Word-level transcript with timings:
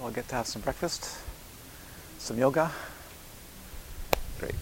I'll 0.00 0.10
get 0.10 0.28
to 0.28 0.36
have 0.36 0.46
some 0.46 0.62
breakfast, 0.62 1.18
some 2.18 2.38
yoga. 2.38 2.70
Great. 4.38 4.54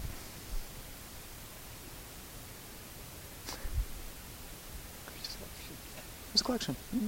There's 6.31 6.41
a 6.41 6.43
collection. 6.43 6.75
Mm-hmm. 6.95 7.07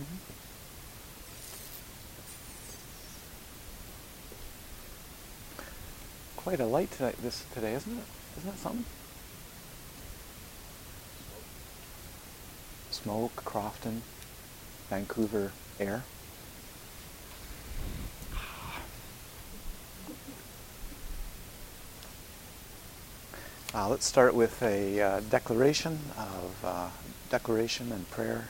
Mm-hmm. 0.00 0.16
Quite 6.36 6.60
a 6.60 6.66
light 6.66 6.90
today, 6.90 7.14
this 7.22 7.44
today, 7.54 7.74
isn't 7.74 7.92
it? 7.98 8.04
Isn't 8.38 8.50
that 8.50 8.58
something? 8.58 8.84
Smoke, 12.90 13.36
Crofton, 13.44 14.02
Vancouver 14.90 15.52
air. 15.80 16.04
Uh, 23.78 23.86
let's 23.86 24.06
start 24.06 24.34
with 24.34 24.60
a 24.60 25.00
uh, 25.00 25.20
declaration 25.30 26.00
of 26.18 26.64
uh, 26.64 26.88
declaration 27.30 27.92
and 27.92 28.10
prayer 28.10 28.48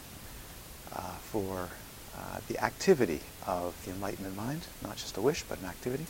uh, 0.97 1.01
for 1.21 1.69
uh, 2.17 2.39
the 2.49 2.59
activity 2.65 3.21
of 3.47 3.75
the 3.85 3.91
enlightenment 3.91 4.35
mind, 4.35 4.63
not 4.83 4.97
just 4.97 5.19
a 5.19 5.21
wish, 5.21 5.43
but 5.43 5.61
an 5.61 5.67
activity. 5.67 6.07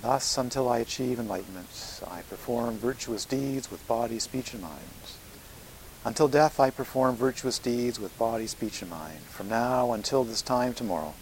Thus, 0.00 0.38
until 0.38 0.66
I 0.66 0.78
achieve 0.78 1.18
enlightenment, 1.18 2.00
I 2.10 2.22
perform 2.22 2.78
virtuous 2.78 3.26
deeds 3.26 3.70
with 3.70 3.86
body, 3.86 4.18
speech, 4.18 4.54
and 4.54 4.62
mind. 4.62 4.78
Until 6.06 6.26
death, 6.26 6.58
I 6.58 6.70
perform 6.70 7.16
virtuous 7.16 7.58
deeds 7.58 8.00
with 8.00 8.16
body, 8.16 8.46
speech, 8.46 8.80
and 8.80 8.90
mind. 8.90 9.20
From 9.28 9.50
now 9.50 9.92
until 9.92 10.24
this 10.24 10.40
time 10.40 10.72
tomorrow, 10.72 11.12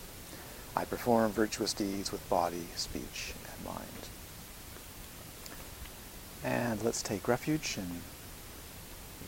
I 0.76 0.84
perform 0.84 1.32
virtuous 1.32 1.72
deeds 1.72 2.12
with 2.12 2.28
body, 2.30 2.68
speech, 2.76 3.34
and 3.52 3.64
mind. 3.66 3.95
And 6.46 6.80
let's 6.84 7.02
take 7.02 7.26
refuge 7.26 7.76
in 7.76 8.02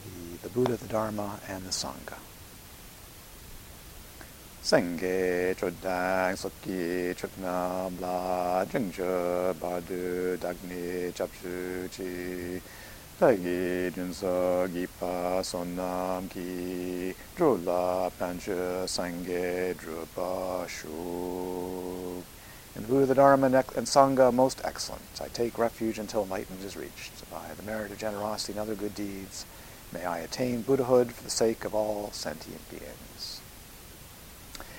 the, 0.04 0.38
the 0.44 0.48
Buddha, 0.50 0.76
the 0.76 0.86
Dharma, 0.86 1.40
and 1.48 1.64
the 1.64 1.70
Sangha. 1.70 2.14
Sangye 4.62 5.52
chodang 5.56 6.36
sokki 6.36 7.12
choknam 7.16 8.00
la 8.00 8.64
jengje 8.66 9.52
badu 9.54 10.38
dagni 10.38 11.12
chapshu 11.12 11.88
chi 11.90 12.60
tagi 13.18 13.90
junso 13.90 14.68
gipa 14.72 15.42
sonam 15.42 16.28
ki 16.30 17.12
drula 17.34 18.12
pancha 18.16 18.86
sangye 18.86 19.74
drupa 19.74 20.68
shu. 20.68 22.22
In 22.74 22.82
the 22.82 22.88
Buddha, 22.88 23.06
the 23.06 23.14
Dharma, 23.14 23.46
and 23.46 23.86
Sangha, 23.86 24.32
most 24.32 24.60
excellent. 24.64 25.02
I 25.20 25.28
take 25.28 25.58
refuge 25.58 25.98
until 25.98 26.22
enlightenment 26.22 26.64
is 26.64 26.76
reached. 26.76 27.28
By 27.30 27.48
the 27.56 27.62
merit 27.62 27.90
of 27.90 27.98
generosity 27.98 28.52
and 28.52 28.60
other 28.60 28.74
good 28.74 28.94
deeds, 28.94 29.46
may 29.92 30.04
I 30.04 30.18
attain 30.18 30.62
Buddhahood 30.62 31.12
for 31.12 31.24
the 31.24 31.30
sake 31.30 31.64
of 31.64 31.74
all 31.74 32.10
sentient 32.12 32.68
beings. 32.70 33.40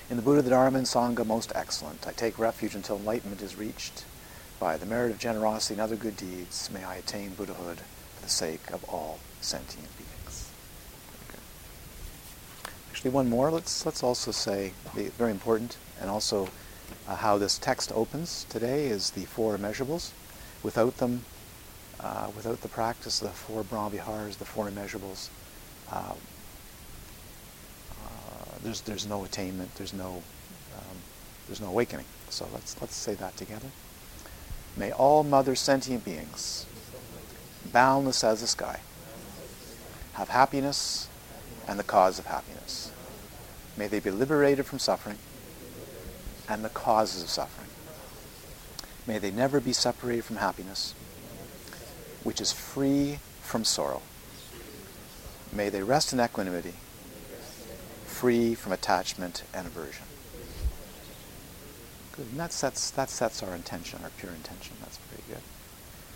In 0.08 0.16
the 0.16 0.22
Buddha, 0.22 0.42
the 0.42 0.50
Dharma, 0.50 0.78
and 0.78 0.86
Sangha, 0.86 1.24
most 1.26 1.52
excellent. 1.54 2.06
I 2.06 2.12
take 2.12 2.38
refuge 2.38 2.74
until 2.74 2.96
enlightenment 2.96 3.42
is 3.42 3.56
reached. 3.56 4.04
By 4.58 4.76
the 4.76 4.86
merit 4.86 5.12
of 5.12 5.18
generosity 5.18 5.74
and 5.74 5.80
other 5.80 5.96
good 5.96 6.16
deeds, 6.16 6.68
may 6.72 6.84
I 6.84 6.96
attain 6.96 7.34
Buddhahood 7.34 7.78
for 7.78 8.22
the 8.22 8.28
sake 8.28 8.70
of 8.70 8.82
all 8.84 9.18
sentient 9.40 9.88
beings. 9.96 10.50
Actually, 12.90 13.10
one 13.10 13.30
more. 13.30 13.50
Let's 13.50 13.86
let's 13.86 14.02
also 14.02 14.30
say 14.32 14.72
very 14.94 15.30
important, 15.30 15.78
and 16.00 16.10
also 16.10 16.48
uh, 17.08 17.16
how 17.16 17.38
this 17.38 17.58
text 17.58 17.92
opens 17.94 18.44
today 18.48 18.86
is 18.86 19.10
the 19.10 19.24
four 19.24 19.56
immeasurables. 19.56 20.10
Without 20.62 20.96
them, 20.98 21.24
uh, 22.00 22.30
without 22.36 22.60
the 22.60 22.68
practice 22.68 23.22
of 23.22 23.28
the 23.28 23.34
four 23.34 23.62
Brahmaviharas, 23.62 24.38
the 24.38 24.44
four 24.44 24.68
immeasurables, 24.68 25.28
uh, 25.90 26.14
there's, 28.62 28.82
there's 28.82 29.06
no 29.06 29.24
attainment, 29.24 29.74
there's 29.76 29.94
no, 29.94 30.22
um, 30.76 30.96
there's 31.46 31.60
no 31.60 31.68
awakening. 31.68 32.06
So 32.28 32.46
let's, 32.52 32.80
let's 32.80 32.94
say 32.94 33.14
that 33.14 33.36
together. 33.36 33.68
May 34.76 34.92
all 34.92 35.24
mother 35.24 35.54
sentient 35.54 36.04
beings, 36.04 36.66
boundless 37.72 38.22
as 38.22 38.40
the 38.40 38.46
sky, 38.46 38.80
have 40.14 40.28
happiness 40.28 41.08
and 41.66 41.78
the 41.78 41.84
cause 41.84 42.18
of 42.18 42.26
happiness. 42.26 42.92
May 43.76 43.86
they 43.86 44.00
be 44.00 44.10
liberated 44.10 44.66
from 44.66 44.78
suffering 44.78 45.18
and 46.50 46.64
the 46.64 46.68
causes 46.68 47.22
of 47.22 47.28
suffering. 47.28 47.68
May 49.06 49.18
they 49.18 49.30
never 49.30 49.60
be 49.60 49.72
separated 49.72 50.24
from 50.24 50.36
happiness, 50.36 50.94
which 52.24 52.40
is 52.40 52.52
free 52.52 53.20
from 53.40 53.64
sorrow. 53.64 54.02
May 55.52 55.68
they 55.68 55.82
rest 55.82 56.12
in 56.12 56.20
equanimity 56.20 56.74
free 58.04 58.54
from 58.54 58.72
attachment 58.72 59.44
and 59.54 59.66
aversion. 59.66 60.04
Good. 62.12 62.26
And 62.32 62.40
that 62.40 62.52
sets, 62.52 62.90
that 62.90 63.08
sets 63.08 63.42
our 63.42 63.54
intention, 63.54 64.00
our 64.02 64.10
pure 64.18 64.32
intention. 64.32 64.76
That's 64.80 64.98
pretty 64.98 65.22
good. 65.28 65.42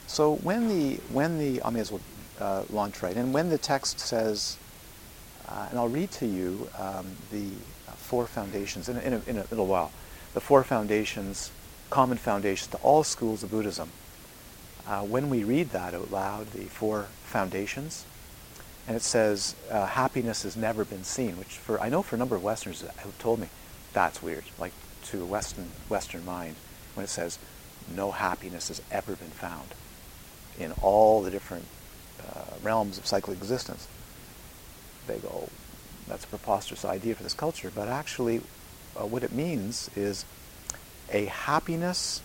So 0.07 0.35
when 0.37 0.69
the, 0.69 0.97
when 1.11 1.39
the, 1.39 1.63
I 1.63 1.71
may 1.71 1.81
as 1.81 1.91
well 1.91 2.03
uh, 2.41 2.65
launch 2.69 3.03
right 3.03 3.17
in, 3.17 3.33
when 3.33 3.49
the 3.49 3.57
text 3.57 4.01
says, 4.01 4.59
uh, 5.49 5.69
and 5.71 5.79
I'll 5.79 5.89
read 5.89 6.11
to 6.13 6.27
you 6.27 6.69
um, 6.79 7.07
the 7.33 7.49
four 7.97 8.27
foundations 8.27 8.91
in, 8.91 8.99
in, 8.99 9.15
a, 9.15 9.23
in 9.27 9.39
a 9.39 9.47
little 9.49 9.67
while, 9.67 9.91
the 10.35 10.41
four 10.41 10.63
foundations, 10.65 11.51
common 11.91 12.19
foundations 12.19 12.69
to 12.69 12.77
all 12.79 13.05
schools 13.05 13.43
of 13.43 13.51
Buddhism. 13.51 13.91
Uh, 14.87 15.03
when 15.03 15.31
we 15.31 15.45
read 15.45 15.71
that 15.71 15.95
out 15.95 16.11
loud, 16.11 16.51
the 16.51 16.65
four 16.65 17.07
foundations, 17.23 18.05
and 18.87 18.97
it 18.97 19.03
says 19.03 19.55
uh, 19.71 19.87
happiness 19.87 20.43
has 20.43 20.57
never 20.57 20.85
been 20.85 21.05
seen, 21.05 21.39
which 21.39 21.57
for 21.57 21.81
I 21.81 21.89
know 21.89 22.03
for 22.03 22.17
a 22.17 22.19
number 22.19 22.37
of 22.37 22.43
Westerners 22.43 22.83
have 22.83 23.19
told 23.19 23.41
me 23.41 23.49
that's 23.95 24.23
weird, 24.23 24.45
like 24.59 24.73
to 25.05 25.23
a 25.23 25.27
Western 25.27 25.71
Western 25.89 26.25
mind, 26.25 26.57
when 26.95 27.05
it 27.05 27.09
says 27.09 27.39
no 27.95 28.11
happiness 28.11 28.69
has 28.69 28.83
ever 28.91 29.17
been 29.17 29.29
found 29.29 29.69
in 30.59 30.73
all 30.83 31.23
the 31.23 31.31
different 31.31 31.65
uh, 32.21 32.45
realms 32.63 32.99
of 32.99 33.07
cyclic 33.07 33.39
existence. 33.39 33.89
They 35.07 35.19
go, 35.19 35.49
that's 36.09 36.25
a 36.25 36.29
preposterous 36.29 36.85
idea 36.85 37.15
for 37.15 37.23
this 37.23 37.35
culture, 37.35 37.71
but 37.75 37.89
actually, 37.89 38.41
uh, 38.99 39.07
what 39.07 39.23
it 39.23 39.33
means 39.33 39.91
is 39.97 40.25
a 41.11 41.27
happiness 41.27 42.23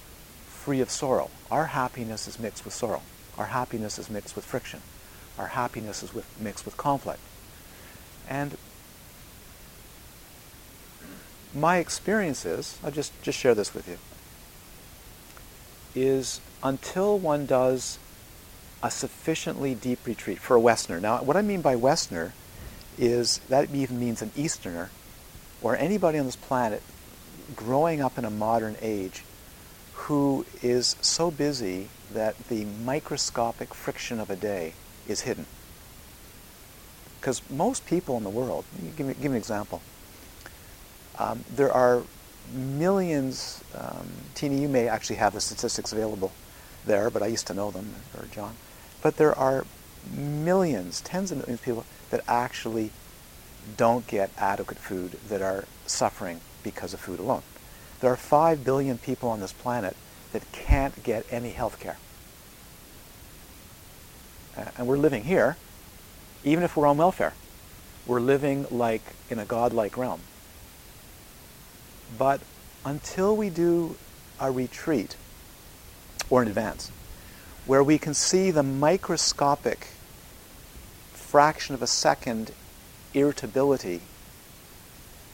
free 0.47 0.81
of 0.81 0.90
sorrow. 0.90 1.30
Our 1.50 1.68
happiness 1.68 2.28
is 2.28 2.40
mixed 2.40 2.66
with 2.66 2.74
sorrow. 2.74 3.02
Our 3.38 3.47
happiness 3.47 3.97
is 3.97 4.09
mixed 4.09 4.35
with 4.35 4.46
friction 4.46 4.81
our 5.40 5.47
happiness 5.47 6.03
is 6.03 6.13
with, 6.13 6.25
mixed 6.40 6.66
with 6.66 6.75
conflict. 6.75 7.22
And 8.28 8.58
my 11.56 11.78
experience 11.78 12.46
is, 12.46 12.78
I'll 12.84 12.91
just, 12.91 13.19
just 13.24 13.40
share 13.40 13.56
this 13.56 13.74
with 13.74 13.88
you, 13.88 13.97
is 15.96 16.41
until 16.62 17.18
one 17.18 17.46
does 17.46 17.97
a 18.84 18.91
sufficiently 18.91 19.74
deep 19.74 20.06
retreat 20.06 20.40
for 20.40 20.56
a 20.56 20.59
Westerner. 20.59 21.00
Now, 21.00 21.24
what 21.24 21.38
I 21.38 21.41
mean 21.41 21.62
by 21.62 21.75
Westerner 21.75 22.34
is 22.97 23.40
that 23.50 23.74
even 23.74 24.00
means 24.00 24.22
an 24.22 24.31
Easterner 24.35 24.91
or 25.62 25.75
anybody 25.75 26.18
on 26.18 26.25
this 26.25 26.36
planet 26.36 26.81
growing 27.56 28.02
up 28.02 28.18
in 28.18 28.25
a 28.25 28.30
modern 28.30 28.75
age 28.81 29.24
who 29.94 30.46
is 30.62 30.96
so 31.02 31.30
busy 31.30 31.90
that 32.12 32.38
the 32.47 32.66
microscopic 32.84 33.74
friction 33.74 34.20
of 34.20 34.30
a 34.30 34.36
day 34.36 34.74
is 35.08 35.22
hidden. 35.22 35.46
Because 37.20 37.42
most 37.50 37.86
people 37.86 38.18
in 38.18 38.24
the 38.24 38.29
world, 38.29 38.66
give 38.96 39.08
me, 39.08 39.14
give 39.14 39.23
me 39.23 39.29
an 39.32 39.35
example. 39.35 39.82
Um, 41.17 41.44
there 41.53 41.72
are 41.72 42.03
millions, 42.53 43.62
um, 43.76 44.08
Tina, 44.35 44.55
you 44.55 44.70
may 44.70 44.88
actually 44.88 45.17
have 45.17 45.34
the 45.34 45.41
statistics 45.41 45.91
available 45.91 46.32
there, 46.85 47.09
but 47.09 47.22
I 47.22 47.28
used 47.28 47.46
to 47.47 47.53
know 47.53 47.72
them, 47.72 47.94
or 48.17 48.26
John. 48.34 48.55
But 49.02 49.17
there 49.17 49.38
are 49.38 49.66
millions, 50.12 51.02
tens 51.02 51.32
of 51.32 51.40
millions 51.40 51.59
of 51.59 51.66
people 51.66 51.85
that 52.09 52.23
actually 52.28 52.91
don't 53.77 54.07
get 54.07 54.31
adequate 54.37 54.77
food, 54.77 55.11
that 55.29 55.41
are 55.41 55.66
suffering 55.85 56.41
because 56.63 56.93
of 56.93 56.99
food 56.99 57.19
alone. 57.19 57.43
There 57.99 58.11
are 58.11 58.17
5 58.17 58.63
billion 58.63 58.97
people 58.97 59.29
on 59.29 59.39
this 59.39 59.53
planet 59.53 59.95
that 60.31 60.49
can't 60.51 61.03
get 61.03 61.25
any 61.31 61.51
health 61.51 61.79
care 61.79 61.97
uh, 64.59 64.66
and 64.77 64.87
we're 64.87 64.97
living 64.97 65.23
here, 65.23 65.55
even 66.43 66.63
if 66.63 66.75
we're 66.75 66.87
on 66.87 66.97
welfare, 66.97 67.33
we're 68.05 68.19
living 68.19 68.66
like 68.71 69.01
in 69.29 69.39
a 69.39 69.45
godlike 69.45 69.95
realm. 69.97 70.21
But 72.17 72.41
until 72.83 73.35
we 73.35 73.49
do 73.49 73.95
a 74.39 74.51
retreat 74.51 75.16
or 76.29 76.41
an 76.41 76.47
advance, 76.47 76.91
where 77.66 77.83
we 77.83 77.97
can 77.97 78.13
see 78.13 78.51
the 78.51 78.63
microscopic 78.63 79.87
fraction 81.13 81.75
of 81.75 81.81
a 81.81 81.87
second 81.87 82.51
irritability 83.14 84.02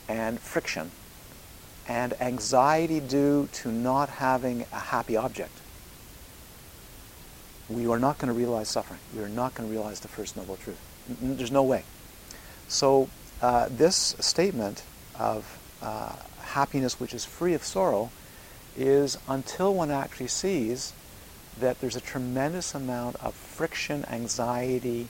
and 0.07 0.39
friction 0.39 0.91
and 1.87 2.19
anxiety 2.21 2.99
due 2.99 3.47
to 3.53 3.71
not 3.71 4.09
having 4.09 4.65
a 4.71 4.79
happy 4.79 5.15
object, 5.15 5.51
we 7.69 7.87
are 7.87 7.99
not 7.99 8.17
going 8.17 8.31
to 8.31 8.37
realize 8.37 8.69
suffering. 8.69 8.99
We 9.15 9.23
are 9.23 9.29
not 9.29 9.55
going 9.55 9.69
to 9.69 9.73
realize 9.73 9.99
the 9.99 10.07
first 10.07 10.37
noble 10.37 10.55
truth. 10.57 10.79
There's 11.07 11.51
no 11.51 11.63
way. 11.63 11.83
So, 12.67 13.09
uh, 13.41 13.67
this 13.69 14.15
statement 14.19 14.83
of 15.19 15.59
uh, 15.81 16.15
happiness 16.41 16.99
which 16.99 17.13
is 17.13 17.25
free 17.25 17.53
of 17.53 17.63
sorrow 17.63 18.11
is 18.77 19.17
until 19.27 19.73
one 19.73 19.91
actually 19.91 20.27
sees 20.27 20.93
that 21.59 21.79
there's 21.79 21.95
a 21.95 22.01
tremendous 22.01 22.75
amount 22.75 23.15
of 23.17 23.33
friction, 23.33 24.05
anxiety, 24.09 25.07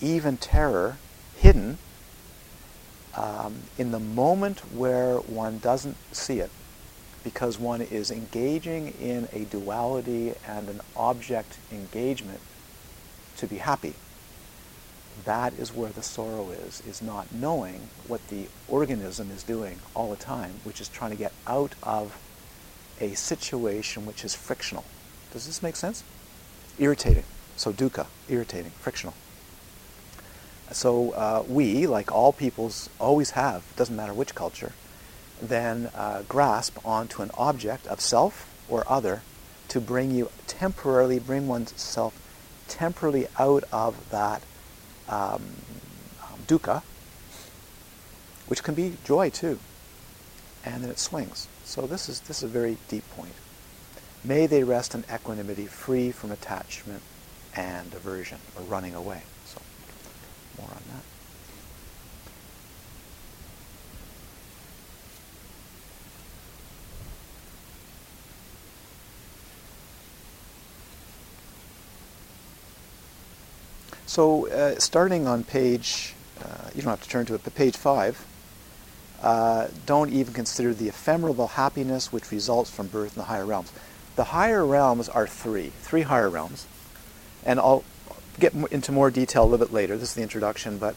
even 0.00 0.36
terror 0.36 0.96
hidden 1.42 1.76
um, 3.16 3.54
in 3.76 3.90
the 3.90 3.98
moment 3.98 4.60
where 4.72 5.16
one 5.16 5.58
doesn't 5.58 5.96
see 6.14 6.38
it 6.38 6.50
because 7.24 7.58
one 7.58 7.80
is 7.80 8.12
engaging 8.12 8.94
in 9.00 9.28
a 9.32 9.40
duality 9.46 10.34
and 10.46 10.68
an 10.68 10.80
object 10.96 11.58
engagement 11.72 12.38
to 13.36 13.48
be 13.48 13.56
happy. 13.56 13.94
That 15.24 15.52
is 15.54 15.74
where 15.74 15.90
the 15.90 16.02
sorrow 16.02 16.50
is, 16.50 16.80
is 16.86 17.02
not 17.02 17.32
knowing 17.32 17.88
what 18.06 18.26
the 18.28 18.46
organism 18.68 19.32
is 19.32 19.42
doing 19.42 19.80
all 19.94 20.10
the 20.10 20.16
time, 20.16 20.60
which 20.62 20.80
is 20.80 20.88
trying 20.88 21.10
to 21.10 21.16
get 21.16 21.32
out 21.48 21.74
of 21.82 22.16
a 23.00 23.14
situation 23.14 24.06
which 24.06 24.24
is 24.24 24.34
frictional. 24.36 24.84
Does 25.32 25.46
this 25.46 25.60
make 25.60 25.74
sense? 25.74 26.04
Irritating. 26.78 27.24
So 27.56 27.72
dukkha, 27.72 28.06
irritating, 28.28 28.70
frictional. 28.78 29.14
So 30.72 31.12
uh, 31.12 31.44
we, 31.46 31.86
like 31.86 32.10
all 32.12 32.32
peoples, 32.32 32.88
always 32.98 33.30
have, 33.30 33.64
doesn't 33.76 33.94
matter 33.94 34.12
which 34.12 34.34
culture, 34.34 34.72
then 35.40 35.90
uh, 35.94 36.22
grasp 36.28 36.78
onto 36.86 37.22
an 37.22 37.30
object 37.34 37.86
of 37.86 38.00
self 38.00 38.48
or 38.68 38.84
other 38.86 39.22
to 39.68 39.80
bring 39.80 40.10
you 40.10 40.30
temporarily, 40.46 41.18
bring 41.18 41.48
oneself 41.48 42.18
temporarily 42.68 43.26
out 43.38 43.64
of 43.72 44.10
that 44.10 44.42
um, 45.08 45.42
dukkha, 46.46 46.82
which 48.46 48.62
can 48.62 48.74
be 48.74 48.96
joy 49.04 49.30
too. 49.30 49.58
And 50.64 50.84
then 50.84 50.90
it 50.90 50.98
swings. 50.98 51.48
So 51.64 51.86
this 51.86 52.08
is, 52.08 52.20
this 52.20 52.38
is 52.38 52.44
a 52.44 52.48
very 52.48 52.78
deep 52.88 53.08
point. 53.10 53.34
May 54.24 54.46
they 54.46 54.62
rest 54.62 54.94
in 54.94 55.04
equanimity, 55.12 55.66
free 55.66 56.12
from 56.12 56.30
attachment 56.30 57.02
and 57.56 57.92
aversion, 57.92 58.38
or 58.56 58.62
running 58.62 58.94
away. 58.94 59.22
More 60.58 60.68
on 60.70 60.82
that. 60.88 61.02
So 74.06 74.48
uh, 74.48 74.78
starting 74.78 75.26
on 75.26 75.42
page, 75.42 76.14
uh, 76.44 76.68
you 76.74 76.82
don't 76.82 76.90
have 76.90 77.02
to 77.02 77.08
turn 77.08 77.24
to 77.26 77.34
it, 77.34 77.44
but 77.44 77.54
page 77.54 77.78
five, 77.78 78.26
uh, 79.22 79.68
don't 79.86 80.12
even 80.12 80.34
consider 80.34 80.74
the 80.74 80.88
ephemeral 80.88 81.46
happiness 81.46 82.12
which 82.12 82.30
results 82.30 82.68
from 82.68 82.88
birth 82.88 83.16
in 83.16 83.20
the 83.20 83.26
higher 83.26 83.46
realms. 83.46 83.72
The 84.16 84.24
higher 84.24 84.66
realms 84.66 85.08
are 85.08 85.26
three, 85.26 85.72
three 85.80 86.02
higher 86.02 86.28
realms. 86.28 86.66
And 87.46 87.58
I'll 87.58 87.84
get 88.38 88.54
into 88.70 88.92
more 88.92 89.10
detail 89.10 89.42
a 89.42 89.46
little 89.46 89.66
bit 89.66 89.72
later. 89.72 89.96
This 89.96 90.10
is 90.10 90.14
the 90.14 90.22
introduction, 90.22 90.78
but 90.78 90.96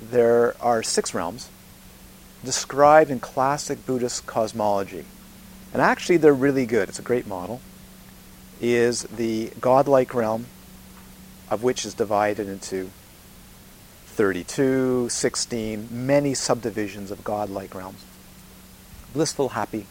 there 0.00 0.54
are 0.60 0.82
six 0.82 1.14
realms 1.14 1.48
described 2.44 3.10
in 3.10 3.20
classic 3.20 3.84
Buddhist 3.84 4.26
cosmology. 4.26 5.04
And 5.72 5.82
actually, 5.82 6.16
they're 6.16 6.34
really 6.34 6.66
good. 6.66 6.88
It's 6.88 6.98
a 6.98 7.02
great 7.02 7.26
model. 7.26 7.60
Is 8.60 9.02
the 9.04 9.52
godlike 9.60 10.14
realm, 10.14 10.46
of 11.50 11.62
which 11.62 11.84
is 11.84 11.94
divided 11.94 12.48
into 12.48 12.90
32, 14.06 15.08
16, 15.08 15.88
many 15.90 16.34
subdivisions 16.34 17.10
of 17.10 17.24
godlike 17.24 17.74
realms. 17.74 18.04
Blissful, 19.14 19.50
happy, 19.50 19.86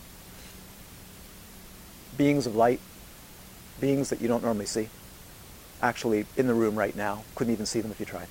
beings 2.15 2.45
of 2.45 2.55
light, 2.55 2.79
beings 3.79 4.09
that 4.09 4.21
you 4.21 4.27
don't 4.27 4.43
normally 4.43 4.65
see. 4.65 4.89
Actually, 5.81 6.25
in 6.35 6.47
the 6.47 6.53
room 6.53 6.75
right 6.75 6.95
now, 6.95 7.23
couldn't 7.35 7.53
even 7.53 7.65
see 7.65 7.81
them 7.81 7.91
if 7.91 7.99
you 7.99 8.05
tried. 8.05 8.27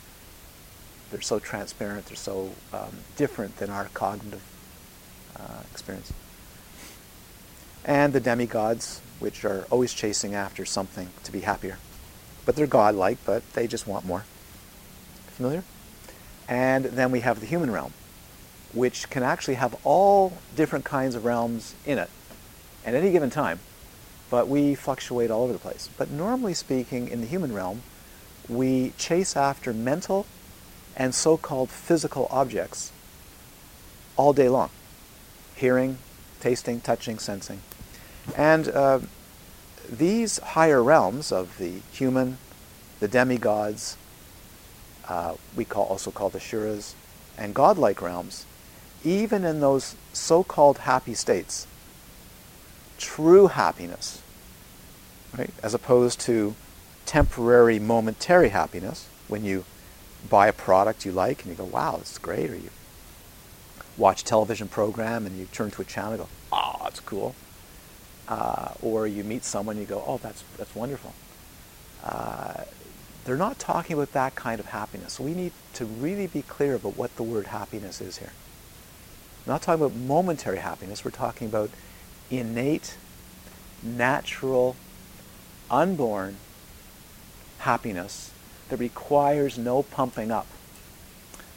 They're 1.11 1.21
so 1.21 1.39
transparent, 1.39 2.07
they're 2.07 2.17
so 2.17 2.53
um, 2.73 2.91
different 3.17 3.57
than 3.57 3.71
our 3.71 3.87
cognitive 3.95 4.43
uh, 5.37 5.63
experience. 5.73 6.13
And 7.85 8.13
the 8.13 8.21
demigods, 8.21 9.01
which 9.19 9.45
are 9.45 9.67
always 9.71 9.95
chasing 9.95 10.35
after 10.35 10.67
something 10.67 11.09
to 11.25 11.33
be 11.33 11.41
happier. 11.41 11.79
But 12.45 12.57
they're 12.57 12.67
godlike, 12.67 13.19
but 13.25 13.43
they 13.55 13.67
just 13.67 13.87
want 13.87 14.05
more. 14.05 14.25
Familiar? 15.29 15.65
And 16.49 16.85
then 16.85 17.11
we 17.11 17.21
have 17.21 17.41
the 17.41 17.47
human 17.47 17.71
realm, 17.71 17.93
which 18.75 19.09
can 19.09 19.23
actually 19.23 19.55
have 19.55 19.75
all 19.85 20.35
different 20.55 20.85
kinds 20.85 21.15
of 21.15 21.25
realms 21.25 21.75
in 21.87 21.99
it 21.99 22.11
at 22.85 22.95
any 22.95 23.11
given 23.11 23.31
time, 23.31 23.61
but 24.31 24.49
we 24.49 24.75
fluctuate 24.75 25.31
all 25.31 25.45
over 25.45 25.53
the 25.53 25.59
place. 25.59 25.89
But 25.97 26.11
normally 26.11 26.55
speaking, 26.55 27.09
in 27.09 27.21
the 27.21 27.27
human 27.27 27.53
realm, 27.55 27.83
we 28.49 28.93
chase 28.99 29.37
after 29.37 29.73
mental 29.73 30.27
and 30.97 31.15
so 31.15 31.37
called 31.37 31.71
physical 31.71 32.27
objects 32.31 32.93
all 34.17 34.33
day 34.33 34.49
long 34.49 34.71
hearing, 35.55 35.99
tasting, 36.41 36.81
touching, 36.81 37.19
sensing. 37.19 37.61
And 38.37 38.69
uh, 38.69 39.01
these 39.91 40.39
higher 40.39 40.83
realms 40.83 41.33
of 41.33 41.59
the 41.59 41.81
human, 41.93 42.39
the 43.01 43.09
demigods, 43.09 43.97
uh, 45.09 45.35
we 45.57 45.65
call, 45.65 45.85
also 45.87 46.11
call 46.11 46.29
the 46.29 46.39
Shuras, 46.39 46.95
and 47.37 47.55
godlike 47.55 48.01
realms, 48.03 48.45
even 49.05 49.45
in 49.45 49.61
those 49.61 49.97
so-called 50.13 50.79
happy 50.79 51.15
states, 51.15 51.67
true 52.99 53.47
happiness, 53.47 54.21
right, 55.37 55.51
as 55.63 55.75
opposed 55.75 56.21
to 56.21 56.55
temporary, 57.07 57.79
momentary 57.79 58.51
happiness, 58.51 59.09
when 59.29 59.45
you 59.45 59.65
buy 60.29 60.49
a 60.49 60.53
product 60.53 61.07
you 61.07 61.13
like 61.13 61.43
and 61.43 61.51
you 61.51 61.57
go, 61.57 61.65
wow, 61.65 61.97
this 61.97 62.13
is 62.13 62.19
great, 62.19 62.51
or 62.51 62.57
you 62.57 62.71
watch 63.97 64.23
a 64.23 64.25
television 64.25 64.69
program 64.69 65.27
and 65.27 65.39
you 65.39 65.47
turn 65.47 65.71
to 65.71 65.83
a 65.83 65.85
channel 65.85 66.13
and 66.13 66.21
go, 66.21 66.29
oh, 66.53 66.77
that's 66.83 67.01
cool. 67.01 67.35
Uh, 68.29 68.73
or 68.83 69.07
you 69.07 69.25
meet 69.25 69.45
someone 69.45 69.77
and 69.77 69.81
you 69.81 69.89
go, 69.89 70.05
oh, 70.07 70.19
that's, 70.19 70.45
that's 70.57 70.75
wonderful. 70.75 71.15
Uh, 72.05 72.65
they're 73.25 73.37
not 73.37 73.59
talking 73.59 73.95
about 73.95 74.13
that 74.13 74.35
kind 74.35 74.61
of 74.61 74.67
happiness. 74.67 75.19
We 75.19 75.35
need 75.35 75.53
to 75.75 75.85
really 75.85 76.27
be 76.27 76.43
clear 76.43 76.75
about 76.75 76.97
what 76.97 77.17
the 77.17 77.23
word 77.23 77.47
happiness 77.47 78.01
is 78.01 78.19
here. 78.19 78.33
We're 79.47 79.55
not 79.55 79.63
talking 79.63 79.85
about 79.85 79.97
momentary 79.97 80.59
happiness. 80.59 81.05
We're 81.05 81.11
talking 81.11 81.49
about 81.49 81.71
innate, 82.31 82.97
natural, 83.83 84.77
unborn 85.71 86.37
happiness 87.59 88.33
that 88.69 88.79
requires 88.79 89.59
no 89.59 89.83
pumping 89.83 90.31
up, 90.31 90.47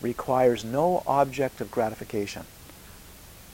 requires 0.01 0.63
no 0.63 1.03
object 1.05 1.61
of 1.61 1.71
gratification 1.71 2.45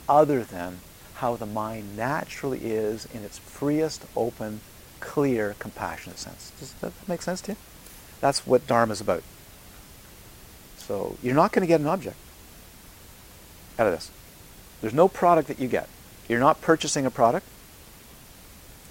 other 0.07 0.43
than 0.43 0.79
how 1.15 1.35
the 1.35 1.45
mind 1.45 1.97
naturally 1.97 2.59
is 2.59 3.07
in 3.13 3.23
its 3.23 3.37
freest, 3.37 4.05
open, 4.15 4.61
clear, 4.99 5.55
compassionate 5.59 6.19
sense. 6.19 6.51
Does 6.59 6.73
that 6.73 6.93
make 7.07 7.21
sense 7.21 7.41
to 7.41 7.53
you? 7.53 7.57
That's 8.21 8.45
what 8.45 8.67
Dharma 8.67 8.93
is 8.93 9.01
about. 9.01 9.23
So 10.77 11.17
you're 11.21 11.35
not 11.35 11.51
going 11.51 11.61
to 11.61 11.67
get 11.67 11.81
an 11.81 11.87
object 11.87 12.15
out 13.77 13.87
of 13.87 13.93
this. 13.93 14.11
There's 14.81 14.93
no 14.93 15.07
product 15.07 15.47
that 15.47 15.59
you 15.59 15.67
get. 15.67 15.89
You're 16.27 16.39
not 16.39 16.61
purchasing 16.61 17.05
a 17.05 17.11
product. 17.11 17.45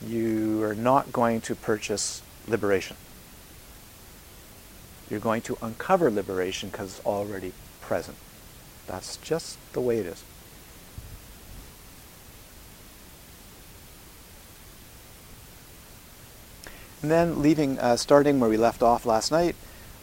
You 0.04 0.62
are 0.64 0.74
not 0.74 1.12
going 1.12 1.40
to 1.42 1.54
purchase 1.54 2.22
liberation. 2.48 2.96
You're 5.10 5.20
going 5.20 5.42
to 5.42 5.56
uncover 5.62 6.10
liberation 6.10 6.70
because 6.70 6.98
it's 6.98 7.06
already 7.06 7.52
present. 7.80 8.16
That's 8.86 9.16
just 9.18 9.58
the 9.72 9.80
way 9.80 9.98
it 9.98 10.06
is. 10.06 10.24
And 17.02 17.10
then 17.10 17.42
leaving, 17.42 17.78
uh, 17.78 17.96
starting 17.96 18.40
where 18.40 18.50
we 18.50 18.56
left 18.56 18.82
off 18.82 19.06
last 19.06 19.30
night, 19.30 19.54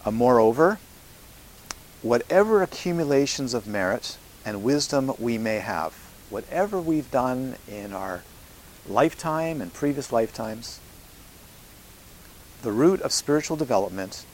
uh, 0.05 0.11
moreover, 0.11 0.79
whatever 2.01 2.61
accumulations 2.61 3.53
of 3.53 3.67
merit 3.67 4.17
and 4.45 4.63
wisdom 4.63 5.11
we 5.17 5.37
may 5.37 5.57
have, 5.57 6.02
whatever 6.33 6.81
we've 6.81 7.11
done 7.11 7.55
in 7.67 7.93
our 7.93 8.23
lifetime 8.89 9.61
and 9.61 9.71
previous 9.71 10.11
lifetimes, 10.11 10.79
the 12.63 12.71
root 12.71 12.99
of 13.01 13.11
spiritual 13.11 13.55
development 13.55 14.25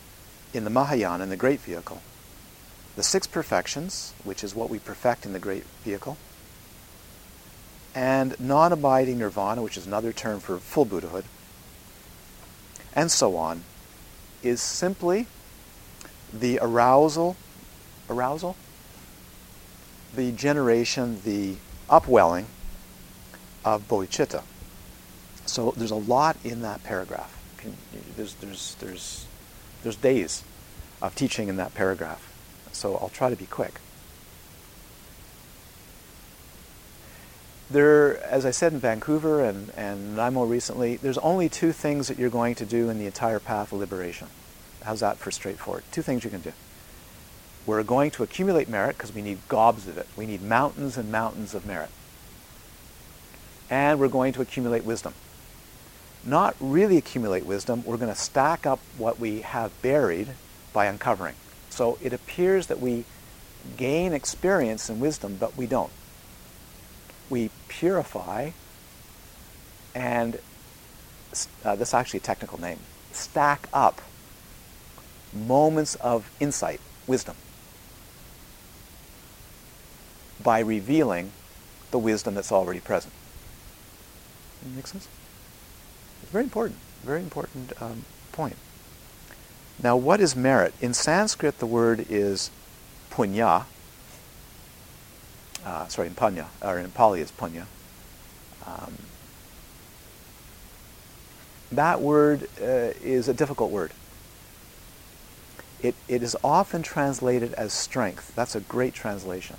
in 0.53 0.63
the 0.63 0.70
Mahayana, 0.70 1.25
in 1.25 1.29
the 1.29 1.36
great 1.36 1.60
vehicle, 1.60 2.01
the 2.96 3.03
six 3.03 3.27
perfections, 3.27 4.13
which 4.24 4.46
is 4.46 4.56
what 4.56 4.70
we 4.70 4.79
perfect 4.79 5.25
in 5.25 5.34
the 5.34 5.39
great 5.39 5.65
vehicle, 5.84 6.18
and 7.94 8.39
non 8.39 8.72
abiding 8.72 9.20
nirvana, 9.20 9.62
which 9.62 9.75
is 9.75 9.86
another 9.86 10.13
term 10.13 10.39
for 10.39 10.58
full 10.58 10.86
Buddhahood, 10.86 11.25
and 12.96 13.12
so 13.12 13.36
on, 13.36 13.63
is 14.41 14.62
simply 14.62 15.27
the 16.32 16.60
arousal, 16.62 17.36
arousal, 18.10 18.56
the 20.15 20.32
generation, 20.32 21.20
the 21.25 21.56
upwelling 21.89 22.46
of 23.65 23.88
bodhicitta. 23.88 24.43
So 25.46 25.74
there's 25.75 25.91
a 25.91 25.96
lot 25.96 26.38
in 26.43 26.62
that 26.62 26.84
paragraph. 26.84 27.36
There's, 28.15 28.36
there's, 28.36 28.75
there's, 28.75 29.25
there's 29.84 29.96
days 29.96 30.43
of 31.01 31.15
teaching 31.15 31.48
in 31.48 31.58
that 31.58 31.74
paragraph. 31.74 32.25
So 32.72 32.96
I'll 32.96 33.10
try 33.10 33.29
to 33.29 33.36
be 33.36 33.46
quick. 33.46 33.79
There, 37.72 38.24
as 38.24 38.46
I 38.46 38.51
said 38.51 38.74
in 38.74 38.79
Vancouver 38.79 39.43
and, 39.43 39.72
and 39.75 40.15
more 40.34 40.48
recently, 40.48 40.98
there's 40.98 41.19
only 41.19 41.50
two 41.50 41.72
things 41.72 42.08
that 42.08 42.17
you're 42.17 42.29
going 42.29 42.55
to 42.55 42.65
do 42.65 42.89
in 42.89 42.98
the 42.98 43.05
entire 43.05 43.39
path 43.39 43.72
of 43.72 43.79
liberation. 43.79 44.27
How's 44.84 45.01
that 45.01 45.17
for 45.17 45.29
straightforward? 45.29 45.84
Two 45.91 46.01
things 46.01 46.24
you 46.24 46.29
can 46.29 46.41
do. 46.41 46.53
We're 47.66 47.84
going 47.84 48.12
to 48.12 48.24
accumulate 48.24 48.70
merit 48.70 48.98
because 48.98 49.13
we 49.13 49.22
need 49.22 49.39
gobs 49.48 49.88
of 49.88 49.98
it. 49.98 50.08
We 50.16 50.25
need 50.25 50.42
mountains 50.42 50.98
and 50.98 51.12
mountains 51.12 51.54
of 51.54 51.66
merit. 51.66 51.89
And 53.70 54.00
we're 54.00 54.08
going 54.08 54.34
to 54.34 54.42
accumulate 54.42 54.84
wisdom. 54.84 55.13
Not 56.25 56.56
really 56.60 56.98
accumulate 56.98 57.46
wisdom, 57.46 57.84
we're 57.86 57.98
going 57.98 58.13
to 58.13 58.20
stack 58.20 58.66
up 58.66 58.80
what 58.98 59.20
we 59.20 59.42
have 59.42 59.80
buried 59.82 60.30
by 60.74 60.86
uncovering. 60.86 61.36
So 61.70 61.98
it 62.01 62.12
appears 62.12 62.68
that 62.68 62.80
we 62.80 63.06
gain 63.78 64.13
experience 64.13 64.89
and 64.89 65.00
wisdom, 65.00 65.38
but 65.39 65.56
we 65.56 65.66
don't. 65.66 65.92
We 67.30 67.51
purify 67.68 68.51
and 69.96 70.39
uh, 71.63 71.75
this 71.75 71.89
is 71.89 71.94
actually 71.94 72.20
a 72.20 72.24
technical 72.24 72.60
name 72.60 72.80
stack 73.12 73.68
up 73.74 74.01
moments 75.34 75.96
of 75.96 76.30
insight, 76.39 76.80
wisdom 77.08 77.36
by 80.43 80.60
revealing 80.60 81.31
the 81.91 82.00
wisdom 82.00 82.36
that's 82.36 82.51
already 82.51 82.79
present. 82.79 83.13
Make 84.75 84.88
sense? 84.88 85.08
It's 86.22 86.31
very 86.31 86.43
important, 86.43 86.79
very 87.03 87.22
important 87.22 87.74
um, 87.81 88.05
point. 88.31 88.55
Now, 89.81 89.96
what 89.96 90.19
is 90.19 90.36
merit? 90.36 90.74
In 90.81 90.93
Sanskrit, 90.93 91.60
the 91.60 91.65
word 91.65 92.05
is 92.10 92.51
punya. 93.10 93.65
Uh, 95.65 95.88
sorry, 95.88 96.08
in 96.08 96.15
panya, 96.15 96.48
or 96.62 96.77
in 96.79 96.91
Pali 96.91 97.22
is 97.22 97.31
punya. 97.31 97.65
Um, 98.65 98.98
that 101.72 102.01
word 102.01 102.50
uh, 102.62 102.93
is 103.01 103.27
a 103.27 103.34
difficult 103.34 103.72
word. 103.72 103.91
It, 105.81 105.96
it 106.10 106.24
is 106.24 106.36
often 106.43 106.81
translated 106.84 107.53
as 107.53 107.72
strength. 107.72 108.34
That's 108.36 108.55
a 108.55 108.60
great 108.60 108.93
translation. 108.93 109.55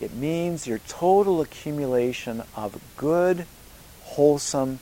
It 0.00 0.14
means 0.14 0.66
your 0.66 0.78
total 0.78 1.40
accumulation 1.42 2.42
of 2.56 2.80
good, 2.96 3.46
wholesome 4.02 4.78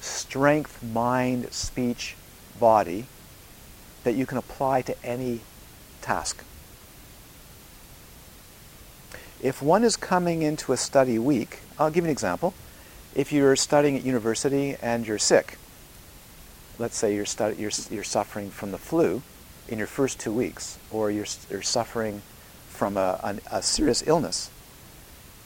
strength, 0.00 0.82
mind, 0.82 1.52
speech, 1.52 2.16
body 2.58 3.06
that 4.04 4.14
you 4.14 4.26
can 4.26 4.38
apply 4.38 4.82
to 4.82 5.04
any 5.04 5.40
task. 6.00 6.44
If 9.40 9.60
one 9.60 9.82
is 9.82 9.96
coming 9.96 10.42
into 10.42 10.72
a 10.72 10.76
study 10.76 11.18
week, 11.18 11.60
I'll 11.78 11.90
give 11.90 12.04
you 12.04 12.08
an 12.08 12.12
example. 12.12 12.54
If 13.14 13.32
you're 13.32 13.56
studying 13.56 13.96
at 13.96 14.04
university 14.04 14.76
and 14.80 15.06
you're 15.06 15.18
sick, 15.18 15.58
let's 16.78 16.96
say 16.96 17.14
you're, 17.14 17.26
you're, 17.58 17.72
you're 17.90 18.04
suffering 18.04 18.50
from 18.50 18.70
the 18.70 18.78
flu 18.78 19.22
in 19.68 19.78
your 19.78 19.88
first 19.88 20.20
two 20.20 20.32
weeks, 20.32 20.78
or 20.90 21.10
you're, 21.10 21.26
you're 21.50 21.62
suffering 21.62 22.22
from 22.82 22.96
a, 22.96 23.36
a, 23.52 23.62
serious 23.62 24.02
illness 24.08 24.50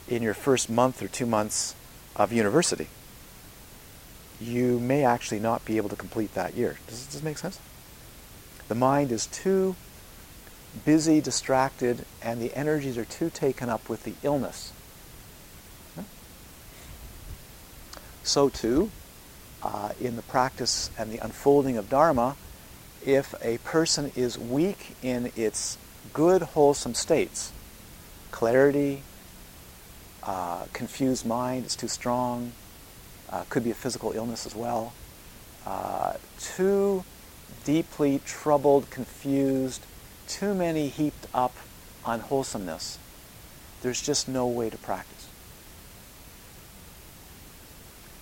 in 0.07 0.23
your 0.23 0.33
first 0.33 0.71
month 0.71 1.03
or 1.03 1.07
two 1.07 1.27
months 1.27 1.75
of 2.15 2.33
university, 2.33 2.87
you 4.41 4.79
may 4.79 5.05
actually 5.05 5.39
not 5.39 5.63
be 5.63 5.77
able 5.77 5.87
to 5.87 5.95
complete 5.95 6.33
that 6.33 6.55
year. 6.55 6.79
Does, 6.87 7.05
does 7.05 7.13
this 7.13 7.21
make 7.21 7.37
sense? 7.37 7.59
The 8.69 8.73
mind 8.73 9.11
is 9.11 9.27
too 9.27 9.75
busy, 10.83 11.21
distracted, 11.21 12.05
and 12.23 12.41
the 12.41 12.57
energies 12.57 12.97
are 12.97 13.05
too 13.05 13.29
taken 13.29 13.69
up 13.69 13.87
with 13.87 14.03
the 14.03 14.15
illness. 14.23 14.73
So, 18.23 18.49
too, 18.49 18.89
uh, 19.61 19.91
in 20.01 20.15
the 20.15 20.23
practice 20.23 20.89
and 20.97 21.11
the 21.11 21.19
unfolding 21.19 21.77
of 21.77 21.87
Dharma, 21.87 22.35
if 23.05 23.35
a 23.43 23.59
person 23.59 24.11
is 24.15 24.39
weak 24.39 24.95
in 25.03 25.31
its 25.35 25.77
good, 26.13 26.41
wholesome 26.41 26.93
states. 26.93 27.51
Clarity, 28.31 29.01
uh, 30.23 30.65
confused 30.73 31.25
mind 31.25 31.65
is 31.65 31.75
too 31.75 31.87
strong, 31.87 32.51
uh, 33.29 33.43
could 33.49 33.63
be 33.63 33.71
a 33.71 33.75
physical 33.75 34.11
illness 34.11 34.45
as 34.45 34.55
well. 34.55 34.93
Uh, 35.65 36.13
too 36.39 37.03
deeply 37.63 38.21
troubled, 38.25 38.89
confused, 38.89 39.85
too 40.27 40.53
many 40.53 40.87
heaped 40.87 41.27
up 41.33 41.53
unwholesomeness. 42.05 42.97
There's 43.81 44.01
just 44.01 44.27
no 44.27 44.47
way 44.47 44.69
to 44.69 44.77
practice. 44.77 45.27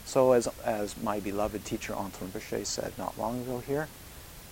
So, 0.06 0.34
as, 0.34 0.48
as 0.64 0.96
my 1.02 1.20
beloved 1.20 1.66
teacher 1.66 1.94
Antoine 1.94 2.30
Rinpoche 2.30 2.66
said 2.66 2.94
not 2.98 3.18
long 3.20 3.42
ago 3.42 3.60
here, 3.60 3.88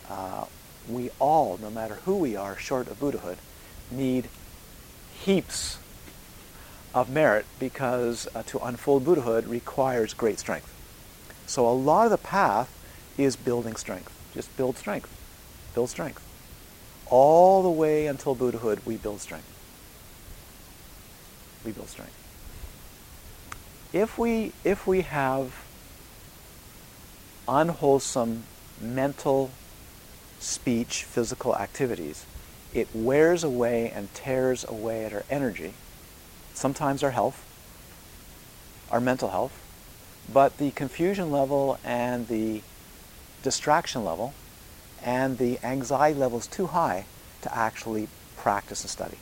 uh, 0.10 0.46
we 0.90 1.10
all, 1.20 1.58
no 1.62 1.70
matter 1.70 1.96
who 2.06 2.18
we 2.18 2.36
are, 2.36 2.58
short 2.58 2.88
of 2.88 3.00
Buddhahood, 3.00 3.38
need 3.92 4.28
heaps 5.14 5.78
of 6.94 7.10
merit 7.10 7.46
because 7.60 8.28
uh, 8.36 8.44
to 8.44 8.60
unfold 8.60 9.04
Buddhahood 9.06 9.48
requires 9.48 10.14
great 10.14 10.40
strength. 10.40 10.70
So 11.48 11.68
a 11.68 11.72
lot 11.72 12.06
of 12.06 12.12
the 12.12 12.18
path 12.18 12.70
is 13.18 13.36
building 13.36 13.76
strength. 13.76 14.12
Just 14.34 14.56
build 14.58 14.78
strength. 14.78 15.10
Build 15.74 15.90
strength. 15.90 16.22
All 17.08 17.64
the 17.64 17.70
way 17.70 18.08
until 18.08 18.36
Buddhahood, 18.36 18.80
we 18.86 18.98
build 18.98 19.22
strength. 19.22 19.48
We 21.66 21.72
build 21.72 21.90
strength. 21.90 22.18
If 23.92 24.18
we, 24.18 24.52
if 24.64 24.88
we 24.88 25.02
have 25.02 25.64
unwholesome 27.48 28.44
mental 28.82 29.52
speech, 30.44 31.06
physical 31.06 31.56
activities, 31.56 32.26
it 32.74 32.88
wears 32.94 33.44
away 33.44 33.92
and 33.96 34.14
tears 34.14 34.66
away 34.68 35.06
at 35.06 35.14
our 35.14 35.24
energy, 35.30 35.74
sometimes 36.54 37.04
our 37.04 37.12
health, 37.12 37.46
our 38.92 39.00
mental 39.00 39.30
health, 39.30 39.58
but 40.32 40.58
the 40.58 40.72
confusion 40.72 41.32
level 41.32 41.80
and 41.84 42.28
the 42.28 42.62
distraction 43.42 44.04
level 44.04 44.34
and 45.04 45.38
the 45.38 45.60
anxiety 45.64 46.18
level 46.18 46.40
is 46.40 46.48
too 46.48 46.68
high 46.68 47.06
to 47.42 47.56
actually 47.56 48.08
practice 48.38 48.82
and 48.82 48.90
study. 48.90 49.18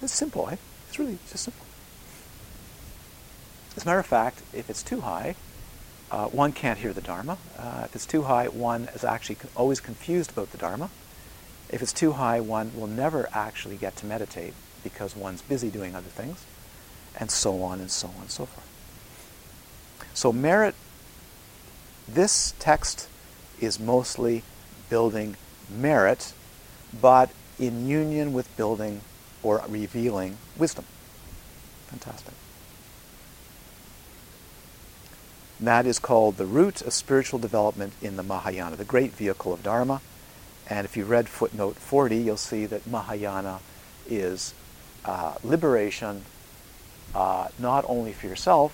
It's 0.00 0.12
simple, 0.12 0.48
eh? 0.48 0.56
It's 0.88 0.98
really 0.98 1.18
just 1.30 1.44
simple. 1.44 1.66
As 3.76 3.82
a 3.82 3.86
matter 3.86 3.98
of 3.98 4.06
fact, 4.06 4.42
if 4.52 4.70
it's 4.70 4.82
too 4.82 5.00
high, 5.00 5.34
uh, 6.10 6.26
one 6.26 6.52
can't 6.52 6.78
hear 6.78 6.92
the 6.92 7.00
Dharma. 7.00 7.38
Uh, 7.58 7.82
if 7.84 7.94
it's 7.94 8.06
too 8.06 8.22
high, 8.22 8.48
one 8.48 8.88
is 8.94 9.04
actually 9.04 9.36
always 9.54 9.80
confused 9.80 10.30
about 10.30 10.52
the 10.52 10.58
Dharma. 10.58 10.90
If 11.68 11.82
it's 11.82 11.92
too 11.92 12.12
high, 12.12 12.40
one 12.40 12.72
will 12.74 12.86
never 12.86 13.28
actually 13.32 13.76
get 13.76 13.96
to 13.96 14.06
meditate 14.06 14.54
because 14.82 15.14
one's 15.14 15.42
busy 15.42 15.70
doing 15.70 15.94
other 15.94 16.08
things, 16.08 16.44
and 17.18 17.30
so 17.30 17.62
on 17.62 17.80
and 17.80 17.90
so 17.90 18.08
on 18.08 18.22
and 18.22 18.30
so 18.30 18.46
forth. 18.46 18.66
So, 20.14 20.32
merit, 20.32 20.74
this 22.08 22.54
text 22.58 23.08
is 23.60 23.78
mostly 23.78 24.42
building 24.88 25.36
merit, 25.68 26.32
but 26.98 27.30
in 27.58 27.86
union 27.86 28.32
with 28.32 28.54
building 28.56 29.02
or 29.42 29.62
revealing 29.68 30.38
wisdom. 30.56 30.86
Fantastic. 31.88 32.34
That 35.60 35.86
is 35.86 35.98
called 35.98 36.36
the 36.36 36.46
root 36.46 36.82
of 36.82 36.92
spiritual 36.92 37.38
development 37.38 37.92
in 38.00 38.16
the 38.16 38.22
Mahayana, 38.22 38.76
the 38.76 38.84
great 38.84 39.12
vehicle 39.12 39.52
of 39.52 39.62
Dharma. 39.62 40.00
And 40.70 40.84
if 40.84 40.96
you 40.96 41.04
read 41.04 41.28
footnote 41.28 41.76
40, 41.76 42.16
you'll 42.16 42.36
see 42.36 42.66
that 42.66 42.86
Mahayana 42.86 43.60
is 44.08 44.54
uh, 45.04 45.34
liberation 45.42 46.22
uh, 47.14 47.48
not 47.58 47.84
only 47.88 48.12
for 48.12 48.26
yourself, 48.26 48.72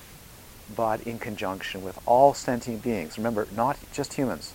but 0.74 1.00
in 1.02 1.18
conjunction 1.18 1.82
with 1.82 1.98
all 2.06 2.34
sentient 2.34 2.82
beings. 2.82 3.16
Remember, 3.16 3.46
not 3.54 3.78
just 3.92 4.14
humans. 4.14 4.52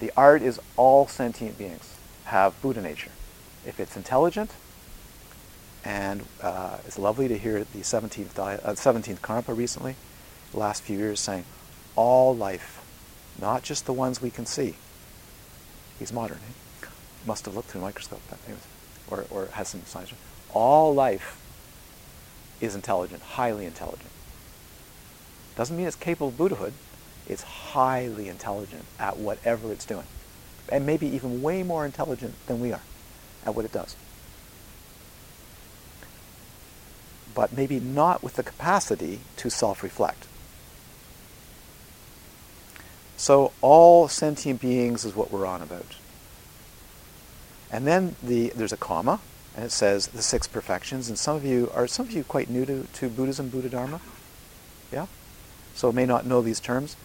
The 0.00 0.10
art 0.16 0.42
is 0.42 0.60
all 0.76 1.06
sentient 1.06 1.58
beings. 1.58 1.96
have 2.24 2.60
Buddha 2.62 2.80
nature. 2.80 3.10
If 3.66 3.78
it's 3.78 3.96
intelligent, 3.96 4.50
and 5.84 6.24
uh, 6.42 6.78
it's 6.86 6.98
lovely 6.98 7.28
to 7.28 7.38
hear 7.38 7.60
the 7.60 7.80
17th, 7.80 8.34
di- 8.34 8.54
uh, 8.64 8.72
17th 8.72 9.20
Karmapa 9.20 9.56
recently, 9.56 9.96
the 10.54 10.60
last 10.60 10.82
few 10.82 10.96
years, 10.96 11.20
saying 11.20 11.44
all 11.96 12.34
life, 12.34 12.80
not 13.40 13.62
just 13.62 13.86
the 13.86 13.92
ones 13.92 14.22
we 14.22 14.30
can 14.30 14.46
see. 14.46 14.76
He's 15.98 16.12
modern. 16.12 16.38
Eh? 16.38 16.86
He 17.22 17.26
Must 17.26 17.44
have 17.44 17.54
looked 17.54 17.68
through 17.68 17.82
a 17.82 17.84
microscope, 17.84 18.22
anyways, 18.46 18.66
or, 19.10 19.26
or 19.30 19.46
has 19.52 19.68
some 19.68 19.82
science. 19.84 20.12
All 20.52 20.94
life 20.94 21.40
is 22.60 22.74
intelligent, 22.74 23.22
highly 23.22 23.66
intelligent. 23.66 24.10
Doesn't 25.56 25.76
mean 25.76 25.86
it's 25.86 25.96
capable 25.96 26.28
of 26.28 26.38
Buddhahood. 26.38 26.72
It's 27.28 27.42
highly 27.42 28.28
intelligent 28.28 28.84
at 28.98 29.18
whatever 29.18 29.72
it's 29.72 29.84
doing. 29.84 30.06
And 30.70 30.86
maybe 30.86 31.06
even 31.06 31.42
way 31.42 31.62
more 31.62 31.84
intelligent 31.84 32.34
than 32.46 32.60
we 32.60 32.72
are 32.72 32.80
at 33.44 33.54
what 33.54 33.64
it 33.64 33.72
does. 33.72 33.96
But 37.34 37.52
maybe 37.52 37.80
not 37.80 38.22
with 38.22 38.34
the 38.34 38.42
capacity 38.42 39.20
to 39.36 39.50
self-reflect. 39.50 40.26
So 43.16 43.52
all 43.60 44.08
sentient 44.08 44.60
beings 44.60 45.04
is 45.04 45.14
what 45.14 45.30
we're 45.30 45.46
on 45.46 45.62
about. 45.62 45.96
And 47.70 47.86
then 47.86 48.16
the, 48.22 48.52
there's 48.54 48.72
a 48.72 48.76
comma, 48.76 49.20
and 49.56 49.64
it 49.64 49.72
says 49.72 50.08
the 50.08 50.22
six 50.22 50.46
perfections. 50.46 51.08
And 51.08 51.18
some 51.18 51.36
of 51.36 51.44
you 51.44 51.70
are 51.74 51.86
some 51.86 52.06
of 52.06 52.12
you 52.12 52.24
quite 52.24 52.50
new 52.50 52.64
to, 52.66 52.84
to 52.84 53.08
Buddhism, 53.08 53.48
Buddha 53.48 53.68
Dharma? 53.68 54.00
Yeah? 54.92 55.06
So 55.74 55.90
may 55.90 56.06
not 56.06 56.26
know 56.26 56.40
these 56.40 56.60
terms. 56.60 56.96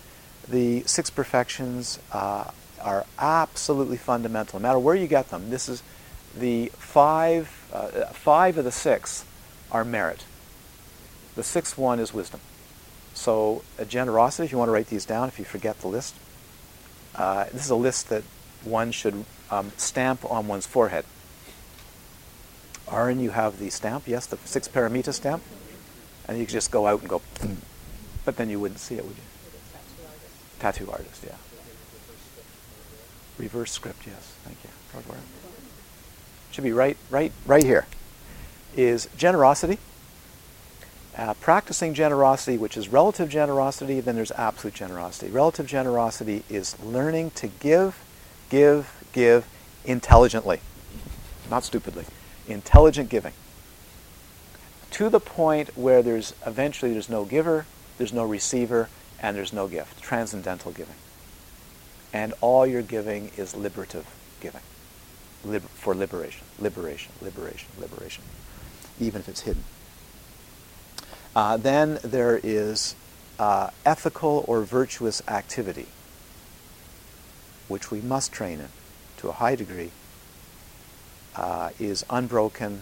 The 0.47 0.83
six 0.83 1.09
perfections 1.09 1.99
uh, 2.11 2.51
are 2.81 3.05
absolutely 3.17 3.97
fundamental. 3.97 4.59
No 4.59 4.63
matter 4.67 4.79
where 4.79 4.95
you 4.95 5.07
get 5.07 5.29
them, 5.29 5.49
this 5.49 5.69
is 5.69 5.83
the 6.37 6.67
five, 6.77 7.67
uh, 7.73 8.05
five 8.07 8.57
of 8.57 8.63
the 8.63 8.71
six 8.71 9.25
are 9.71 9.83
merit. 9.83 10.25
The 11.35 11.43
sixth 11.43 11.77
one 11.77 11.99
is 11.99 12.13
wisdom. 12.13 12.41
So 13.13 13.63
a 13.77 13.85
generosity, 13.85 14.45
if 14.45 14.51
you 14.51 14.57
want 14.57 14.69
to 14.69 14.73
write 14.73 14.87
these 14.87 15.05
down, 15.05 15.27
if 15.27 15.39
you 15.39 15.45
forget 15.45 15.79
the 15.81 15.87
list, 15.87 16.15
uh, 17.15 17.45
this 17.45 17.65
is 17.65 17.69
a 17.69 17.75
list 17.75 18.09
that 18.09 18.23
one 18.63 18.91
should 18.91 19.25
um, 19.51 19.71
stamp 19.77 20.29
on 20.29 20.47
one's 20.47 20.65
forehead. 20.65 21.05
Aaron, 22.91 23.19
you 23.19 23.31
have 23.31 23.59
the 23.59 23.69
stamp, 23.69 24.07
yes, 24.07 24.25
the 24.25 24.37
six 24.45 24.67
paramita 24.67 25.13
stamp, 25.13 25.43
and 26.27 26.37
you 26.37 26.45
could 26.45 26.53
just 26.53 26.71
go 26.71 26.87
out 26.87 27.01
and 27.01 27.09
go, 27.09 27.21
but 28.25 28.37
then 28.37 28.49
you 28.49 28.59
wouldn't 28.59 28.79
see 28.79 28.95
it, 28.95 29.05
would 29.05 29.15
you? 29.15 29.23
Tattoo 30.59 30.89
artist, 30.91 31.23
yeah. 31.25 31.35
Reverse 33.37 33.71
script, 33.71 34.05
yes. 34.05 34.33
Thank 34.43 34.57
you. 34.63 34.69
Should 36.51 36.63
be 36.63 36.73
right, 36.73 36.97
right, 37.09 37.31
right 37.45 37.63
here. 37.63 37.85
Is 38.75 39.07
generosity. 39.17 39.77
Uh, 41.17 41.33
practicing 41.35 41.93
generosity, 41.93 42.57
which 42.57 42.77
is 42.77 42.87
relative 42.87 43.29
generosity, 43.29 43.99
then 43.99 44.15
there's 44.15 44.31
absolute 44.31 44.73
generosity. 44.73 45.29
Relative 45.29 45.65
generosity 45.65 46.43
is 46.49 46.79
learning 46.79 47.31
to 47.31 47.47
give, 47.47 48.01
give, 48.49 48.91
give 49.11 49.45
intelligently, 49.83 50.61
not 51.49 51.63
stupidly. 51.63 52.05
Intelligent 52.47 53.09
giving. 53.09 53.33
To 54.91 55.09
the 55.09 55.19
point 55.19 55.75
where 55.77 56.01
there's 56.01 56.33
eventually 56.45 56.93
there's 56.93 57.09
no 57.09 57.25
giver, 57.25 57.65
there's 57.97 58.13
no 58.13 58.23
receiver, 58.23 58.89
and 59.21 59.35
there's 59.35 59.53
no 59.53 59.67
gift. 59.67 60.01
Transcendental 60.01 60.71
giving. 60.71 60.95
And 62.13 62.33
all 62.41 62.65
you're 62.65 62.81
giving 62.81 63.31
is 63.37 63.55
liberative 63.55 64.05
giving. 64.41 64.61
Lib- 65.43 65.63
for 65.63 65.95
liberation, 65.95 66.45
liberation, 66.59 67.11
liberation, 67.21 67.71
liberation, 67.79 68.23
even 68.99 69.21
if 69.21 69.29
it's 69.29 69.41
hidden. 69.41 69.63
Uh, 71.39 71.55
then 71.55 71.97
there 72.03 72.37
is 72.43 72.95
uh, 73.39 73.69
ethical 73.85 74.43
or 74.45 74.61
virtuous 74.61 75.21
activity, 75.25 75.85
which 77.69 77.89
we 77.89 78.01
must 78.01 78.33
train 78.33 78.59
in 78.59 78.67
to 79.15 79.29
a 79.29 79.31
high 79.31 79.55
degree, 79.55 79.89
uh, 81.37 81.69
is 81.79 82.03
unbroken 82.09 82.81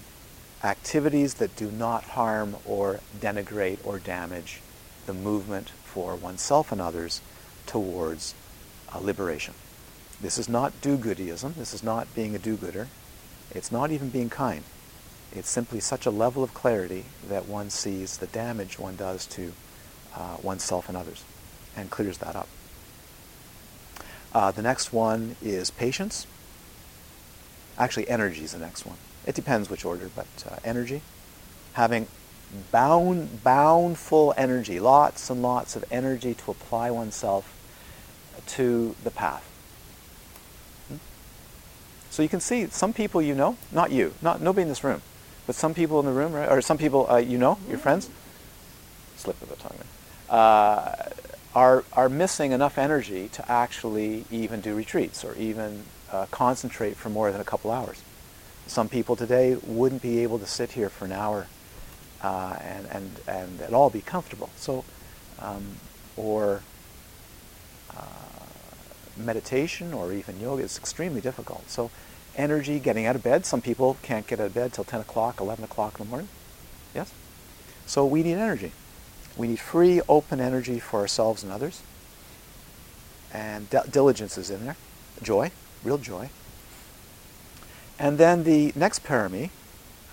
activities 0.63 1.35
that 1.35 1.55
do 1.55 1.69
not 1.69 2.03
harm 2.03 2.55
or 2.65 2.99
denigrate 3.19 3.77
or 3.85 3.99
damage 3.99 4.59
the 5.05 5.13
movement 5.13 5.69
for 5.69 6.15
oneself 6.15 6.71
and 6.71 6.81
others 6.81 7.21
towards 7.67 8.33
uh, 8.91 8.97
liberation. 8.97 9.53
This 10.19 10.39
is 10.39 10.49
not 10.49 10.73
do-goodism. 10.81 11.53
This 11.53 11.75
is 11.75 11.83
not 11.83 12.07
being 12.15 12.33
a 12.33 12.39
do-gooder. 12.39 12.87
It's 13.51 13.71
not 13.71 13.91
even 13.91 14.09
being 14.09 14.31
kind. 14.31 14.63
It's 15.33 15.49
simply 15.49 15.79
such 15.79 16.05
a 16.05 16.11
level 16.11 16.43
of 16.43 16.53
clarity 16.53 17.05
that 17.27 17.47
one 17.47 17.69
sees 17.69 18.17
the 18.17 18.27
damage 18.27 18.79
one 18.79 18.95
does 18.95 19.25
to 19.27 19.53
uh, 20.15 20.37
oneself 20.41 20.87
and 20.87 20.97
others 20.97 21.23
and 21.75 21.89
clears 21.89 22.17
that 22.19 22.35
up. 22.35 22.47
Uh, 24.33 24.51
the 24.51 24.61
next 24.61 24.91
one 24.91 25.35
is 25.41 25.71
patience. 25.71 26.27
Actually, 27.77 28.09
energy 28.09 28.43
is 28.43 28.53
the 28.53 28.59
next 28.59 28.85
one. 28.85 28.97
It 29.25 29.35
depends 29.35 29.69
which 29.69 29.85
order, 29.85 30.09
but 30.15 30.27
uh, 30.49 30.57
energy. 30.63 31.01
Having 31.73 32.07
bound, 32.71 33.43
boundful 33.43 34.33
energy, 34.37 34.79
lots 34.79 35.29
and 35.29 35.41
lots 35.41 35.75
of 35.75 35.83
energy 35.91 36.33
to 36.33 36.51
apply 36.51 36.91
oneself 36.91 37.53
to 38.47 38.95
the 39.03 39.11
path. 39.11 39.43
Hmm? 40.87 40.95
So 42.09 42.23
you 42.23 42.29
can 42.29 42.39
see 42.39 42.67
some 42.67 42.93
people 42.93 43.21
you 43.21 43.35
know, 43.35 43.57
not 43.71 43.91
you, 43.91 44.13
not 44.21 44.41
nobody 44.41 44.63
in 44.63 44.69
this 44.69 44.83
room, 44.83 45.01
but 45.47 45.55
some 45.55 45.73
people 45.73 45.99
in 45.99 46.05
the 46.05 46.11
room, 46.11 46.33
right, 46.33 46.49
or 46.49 46.61
some 46.61 46.77
people 46.77 47.09
uh, 47.09 47.17
you 47.17 47.37
know, 47.37 47.57
your 47.67 47.79
friends, 47.79 48.09
slip 49.15 49.41
of 49.41 49.49
the 49.49 49.55
tongue, 49.55 49.77
uh, 50.29 51.09
are 51.55 51.83
are 51.93 52.09
missing 52.09 52.51
enough 52.51 52.77
energy 52.77 53.29
to 53.29 53.51
actually 53.51 54.25
even 54.29 54.61
do 54.61 54.75
retreats 54.75 55.23
or 55.23 55.33
even 55.35 55.83
uh, 56.11 56.25
concentrate 56.29 56.95
for 56.95 57.09
more 57.09 57.31
than 57.31 57.41
a 57.41 57.45
couple 57.45 57.71
hours. 57.71 58.03
Some 58.67 58.89
people 58.89 59.15
today 59.15 59.55
wouldn't 59.63 60.01
be 60.01 60.19
able 60.19 60.39
to 60.39 60.45
sit 60.45 60.73
here 60.73 60.89
for 60.89 61.05
an 61.05 61.13
hour 61.13 61.47
uh, 62.21 62.57
and, 62.61 62.85
and, 62.87 63.11
and 63.27 63.61
at 63.61 63.73
all 63.73 63.89
be 63.89 64.01
comfortable. 64.01 64.49
So, 64.57 64.83
um, 65.39 65.63
or 66.17 66.61
uh, 67.95 68.03
meditation 69.15 69.93
or 69.93 70.11
even 70.11 70.39
yoga 70.39 70.63
is 70.63 70.77
extremely 70.77 71.21
difficult. 71.21 71.69
So, 71.69 71.91
energy, 72.37 72.79
getting 72.79 73.05
out 73.05 73.15
of 73.15 73.23
bed. 73.23 73.45
Some 73.45 73.61
people 73.61 73.97
can't 74.01 74.27
get 74.27 74.39
out 74.39 74.47
of 74.47 74.53
bed 74.53 74.73
till 74.73 74.83
10 74.83 75.01
o'clock, 75.01 75.39
11 75.41 75.63
o'clock 75.63 75.99
in 75.99 76.05
the 76.05 76.09
morning. 76.09 76.29
Yes? 76.93 77.13
So, 77.85 78.05
we 78.05 78.23
need 78.23 78.33
energy. 78.33 78.71
We 79.35 79.47
need 79.47 79.59
free, 79.59 80.01
open 80.07 80.39
energy 80.39 80.79
for 80.79 80.99
ourselves 80.99 81.43
and 81.43 81.51
others. 81.51 81.81
And 83.33 83.69
d- 83.69 83.79
diligence 83.89 84.37
is 84.37 84.49
in 84.49 84.65
there. 84.65 84.77
Joy, 85.21 85.51
real 85.83 85.97
joy. 85.97 86.29
And 87.99 88.17
then 88.17 88.43
the 88.43 88.71
next 88.75 89.03
parami, 89.03 89.49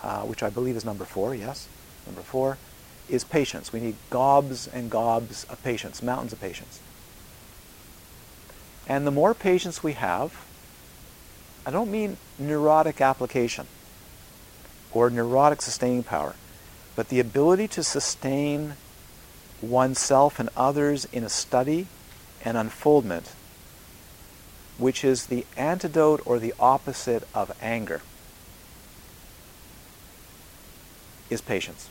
uh, 0.02 0.22
which 0.22 0.42
I 0.42 0.50
believe 0.50 0.76
is 0.76 0.84
number 0.84 1.04
four, 1.04 1.34
yes, 1.34 1.68
Number 2.06 2.22
four 2.22 2.58
is 3.08 3.24
patience. 3.24 3.72
We 3.72 3.80
need 3.80 3.96
gobs 4.10 4.66
and 4.66 4.90
gobs 4.90 5.44
of 5.44 5.62
patience, 5.62 6.02
mountains 6.02 6.32
of 6.32 6.40
patience. 6.40 6.80
And 8.86 9.06
the 9.06 9.10
more 9.10 9.34
patience 9.34 9.82
we 9.82 9.92
have, 9.94 10.44
I 11.66 11.70
don't 11.70 11.90
mean 11.90 12.18
neurotic 12.38 13.00
application 13.00 13.66
or 14.92 15.10
neurotic 15.10 15.62
sustaining 15.62 16.02
power, 16.02 16.34
but 16.94 17.08
the 17.08 17.20
ability 17.20 17.68
to 17.68 17.82
sustain 17.82 18.74
oneself 19.62 20.38
and 20.38 20.50
others 20.56 21.06
in 21.06 21.24
a 21.24 21.28
study 21.28 21.86
and 22.44 22.56
unfoldment, 22.56 23.32
which 24.76 25.04
is 25.04 25.26
the 25.26 25.46
antidote 25.56 26.20
or 26.26 26.38
the 26.38 26.54
opposite 26.60 27.26
of 27.34 27.50
anger, 27.62 28.02
is 31.30 31.40
patience. 31.40 31.88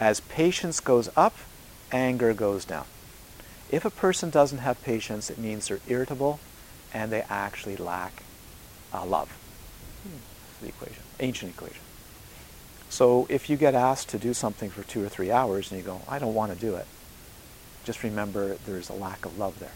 As 0.00 0.20
patience 0.20 0.80
goes 0.80 1.10
up, 1.14 1.36
anger 1.92 2.32
goes 2.32 2.64
down. 2.64 2.86
If 3.70 3.84
a 3.84 3.90
person 3.90 4.30
doesn't 4.30 4.58
have 4.58 4.82
patience, 4.82 5.30
it 5.30 5.38
means 5.38 5.68
they're 5.68 5.80
irritable 5.86 6.40
and 6.92 7.12
they 7.12 7.22
actually 7.28 7.76
lack 7.76 8.23
uh, 8.94 9.04
love. 9.04 9.36
The 10.62 10.68
equation, 10.68 11.02
ancient 11.20 11.52
equation. 11.52 11.80
So 12.88 13.26
if 13.28 13.50
you 13.50 13.56
get 13.56 13.74
asked 13.74 14.08
to 14.10 14.18
do 14.18 14.32
something 14.32 14.70
for 14.70 14.82
two 14.84 15.04
or 15.04 15.08
three 15.08 15.30
hours 15.30 15.70
and 15.70 15.80
you 15.80 15.84
go, 15.84 16.00
I 16.08 16.18
don't 16.18 16.34
want 16.34 16.52
to 16.54 16.58
do 16.58 16.76
it, 16.76 16.86
just 17.84 18.02
remember 18.02 18.54
there's 18.66 18.88
a 18.88 18.94
lack 18.94 19.26
of 19.26 19.36
love 19.36 19.58
there. 19.58 19.72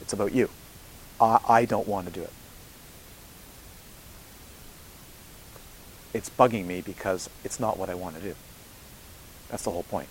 It's 0.00 0.12
about 0.12 0.32
you. 0.32 0.50
I, 1.20 1.38
I 1.48 1.64
don't 1.64 1.88
want 1.88 2.06
to 2.08 2.12
do 2.12 2.22
it. 2.22 2.32
it's 6.14 6.30
bugging 6.30 6.66
me 6.66 6.80
because 6.80 7.28
it's 7.44 7.60
not 7.60 7.78
what 7.78 7.88
I 7.90 7.94
want 7.94 8.16
to 8.16 8.22
do. 8.22 8.34
That's 9.48 9.62
the 9.62 9.70
whole 9.70 9.84
point. 9.84 10.08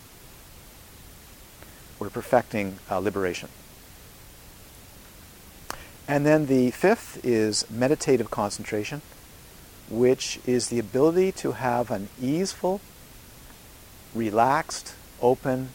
We're 2.00 2.10
perfecting 2.10 2.80
uh, 2.90 3.00
liberation. 3.00 3.50
And 6.08 6.26
then 6.26 6.46
the 6.46 6.72
fifth 6.72 7.26
is 7.26 7.70
meditative 7.70 8.32
concentration, 8.32 9.02
which 9.90 10.40
is 10.46 10.70
the 10.70 10.80
ability 10.80 11.32
to 11.34 11.54
have 11.54 11.92
an 11.92 12.08
easeful, 12.22 12.80
relaxed, 14.16 14.96
open, 15.22 15.70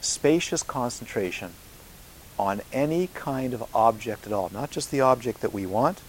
spacious 0.00 0.62
concentration 0.62 1.52
on 2.38 2.60
any 2.72 3.08
kind 3.08 3.54
of 3.54 3.64
object 3.74 4.26
at 4.26 4.32
all. 4.32 4.50
Not 4.52 4.70
just 4.70 4.90
the 4.90 5.00
object 5.00 5.40
that 5.40 5.54
we 5.54 5.64
want, 5.64 6.02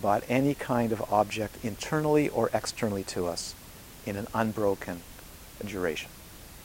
but 0.00 0.22
any 0.28 0.54
kind 0.54 0.92
of 0.92 1.00
object 1.10 1.56
internally 1.64 2.28
or 2.28 2.50
externally 2.52 3.02
to 3.04 3.26
us 3.26 3.54
in 4.04 4.16
an 4.16 4.26
unbroken 4.34 5.00
duration. 5.64 6.10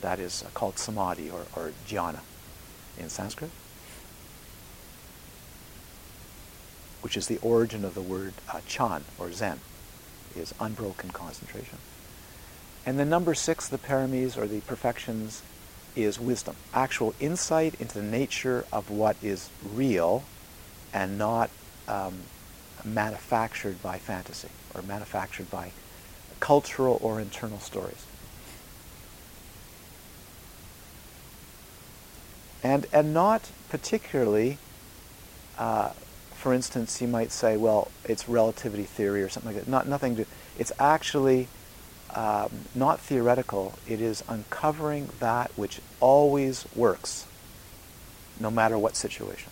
That 0.02 0.19
is 0.19 0.43
uh, 0.43 0.50
called 0.54 0.78
samadhi 0.78 1.30
or, 1.30 1.45
or 1.56 1.71
jhana 1.88 2.19
in 2.97 3.10
Sanskrit. 3.10 3.52
Which 7.02 7.18
is 7.18 7.28
the 7.28 7.38
origin 7.40 7.84
of 7.84 7.94
the 7.94 8.02
word 8.02 8.34
uh, 8.52 8.62
chan 8.68 9.04
or 9.18 9.32
zen, 9.32 9.60
is 10.36 10.54
unbroken 10.60 11.10
concentration. 11.12 11.78
And 12.86 13.00
the 13.00 13.06
number 13.06 13.34
six, 13.36 13.68
the 13.68 13.78
paramis 13.78 14.38
or 14.38 14.48
the 14.48 14.62
perfections, 14.62 15.44
is 15.96 16.20
wisdom, 16.20 16.56
actual 16.74 17.14
insight 17.20 17.80
into 17.80 18.00
the 18.00 18.06
nature 18.06 18.66
of 18.72 18.90
what 18.90 19.18
is 19.22 19.50
real 19.74 20.24
and 20.94 21.18
not 21.18 21.50
um, 21.88 22.22
manufactured 22.84 23.82
by 23.84 23.98
fantasy 23.98 24.50
or 24.74 24.82
manufactured 24.82 25.52
by 25.52 25.72
cultural 26.40 26.98
or 27.02 27.20
internal 27.20 27.60
stories. 27.60 28.06
And, 32.64 32.86
and 32.94 33.14
not 33.14 33.50
particularly 33.70 34.58
uh, 35.58 35.92
for 36.41 36.56
instance, 36.56 36.99
you 36.99 37.08
might 37.08 37.32
say, 37.32 37.56
well, 37.56 37.91
it's 38.04 38.27
relativity 38.27 38.82
theory 38.82 39.21
or 39.21 39.30
something 39.30 39.54
like 39.54 39.63
that. 39.63 39.69
Not 39.69 39.88
nothing 39.88 40.15
to. 40.15 40.25
It's 40.58 40.71
actually 40.80 41.47
um, 42.15 42.49
not 42.73 42.99
theoretical. 42.99 43.75
It 43.88 44.01
is 44.01 44.23
uncovering 44.27 45.10
that 45.19 45.51
which 45.56 45.82
always 45.99 46.65
works, 46.75 47.27
no 48.39 48.49
matter 48.49 48.75
what 48.75 48.95
situation. 48.95 49.51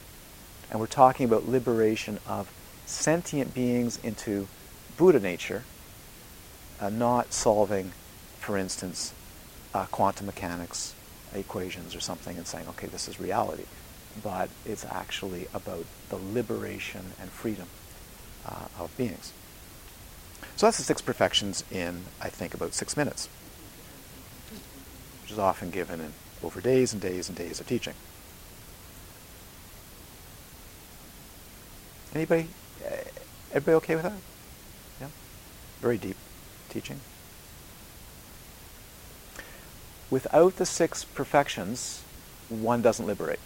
And 0.71 0.79
we're 0.79 0.87
talking 0.87 1.27
about 1.27 1.47
liberation 1.47 2.17
of 2.27 2.51
sentient 2.87 3.53
beings 3.53 3.99
into 4.01 4.47
Buddha 4.97 5.19
nature, 5.19 5.65
uh, 6.81 6.89
not 6.89 7.33
solving, 7.33 7.91
for 8.39 8.57
instance, 8.57 9.13
uh, 9.75 9.85
quantum 9.85 10.25
mechanics 10.25 10.95
equations 11.35 11.93
or 11.95 11.99
something 11.99 12.35
and 12.35 12.47
saying, 12.47 12.67
okay, 12.67 12.87
this 12.87 13.07
is 13.07 13.19
reality 13.19 13.65
but 14.23 14.49
it's 14.65 14.85
actually 14.85 15.47
about 15.53 15.85
the 16.09 16.17
liberation 16.17 17.13
and 17.21 17.29
freedom 17.29 17.67
uh, 18.45 18.65
of 18.77 18.95
beings. 18.97 19.33
So 20.55 20.65
that's 20.67 20.77
the 20.77 20.83
six 20.83 21.01
perfections 21.01 21.63
in, 21.71 22.03
I 22.21 22.29
think, 22.29 22.53
about 22.53 22.73
six 22.73 22.97
minutes, 22.97 23.29
which 25.21 25.31
is 25.31 25.39
often 25.39 25.69
given 25.69 26.01
in 26.01 26.13
over 26.43 26.61
days 26.61 26.93
and 26.93 27.01
days 27.01 27.29
and 27.29 27.37
days 27.37 27.59
of 27.59 27.67
teaching. 27.67 27.93
Anybody? 32.13 32.47
Uh, 32.85 32.95
everybody 33.53 33.75
okay 33.75 33.95
with 33.95 34.03
that? 34.03 34.13
Yeah? 34.99 35.07
Very 35.79 35.97
deep 35.97 36.17
teaching. 36.69 36.99
Without 40.09 40.55
the 40.57 40.65
six 40.65 41.03
perfections, 41.03 42.01
one 42.49 42.81
doesn't 42.81 43.05
liberate 43.05 43.39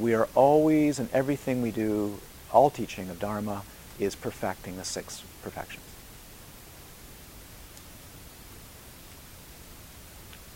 we 0.00 0.14
are 0.14 0.28
always, 0.34 0.98
in 0.98 1.08
everything 1.12 1.60
we 1.60 1.70
do, 1.70 2.18
all 2.52 2.70
teaching 2.70 3.10
of 3.10 3.20
Dharma 3.20 3.62
is 3.98 4.14
perfecting 4.14 4.76
the 4.76 4.84
six 4.84 5.22
perfections. 5.42 5.84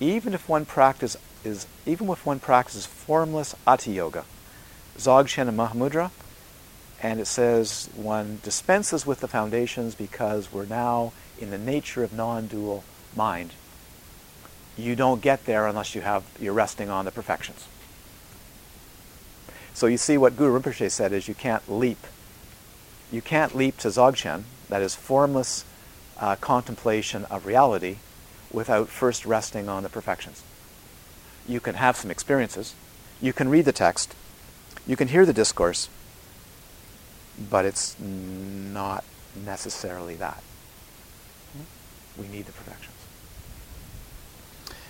Even 0.01 0.35
if 0.35 0.49
one 0.49 0.65
practice 0.65 1.17
is, 1.45 1.67
even 1.87 2.09
if 2.09 2.27
one 2.27 2.41
practices 2.41 2.87
formless 2.87 3.55
Ati 3.67 3.93
Yoga, 3.93 4.25
Dzogchen 4.97 5.47
and 5.47 5.59
Mahamudra, 5.59 6.11
and 7.03 7.21
it 7.21 7.27
says 7.27 7.91
one 7.95 8.41
dispenses 8.43 9.07
with 9.07 9.21
the 9.21 9.29
foundations 9.29 9.95
because 9.95 10.53
we're 10.53 10.65
now 10.65 11.13
in 11.39 11.51
the 11.51 11.59
nature 11.59 12.03
of 12.03 12.13
non-dual 12.13 12.83
mind. 13.15 13.51
You 14.77 14.97
don't 14.97 15.21
get 15.21 15.45
there 15.45 15.67
unless 15.67 15.95
you 15.95 16.01
have 16.01 16.25
you're 16.41 16.55
resting 16.55 16.89
on 16.89 17.05
the 17.05 17.13
perfections. 17.13 17.67
So 19.75 19.89
you 19.89 19.97
see 19.99 20.17
what 20.17 20.37
Guru 20.37 20.59
Rinpoche 20.59 20.91
said 20.91 21.13
is 21.13 21.27
you 21.27 21.35
can't 21.35 21.69
leap. 21.69 21.99
You 23.11 23.21
can't 23.21 23.55
leap 23.55 23.77
to 23.79 23.89
Dzogchen, 23.89 24.45
that 24.69 24.81
is 24.81 24.95
formless 24.95 25.65
uh, 26.19 26.37
contemplation 26.37 27.25
of 27.27 27.45
reality, 27.45 27.99
without 28.53 28.89
first 28.89 29.27
resting 29.27 29.69
on 29.69 29.83
the 29.83 29.89
perfections. 29.89 30.43
You 31.47 31.61
can 31.61 31.75
have 31.75 31.97
some 31.97 32.11
experiences. 32.11 32.75
You 33.21 33.33
can 33.33 33.49
read 33.49 33.65
the 33.65 33.73
text. 33.73 34.15
You 34.87 34.97
can 34.97 35.09
hear 35.09 35.27
the 35.27 35.33
discourse. 35.33 35.89
But 37.51 37.65
it's 37.65 37.99
not 37.99 39.05
necessarily 39.45 40.15
that. 40.17 40.43
We 42.17 42.29
need 42.29 42.47
the 42.47 42.53
perfections. 42.53 42.95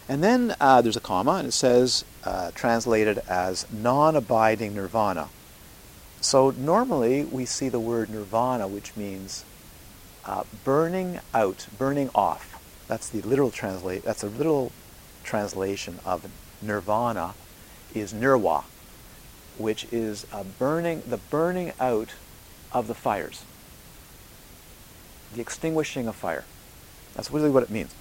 And 0.08 0.22
then 0.22 0.54
uh, 0.60 0.82
there's 0.82 0.96
a 0.96 1.00
comma, 1.00 1.32
and 1.32 1.48
it 1.48 1.52
says, 1.52 2.04
uh, 2.24 2.50
translated 2.54 3.18
as 3.28 3.66
non 3.72 4.16
abiding 4.16 4.74
nirvana. 4.74 5.28
So 6.20 6.50
normally 6.50 7.24
we 7.24 7.44
see 7.44 7.68
the 7.68 7.80
word 7.80 8.08
nirvana, 8.08 8.66
which 8.66 8.96
means 8.96 9.44
uh, 10.24 10.44
burning 10.64 11.20
out, 11.34 11.66
burning 11.78 12.10
off. 12.14 12.50
That's 12.88 13.08
the 13.08 13.20
literal 13.22 13.50
translate. 13.50 14.02
That's 14.04 14.22
a 14.22 14.28
literal 14.28 14.72
translation 15.22 15.98
of 16.04 16.26
nirvana, 16.62 17.34
is 17.94 18.12
nirwa, 18.12 18.64
which 19.58 19.86
is 19.92 20.26
burning, 20.58 21.02
the 21.06 21.16
burning 21.16 21.72
out 21.78 22.14
of 22.72 22.88
the 22.88 22.94
fires, 22.94 23.44
the 25.34 25.40
extinguishing 25.40 26.08
of 26.08 26.16
fire. 26.16 26.44
That's 27.14 27.30
really 27.30 27.50
what 27.50 27.62
it 27.62 27.70
means. 27.70 27.94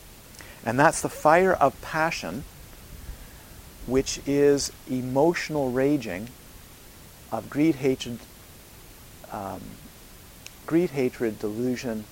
And 0.66 0.80
that's 0.80 1.02
the 1.02 1.10
fire 1.10 1.54
of 1.54 1.80
passion, 1.82 2.44
which 3.86 4.20
is 4.26 4.72
emotional 4.90 5.72
raging 5.72 6.30
of 7.32 7.50
greed, 7.50 7.76
hatred, 7.76 8.20
um, 9.32 9.62
greed, 10.66 10.92
hatred, 10.92 11.40
delusion, 11.40 12.06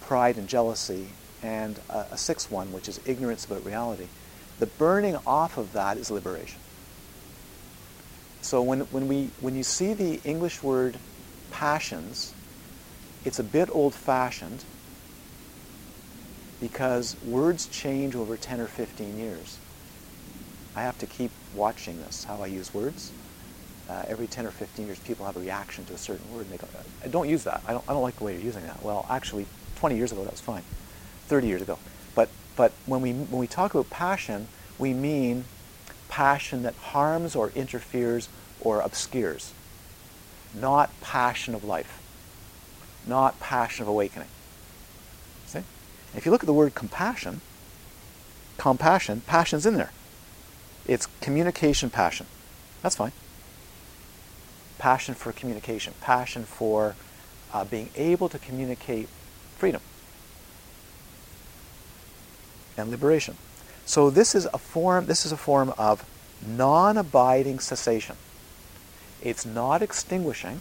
pride, 0.00 0.36
and 0.36 0.48
jealousy, 0.48 1.06
and 1.42 1.78
a, 1.88 2.06
a 2.12 2.18
sixth 2.18 2.50
one, 2.50 2.72
which 2.72 2.88
is 2.88 3.00
ignorance 3.06 3.44
about 3.44 3.64
reality. 3.64 4.06
The 4.58 4.66
burning 4.66 5.16
off 5.26 5.56
of 5.56 5.72
that 5.72 5.96
is 5.96 6.10
liberation. 6.10 6.60
So 8.42 8.60
when, 8.60 8.80
when, 8.80 9.08
we, 9.08 9.30
when 9.40 9.54
you 9.54 9.62
see 9.62 9.94
the 9.94 10.20
English 10.24 10.62
word 10.62 10.98
passions, 11.50 12.34
it's 13.24 13.38
a 13.38 13.44
bit 13.44 13.70
old-fashioned 13.72 14.64
because 16.60 17.16
words 17.24 17.66
change 17.68 18.14
over 18.14 18.36
10 18.36 18.60
or 18.60 18.66
15 18.66 19.18
years. 19.18 19.58
I 20.74 20.82
have 20.82 20.98
to 20.98 21.06
keep 21.06 21.30
watching 21.54 22.00
this, 22.02 22.24
how 22.24 22.42
I 22.42 22.46
use 22.46 22.72
words. 22.72 23.12
Uh, 23.88 24.04
every 24.08 24.26
10 24.26 24.46
or 24.46 24.50
15 24.50 24.86
years, 24.86 24.98
people 25.00 25.26
have 25.26 25.36
a 25.36 25.40
reaction 25.40 25.84
to 25.86 25.94
a 25.94 25.98
certain 25.98 26.32
word, 26.32 26.42
and 26.42 26.50
they 26.50 26.56
go, 26.56 26.68
I 27.04 27.08
don't 27.08 27.28
use 27.28 27.44
that. 27.44 27.62
I 27.66 27.72
don't, 27.72 27.84
I 27.88 27.92
don't 27.92 28.02
like 28.02 28.16
the 28.16 28.24
way 28.24 28.32
you're 28.32 28.42
using 28.42 28.64
that. 28.66 28.82
Well, 28.82 29.04
actually, 29.10 29.46
20 29.76 29.96
years 29.96 30.12
ago, 30.12 30.24
that 30.24 30.30
was 30.30 30.40
fine. 30.40 30.62
30 31.26 31.46
years 31.46 31.62
ago. 31.62 31.78
But, 32.14 32.30
but 32.56 32.72
when, 32.86 33.02
we, 33.02 33.12
when 33.12 33.38
we 33.40 33.46
talk 33.46 33.74
about 33.74 33.90
passion, 33.90 34.48
we 34.78 34.94
mean 34.94 35.44
passion 36.08 36.62
that 36.62 36.74
harms 36.74 37.36
or 37.36 37.50
interferes 37.54 38.28
or 38.60 38.80
obscures, 38.80 39.52
not 40.54 40.90
passion 41.00 41.54
of 41.54 41.64
life, 41.64 42.00
not 43.06 43.38
passion 43.40 43.82
of 43.82 43.88
awakening. 43.88 44.28
See? 45.46 45.62
If 46.14 46.24
you 46.24 46.32
look 46.32 46.42
at 46.42 46.46
the 46.46 46.52
word 46.52 46.74
compassion, 46.74 47.40
compassion, 48.58 49.22
passion's 49.26 49.66
in 49.66 49.74
there. 49.74 49.90
It's 50.86 51.06
communication 51.20 51.90
passion. 51.90 52.26
That's 52.82 52.96
fine. 52.96 53.12
Passion 54.78 55.14
for 55.14 55.32
communication, 55.32 55.94
passion 56.00 56.44
for 56.44 56.96
uh, 57.52 57.64
being 57.64 57.90
able 57.96 58.28
to 58.28 58.38
communicate 58.38 59.08
freedom 59.56 59.80
and 62.76 62.90
liberation. 62.90 63.36
So 63.86 64.10
this 64.10 64.34
is 64.34 64.48
a 64.52 64.58
form. 64.58 65.06
This 65.06 65.24
is 65.24 65.32
a 65.32 65.36
form 65.36 65.72
of 65.78 66.04
non-abiding 66.44 67.60
cessation. 67.60 68.16
It's 69.20 69.46
not 69.46 69.82
extinguishing. 69.82 70.60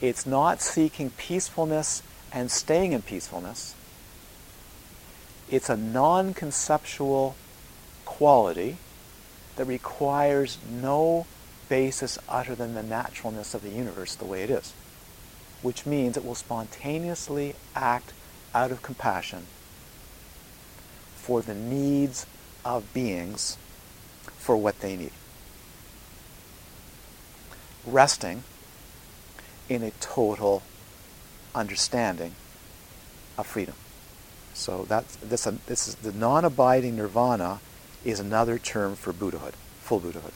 It's 0.00 0.24
not 0.24 0.62
seeking 0.62 1.10
peacefulness 1.10 2.02
and 2.32 2.50
staying 2.50 2.92
in 2.92 3.02
peacefulness. 3.02 3.74
It's 5.50 5.68
a 5.68 5.76
non 5.76 6.32
conceptual 6.34 7.34
quality 8.10 8.76
that 9.54 9.64
requires 9.64 10.58
no 10.68 11.26
basis 11.68 12.18
other 12.28 12.56
than 12.56 12.74
the 12.74 12.82
naturalness 12.82 13.54
of 13.54 13.62
the 13.62 13.70
universe 13.70 14.16
the 14.16 14.24
way 14.24 14.42
it 14.42 14.50
is, 14.50 14.74
which 15.62 15.86
means 15.86 16.16
it 16.16 16.24
will 16.24 16.34
spontaneously 16.34 17.54
act 17.76 18.12
out 18.52 18.72
of 18.72 18.82
compassion 18.82 19.46
for 21.14 21.40
the 21.40 21.54
needs 21.54 22.26
of 22.64 22.92
beings 22.92 23.56
for 24.36 24.56
what 24.56 24.80
they 24.80 24.96
need. 24.96 25.12
Resting 27.86 28.42
in 29.68 29.84
a 29.84 29.92
total 30.00 30.64
understanding 31.54 32.34
of 33.38 33.46
freedom. 33.46 33.76
So 34.52 34.84
that's 34.88 35.14
this, 35.16 35.44
this 35.66 35.86
is 35.86 35.94
the 35.94 36.12
non-abiding 36.12 36.96
nirvana 36.96 37.60
is 38.04 38.20
another 38.20 38.58
term 38.58 38.96
for 38.96 39.12
Buddhahood, 39.12 39.54
full 39.80 40.00
Buddhahood. 40.00 40.32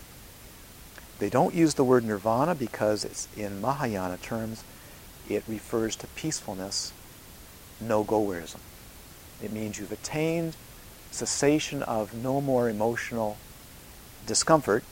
They 1.18 1.30
don't 1.30 1.54
use 1.54 1.74
the 1.74 1.84
word 1.84 2.04
nirvana 2.04 2.54
because 2.54 3.04
it's 3.04 3.28
in 3.36 3.60
Mahayana 3.60 4.18
terms, 4.18 4.64
it 5.28 5.44
refers 5.48 5.96
to 5.96 6.06
peacefulness, 6.08 6.92
no 7.80 8.04
goerism. 8.04 8.58
It 9.42 9.52
means 9.52 9.78
you've 9.78 9.92
attained 9.92 10.56
cessation 11.10 11.82
of 11.82 12.12
no 12.12 12.40
more 12.40 12.68
emotional 12.68 13.36
discomfort, 14.26 14.82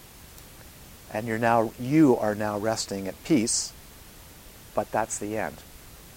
and 1.13 1.27
you're 1.27 1.39
now 1.39 1.73
you 1.79 2.17
are 2.17 2.35
now 2.35 2.59
resting 2.59 3.09
at 3.09 3.25
peace, 3.25 3.73
but 4.75 4.91
that's 4.91 5.19
the 5.19 5.37
end. 5.37 5.57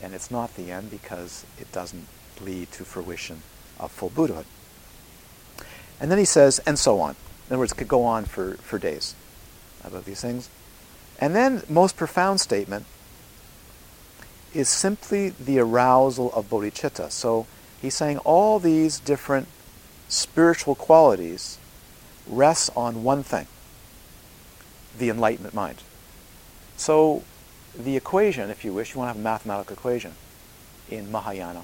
And 0.01 0.13
it's 0.13 0.29
not 0.29 0.55
the 0.55 0.71
end 0.71 0.91
because 0.91 1.45
it 1.59 1.71
doesn't 1.71 2.07
lead 2.39 2.71
to 2.73 2.85
fruition 2.85 3.41
of 3.79 3.91
full 3.91 4.09
Buddhahood. 4.09 4.45
And 5.99 6.11
then 6.11 6.17
he 6.17 6.25
says, 6.25 6.59
and 6.65 6.77
so 6.77 6.99
on. 6.99 7.11
In 7.11 7.53
other 7.53 7.59
words, 7.59 7.71
it 7.71 7.75
could 7.75 7.87
go 7.87 8.03
on 8.03 8.25
for, 8.25 8.55
for 8.55 8.79
days 8.79 9.15
about 9.83 10.05
these 10.05 10.21
things. 10.21 10.49
And 11.19 11.35
then, 11.35 11.63
most 11.69 11.95
profound 11.95 12.41
statement 12.41 12.85
is 14.53 14.69
simply 14.69 15.29
the 15.29 15.59
arousal 15.59 16.31
of 16.33 16.49
bodhicitta. 16.49 17.11
So 17.11 17.47
he's 17.81 17.95
saying 17.95 18.17
all 18.19 18.59
these 18.59 18.99
different 18.99 19.47
spiritual 20.07 20.75
qualities 20.75 21.57
rest 22.27 22.69
on 22.75 23.03
one 23.03 23.23
thing 23.23 23.47
the 24.97 25.09
enlightenment 25.09 25.53
mind. 25.53 25.83
So 26.77 27.23
the 27.77 27.97
equation, 27.97 28.49
if 28.49 28.63
you 28.63 28.73
wish, 28.73 28.93
you 28.93 28.99
want 28.99 29.09
to 29.09 29.13
have 29.13 29.19
a 29.19 29.23
mathematical 29.23 29.73
equation 29.73 30.13
in 30.89 31.11
Mahayana, 31.11 31.63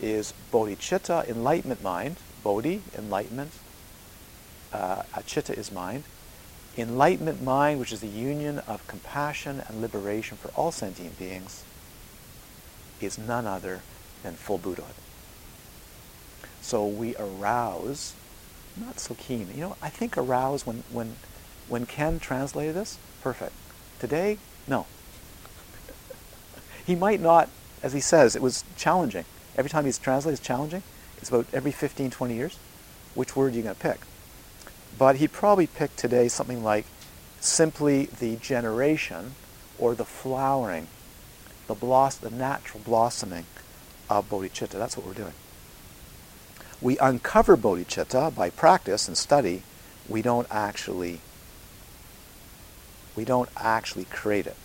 is 0.00 0.32
bodhicitta, 0.50 1.28
enlightenment 1.28 1.82
mind, 1.82 2.16
bodhi, 2.42 2.82
enlightenment, 2.96 3.52
uh, 4.72 5.02
chitta 5.26 5.58
is 5.58 5.72
mind, 5.72 6.04
enlightenment 6.76 7.42
mind, 7.42 7.80
which 7.80 7.92
is 7.92 8.00
the 8.00 8.06
union 8.06 8.60
of 8.60 8.86
compassion 8.86 9.62
and 9.68 9.80
liberation 9.80 10.36
for 10.36 10.48
all 10.50 10.70
sentient 10.72 11.18
beings, 11.18 11.64
is 13.00 13.18
none 13.18 13.46
other 13.46 13.80
than 14.22 14.34
full 14.34 14.58
Buddhahood. 14.58 14.94
So 16.60 16.86
we 16.86 17.16
arouse, 17.16 18.14
not 18.76 19.00
so 19.00 19.14
keen. 19.14 19.48
You 19.54 19.60
know, 19.60 19.76
I 19.82 19.88
think 19.88 20.16
arouse 20.16 20.66
when 20.66 20.84
when 20.90 21.16
when 21.68 21.86
Ken 21.86 22.18
translated 22.18 22.74
this, 22.74 22.98
perfect. 23.22 23.52
Today, 23.98 24.38
no. 24.66 24.86
he 26.86 26.94
might 26.94 27.20
not, 27.20 27.48
as 27.82 27.92
he 27.92 28.00
says, 28.00 28.36
it 28.36 28.42
was 28.42 28.64
challenging. 28.76 29.24
Every 29.56 29.70
time 29.70 29.84
he's 29.84 29.98
translated, 29.98 30.38
it's 30.38 30.46
challenging. 30.46 30.82
It's 31.20 31.28
about 31.28 31.46
every 31.52 31.72
15, 31.72 32.10
20 32.10 32.34
years. 32.34 32.58
Which 33.14 33.36
word 33.36 33.52
are 33.52 33.56
you 33.56 33.62
going 33.62 33.74
to 33.74 33.80
pick? 33.80 34.00
But 34.98 35.16
he'd 35.16 35.32
probably 35.32 35.66
picked 35.66 35.96
today 35.96 36.28
something 36.28 36.62
like 36.62 36.86
simply 37.40 38.06
the 38.06 38.36
generation 38.36 39.34
or 39.78 39.94
the 39.94 40.04
flowering, 40.04 40.88
the, 41.66 41.74
bloss- 41.74 42.16
the 42.16 42.30
natural 42.30 42.82
blossoming 42.84 43.46
of 44.08 44.28
bodhicitta. 44.28 44.70
That's 44.70 44.96
what 44.96 45.06
we're 45.06 45.14
doing. 45.14 45.32
We 46.80 46.98
uncover 46.98 47.56
bodhicitta 47.56 48.34
by 48.34 48.50
practice 48.50 49.06
and 49.08 49.16
study. 49.16 49.62
We 50.08 50.22
don't 50.22 50.46
actually 50.50 51.20
we 53.16 53.24
don't 53.24 53.50
actually 53.56 54.04
create 54.04 54.46
it. 54.46 54.56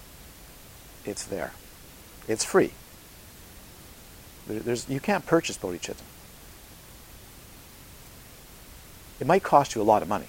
It's 1.04 1.24
there. 1.26 1.52
It's 2.28 2.44
free. 2.44 2.72
There's, 4.48 4.88
you 4.88 5.00
can't 5.00 5.26
purchase 5.26 5.58
bodhicitta. 5.58 6.02
It 9.20 9.28
might 9.28 9.44
cost 9.44 9.76
you 9.76 9.82
a 9.82 9.84
lot 9.84 10.02
of 10.02 10.10
money, 10.10 10.28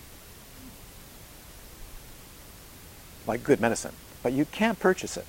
like 3.26 3.42
good 3.42 3.60
medicine, 3.60 3.94
but 4.22 4.32
you 4.32 4.44
can't 4.44 4.78
purchase 4.78 5.16
it. 5.16 5.26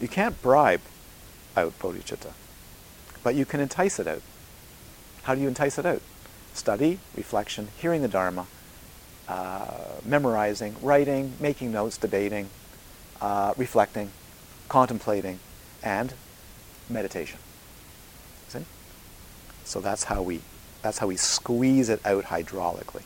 You 0.00 0.08
can't 0.08 0.40
bribe 0.40 0.80
out 1.56 1.78
bodhicitta, 1.78 2.32
but 3.22 3.34
you 3.34 3.44
can 3.44 3.60
entice 3.60 3.98
it 3.98 4.06
out. 4.06 4.22
How 5.24 5.34
do 5.34 5.40
you 5.40 5.48
entice 5.48 5.78
it 5.78 5.84
out? 5.84 6.02
Study, 6.54 6.98
reflection, 7.16 7.68
hearing 7.78 8.02
the 8.02 8.08
Dharma, 8.08 8.46
uh, 9.28 10.00
memorizing, 10.04 10.76
writing, 10.80 11.34
making 11.38 11.72
notes, 11.72 11.98
debating, 11.98 12.48
uh, 13.20 13.54
reflecting, 13.56 14.10
contemplating, 14.68 15.38
and 15.82 16.14
meditation. 16.88 17.38
So 19.70 19.80
that's 19.80 20.02
how 20.02 20.20
we 20.20 20.40
that's 20.82 20.98
how 20.98 21.06
we 21.06 21.16
squeeze 21.16 21.90
it 21.90 22.04
out 22.04 22.24
hydraulically. 22.24 23.04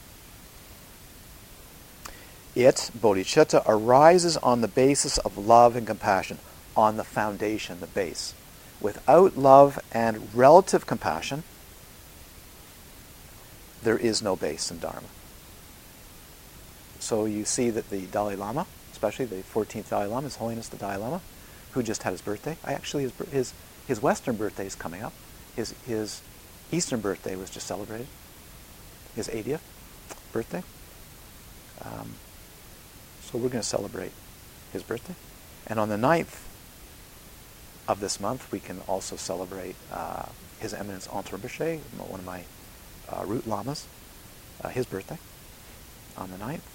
It, 2.55 2.91
bodhicitta, 2.99 3.63
arises 3.67 4.39
on 4.39 4.63
the 4.63 4.69
basis 4.69 5.19
of 5.19 5.37
love 5.37 5.77
and 5.77 5.87
compassion, 5.87 6.39
on 6.75 6.97
the 6.97 7.05
foundation, 7.05 7.81
the 7.81 7.87
base. 7.87 8.33
Without 8.81 9.37
love 9.37 9.79
and 9.93 10.35
relative 10.35 10.87
compassion, 10.87 11.43
there 13.83 13.99
is 13.99 14.23
no 14.23 14.35
base 14.35 14.71
in 14.71 14.79
Dharma. 14.79 15.09
So 16.99 17.27
you 17.27 17.45
see 17.45 17.69
that 17.69 17.91
the 17.91 18.07
Dalai 18.07 18.37
Lama, 18.37 18.67
especially 18.91 19.27
the 19.27 19.43
14th 19.43 19.91
Dalai 19.91 20.07
Lama, 20.07 20.23
His 20.23 20.37
Holiness 20.37 20.69
the 20.69 20.79
Dalai 20.79 20.97
Lama, 20.97 21.21
who 21.73 21.83
just 21.83 22.05
had 22.05 22.13
his 22.13 22.23
birthday, 22.23 22.57
I 22.65 22.73
actually 22.73 23.03
his, 23.03 23.13
his, 23.31 23.55
his 23.87 24.01
Western 24.01 24.37
birthday 24.37 24.65
is 24.65 24.75
coming 24.75 25.03
up. 25.03 25.13
His, 25.57 25.75
his 25.87 26.23
Eastern 26.73 27.01
birthday 27.01 27.37
was 27.37 27.51
just 27.51 27.67
celebrated, 27.67 28.07
his 29.15 29.29
80th 29.29 29.61
birthday. 30.33 30.63
Um, 31.83 32.15
so 33.23 33.39
we're 33.39 33.49
going 33.49 33.63
to 33.63 33.69
celebrate 33.69 34.13
his 34.73 34.83
birthday. 34.83 35.15
And 35.67 35.79
on 35.79 35.89
the 35.89 35.97
9th 35.97 36.41
of 37.89 38.01
this 38.01 38.21
month, 38.21 38.51
we 38.51 38.61
can 38.61 38.81
also 38.87 39.17
celebrate 39.17 39.77
uh, 39.93 40.27
His 40.59 40.75
Eminence 40.75 41.07
Antar 41.09 41.39
one 41.39 42.21
of 42.21 42.27
my 42.27 42.45
uh, 43.09 43.25
root 43.25 43.47
lamas, 43.47 43.87
uh, 44.63 44.69
his 44.69 44.87
birthday 44.87 45.19
on 46.17 46.31
the 46.31 46.37
9th. 46.37 46.74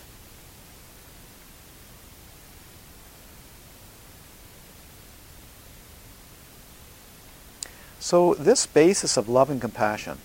So 8.10 8.34
this 8.34 8.66
basis 8.66 9.18
of 9.18 9.30
love 9.30 9.52
and 9.52 9.62
compassion 9.62 10.18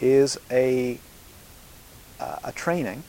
is 0.00 0.36
a, 0.50 0.98
uh, 2.18 2.38
a 2.42 2.50
training 2.50 3.04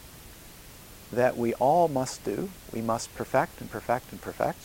that 1.12 1.36
we 1.36 1.56
all 1.56 1.88
must 1.88 2.24
do. 2.24 2.52
We 2.72 2.82
must 2.82 3.16
perfect 3.16 3.62
and 3.62 3.72
perfect 3.72 4.12
and 4.12 4.22
perfect. 4.22 4.60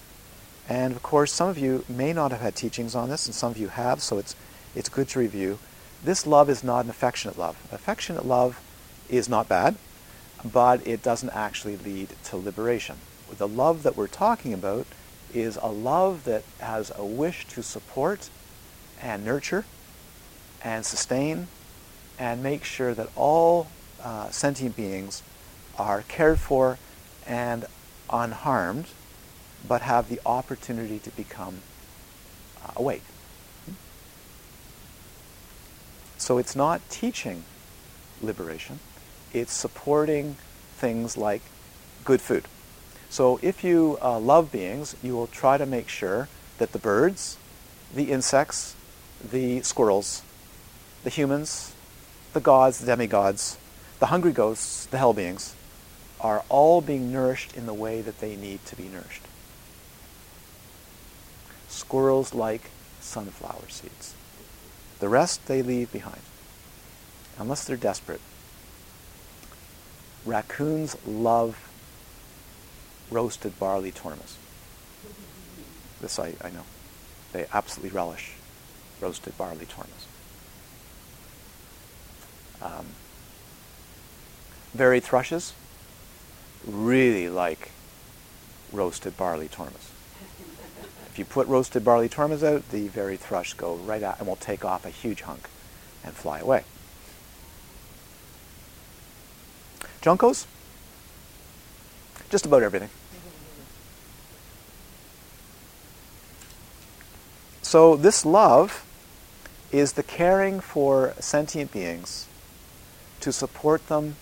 And 0.69 0.95
of 0.95 1.03
course, 1.03 1.33
some 1.33 1.49
of 1.49 1.57
you 1.57 1.87
may 1.89 2.13
not 2.13 2.31
have 2.33 2.43
had 2.43 2.55
teachings 2.55 2.95
on 2.95 3.09
this, 3.09 3.25
and 3.25 3.35
some 3.35 3.51
of 3.51 3.57
you 3.57 3.69
have, 3.69 4.03
so 4.03 4.19
it's, 4.19 4.37
it's 4.75 4.91
good 4.91 5.09
to 5.09 5.21
review. 5.21 5.59
This 6.05 6.27
love 6.27 6.51
is 6.51 6.63
not 6.63 6.85
an 6.85 6.91
affectionate 6.91 7.39
love. 7.39 7.57
Affectionate 7.73 8.27
love 8.27 8.61
is 9.09 9.31
not 9.31 9.49
bad, 9.49 9.77
but 10.45 10.87
it 10.87 11.03
doesn't 11.03 11.31
actually 11.31 11.79
lead 11.79 12.11
to 12.25 12.37
liberation. 12.37 12.99
The 13.39 13.49
love 13.49 13.85
that 13.85 13.97
we're 13.97 14.07
talking 14.07 14.53
about 14.53 14.87
is 15.35 15.59
a 15.61 15.69
love 15.69 16.25
that 16.25 16.43
has 16.61 16.93
a 16.97 17.05
wish 17.05 17.47
to 17.49 17.63
support 17.63 18.31
and 19.01 19.25
nurture 19.25 19.65
and 20.63 20.85
sustain 20.85 21.49
and 22.19 22.43
make 22.43 22.65
sure 22.65 22.95
that 22.95 23.09
all 23.15 23.69
uh, 24.03 24.31
sentient 24.31 24.77
beings 24.77 25.23
are 25.79 26.03
cared 26.09 26.39
for 26.41 26.79
and 27.27 27.67
unharmed, 28.11 28.87
but 29.67 29.83
have 29.83 30.09
the 30.09 30.21
opportunity 30.27 30.99
to 30.99 31.11
become 31.11 31.61
uh, 32.65 32.73
awake. 32.77 33.03
So 36.17 36.39
it's 36.39 36.57
not 36.57 36.81
teaching 36.91 37.45
liberation, 38.21 38.81
it's 39.33 39.53
supporting 39.53 40.37
things 40.77 41.17
like 41.17 41.43
good 42.05 42.21
food. 42.21 42.45
So 43.11 43.39
if 43.43 43.65
you 43.65 43.99
uh, 44.03 44.19
love 44.19 44.53
beings, 44.53 44.97
you 45.03 45.15
will 45.15 45.27
try 45.29 45.59
to 45.59 45.67
make 45.67 45.89
sure 45.89 46.29
that 46.59 46.73
the 46.73 46.79
birds, 46.79 47.39
the 47.95 48.11
insects, 48.13 48.75
the 49.31 49.63
squirrels, 49.63 50.23
the 51.05 51.11
humans, 51.11 51.75
the 52.33 52.41
gods, 52.41 52.79
the 52.79 52.87
demigods, 52.87 53.59
the 53.99 54.07
hungry 54.07 54.33
ghosts, 54.33 54.87
the 54.87 54.99
hell 54.99 55.15
beings, 55.15 55.55
are 56.21 56.45
all 56.49 56.81
being 56.81 57.13
nourished 57.13 57.57
in 57.57 57.67
the 57.67 57.75
way 57.75 58.01
that 58.01 58.21
they 58.21 58.37
need 58.37 58.65
to 58.67 58.77
be 58.77 58.85
nourished. 58.89 59.23
Squirrels 61.69 62.35
like 62.35 62.71
sunflower 63.01 63.69
seeds. 63.69 64.15
The 64.99 65.09
rest 65.09 65.47
they 65.47 65.63
leave 65.63 65.93
behind, 65.93 66.21
unless 67.39 67.65
they're 67.65 67.77
desperate. 67.77 68.21
Raccoons 70.27 70.97
love 71.07 71.68
roasted 73.11 73.59
barley 73.59 73.93
tormas. 73.93 74.35
This 76.01 76.19
I, 76.19 76.35
I 76.43 76.51
know. 76.51 76.65
They 77.33 77.47
absolutely 77.53 77.97
relish 77.97 78.33
roasted 79.01 79.37
barley 79.37 79.67
tormas. 79.67 80.07
Um, 82.61 82.87
varied 84.75 85.05
thrushes 85.05 85.53
really 86.67 87.29
like 87.29 87.71
roasted 88.73 89.17
barley 89.17 89.49
tormas. 89.49 89.91
if 91.11 91.19
you 91.19 91.25
put 91.25 91.47
roasted 91.47 91.85
barley 91.85 92.09
tormas 92.09 92.43
out, 92.43 92.69
the 92.71 92.89
varied 92.89 93.21
thrush 93.21 93.55
go 93.55 93.77
right 93.77 94.03
out 94.03 94.19
and 94.19 94.29
will 94.29 94.37
take 94.37 94.65
off 94.65 94.85
a 94.85 94.91
huge 94.91 95.23
hunk 95.23 95.49
and 96.05 96.15
fly 96.15 96.41
away. 96.41 96.65
Juncos? 100.03 100.47
Just 102.31 102.47
about 102.47 102.63
everything. 102.63 102.91
So 107.63 107.97
this 107.97 108.25
love 108.25 108.85
is 109.71 109.93
the 109.93 110.03
caring 110.03 110.61
for 110.61 111.15
sentient 111.21 111.73
beings 111.73 112.27
to 113.21 113.33
support 113.33 113.87
them 113.89 114.17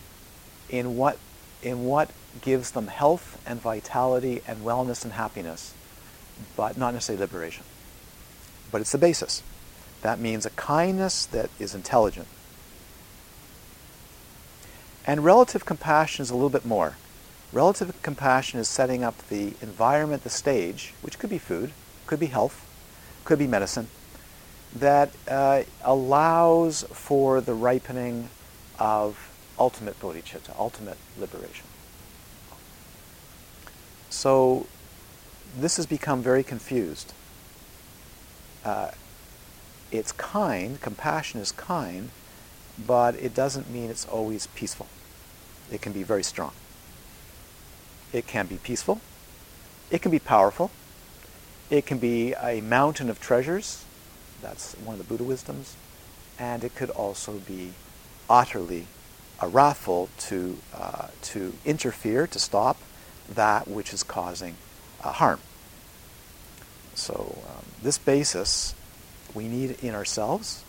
in 0.69 0.97
what, 0.97 1.19
in 1.63 1.85
what 1.85 2.11
gives 2.41 2.73
them 2.73 2.89
health 2.89 3.41
and 3.47 3.61
vitality 3.61 4.43
and 4.47 4.65
wellness 4.65 5.05
and 5.05 5.13
happiness, 5.13 5.75
but 6.57 6.77
not 6.77 6.93
necessarily 6.93 7.21
liberation. 7.21 7.65
But 8.73 8.81
it's 8.81 8.93
the 8.93 8.99
basis. 8.99 9.43
That 10.03 10.19
means 10.19 10.45
a 10.45 10.51
kindness 10.51 11.27
that 11.27 11.51
is 11.59 11.75
intelligent. 11.75 12.27
And 15.07 15.25
relative 15.25 15.65
compassion 15.65 16.23
is 16.25 16.31
a 16.31 16.35
little 16.35 16.51
bit 16.51 16.65
more. 16.65 16.97
Relative 17.57 18.03
compassion 18.03 18.61
is 18.61 18.69
setting 18.69 19.03
up 19.03 19.17
the 19.29 19.55
environment, 19.63 20.25
the 20.25 20.29
stage, 20.29 20.93
which 21.01 21.19
could 21.19 21.31
be 21.31 21.39
food, 21.39 21.73
could 22.07 22.21
be 22.21 22.27
health, 22.27 22.67
could 23.25 23.39
be 23.39 23.47
medicine, 23.47 23.89
that 24.75 25.09
uh, 25.27 25.63
allows 25.83 26.83
for 26.93 27.41
the 27.41 27.55
ripening 27.55 28.29
of 28.79 29.33
ultimate 29.59 29.99
bodhicitta, 29.99 30.55
ultimate 30.59 30.99
liberation. 31.19 31.67
So 34.11 34.67
this 35.59 35.79
has 35.79 35.87
become 35.87 36.23
very 36.23 36.43
confused. 36.43 37.15
Uh, 38.67 38.91
it's 39.91 40.13
kind, 40.13 40.79
compassion 40.83 41.41
is 41.41 41.53
kind, 41.53 42.11
but 42.87 43.15
it 43.15 43.35
doesn't 43.35 43.71
mean 43.71 43.89
it's 43.89 44.05
always 44.05 44.47
peaceful. 44.49 44.89
It 45.73 45.81
can 45.81 45.93
be 45.93 46.03
very 46.03 46.23
strong. 46.23 46.53
It 48.17 48.27
can 48.27 48.47
be 48.47 48.57
peaceful. 48.57 49.03
It 49.91 50.01
can 50.01 50.11
be 50.11 50.19
powerful. 50.19 50.71
It 51.69 51.85
can 51.85 51.99
be 51.99 52.33
a 52.33 52.63
mountain 52.63 53.11
of 53.11 53.21
treasures. 53.21 53.85
That's 54.41 54.73
one 54.77 54.95
of 54.95 54.99
the 55.01 55.05
Buddha 55.05 55.23
wisdoms. 55.23 55.77
And 56.39 56.65
it 56.65 56.75
could 56.75 56.89
also 56.89 57.33
be 57.33 57.73
utterly 58.31 58.87
a 59.39 59.49
wrathful 59.49 60.09
to, 60.29 60.57
uh, 60.73 61.09
to 61.25 61.53
interfere, 61.67 62.27
to 62.29 62.39
stop 62.39 62.79
that 63.29 63.69
which 63.69 63.93
is 63.93 64.03
causing 64.03 64.57
uh, 65.05 65.13
harm. 65.13 65.41
So, 66.95 67.43
um, 67.47 67.67
this 67.83 67.99
basis 67.99 68.75
we 69.35 69.47
need 69.47 69.77
in 69.85 69.95
ourselves, 69.95 70.65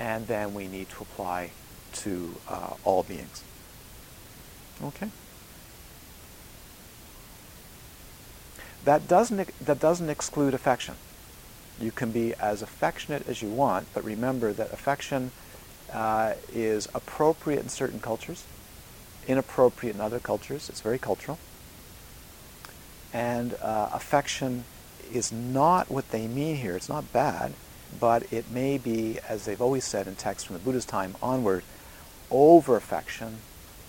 and 0.00 0.26
then 0.26 0.52
we 0.52 0.66
need 0.66 0.88
to 0.88 1.02
apply 1.02 1.52
to 1.92 2.34
uh, 2.48 2.70
all 2.82 3.04
beings. 3.04 3.44
Okay? 4.82 5.10
That 8.86 9.08
doesn't, 9.08 9.66
that 9.66 9.80
doesn't 9.80 10.08
exclude 10.08 10.54
affection. 10.54 10.94
You 11.80 11.90
can 11.90 12.12
be 12.12 12.34
as 12.34 12.62
affectionate 12.62 13.28
as 13.28 13.42
you 13.42 13.48
want, 13.48 13.88
but 13.92 14.04
remember 14.04 14.52
that 14.52 14.72
affection 14.72 15.32
uh, 15.92 16.34
is 16.54 16.88
appropriate 16.94 17.60
in 17.60 17.68
certain 17.68 17.98
cultures, 17.98 18.44
inappropriate 19.26 19.96
in 19.96 20.00
other 20.00 20.20
cultures. 20.20 20.68
It's 20.68 20.80
very 20.80 21.00
cultural. 21.00 21.40
And 23.12 23.54
uh, 23.54 23.90
affection 23.92 24.62
is 25.12 25.32
not 25.32 25.90
what 25.90 26.12
they 26.12 26.28
mean 26.28 26.54
here. 26.54 26.76
It's 26.76 26.88
not 26.88 27.12
bad, 27.12 27.54
but 27.98 28.32
it 28.32 28.52
may 28.52 28.78
be, 28.78 29.18
as 29.28 29.46
they've 29.46 29.60
always 29.60 29.84
said 29.84 30.06
in 30.06 30.14
texts 30.14 30.46
from 30.46 30.54
the 30.54 30.62
Buddha's 30.62 30.84
time 30.84 31.16
onward, 31.20 31.64
over 32.30 32.76
affection, 32.76 33.38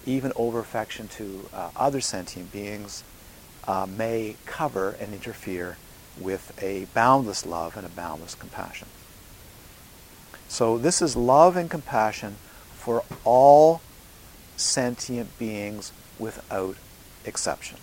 even 0.08 0.32
over 0.36 0.58
affection 0.58 1.08
to 1.10 1.50
uh, 1.54 1.70
other 1.76 2.02
sentient 2.02 2.52
beings, 2.52 3.04
uh, 3.68 3.86
may 3.86 4.36
cover 4.46 4.96
and 5.00 5.14
interfere 5.14 5.78
with 6.20 6.58
a 6.62 6.86
boundless 6.94 7.46
love 7.46 7.78
and 7.78 7.86
a 7.86 7.90
boundless 7.90 8.34
compassion. 8.34 8.88
So 10.48 10.78
this 10.78 11.02
is 11.02 11.16
love 11.16 11.58
and 11.58 11.70
compassion 11.70 12.38
for 12.74 13.04
all 13.24 13.82
sentient 14.56 15.38
beings 15.38 15.92
without 16.18 16.78
exception. 17.26 17.78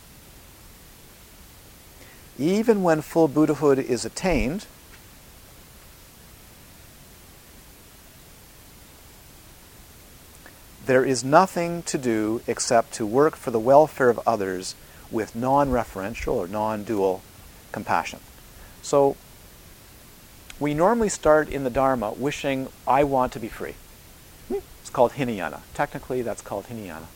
Even 2.38 2.82
when 2.82 3.00
full 3.00 3.28
Buddhahood 3.28 3.78
is 3.78 4.04
attained, 4.04 4.66
there 10.86 11.04
is 11.04 11.22
nothing 11.22 11.82
to 11.84 11.96
do 11.96 12.42
except 12.46 12.92
to 12.94 13.06
work 13.06 13.36
for 13.36 13.50
the 13.50 13.60
welfare 13.60 14.10
of 14.10 14.20
others 14.26 14.74
with 15.14 15.34
non-referential 15.36 16.34
or 16.34 16.48
non-dual 16.48 17.22
compassion. 17.72 18.18
So 18.82 19.16
we 20.60 20.74
normally 20.74 21.08
start 21.08 21.48
in 21.48 21.64
the 21.64 21.70
Dharma 21.70 22.12
wishing, 22.12 22.68
I 22.86 23.04
want 23.04 23.32
to 23.32 23.40
be 23.40 23.48
free. 23.48 23.74
It's 24.50 24.90
called 24.90 25.12
Hinayana. 25.12 25.62
Technically, 25.72 26.20
that's 26.20 26.42
called 26.42 26.66
Hinayana. 26.66 27.06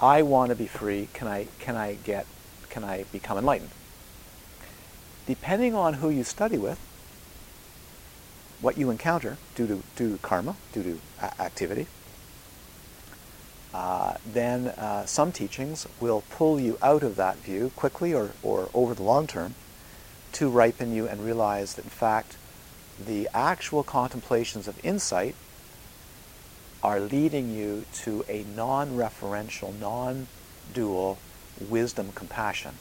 I 0.00 0.22
want 0.22 0.48
to 0.48 0.56
be 0.56 0.66
free. 0.66 1.08
Can 1.12 1.28
I, 1.28 1.48
can 1.58 1.76
I 1.76 1.94
get, 1.94 2.26
can 2.70 2.84
I 2.84 3.04
become 3.12 3.36
enlightened? 3.36 3.70
Depending 5.26 5.74
on 5.74 5.94
who 5.94 6.08
you 6.08 6.24
study 6.24 6.56
with, 6.56 6.78
what 8.60 8.78
you 8.78 8.88
encounter 8.88 9.36
due 9.54 9.66
to, 9.66 9.82
due 9.96 10.12
to 10.12 10.18
karma, 10.22 10.56
due 10.72 10.82
to 10.82 11.00
activity, 11.40 11.86
uh, 13.76 14.16
then 14.24 14.68
uh, 14.68 15.04
some 15.04 15.30
teachings 15.30 15.86
will 16.00 16.24
pull 16.30 16.58
you 16.58 16.78
out 16.80 17.02
of 17.02 17.16
that 17.16 17.36
view 17.36 17.70
quickly 17.76 18.14
or, 18.14 18.30
or 18.42 18.70
over 18.72 18.94
the 18.94 19.02
long 19.02 19.26
term 19.26 19.54
to 20.32 20.48
ripen 20.48 20.94
you 20.94 21.06
and 21.06 21.22
realize 21.22 21.74
that 21.74 21.84
in 21.84 21.90
fact 21.90 22.38
the 22.98 23.28
actual 23.34 23.82
contemplations 23.82 24.66
of 24.66 24.82
insight 24.82 25.34
are 26.82 27.00
leading 27.00 27.54
you 27.54 27.84
to 27.92 28.24
a 28.30 28.44
non-referential, 28.44 29.78
non-dual 29.78 31.18
wisdom 31.68 32.12
compassion, 32.14 32.76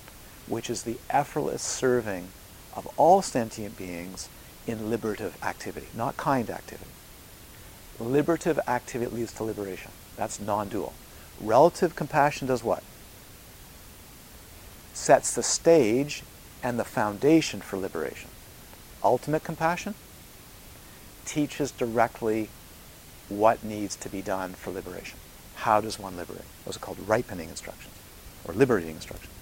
which 0.47 0.69
is 0.69 0.83
the 0.83 0.95
effortless 1.09 1.61
serving 1.61 2.29
of 2.73 2.87
all 2.95 3.21
sentient 3.21 3.77
beings 3.77 4.29
in 4.65 4.89
liberative 4.89 5.37
activity, 5.43 5.87
not 5.93 6.15
kind 6.15 6.49
activity. 6.49 6.91
Liberative 7.99 8.59
activity 8.65 9.13
leads 9.13 9.33
to 9.33 9.43
liberation. 9.43 9.91
That's 10.15 10.39
non-dual. 10.39 10.93
Relative 11.41 11.95
compassion 11.95 12.47
does 12.47 12.63
what? 12.63 12.83
Sets 14.93 15.33
the 15.33 15.43
stage 15.43 16.23
and 16.63 16.79
the 16.79 16.85
foundation 16.85 17.61
for 17.61 17.77
liberation. 17.77 18.29
Ultimate 19.03 19.43
compassion 19.43 19.93
teaches 21.25 21.71
directly 21.71 22.49
what 23.29 23.63
needs 23.63 23.95
to 23.97 24.09
be 24.09 24.21
done 24.21 24.53
for 24.53 24.71
liberation. 24.71 25.19
How 25.55 25.81
does 25.81 25.99
one 25.99 26.15
liberate? 26.15 26.45
Those 26.65 26.77
are 26.77 26.79
called 26.79 26.99
ripening 27.05 27.49
instructions 27.49 27.93
or 28.45 28.53
liberating 28.53 28.95
instructions. 28.95 29.33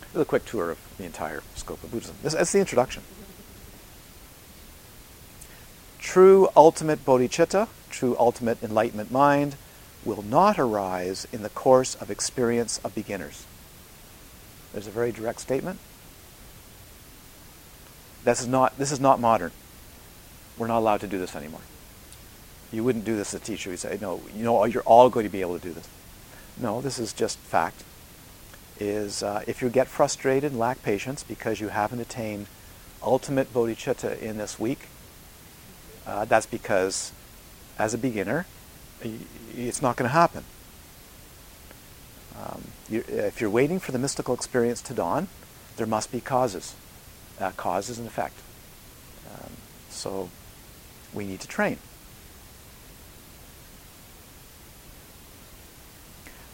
This 0.00 0.14
is 0.16 0.22
a 0.22 0.24
quick 0.26 0.44
tour 0.44 0.70
of 0.70 0.78
the 0.98 1.04
entire 1.04 1.42
scope 1.54 1.82
of 1.82 1.90
Buddhism. 1.90 2.16
This, 2.22 2.34
that's 2.34 2.52
the 2.52 2.60
introduction. 2.60 3.02
True 5.98 6.48
ultimate 6.54 7.04
bodhicitta, 7.04 7.68
true 7.92 8.16
ultimate 8.18 8.62
enlightenment 8.62 9.10
mind, 9.10 9.56
will 10.04 10.22
not 10.22 10.58
arise 10.58 11.26
in 11.32 11.42
the 11.42 11.48
course 11.48 11.94
of 11.94 12.10
experience 12.10 12.80
of 12.82 12.94
beginners. 12.94 13.46
There's 14.72 14.86
a 14.86 14.90
very 14.90 15.12
direct 15.12 15.40
statement. 15.40 15.78
This 18.24 18.40
is 18.40 18.48
not, 18.48 18.78
this 18.78 18.90
is 18.90 19.00
not 19.00 19.20
modern. 19.20 19.52
We're 20.56 20.66
not 20.66 20.78
allowed 20.78 21.00
to 21.00 21.06
do 21.06 21.18
this 21.18 21.36
anymore. 21.36 21.60
You 22.72 22.84
wouldn't 22.84 23.04
do 23.04 23.16
this 23.16 23.34
as 23.34 23.40
a 23.42 23.44
teacher. 23.44 23.70
You 23.70 23.76
say, 23.76 23.98
no, 24.00 24.22
you 24.34 24.44
know, 24.44 24.64
you're 24.64 24.82
all 24.82 25.10
going 25.10 25.24
to 25.24 25.32
be 25.32 25.40
able 25.40 25.58
to 25.58 25.62
do 25.62 25.72
this. 25.72 25.88
No, 26.58 26.80
this 26.80 26.98
is 26.98 27.12
just 27.12 27.38
fact. 27.38 27.84
Is 28.80 29.22
uh, 29.22 29.42
if 29.46 29.62
you 29.62 29.68
get 29.68 29.86
frustrated 29.86 30.52
and 30.52 30.58
lack 30.58 30.82
patience 30.82 31.22
because 31.22 31.60
you 31.60 31.68
haven't 31.68 32.00
attained 32.00 32.46
ultimate 33.02 33.52
bodhicitta 33.52 34.18
in 34.20 34.38
this 34.38 34.58
week, 34.58 34.88
uh, 36.06 36.24
that's 36.24 36.46
because, 36.46 37.12
as 37.78 37.94
a 37.94 37.98
beginner, 37.98 38.46
it's 39.54 39.82
not 39.82 39.96
going 39.96 40.08
to 40.08 40.12
happen. 40.12 40.44
Um, 42.38 42.64
you, 42.88 43.04
if 43.08 43.40
you're 43.40 43.50
waiting 43.50 43.78
for 43.78 43.92
the 43.92 43.98
mystical 43.98 44.34
experience 44.34 44.82
to 44.82 44.94
dawn, 44.94 45.28
there 45.76 45.86
must 45.86 46.12
be 46.12 46.20
causes. 46.20 46.74
Uh, 47.40 47.50
causes 47.52 47.98
and 47.98 48.06
effect. 48.06 48.34
Um, 49.32 49.52
so 49.90 50.30
we 51.12 51.26
need 51.26 51.40
to 51.40 51.48
train. 51.48 51.78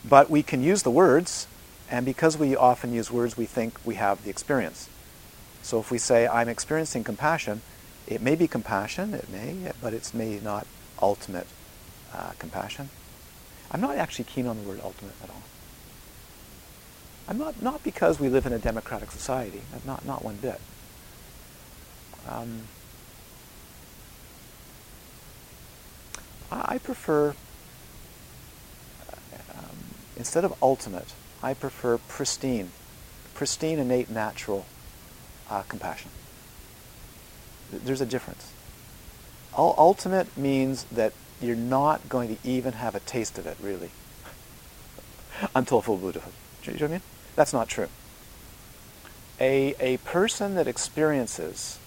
But 0.09 0.31
we 0.31 0.43
can 0.43 0.63
use 0.63 0.83
the 0.83 0.91
words, 0.91 1.47
and 1.91 2.07
because 2.07 2.39
we 2.39 2.57
often 2.57 2.93
use 2.95 3.11
words, 3.11 3.37
we 3.37 3.45
think 3.45 3.79
we 3.85 3.97
have 3.97 4.25
the 4.25 4.31
experience. 4.31 4.89
So 5.63 5.81
if 5.81 5.91
we 5.91 5.99
say, 5.99 6.27
I'm 6.27 6.49
experiencing 6.49 7.05
compassion, 7.05 7.61
it 8.07 8.23
may 8.23 8.35
be 8.35 8.49
compassion, 8.49 9.13
it 9.13 9.29
may, 9.29 9.73
but 9.83 9.93
it's 9.93 10.15
may 10.15 10.41
not 10.41 10.67
ultimate 11.03 11.47
uh, 12.13 12.33
compassion. 12.39 12.91
I'm 13.71 13.81
not 13.81 13.97
actually 13.97 14.25
keen 14.25 14.47
on 14.47 14.57
the 14.57 14.69
word 14.69 14.81
ultimate 14.83 15.15
at 15.23 15.31
all. 15.31 15.43
I'm 17.29 17.37
not, 17.37 17.61
not 17.61 17.83
because 17.83 18.19
we 18.19 18.31
live 18.31 18.47
in 18.47 18.55
a 18.55 18.59
democratic 18.59 19.11
society, 19.11 19.61
not, 19.85 20.05
not 20.07 20.25
one 20.25 20.37
bit. 20.37 20.59
Um, 22.27 22.63
I, 26.51 26.75
I 26.75 26.79
prefer, 26.79 27.29
uh, 27.29 29.15
um, 29.59 29.77
instead 30.17 30.45
of 30.45 30.55
ultimate, 30.63 31.13
I 31.43 31.53
prefer 31.53 31.99
pristine, 31.99 32.71
pristine, 33.35 33.79
innate, 33.79 34.09
natural 34.09 34.65
uh, 35.51 35.63
compassion. 35.63 36.11
There's 37.71 38.01
a 38.01 38.07
difference. 38.07 38.51
Ultimate 39.57 40.37
means 40.37 40.85
that 40.85 41.13
you're 41.41 41.57
not 41.57 42.09
going 42.09 42.37
to 42.37 42.49
even 42.49 42.75
have 42.75 42.95
a 42.95 43.01
taste 43.01 43.39
of 43.39 43.47
it, 43.47 43.57
really, 43.61 43.91
until 45.55 45.81
full 45.81 45.97
Buddhahood. 45.97 46.33
Do 46.63 46.71
you 46.71 46.79
know 46.79 46.85
what 46.85 46.91
I 46.91 46.93
mean? 46.93 47.03
That's 47.37 47.53
not 47.53 47.69
true. 47.69 47.89
A, 49.41 49.75
a 49.79 49.99
person 49.99 50.55
that 50.57 50.67
experiences 50.67 51.79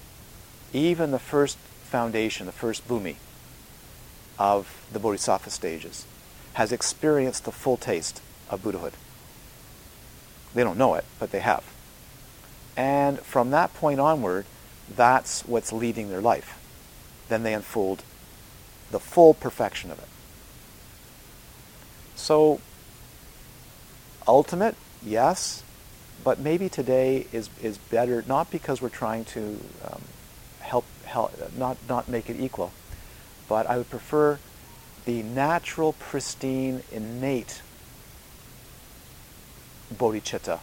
even 0.74 1.12
the 1.12 1.20
first 1.20 1.58
foundation, 1.58 2.46
the 2.46 2.54
first 2.54 2.88
bhumi 2.88 3.16
of 4.40 4.86
the 4.92 5.00
bodhisattva 5.00 5.50
stages, 5.50 6.06
has 6.54 6.72
experienced 6.72 7.44
the 7.46 7.52
full 7.52 7.78
taste 7.78 8.22
of 8.50 8.64
Buddhahood. 8.64 8.94
They 10.54 10.64
don't 10.64 10.78
know 10.78 10.96
it, 10.96 11.06
but 11.20 11.32
they 11.32 11.40
have. 11.40 11.64
And 12.78 13.20
from 13.20 13.52
that 13.52 13.74
point 13.74 14.00
onward, 14.00 14.46
that's 14.94 15.42
what's 15.46 15.74
leading 15.74 16.10
their 16.10 16.22
life. 16.22 16.58
Then 17.32 17.44
they 17.44 17.54
unfold 17.54 18.04
the 18.92 19.00
full 19.00 19.34
perfection 19.34 19.90
of 19.90 20.00
it. 20.00 20.10
So, 22.14 22.60
ultimate, 24.28 24.76
yes, 25.02 25.64
but 26.26 26.40
maybe 26.40 26.68
today 26.68 27.28
is, 27.32 27.50
is 27.64 27.78
better, 27.78 28.22
not 28.28 28.52
because 28.52 28.82
we're 28.82 28.90
trying 28.90 29.24
to 29.24 29.58
um, 29.86 30.02
help, 30.60 30.84
help 31.06 31.32
not, 31.58 31.78
not 31.88 32.10
make 32.10 32.30
it 32.30 32.38
equal, 32.38 32.74
but 33.48 33.66
I 33.66 33.78
would 33.78 33.90
prefer 33.90 34.38
the 35.06 35.24
natural, 35.24 35.94
pristine, 35.94 36.84
innate 36.92 37.62
bodhicitta 39.98 40.60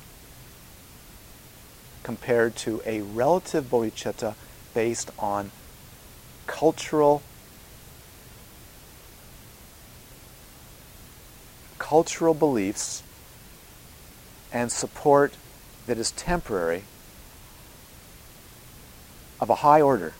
compared 2.02 2.56
to 2.56 2.82
a 2.84 3.00
relative 3.00 3.70
bodhicitta 3.70 4.34
based 4.74 5.10
on 5.18 5.50
cultural 6.48 7.22
cultural 11.78 12.34
beliefs 12.34 13.04
and 14.52 14.72
support 14.72 15.34
that 15.86 15.96
is 15.96 16.10
temporary 16.10 16.82
of 19.40 19.48
a 19.48 19.56
high 19.56 19.80
order 19.80 20.12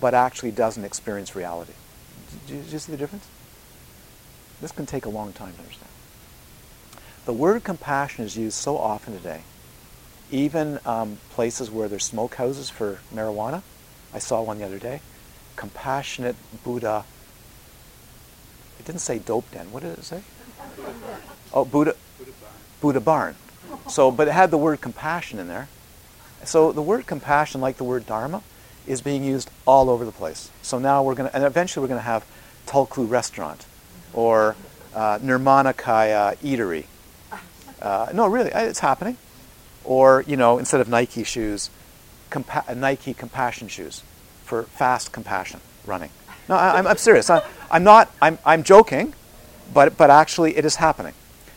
but 0.00 0.14
actually 0.14 0.52
doesn't 0.52 0.84
experience 0.84 1.34
reality. 1.34 1.72
Do 2.46 2.54
you, 2.54 2.62
do 2.62 2.70
you 2.70 2.78
see 2.78 2.92
the 2.92 2.98
difference? 2.98 3.26
This 4.60 4.70
can 4.70 4.86
take 4.86 5.04
a 5.04 5.08
long 5.08 5.32
time 5.32 5.52
to 5.54 5.58
understand. 5.58 5.90
The 7.24 7.32
word 7.32 7.64
compassion 7.64 8.24
is 8.24 8.36
used 8.36 8.54
so 8.54 8.78
often 8.78 9.16
today 9.16 9.42
even 10.30 10.80
um, 10.84 11.18
places 11.30 11.70
where 11.70 11.88
there's 11.88 12.10
smokehouses 12.10 12.70
for 12.70 12.98
marijuana. 13.14 13.62
I 14.14 14.18
saw 14.18 14.42
one 14.42 14.58
the 14.58 14.64
other 14.64 14.78
day. 14.78 15.00
Compassionate 15.56 16.36
Buddha. 16.62 17.04
It 18.78 18.86
didn't 18.86 19.00
say 19.00 19.18
dope 19.18 19.50
den. 19.50 19.72
What 19.72 19.82
did 19.82 19.98
it 19.98 20.04
say? 20.04 20.22
Oh, 21.56 21.64
Buddha. 21.64 21.94
Buddha 22.80 22.98
barn. 22.98 23.36
So, 23.88 24.10
but 24.10 24.26
it 24.26 24.32
had 24.32 24.50
the 24.50 24.58
word 24.58 24.80
compassion 24.80 25.38
in 25.38 25.46
there. 25.46 25.68
So 26.42 26.72
the 26.72 26.82
word 26.82 27.06
compassion, 27.06 27.60
like 27.60 27.76
the 27.76 27.84
word 27.84 28.06
dharma, 28.06 28.42
is 28.88 29.00
being 29.00 29.22
used 29.22 29.50
all 29.64 29.88
over 29.88 30.04
the 30.04 30.10
place. 30.10 30.50
So 30.62 30.80
now 30.80 31.04
we're 31.04 31.14
going 31.14 31.30
to, 31.30 31.36
and 31.36 31.44
eventually 31.44 31.82
we're 31.82 31.88
going 31.88 32.00
to 32.00 32.04
have 32.04 32.26
Tulku 32.66 33.08
restaurant 33.08 33.66
or 34.12 34.56
uh, 34.96 35.20
Nirmanakaya 35.20 36.36
eatery. 36.38 36.86
Uh, 37.82 38.08
no, 38.14 38.26
really, 38.26 38.50
it's 38.54 38.78
happening 38.78 39.14
or 39.84 40.24
you 40.26 40.36
know 40.36 40.58
instead 40.58 40.80
of 40.80 40.88
Nike 40.88 41.22
shoes, 41.22 41.70
compa- 42.30 42.76
Nike 42.76 43.14
compassion 43.14 43.68
shoes 43.68 44.02
for 44.44 44.64
fast 44.64 45.12
compassion 45.12 45.60
running. 45.86 46.10
No, 46.48 46.56
I, 46.56 46.78
am 46.78 46.96
serious. 46.98 47.30
I, 47.30 47.42
I'm 47.70 47.84
not. 47.84 48.10
I'm, 48.20 48.38
I'm 48.44 48.62
joking, 48.62 49.14
but 49.72 49.96
but 49.96 50.10
actually 50.10 50.56
it 50.56 50.64
is 50.64 50.76
happening, 50.76 51.14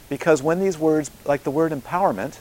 because 0.09 0.41
when 0.41 0.59
these 0.59 0.77
words, 0.77 1.11
like 1.25 1.43
the 1.43 1.51
word 1.51 1.71
empowerment, 1.71 2.39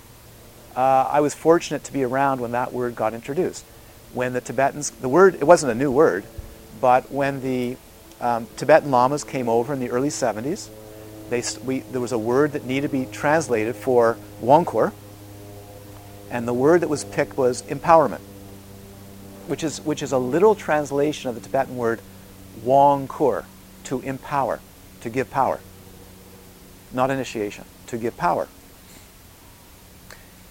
uh, 0.76 1.08
I 1.10 1.20
was 1.20 1.34
fortunate 1.34 1.82
to 1.84 1.92
be 1.92 2.04
around 2.04 2.40
when 2.40 2.52
that 2.52 2.72
word 2.72 2.94
got 2.94 3.14
introduced. 3.14 3.64
When 4.12 4.32
the 4.32 4.40
Tibetans, 4.40 4.90
the 4.90 5.08
word 5.08 5.34
it 5.34 5.44
wasn't 5.44 5.72
a 5.72 5.74
new 5.74 5.90
word, 5.90 6.24
but 6.80 7.10
when 7.10 7.42
the 7.42 7.76
um, 8.20 8.46
Tibetan 8.56 8.90
lamas 8.90 9.24
came 9.24 9.48
over 9.48 9.72
in 9.72 9.80
the 9.80 9.90
early 9.90 10.08
70s, 10.08 10.68
they, 11.28 11.42
we, 11.64 11.80
there 11.80 12.00
was 12.00 12.12
a 12.12 12.18
word 12.18 12.52
that 12.52 12.64
needed 12.64 12.90
to 12.90 12.92
be 12.92 13.06
translated 13.06 13.76
for 13.76 14.16
Wangkur, 14.42 14.92
and 16.30 16.46
the 16.46 16.54
word 16.54 16.80
that 16.80 16.88
was 16.88 17.04
picked 17.04 17.36
was 17.36 17.62
empowerment, 17.62 18.20
which 19.46 19.62
is, 19.62 19.80
which 19.80 20.02
is 20.02 20.12
a 20.12 20.18
literal 20.18 20.54
translation 20.54 21.28
of 21.28 21.34
the 21.34 21.40
Tibetan 21.40 21.76
word 21.76 22.00
wong 22.62 23.06
kur, 23.06 23.44
to 23.84 24.00
empower, 24.00 24.60
to 25.00 25.10
give 25.10 25.30
power. 25.30 25.60
Not 26.92 27.10
initiation, 27.10 27.64
to 27.88 27.98
give 27.98 28.16
power. 28.16 28.48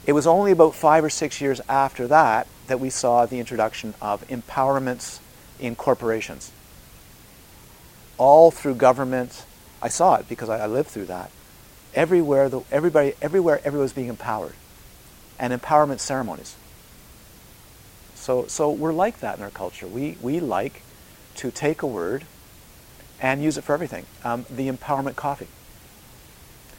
It 0.05 0.13
was 0.13 0.28
only 0.28 0.51
about 0.51 0.76
five 0.76 1.03
or 1.03 1.09
six 1.09 1.41
years 1.41 1.59
after 1.67 2.07
that 2.07 2.47
that 2.67 2.80
we 2.80 2.89
saw 2.89 3.26
the 3.26 3.39
introduction 3.39 3.95
of 4.01 4.26
empowerments 4.28 5.19
in 5.59 5.76
corporations. 5.76 6.51
All 8.17 8.51
through 8.51 8.76
government. 8.76 9.45
I 9.82 9.89
saw 9.89 10.15
it 10.15 10.30
because 10.30 10.47
I, 10.47 10.59
I 10.59 10.67
lived 10.67 10.89
through 10.89 11.05
that. 11.05 11.32
Everywhere, 11.93 12.49
the, 12.49 12.61
everybody, 12.71 13.13
everywhere, 13.21 13.59
everyone 13.63 13.84
was 13.84 13.93
being 13.93 14.09
empowered 14.09 14.53
and 15.39 15.53
empowerment 15.53 15.99
ceremonies. 15.99 16.55
So, 18.15 18.47
so 18.47 18.71
we're 18.71 18.93
like 18.93 19.19
that 19.19 19.38
in 19.38 19.43
our 19.43 19.49
culture. 19.49 19.88
We, 19.88 20.17
we 20.21 20.39
like 20.39 20.81
to 21.36 21.51
take 21.51 21.81
a 21.81 21.88
word 21.88 22.25
and 23.21 23.43
use 23.43 23.57
it 23.57 23.63
for 23.63 23.73
everything. 23.73 24.05
Um, 24.23 24.45
the 24.49 24.69
empowerment 24.69 25.15
coffee, 25.15 25.47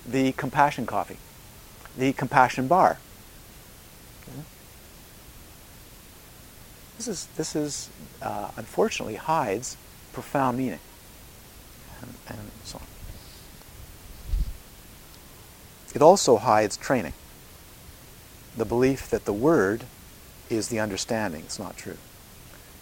the 0.05 0.33
compassion 0.33 0.87
coffee, 0.87 1.19
the 1.97 2.13
compassion 2.13 2.67
bar. 2.67 2.99
This 6.97 7.09
is, 7.09 7.27
this 7.37 7.55
is 7.55 7.91
uh, 8.23 8.51
unfortunately 8.57 9.17
hides 9.17 9.77
profound 10.13 10.57
meaning. 10.57 10.81
And, 12.01 12.15
and 12.29 12.51
so 12.65 12.79
on. 12.79 12.85
It 15.95 16.03
also 16.03 16.39
hides 16.39 16.77
training 16.77 17.13
the 18.57 18.65
belief 18.65 19.11
that 19.11 19.25
the 19.25 19.33
word 19.33 19.85
is 20.49 20.69
the 20.69 20.81
understanding. 20.81 21.43
It's 21.43 21.59
not 21.59 21.77
true. 21.77 21.99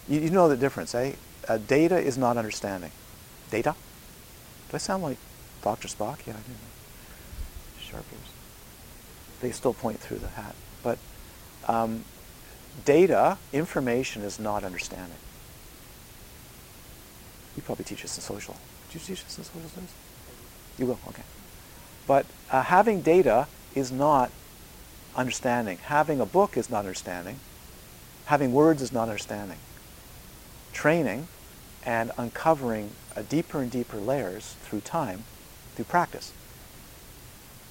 You, 0.07 0.19
you 0.19 0.29
know 0.29 0.47
the 0.47 0.57
difference, 0.57 0.95
eh? 0.95 1.13
Uh, 1.47 1.57
data 1.57 1.97
is 1.97 2.17
not 2.17 2.37
understanding. 2.37 2.91
Data? 3.51 3.75
Do 4.69 4.75
I 4.75 4.77
sound 4.77 5.03
like 5.03 5.17
Dr. 5.61 5.87
Spock? 5.87 6.25
Yeah, 6.25 6.33
I 6.33 6.37
do. 6.37 6.53
Sharpers. 7.79 8.17
They 9.41 9.51
still 9.51 9.73
point 9.73 9.99
through 9.99 10.19
the 10.19 10.29
hat. 10.29 10.55
But 10.83 10.97
um, 11.67 12.03
data, 12.83 13.37
information 13.53 14.21
is 14.21 14.39
not 14.39 14.63
understanding. 14.63 15.17
You 17.55 17.61
probably 17.61 17.85
teach 17.85 18.03
us 18.03 18.17
in 18.17 18.23
social. 18.23 18.55
Do 18.91 18.99
you 18.99 19.05
teach 19.05 19.23
us 19.23 19.37
in 19.37 19.43
social 19.43 19.69
studies? 19.69 19.93
You 20.77 20.87
will, 20.87 20.99
okay. 21.09 21.23
But 22.07 22.25
uh, 22.51 22.63
having 22.63 23.01
data 23.01 23.47
is 23.73 23.91
not 23.91 24.29
understanding. 25.15 25.77
Having 25.77 26.19
a 26.19 26.25
book 26.25 26.57
is 26.57 26.69
not 26.69 26.79
understanding. 26.79 27.39
Having 28.25 28.53
words 28.53 28.81
is 28.81 28.91
not 28.91 29.03
understanding. 29.03 29.57
Training 30.73 31.27
and 31.85 32.11
uncovering 32.17 32.91
a 33.15 33.23
deeper 33.23 33.61
and 33.61 33.71
deeper 33.71 33.97
layers 33.97 34.55
through 34.63 34.81
time, 34.81 35.23
through 35.75 35.85
practice, 35.85 36.33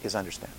is 0.02 0.14
understanding. 0.14 0.58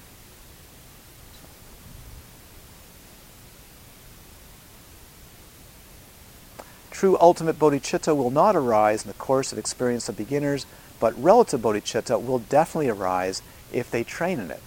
True 6.91 7.17
ultimate 7.19 7.59
bodhicitta 7.59 8.15
will 8.15 8.31
not 8.31 8.55
arise 8.55 9.03
in 9.03 9.09
the 9.09 9.15
course 9.15 9.51
of 9.51 9.57
experience 9.57 10.07
of 10.07 10.15
beginners, 10.15 10.65
but 10.99 11.21
relative 11.21 11.61
bodhicitta 11.61 12.23
will 12.23 12.39
definitely 12.39 12.89
arise 12.89 13.41
if 13.73 13.91
they 13.91 14.03
train 14.03 14.39
in 14.39 14.49
it. 14.49 14.61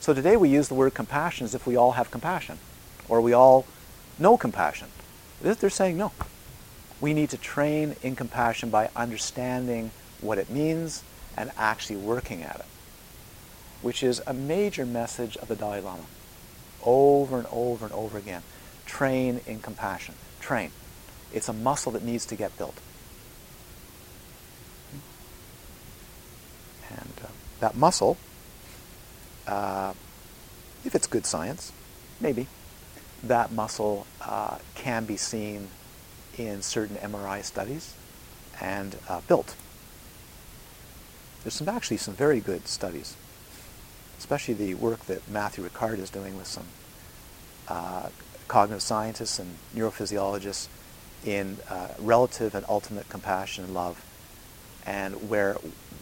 So 0.00 0.14
today 0.14 0.38
we 0.38 0.48
use 0.48 0.68
the 0.68 0.74
word 0.74 0.94
compassion 0.94 1.44
as 1.44 1.54
if 1.54 1.66
we 1.66 1.76
all 1.76 1.92
have 1.92 2.10
compassion, 2.10 2.58
or 3.06 3.20
we 3.20 3.34
all 3.34 3.66
know 4.18 4.38
compassion. 4.38 4.88
They're 5.42 5.68
saying 5.68 5.98
no. 5.98 6.12
We 7.02 7.12
need 7.12 7.28
to 7.30 7.36
train 7.36 7.96
in 8.02 8.16
compassion 8.16 8.70
by 8.70 8.88
understanding 8.96 9.90
what 10.22 10.38
it 10.38 10.48
means 10.48 11.04
and 11.36 11.50
actually 11.56 11.96
working 11.96 12.42
at 12.42 12.56
it, 12.56 12.64
which 13.82 14.02
is 14.02 14.22
a 14.26 14.32
major 14.32 14.86
message 14.86 15.36
of 15.36 15.48
the 15.48 15.56
Dalai 15.56 15.80
Lama. 15.80 16.04
Over 16.82 17.36
and 17.36 17.46
over 17.52 17.84
and 17.84 17.94
over 17.94 18.16
again. 18.16 18.42
Train 18.86 19.42
in 19.46 19.60
compassion. 19.60 20.14
Train. 20.40 20.70
It's 21.30 21.48
a 21.50 21.52
muscle 21.52 21.92
that 21.92 22.02
needs 22.02 22.24
to 22.26 22.36
get 22.36 22.56
built. 22.56 22.80
And 26.88 27.12
uh, 27.22 27.28
that 27.60 27.76
muscle, 27.76 28.16
uh, 29.50 29.92
if 30.84 30.94
it's 30.94 31.06
good 31.06 31.26
science, 31.26 31.72
maybe, 32.20 32.46
that 33.24 33.52
muscle 33.52 34.06
uh, 34.22 34.58
can 34.74 35.04
be 35.04 35.16
seen 35.16 35.68
in 36.38 36.62
certain 36.62 36.96
MRI 36.96 37.44
studies 37.44 37.94
and 38.60 38.96
uh, 39.08 39.20
built. 39.26 39.56
There's 41.42 41.54
some 41.54 41.68
actually 41.68 41.96
some 41.96 42.14
very 42.14 42.40
good 42.40 42.68
studies, 42.68 43.16
especially 44.18 44.54
the 44.54 44.74
work 44.74 45.00
that 45.06 45.28
Matthieu 45.28 45.68
Ricard 45.68 45.98
is 45.98 46.10
doing 46.10 46.36
with 46.36 46.46
some 46.46 46.66
uh, 47.68 48.08
cognitive 48.48 48.82
scientists 48.82 49.38
and 49.38 49.56
neurophysiologists 49.74 50.68
in 51.24 51.58
uh, 51.68 51.88
relative 51.98 52.54
and 52.54 52.64
ultimate 52.68 53.08
compassion 53.08 53.64
and 53.64 53.74
love 53.74 54.02
and 54.86 55.28
where 55.28 55.54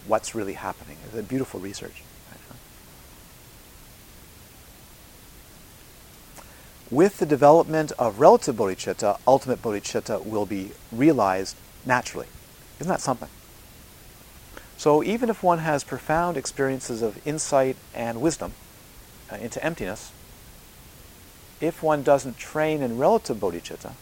what's 0.07 0.34
really 0.34 0.53
happening. 0.53 0.96
It's 1.07 1.16
a 1.16 1.22
beautiful 1.22 1.61
research. 1.61 2.03
With 6.91 7.18
the 7.18 7.26
development 7.26 7.93
of 7.99 8.18
relative 8.18 8.57
bodhicitta, 8.57 9.18
ultimate 9.26 9.61
bodhicitta 9.61 10.24
will 10.24 10.47
be 10.47 10.72
realized 10.91 11.57
naturally. 11.84 12.26
Isn't 12.80 12.91
that 12.91 13.03
something? 13.03 13.28
So 14.78 15.03
even 15.03 15.28
if 15.28 15.43
one 15.43 15.59
has 15.59 15.84
profound 15.84 16.36
experiences 16.36 17.03
of 17.03 17.26
insight 17.26 17.76
and 17.95 18.22
wisdom 18.22 18.53
uh, 19.30 19.36
into 19.36 19.62
emptiness, 19.62 20.12
if 21.61 21.82
one 21.82 22.03
doesn't 22.03 22.39
train 22.39 22.80
in 22.80 22.97
relative 22.97 23.39
bodhicitta, 23.39 23.93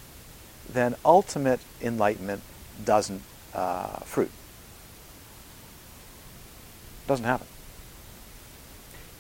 then 0.68 0.94
ultimate 1.04 1.60
enlightenment 1.80 2.42
doesn't 2.84 3.22
uh, 3.54 4.00
fruit. 4.00 4.30
Doesn't 7.06 7.24
happen. 7.24 7.46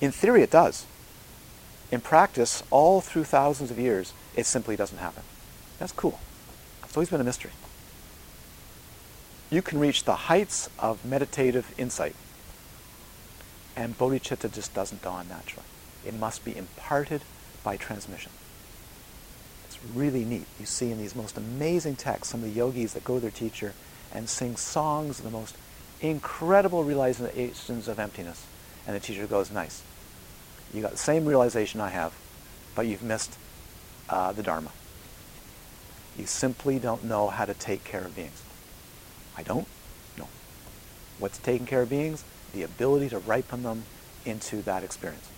In 0.00 0.12
theory, 0.12 0.42
it 0.42 0.50
does. 0.50 0.86
In 1.90 2.00
practice, 2.00 2.62
all 2.70 3.00
through 3.00 3.24
thousands 3.24 3.70
of 3.70 3.78
years, 3.78 4.12
it 4.34 4.46
simply 4.46 4.76
doesn't 4.76 4.98
happen. 4.98 5.22
That's 5.78 5.92
cool. 5.92 6.18
It's 6.84 6.96
always 6.96 7.10
been 7.10 7.20
a 7.20 7.24
mystery. 7.24 7.52
You 9.50 9.62
can 9.62 9.78
reach 9.78 10.04
the 10.04 10.14
heights 10.14 10.68
of 10.78 11.04
meditative 11.04 11.72
insight, 11.78 12.16
and 13.76 13.96
bodhicitta 13.96 14.52
just 14.52 14.74
doesn't 14.74 15.02
dawn 15.02 15.28
naturally. 15.28 15.66
It 16.04 16.14
must 16.14 16.44
be 16.44 16.56
imparted 16.56 17.22
by 17.62 17.76
transmission 17.76 18.30
It's 19.66 19.78
really 19.94 20.24
neat. 20.24 20.46
You 20.60 20.66
see 20.66 20.90
in 20.90 20.98
these 20.98 21.16
most 21.16 21.36
amazing 21.36 21.96
texts 21.96 22.30
some 22.30 22.42
of 22.42 22.46
the 22.48 22.54
yogis 22.54 22.94
that 22.94 23.04
go 23.04 23.16
to 23.16 23.20
their 23.20 23.30
teacher 23.30 23.74
and 24.14 24.28
sing 24.28 24.56
songs 24.56 25.18
of 25.18 25.24
the 25.24 25.30
most 25.30 25.56
incredible 26.00 26.84
realizations 26.84 27.88
of 27.88 27.98
emptiness. 27.98 28.46
And 28.86 28.94
the 28.94 29.00
teacher 29.00 29.26
goes, 29.26 29.50
nice. 29.50 29.82
You 30.76 30.82
got 30.82 30.90
the 30.90 30.98
same 30.98 31.24
realization 31.24 31.80
I 31.80 31.88
have, 31.88 32.12
but 32.74 32.86
you've 32.86 33.02
missed 33.02 33.38
uh, 34.10 34.32
the 34.32 34.42
Dharma. 34.42 34.72
You 36.18 36.26
simply 36.26 36.78
don't 36.78 37.02
know 37.02 37.28
how 37.28 37.46
to 37.46 37.54
take 37.54 37.82
care 37.82 38.02
of 38.02 38.14
beings. 38.14 38.42
I 39.38 39.42
don't? 39.42 39.66
No. 40.18 40.28
What's 41.18 41.38
taking 41.38 41.66
care 41.66 41.80
of 41.80 41.88
beings? 41.88 42.24
The 42.52 42.62
ability 42.62 43.08
to 43.08 43.20
ripen 43.20 43.62
them 43.62 43.84
into 44.26 44.60
that 44.62 44.84
experience. 44.84 45.30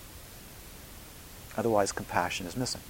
Otherwise, 1.57 1.93
compassion 1.93 2.49
is 2.49 2.57
missing. 2.57 2.81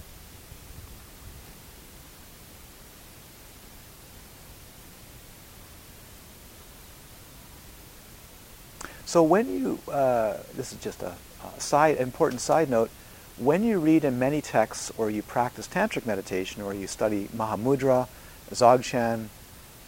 So 9.04 9.22
when 9.22 9.50
you, 9.50 9.78
uh, 9.92 10.38
this 10.54 10.72
is 10.72 10.78
just 10.80 11.02
a, 11.02 11.08
a, 11.08 11.14
side, 11.58 11.96
important 11.96 12.40
side 12.40 12.70
note, 12.70 12.90
when 13.36 13.62
you 13.62 13.78
read 13.78 14.04
in 14.04 14.18
many 14.18 14.40
texts 14.40 14.90
or 14.98 15.10
you 15.10 15.22
practice 15.22 15.68
tantric 15.68 16.06
meditation 16.06 16.62
or 16.62 16.74
you 16.74 16.86
study 16.86 17.28
Mahamudra, 17.36 18.08
Dzogchen, 18.50 19.28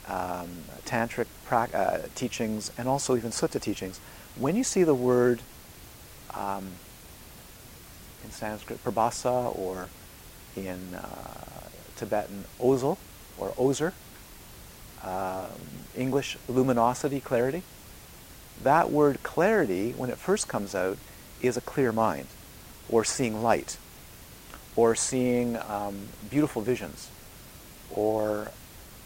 um, 0.09 0.49
tantric 0.85 1.27
pra- 1.47 1.69
uh, 1.75 1.99
teachings, 2.15 2.71
and 2.79 2.89
also 2.89 3.17
even 3.17 3.31
sutta 3.31 3.61
teachings, 3.61 3.99
when 4.37 4.57
you 4.57 4.65
see 4.65 4.85
the 4.85 4.95
word 4.95 5.41
um, 6.35 6.67
in 8.25 8.31
Sanskrit 8.31 8.83
prabhasa 8.85 9.57
or 9.59 9.89
in 10.57 10.95
uh, 10.95 11.69
Tibetan 11.97 12.45
ozel 12.61 12.99
or 13.39 13.53
ozer, 13.59 13.93
um, 15.03 15.51
English 15.97 16.37
luminosity, 16.49 17.21
clarity, 17.21 17.63
that 18.63 18.91
word 18.91 19.23
clarity, 19.23 19.93
when 19.93 20.11
it 20.11 20.19
first 20.19 20.47
comes 20.49 20.75
out, 20.75 20.99
is 21.43 21.57
a 21.57 21.61
clear 21.61 21.93
mind, 21.93 22.27
or 22.89 23.05
seeing 23.05 23.43
light, 23.43 23.77
or 24.77 24.95
seeing 24.95 25.57
um, 25.57 26.09
beautiful 26.31 26.63
visions, 26.63 27.11
or 27.91 28.51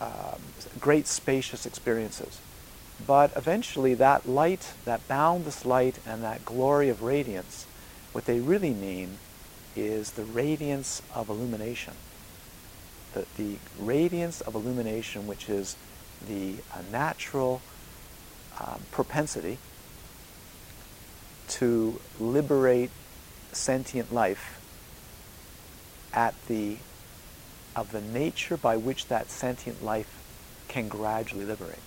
um, 0.01 0.41
great 0.80 1.07
spacious 1.07 1.66
experiences. 1.66 2.41
But 3.07 3.32
eventually, 3.37 3.95
that 3.95 4.28
light, 4.28 4.72
that 4.85 5.07
boundless 5.09 5.64
light, 5.64 5.99
and 6.07 6.22
that 6.22 6.45
glory 6.45 6.89
of 6.89 7.03
radiance, 7.03 7.66
what 8.12 8.24
they 8.26 8.41
really 8.41 8.72
mean 8.72 9.18
is 9.74 10.12
the 10.12 10.24
radiance 10.24 11.03
of 11.14 11.28
illumination. 11.28 11.95
The, 13.12 13.26
the 13.37 13.57
radiance 13.78 14.41
of 14.41 14.55
illumination, 14.55 15.26
which 15.26 15.49
is 15.49 15.76
the 16.28 16.55
uh, 16.72 16.78
natural 16.93 17.61
um, 18.61 18.82
propensity 18.93 19.59
to 21.49 22.01
liberate 22.18 22.90
sentient 23.53 24.12
life 24.12 24.61
at 26.12 26.34
the 26.49 26.76
of 27.76 27.90
the 27.90 28.01
nature 28.01 28.57
by 28.57 28.76
which 28.76 29.09
that 29.09 29.30
sentient 29.30 29.82
life 29.82 30.22
can 30.68 30.88
gradually 30.88 31.45
liberate. 31.45 31.78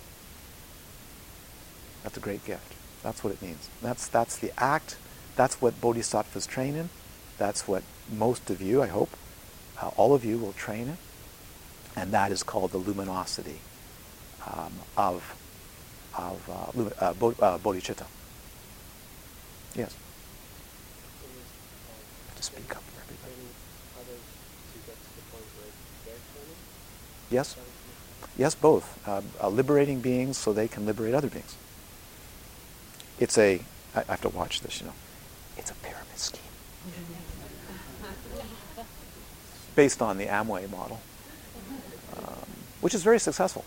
That's 2.04 2.18
a 2.18 2.20
great 2.20 2.46
gift. 2.46 2.74
That's 3.04 3.24
what 3.24 3.34
it 3.34 3.42
means. 3.42 3.70
That's 3.82 4.08
that's 4.08 4.38
the 4.38 4.52
act. 4.58 4.98
That's 5.36 5.62
what 5.62 5.80
bodhisattvas 5.80 6.46
train 6.46 6.76
in. 6.76 6.90
That's 7.38 7.68
what 7.68 7.84
most 8.12 8.50
of 8.50 8.62
you, 8.62 8.82
I 8.82 8.88
hope, 8.88 9.12
uh, 9.82 9.92
all 9.98 10.14
of 10.16 10.26
you 10.26 10.38
will 10.38 10.54
train 10.54 10.88
in, 10.88 10.98
and 11.96 12.12
that 12.12 12.32
is 12.32 12.44
called 12.44 12.72
the 12.72 12.78
luminosity 12.78 13.60
um, 14.46 14.74
of 14.98 15.36
of 16.18 16.50
uh, 16.50 17.06
uh, 17.06 17.10
uh, 17.10 17.58
bodhicitta. 17.60 18.06
Yes. 19.78 19.96
to 22.36 22.44
speak 22.44 22.76
up 22.76 22.82
for 22.82 23.02
everybody. 23.02 23.34
Yes. 27.30 27.56
Yes, 28.38 28.56
both. 28.56 29.08
Uh, 29.08 29.22
uh, 29.42 29.50
liberating 29.50 30.00
beings 30.00 30.38
so 30.38 30.52
they 30.52 30.68
can 30.68 30.86
liberate 30.88 31.14
other 31.14 31.30
beings. 31.30 31.56
It's 33.20 33.38
a, 33.38 33.62
I, 33.96 34.00
I 34.00 34.12
have 34.12 34.22
to 34.22 34.30
watch 34.30 34.62
this, 34.62 34.80
you 34.82 34.88
know. 34.88 34.94
It's 35.58 35.70
a 35.70 35.76
pyramid 35.76 36.18
scheme. 36.18 36.42
based 39.76 40.02
on 40.02 40.18
the 40.18 40.26
Amway 40.26 40.70
model, 40.72 41.00
um, 42.18 42.48
which 42.82 42.96
is 42.96 43.04
very 43.04 43.20
successful. 43.20 43.64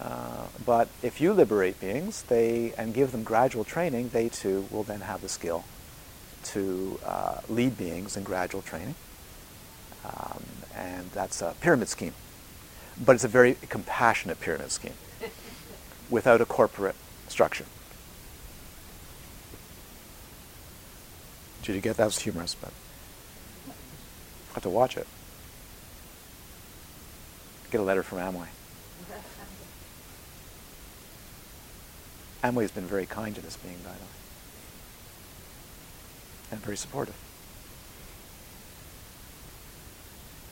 Uh, 0.00 0.46
but 0.64 0.88
if 1.02 1.20
you 1.20 1.32
liberate 1.32 1.80
beings, 1.80 2.22
they 2.22 2.72
and 2.76 2.94
give 2.94 3.12
them 3.12 3.22
gradual 3.22 3.64
training, 3.64 4.10
they 4.10 4.28
too 4.28 4.66
will 4.70 4.82
then 4.82 5.00
have 5.00 5.20
the 5.20 5.28
skill 5.28 5.64
to 6.44 6.98
uh, 7.04 7.40
lead 7.48 7.76
beings 7.78 8.16
in 8.16 8.22
gradual 8.22 8.62
training. 8.62 8.94
Um, 10.04 10.44
and 10.76 11.10
that's 11.12 11.40
a 11.40 11.54
pyramid 11.60 11.88
scheme. 11.88 12.12
But 13.02 13.14
it's 13.14 13.24
a 13.24 13.28
very 13.28 13.56
compassionate 13.68 14.40
pyramid 14.40 14.70
scheme 14.70 14.94
without 16.10 16.40
a 16.40 16.44
corporate 16.44 16.96
structure. 17.28 17.64
Did 21.62 21.74
you 21.74 21.80
get 21.80 21.96
that? 21.96 22.04
was 22.04 22.18
humorous, 22.18 22.54
but 22.54 22.72
I 24.50 24.54
have 24.54 24.62
to 24.64 24.68
watch 24.68 24.98
it. 24.98 25.06
Get 27.70 27.80
a 27.80 27.84
letter 27.84 28.02
from 28.02 28.18
Amway. 28.18 28.48
Amway's 32.44 32.70
been 32.70 32.86
very 32.86 33.06
kind 33.06 33.34
to 33.34 33.40
this 33.40 33.56
being, 33.56 33.78
by 33.78 33.92
the 33.94 34.00
way, 34.00 34.10
and 36.50 36.60
very 36.60 36.76
supportive. 36.76 37.16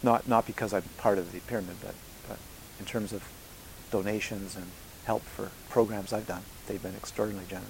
Not 0.02 0.26
not 0.26 0.46
because 0.46 0.72
I'm 0.72 0.84
part 0.96 1.18
of 1.18 1.32
the 1.32 1.40
pyramid, 1.40 1.76
but 1.82 1.94
but 2.26 2.38
in 2.80 2.86
terms 2.86 3.12
of 3.12 3.22
donations 3.90 4.56
and 4.56 4.68
help 5.04 5.22
for 5.22 5.50
programs 5.68 6.14
I've 6.14 6.26
done, 6.26 6.44
they've 6.66 6.82
been 6.82 6.96
extraordinarily 6.96 7.48
generous. 7.50 7.68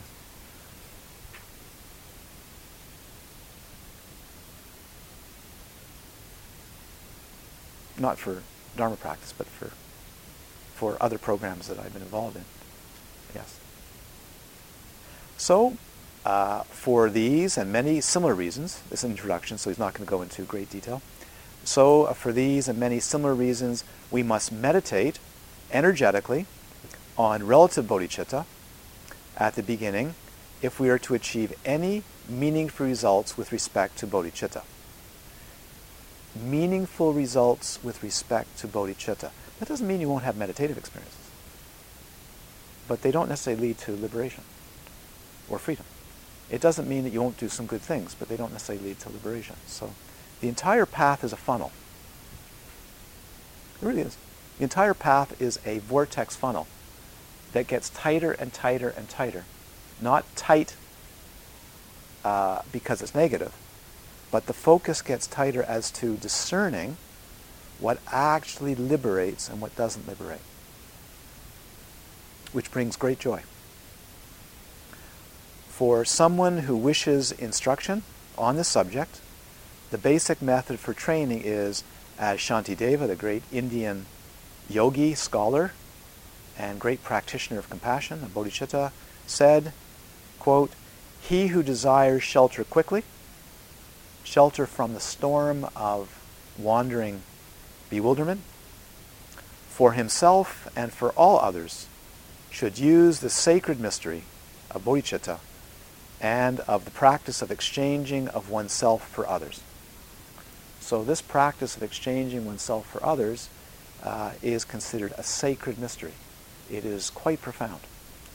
Not 7.99 8.19
for 8.19 8.45
Dharma 8.77 8.95
practice, 8.97 9.35
but 9.37 9.49
for 9.49 9.73
for 10.77 10.97
other 11.03 11.19
programs 11.19 11.67
that 11.67 11.81
I've 11.81 11.93
been 11.93 12.03
involved 12.03 12.37
in. 12.37 12.45
Yes. 13.35 13.59
So, 15.43 15.77
uh, 16.25 16.63
for 16.63 17.11
these 17.11 17.59
and 17.59 17.73
many 17.73 18.01
similar 18.01 18.33
reasons, 18.33 18.81
this 18.91 19.03
introduction, 19.03 19.59
so 19.59 19.71
he's 19.71 19.79
not 19.79 19.93
going 19.93 20.07
to 20.07 20.09
go 20.09 20.23
into 20.23 20.43
great 20.43 20.71
detail. 20.71 21.03
So, 21.65 22.05
uh, 22.05 22.13
for 22.13 22.31
these 22.31 22.69
and 22.69 22.79
many 22.79 23.01
similar 23.01 23.35
reasons, 23.35 23.83
we 24.09 24.23
must 24.23 24.53
meditate 24.53 25.19
energetically 25.73 26.47
on 27.19 27.45
relative 27.45 27.87
bodhicitta 27.87 28.45
at 29.37 29.57
the 29.57 29.65
beginning 29.65 30.15
if 30.63 30.79
we 30.79 30.89
are 30.89 30.99
to 31.01 31.15
achieve 31.15 31.53
any 31.65 32.05
meaningful 32.29 32.87
results 32.87 33.37
with 33.37 33.51
respect 33.51 33.99
to 33.99 34.07
bodhicitta. 34.07 34.63
Meaningful 36.41 37.13
results 37.13 37.83
with 37.83 38.01
respect 38.01 38.59
to 38.59 38.69
bodhicitta. 38.69 39.33
That 39.59 39.69
doesn't 39.69 39.89
mean 39.89 40.01
you 40.01 40.09
won't 40.09 40.23
have 40.23 40.37
meditative 40.37 40.79
experiences, 40.79 41.31
but 42.87 43.03
they 43.03 43.11
don't 43.11 43.29
necessarily 43.29 43.61
lead 43.61 43.79
to 43.79 43.97
liberation 43.97 44.45
or 45.49 45.59
freedom. 45.59 45.85
It 46.51 46.61
doesn't 46.61 46.89
mean 46.89 47.05
that 47.05 47.13
you 47.15 47.23
won't 47.23 47.39
do 47.39 47.49
some 47.49 47.67
good 47.67 47.81
things, 47.81 48.15
but 48.15 48.29
they 48.29 48.37
don't 48.37 48.53
necessarily 48.53 48.85
lead 48.85 49.01
to 49.01 49.09
liberation. 49.09 49.57
So 49.67 49.95
the 50.41 50.49
entire 50.49 50.85
path 50.85 51.25
is 51.25 51.33
a 51.33 51.37
funnel. 51.37 51.73
It 53.81 53.87
really 53.87 54.03
is. 54.03 54.19
The 54.59 54.65
entire 54.65 54.93
path 54.93 55.41
is 55.41 55.59
a 55.65 55.79
vortex 55.79 56.37
funnel 56.37 56.67
that 57.55 57.67
gets 57.67 57.89
tighter 57.89 58.33
and 58.33 58.53
tighter 58.53 58.91
and 58.91 59.09
tighter. 59.09 59.45
Not 60.01 60.25
tight 60.37 60.77
uh, 62.23 62.63
because 62.71 63.01
it's 63.01 63.15
negative, 63.15 63.55
but 64.31 64.47
the 64.47 64.53
focus 64.53 65.01
gets 65.01 65.27
tighter 65.27 65.63
as 65.63 65.91
to 65.93 66.17
discerning 66.17 66.99
what 67.81 67.99
actually 68.13 68.75
liberates 68.75 69.49
and 69.49 69.61
what 69.61 69.75
doesn't 69.75 70.07
liberate, 70.07 70.41
which 72.53 72.71
brings 72.71 72.97
great 72.97 73.19
joy 73.19 73.43
for 75.73 76.05
someone 76.05 76.59
who 76.59 76.77
wishes 76.77 77.33
instruction 77.33 78.03
on 78.37 78.57
the 78.57 78.63
subject, 78.63 79.21
the 79.91 79.97
basic 79.97 80.43
method 80.43 80.79
for 80.79 80.93
training 80.93 81.41
is, 81.43 81.83
as 82.19 82.39
Shantideva, 82.39 83.07
the 83.07 83.17
great 83.17 83.43
Indian 83.51 84.05
yogi 84.69 85.15
scholar 85.15 85.73
and 86.59 86.79
great 86.79 87.03
practitioner 87.03 87.59
of 87.59 87.71
compassion, 87.71 88.23
a 88.23 88.27
bodhicitta, 88.27 88.93
said, 89.27 89.73
quote, 90.39 90.73
He 91.23 91.47
who 91.47 91.63
desires 91.63 92.23
shelter 92.23 92.65
quickly, 92.65 93.03
shelter 94.25 94.67
from 94.67 94.93
the 94.93 95.01
storm 95.01 95.67
of 95.75 96.21
wandering 96.59 97.23
bewilderment, 97.89 98.43
for 99.71 99.93
himself 99.93 100.71
and 100.77 100.93
for 100.93 101.13
all 101.13 101.41
others, 101.41 101.87
should 102.51 102.79
use 102.79 103.21
the 103.21 103.31
sacred 103.31 103.81
mystery 103.81 104.25
of 104.71 104.85
bodhicitta 104.85 105.39
and 106.23 106.61
of 106.61 106.85
the 106.85 106.91
practice 106.93 107.43
of 107.43 107.51
exchanging 107.51 108.29
of 108.29 108.49
oneself 108.49 109.09
for 109.09 109.29
others. 109.29 109.61
So, 110.81 111.03
this 111.03 111.21
practice 111.21 111.77
of 111.77 111.83
exchanging 111.83 112.47
oneself 112.47 112.89
for 112.89 113.05
others 113.05 113.49
uh, 114.05 114.33
is 114.41 114.65
considered 114.65 115.13
a 115.19 115.25
sacred 115.25 115.79
mystery. 115.79 116.13
It 116.71 116.85
is 116.85 117.11
quite 117.11 117.43
profound, 117.43 117.81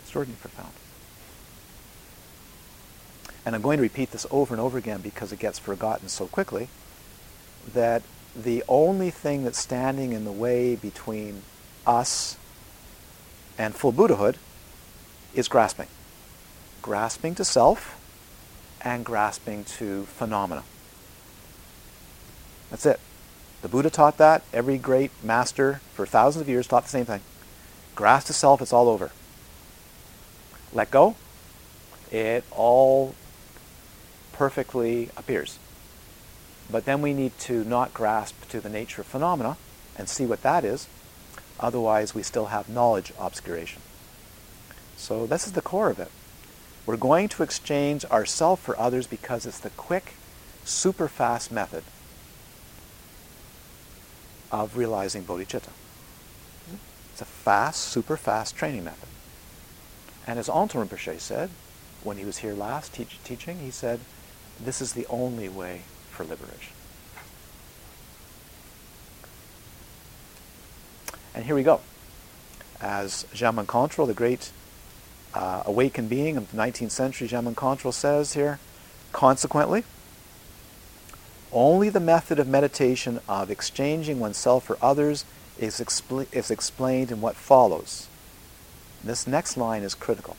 extraordinarily 0.02 0.42
profound. 0.42 0.74
And 3.46 3.56
I'm 3.56 3.62
going 3.62 3.78
to 3.78 3.84
repeat 3.84 4.12
this 4.12 4.28
over 4.30 4.54
and 4.54 4.62
over 4.62 4.78
again 4.78 5.00
because 5.00 5.32
it 5.32 5.40
gets 5.40 5.58
forgotten 5.58 6.10
so 6.10 6.28
quickly 6.28 6.68
that 7.74 8.02
the 8.36 8.64
only 8.68 9.10
thing 9.10 9.46
that's 9.46 9.58
standing 9.58 10.12
in 10.12 10.26
the 10.26 10.32
way 10.32 10.76
between 10.76 11.44
us 11.86 12.38
and 13.58 13.74
full 13.74 13.94
Buddhahood 13.94 14.38
is 15.34 15.48
grasping 15.48 15.88
grasping 16.82 17.36
to 17.36 17.46
self 17.46 18.00
and 18.82 19.06
grasping 19.06 19.64
to 19.64 20.04
phenomena. 20.04 20.64
That's 22.70 22.86
it. 22.86 23.00
The 23.62 23.68
Buddha 23.68 23.90
taught 23.90 24.18
that. 24.18 24.44
Every 24.54 24.78
great 24.78 25.12
master 25.24 25.82
for 25.94 26.06
thousands 26.06 26.42
of 26.42 26.50
years 26.50 26.68
taught 26.68 26.84
the 26.84 26.90
same 26.90 27.06
thing. 27.06 27.22
Grasp 27.96 28.28
to 28.28 28.34
self, 28.34 28.62
it's 28.62 28.74
all 28.74 28.90
over. 28.90 29.12
Let 30.74 30.92
go, 30.92 31.16
it 32.12 32.44
all 32.52 33.16
perfectly 34.34 35.10
appears. 35.18 35.58
But 36.70 36.86
then 36.86 37.02
we 37.02 37.14
need 37.14 37.38
to 37.40 37.64
not 37.64 37.94
grasp 37.94 38.48
to 38.50 38.60
the 38.60 38.70
nature 38.70 39.02
of 39.02 39.08
phenomena 39.08 39.58
and 39.98 40.08
see 40.08 40.26
what 40.26 40.44
that 40.44 40.64
is. 40.64 40.88
Otherwise, 41.60 42.14
we 42.14 42.22
still 42.22 42.48
have 42.48 42.70
knowledge 42.70 43.14
obscuration. 43.18 43.82
So, 44.96 45.26
this 45.26 45.48
is 45.48 45.54
the 45.54 45.62
core 45.62 45.90
of 45.90 46.00
it. 46.00 46.12
We're 46.88 46.96
going 46.96 47.28
to 47.30 47.44
exchange 47.44 48.06
ourself 48.06 48.62
for 48.62 48.80
others 48.80 49.08
because 49.08 49.46
it's 49.46 49.60
the 49.60 49.70
quick, 49.72 50.14
super 50.64 51.10
fast 51.10 51.52
method 51.52 51.84
of 54.54 54.78
realizing 54.78 55.26
bodhicitta. 55.26 55.70
It's 57.12 57.22
a 57.22 57.26
fast, 57.26 57.82
super 57.82 58.16
fast 58.16 58.56
training 58.56 58.86
method. 58.86 59.10
And 60.26 60.40
as 60.40 60.48
Anton 60.48 60.88
Rinpoche 60.88 61.20
said, 61.20 61.50
when 62.04 62.18
he 62.18 62.24
was 62.24 62.38
here 62.38 62.54
last 62.54 62.94
teach, 62.94 63.20
teaching, 63.26 63.60
he 63.60 63.70
said, 63.70 64.00
this 64.58 64.80
is 64.82 64.94
the 64.94 65.06
only 65.08 65.50
way 65.50 65.82
for 66.10 66.24
liberation. 66.24 66.74
And 71.36 71.44
here 71.44 71.56
we 71.56 71.64
go. 71.64 71.82
As 72.80 73.26
Jamgon 73.34 73.66
Kongtrul, 73.66 74.08
the 74.08 74.14
great 74.14 74.52
uh, 75.38 75.64
awakened 75.66 76.10
being 76.10 76.36
of 76.36 76.52
the 76.52 76.58
19th 76.58 76.92
century, 76.92 77.28
Jamgon 77.28 77.54
Kongtrul 77.54 77.94
says 77.94 78.34
here, 78.34 78.60
consequently, 79.12 79.84
only 81.52 81.90
the 81.90 82.00
method 82.00 82.40
of 82.40 82.48
meditation 82.48 83.20
of 83.30 83.52
exchanging 83.52 84.20
oneself 84.20 84.66
for 84.66 84.78
others 84.82 85.26
is, 85.58 85.80
expl- 85.80 86.28
is 86.34 86.50
explained 86.50 87.12
in 87.12 87.22
what 87.22 87.36
follows. 87.36 88.08
This 89.04 89.28
next 89.28 89.58
line 89.58 89.84
is 89.84 89.94
critical. 89.94 90.36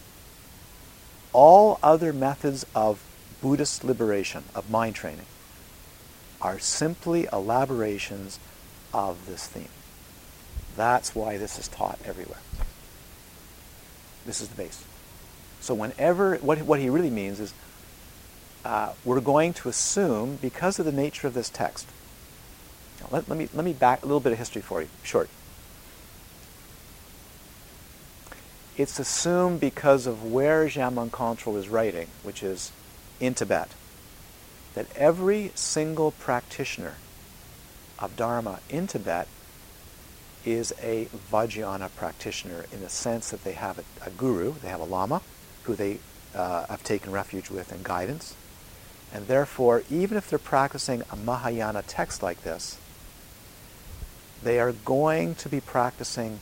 All 1.32 1.78
other 1.82 2.12
methods 2.12 2.66
of 2.74 3.02
Buddhist 3.40 3.84
liberation, 3.84 4.44
of 4.54 4.68
mind 4.68 4.96
training, 4.96 5.26
are 6.42 6.58
simply 6.58 7.28
elaborations 7.32 8.38
of 8.92 9.26
this 9.26 9.46
theme. 9.46 9.68
That's 10.76 11.14
why 11.14 11.36
this 11.38 11.58
is 11.58 11.68
taught 11.68 11.98
everywhere. 12.04 12.40
This 14.28 14.42
is 14.42 14.48
the 14.48 14.56
base. 14.56 14.84
So 15.62 15.72
whenever, 15.72 16.36
what, 16.36 16.58
what 16.58 16.78
he 16.80 16.90
really 16.90 17.08
means 17.08 17.40
is, 17.40 17.54
uh, 18.62 18.92
we're 19.02 19.22
going 19.22 19.54
to 19.54 19.70
assume, 19.70 20.36
because 20.42 20.78
of 20.78 20.84
the 20.84 20.92
nature 20.92 21.26
of 21.26 21.32
this 21.32 21.48
text, 21.48 21.88
let, 23.10 23.26
let, 23.26 23.38
me, 23.38 23.48
let 23.54 23.64
me 23.64 23.72
back 23.72 24.02
a 24.02 24.04
little 24.04 24.20
bit 24.20 24.32
of 24.32 24.38
history 24.38 24.60
for 24.60 24.82
you, 24.82 24.88
short. 25.02 25.30
It's 28.76 28.98
assumed 28.98 29.60
because 29.60 30.06
of 30.06 30.22
where 30.30 30.66
Jamgon 30.66 31.08
Kongtrul 31.08 31.56
is 31.56 31.70
writing, 31.70 32.08
which 32.22 32.42
is 32.42 32.70
in 33.20 33.32
Tibet, 33.32 33.70
that 34.74 34.94
every 34.94 35.52
single 35.54 36.10
practitioner 36.10 36.96
of 37.98 38.14
Dharma 38.14 38.60
in 38.68 38.88
Tibet 38.88 39.26
is 40.52 40.72
a 40.82 41.06
Vajrayana 41.30 41.90
practitioner 41.96 42.66
in 42.72 42.80
the 42.80 42.88
sense 42.88 43.30
that 43.30 43.44
they 43.44 43.52
have 43.52 43.78
a, 43.78 43.84
a 44.06 44.10
guru, 44.10 44.54
they 44.62 44.68
have 44.68 44.80
a 44.80 44.84
lama, 44.84 45.22
who 45.64 45.74
they 45.74 45.98
uh, 46.34 46.66
have 46.66 46.82
taken 46.84 47.12
refuge 47.12 47.50
with 47.50 47.72
and 47.72 47.84
guidance. 47.84 48.34
And 49.12 49.26
therefore, 49.26 49.82
even 49.90 50.16
if 50.16 50.28
they're 50.28 50.38
practicing 50.38 51.02
a 51.10 51.16
Mahayana 51.16 51.82
text 51.82 52.22
like 52.22 52.42
this, 52.42 52.78
they 54.42 54.60
are 54.60 54.72
going 54.72 55.34
to 55.36 55.48
be 55.48 55.60
practicing 55.60 56.40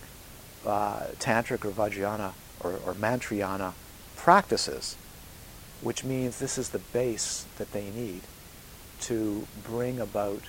uh, 0.67 1.07
tantric 1.19 1.65
or 1.65 1.71
Vajrayana 1.71 2.33
or, 2.61 2.73
or 2.85 2.95
Mantrayana 2.95 3.73
practices, 4.17 4.97
which 5.81 6.05
means 6.05 6.39
this 6.39 6.59
is 6.59 6.71
the 6.71 6.79
base 6.79 7.47
that 7.59 7.73
they 7.73 7.91
need 7.91 8.23
to 9.01 9.47
bring 9.65 10.01
about 10.01 10.43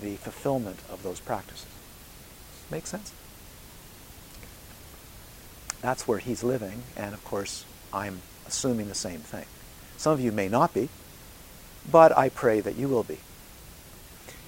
the 0.00 0.16
fulfillment 0.16 0.78
of 0.90 1.02
those 1.02 1.20
practices. 1.20 1.66
Make 2.70 2.86
sense? 2.86 3.12
That's 5.80 6.08
where 6.08 6.18
he's 6.18 6.42
living, 6.42 6.82
and 6.96 7.14
of 7.14 7.24
course, 7.24 7.64
I'm 7.92 8.22
assuming 8.46 8.88
the 8.88 8.94
same 8.94 9.20
thing. 9.20 9.46
Some 9.96 10.12
of 10.12 10.20
you 10.20 10.32
may 10.32 10.48
not 10.48 10.74
be, 10.74 10.88
but 11.90 12.16
I 12.16 12.28
pray 12.28 12.60
that 12.60 12.76
you 12.76 12.88
will 12.88 13.04
be. 13.04 13.18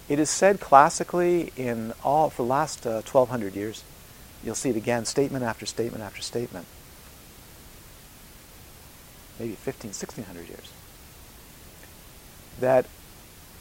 It 0.08 0.18
is 0.18 0.30
said 0.30 0.58
classically 0.58 1.52
in 1.56 1.92
all 2.02 2.30
for 2.30 2.42
the 2.42 2.48
last 2.48 2.86
uh, 2.86 3.02
1200 3.02 3.54
years, 3.54 3.84
you'll 4.42 4.54
see 4.54 4.70
it 4.70 4.76
again, 4.76 5.04
statement 5.04 5.44
after 5.44 5.66
statement 5.66 6.02
after 6.02 6.22
statement. 6.22 6.66
Maybe 9.38 9.52
15, 9.52 9.90
1600 9.90 10.48
years. 10.48 10.72
That 12.58 12.86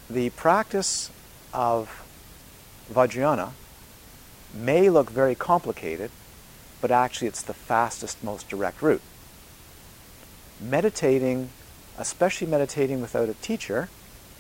the 0.10 0.30
practice 0.32 1.12
of 1.54 2.04
Vajrayana 2.92 3.52
may 4.58 4.90
look 4.90 5.10
very 5.10 5.36
complicated, 5.36 6.12
but 6.82 6.92
actually 6.92 7.28
it's 7.28 7.42
the 7.42 7.54
fastest, 7.54 8.24
most 8.24 8.50
direct 8.50 8.82
route. 8.82 9.02
Meditating, 10.60 11.50
especially 11.98 12.48
meditating 12.48 13.02
without 13.02 13.30
a 13.30 13.34
teacher, 13.36 13.90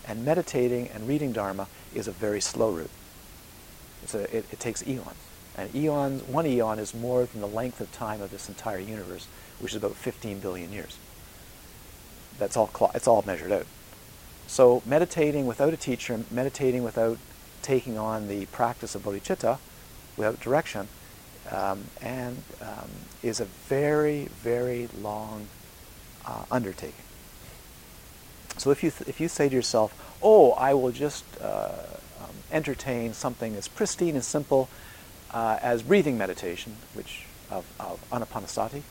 and 0.07 0.23
meditating 0.23 0.87
and 0.89 1.07
reading 1.07 1.33
Dharma 1.33 1.67
is 1.93 2.07
a 2.07 2.11
very 2.11 2.41
slow 2.41 2.71
route. 2.71 2.89
A, 4.13 4.37
it, 4.37 4.45
it 4.51 4.59
takes 4.59 4.87
eons. 4.87 5.15
And 5.57 5.73
eons, 5.75 6.23
one 6.23 6.45
eon 6.45 6.79
is 6.79 6.93
more 6.93 7.25
than 7.25 7.41
the 7.41 7.47
length 7.47 7.81
of 7.81 7.91
time 7.91 8.21
of 8.21 8.31
this 8.31 8.47
entire 8.47 8.79
universe, 8.79 9.27
which 9.59 9.73
is 9.73 9.77
about 9.77 9.95
15 9.95 10.39
billion 10.39 10.71
years. 10.71 10.97
That's 12.37 12.55
all, 12.55 12.69
it's 12.93 13.07
all 13.07 13.23
measured 13.25 13.51
out. 13.51 13.65
So 14.45 14.81
meditating 14.85 15.45
without 15.45 15.73
a 15.73 15.77
teacher, 15.77 16.23
meditating 16.31 16.83
without 16.83 17.17
taking 17.61 17.97
on 17.97 18.27
the 18.27 18.45
practice 18.47 18.95
of 18.95 19.03
bodhicitta, 19.03 19.57
without 20.17 20.39
direction, 20.39 20.87
um, 21.51 21.85
and 22.01 22.41
um, 22.61 22.89
is 23.23 23.39
a 23.39 23.45
very, 23.45 24.25
very 24.41 24.89
long 24.99 25.47
uh, 26.25 26.43
undertaking. 26.51 27.05
So 28.57 28.71
if 28.71 28.83
you, 28.83 28.91
th- 28.91 29.07
if 29.07 29.21
you 29.21 29.27
say 29.27 29.47
to 29.47 29.55
yourself, 29.55 29.93
oh, 30.21 30.51
I 30.53 30.73
will 30.73 30.91
just 30.91 31.23
uh, 31.41 31.69
um, 32.19 32.35
entertain 32.51 33.13
something 33.13 33.55
as 33.55 33.67
pristine 33.67 34.15
and 34.15 34.23
simple 34.23 34.67
uh, 35.31 35.59
as 35.61 35.83
breathing 35.83 36.17
meditation, 36.17 36.75
which 36.93 37.25
of, 37.51 37.65
of 37.79 38.03
anapanasati, 38.09 38.81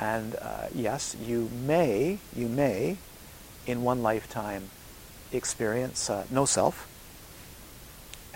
and 0.00 0.34
uh, 0.36 0.66
yes, 0.74 1.16
you 1.24 1.50
may, 1.52 2.18
you 2.34 2.48
may, 2.48 2.96
in 3.66 3.82
one 3.82 4.02
lifetime, 4.02 4.70
experience 5.32 6.08
uh, 6.08 6.24
no 6.30 6.44
self 6.44 6.88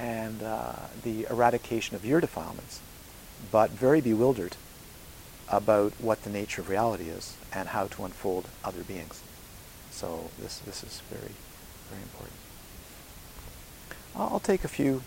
and 0.01 0.43
uh, 0.43 0.73
the 1.03 1.27
eradication 1.31 1.95
of 1.95 2.07
your 2.07 2.23
defilements, 2.23 2.81
but 3.53 3.71
very 3.71 4.01
bewildered 4.01 4.57
about 5.47 5.93
what 5.99 6.23
the 6.23 6.31
nature 6.31 6.63
of 6.63 6.71
reality 6.71 7.05
is 7.05 7.37
and 7.53 7.69
how 7.69 7.87
to 7.87 8.05
unfold 8.05 8.49
other 8.65 8.83
beings. 8.83 9.21
So 9.91 10.31
this, 10.39 10.59
this 10.61 10.83
is 10.83 11.03
very, 11.11 11.35
very 11.91 12.03
important. 12.03 12.37
I'll, 14.17 14.41
take 14.41 14.65
a 14.65 14.69
few, 14.69 15.03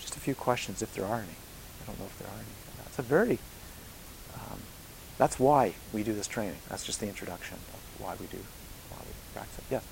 just 0.00 0.16
a 0.16 0.20
few 0.20 0.36
questions 0.36 0.80
if 0.80 0.94
there 0.94 1.04
are 1.04 1.16
any. 1.16 1.36
I 1.82 1.86
don't 1.86 1.98
know 1.98 2.06
if 2.06 2.18
there 2.18 2.28
are 2.28 2.38
any. 2.38 2.84
That's 2.84 2.98
a 2.98 3.02
very, 3.02 3.40
um, 4.34 4.60
that's 5.16 5.40
why 5.40 5.74
we 5.92 6.04
do 6.04 6.12
this 6.12 6.28
training. 6.28 6.58
That's 6.68 6.84
just 6.84 7.00
the 7.00 7.08
introduction 7.08 7.58
of 7.74 8.00
why 8.00 8.14
we 8.20 8.26
do, 8.26 8.38
why 8.90 8.98
we 9.04 9.12
practice. 9.34 9.64
Yes? 9.68 9.82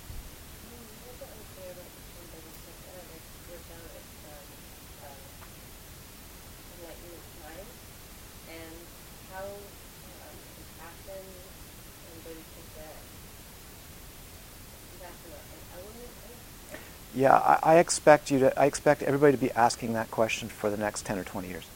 Yeah, 17.17 17.35
I, 17.35 17.59
I, 17.63 17.79
expect 17.79 18.31
you 18.31 18.41
to. 18.41 18.61
I 18.61 18.67
expect 18.67 19.03
everybody 19.03 19.33
to 19.33 19.39
be 19.39 19.51
asking 19.53 19.95
that 19.95 20.11
question 20.11 20.51
for 20.51 20.69
the 20.69 20.77
next 20.77 21.07
ten 21.07 21.19
or 21.19 21.25
twenty 21.25 21.49
years. 21.49 21.67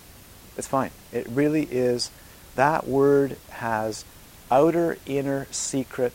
It's 0.58 0.66
fine. 0.66 0.90
It 1.12 1.26
really 1.30 1.62
is. 1.62 2.10
That 2.56 2.86
word 2.86 3.38
has 3.48 4.04
outer, 4.50 4.98
inner, 5.06 5.46
secret, 5.50 6.12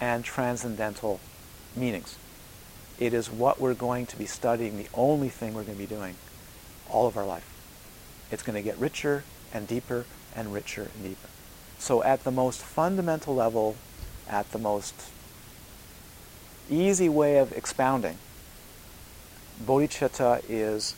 and 0.00 0.24
transcendental 0.24 1.20
meanings. 1.76 2.16
It 2.98 3.12
is 3.12 3.30
what 3.30 3.60
we're 3.60 3.74
going 3.74 4.06
to 4.06 4.16
be 4.16 4.24
studying. 4.24 4.78
The 4.78 4.88
only 4.94 5.28
thing 5.28 5.52
we're 5.52 5.64
going 5.64 5.76
to 5.76 5.86
be 5.86 5.94
doing 5.94 6.14
all 6.88 7.06
of 7.06 7.18
our 7.18 7.26
life. 7.26 7.46
It's 8.30 8.42
going 8.42 8.56
to 8.56 8.62
get 8.62 8.78
richer 8.78 9.24
and 9.52 9.68
deeper 9.68 10.06
and 10.34 10.50
richer 10.50 10.88
and 10.94 11.04
deeper. 11.04 11.28
So, 11.78 12.02
at 12.02 12.24
the 12.24 12.30
most 12.30 12.62
fundamental 12.62 13.34
level, 13.34 13.76
at 14.26 14.50
the 14.52 14.58
most 14.58 14.94
easy 16.70 17.08
way 17.08 17.38
of 17.38 17.52
expounding 17.52 18.18
bodhicitta 19.62 20.42
is 20.48 20.94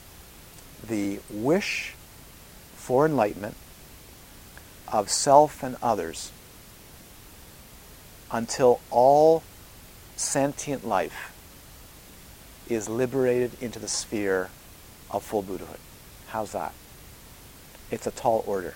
the 0.86 1.20
wish 1.30 1.94
for 2.74 3.06
enlightenment 3.06 3.56
of 4.92 5.10
self 5.10 5.62
and 5.62 5.76
others 5.82 6.32
until 8.30 8.80
all 8.90 9.42
sentient 10.16 10.86
life 10.86 11.32
is 12.68 12.88
liberated 12.88 13.50
into 13.60 13.78
the 13.78 13.88
sphere 13.88 14.50
of 15.10 15.22
full 15.22 15.42
Buddhahood. 15.42 15.78
How's 16.28 16.52
that? 16.52 16.72
It's 17.90 18.06
a 18.06 18.10
tall 18.10 18.42
order. 18.46 18.74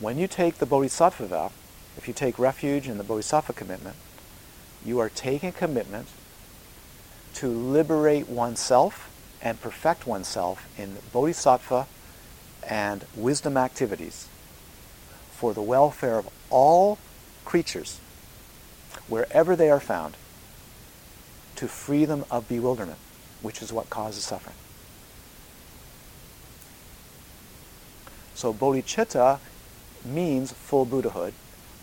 When 0.00 0.16
you 0.16 0.26
take 0.26 0.56
the 0.56 0.66
Bodhisattva 0.66 1.26
vow, 1.26 1.52
if 1.96 2.08
you 2.08 2.14
take 2.14 2.38
refuge 2.38 2.88
in 2.88 2.96
the 2.96 3.04
Bodhisattva 3.04 3.52
commitment, 3.52 3.96
you 4.84 4.98
are 4.98 5.08
taking 5.08 5.48
a 5.48 5.52
commitment 5.52 6.08
to 7.34 7.48
liberate 7.48 8.28
oneself 8.28 9.10
and 9.40 9.60
perfect 9.60 10.06
oneself 10.06 10.66
in 10.78 10.96
bodhisattva 11.12 11.86
and 12.68 13.04
wisdom 13.14 13.56
activities 13.56 14.28
for 15.30 15.54
the 15.54 15.62
welfare 15.62 16.18
of 16.18 16.28
all 16.50 16.98
creatures, 17.44 18.00
wherever 19.06 19.54
they 19.54 19.70
are 19.70 19.80
found, 19.80 20.16
to 21.56 21.68
free 21.68 22.04
them 22.04 22.24
of 22.30 22.48
bewilderment, 22.48 22.98
which 23.40 23.62
is 23.62 23.72
what 23.72 23.88
causes 23.88 24.24
suffering. 24.24 24.56
So 28.34 28.52
bodhicitta 28.52 29.38
means 30.04 30.52
full 30.52 30.84
Buddhahood, 30.84 31.34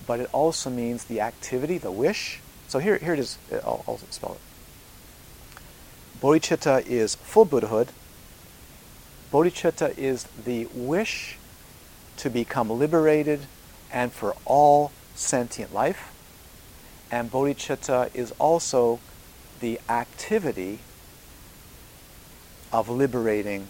but 0.08 0.20
it 0.20 0.30
also 0.32 0.70
means 0.70 1.06
the 1.06 1.22
activity, 1.22 1.78
the 1.78 1.92
wish, 1.92 2.40
so 2.68 2.80
here, 2.80 2.98
here 2.98 3.14
it 3.14 3.20
is. 3.20 3.38
I'll, 3.52 3.84
I'll 3.88 3.98
spell 4.10 4.34
it. 4.34 5.62
Bodhicitta 6.22 6.86
is 6.88 7.16
full 7.16 7.46
Buddhahood. 7.46 7.90
Bodhicitta 9.32 9.98
is 9.98 10.24
the 10.46 10.68
wish 10.74 11.38
to 12.18 12.30
become 12.30 12.70
liberated 12.70 13.42
and 13.92 14.12
for 14.12 14.36
all 14.46 14.92
sentient 15.14 15.74
life. 15.74 16.12
And 17.12 17.32
bodhicitta 17.32 18.14
is 18.16 18.32
also 18.40 19.00
the 19.60 19.80
activity 19.90 20.80
of 22.72 22.90
liberating 22.90 23.68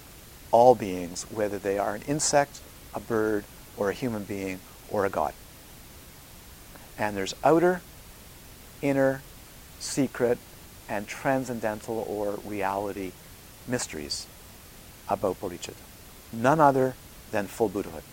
all 0.51 0.73
beings, 0.73 1.23
whether 1.29 1.59
they 1.59 1.77
are 1.77 1.95
an 1.95 2.01
insect, 2.07 2.61
a 2.93 2.99
bird, 2.99 3.43
or 3.77 3.89
a 3.89 3.93
human 3.93 4.23
being, 4.23 4.59
or 4.89 5.05
a 5.05 5.09
god. 5.09 5.33
And 6.97 7.17
there's 7.17 7.35
outer 7.43 7.81
inner, 8.89 9.21
secret, 9.79 10.37
and 10.87 11.07
transcendental 11.07 12.05
or 12.07 12.39
reality 12.45 13.11
mysteries 13.67 14.27
about 15.09 15.39
bodhicitta. 15.39 15.73
None 16.31 16.59
other 16.59 16.95
than 17.31 17.47
full 17.47 17.69
Buddhahood. 17.69 18.03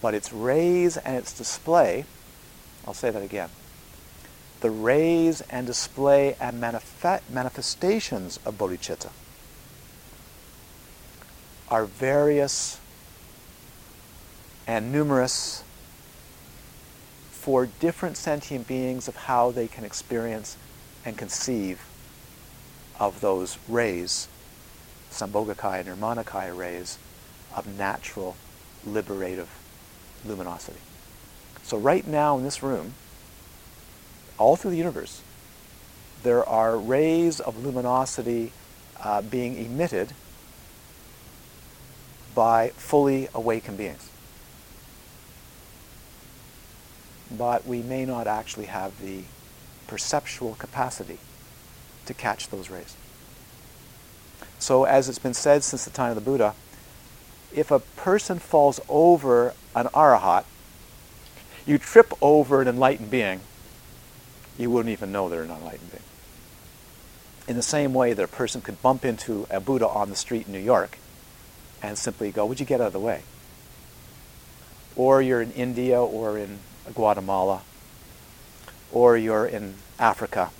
But 0.00 0.14
its 0.14 0.32
rays 0.32 0.96
and 0.96 1.16
its 1.16 1.32
display, 1.32 2.04
I'll 2.86 2.94
say 2.94 3.10
that 3.10 3.22
again, 3.22 3.50
the 4.60 4.70
rays 4.70 5.40
and 5.42 5.66
display 5.66 6.36
and 6.40 6.60
manifestations 6.60 8.38
of 8.44 8.58
bodhicitta 8.58 9.10
are 11.68 11.84
various 11.84 12.78
and 14.66 14.92
numerous 14.92 15.64
for 17.42 17.66
different 17.80 18.16
sentient 18.16 18.68
beings 18.68 19.08
of 19.08 19.16
how 19.16 19.50
they 19.50 19.66
can 19.66 19.84
experience 19.84 20.56
and 21.04 21.18
conceive 21.18 21.84
of 23.00 23.20
those 23.20 23.58
rays, 23.68 24.28
Sambhogakaya 25.10 25.80
and 25.80 25.88
Nirmanakaya 25.88 26.56
rays, 26.56 26.98
of 27.56 27.66
natural 27.76 28.36
liberative 28.86 29.50
luminosity. 30.24 30.78
So 31.64 31.78
right 31.78 32.06
now 32.06 32.38
in 32.38 32.44
this 32.44 32.62
room, 32.62 32.94
all 34.38 34.54
through 34.54 34.70
the 34.70 34.76
universe, 34.76 35.20
there 36.22 36.48
are 36.48 36.78
rays 36.78 37.40
of 37.40 37.64
luminosity 37.64 38.52
uh, 39.00 39.20
being 39.20 39.56
emitted 39.56 40.12
by 42.36 42.68
fully 42.76 43.26
awakened 43.34 43.78
beings. 43.78 44.11
But 47.36 47.66
we 47.66 47.82
may 47.82 48.04
not 48.04 48.26
actually 48.26 48.66
have 48.66 49.00
the 49.00 49.22
perceptual 49.86 50.54
capacity 50.54 51.18
to 52.06 52.14
catch 52.14 52.48
those 52.48 52.70
rays. 52.70 52.96
So, 54.58 54.84
as 54.84 55.08
it's 55.08 55.18
been 55.18 55.34
said 55.34 55.64
since 55.64 55.84
the 55.84 55.90
time 55.90 56.10
of 56.10 56.14
the 56.14 56.20
Buddha, 56.20 56.54
if 57.54 57.70
a 57.70 57.80
person 57.80 58.38
falls 58.38 58.80
over 58.88 59.54
an 59.74 59.86
arahat, 59.86 60.44
you 61.66 61.78
trip 61.78 62.12
over 62.20 62.62
an 62.62 62.68
enlightened 62.68 63.10
being, 63.10 63.40
you 64.58 64.70
wouldn't 64.70 64.92
even 64.92 65.12
know 65.12 65.28
they're 65.28 65.42
an 65.42 65.50
enlightened 65.50 65.90
being. 65.90 66.02
In 67.48 67.56
the 67.56 67.62
same 67.62 67.92
way 67.92 68.12
that 68.12 68.22
a 68.22 68.28
person 68.28 68.60
could 68.60 68.80
bump 68.82 69.04
into 69.04 69.46
a 69.50 69.60
Buddha 69.60 69.88
on 69.88 70.10
the 70.10 70.16
street 70.16 70.46
in 70.46 70.52
New 70.52 70.58
York 70.58 70.98
and 71.82 71.98
simply 71.98 72.30
go, 72.30 72.46
Would 72.46 72.60
you 72.60 72.66
get 72.66 72.80
out 72.80 72.88
of 72.88 72.92
the 72.92 73.00
way? 73.00 73.22
Or 74.94 75.20
you're 75.20 75.42
in 75.42 75.52
India 75.52 76.00
or 76.00 76.38
in 76.38 76.58
Guatemala 76.94 77.62
or 78.92 79.16
you're 79.16 79.46
in 79.46 79.74
Africa 79.98 80.50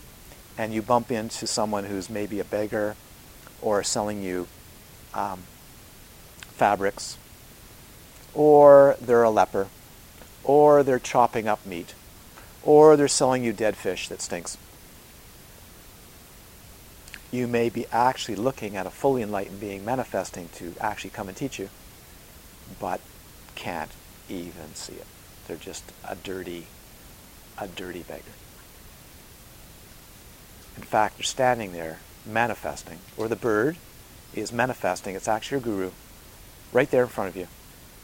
and 0.57 0.73
you 0.73 0.83
bump 0.83 1.11
into 1.11 1.47
someone 1.47 1.85
who's 1.85 2.11
maybe 2.11 2.41
a 2.41 2.45
beggar 2.45 2.97
or 3.61 3.83
selling 3.83 4.23
you 4.23 4.47
um, 5.15 5.43
fabrics, 6.53 7.17
or 8.35 8.97
they're 9.01 9.23
a 9.23 9.31
leper, 9.31 9.69
or 10.45 10.83
they're 10.83 10.99
chopping 10.99 11.49
up 11.49 11.65
meat, 11.65 11.95
or 12.63 12.97
they're 12.97 13.09
selling 13.09 13.45
you 13.45 13.53
dead 13.53 13.77
fish 13.77 14.09
that 14.09 14.21
stinks. 14.21 14.59
You 17.31 17.47
may 17.47 17.71
be 17.71 17.87
actually 17.91 18.37
looking 18.37 18.77
at 18.77 18.87
a 18.87 18.91
fully 18.91 19.23
enlightened 19.23 19.61
being 19.61 19.85
manifesting 19.85 20.51
to 20.57 20.75
actually 20.81 21.11
come 21.11 21.29
and 21.29 21.37
teach 21.37 21.59
you, 21.59 21.71
but 22.79 23.01
can't 23.55 23.91
even 24.29 24.75
see 24.75 24.95
it. 24.95 25.07
They're 25.47 25.57
just 25.57 25.85
a 26.07 26.17
dirty, 26.17 26.67
a 27.59 27.69
dirty 27.69 28.03
beggar. 28.03 28.25
In 30.77 30.83
fact, 30.83 31.19
you're 31.19 31.25
standing 31.25 31.73
there 31.73 31.99
manifesting, 32.25 32.99
or 33.17 33.29
the 33.29 33.37
bird 33.37 33.77
is 34.35 34.53
manifesting. 34.53 35.15
It's 35.15 35.29
actually 35.29 35.57
your 35.57 35.65
guru 35.65 35.91
right 36.73 36.91
there 36.91 37.03
in 37.03 37.09
front 37.09 37.29
of 37.29 37.37
you, 37.37 37.49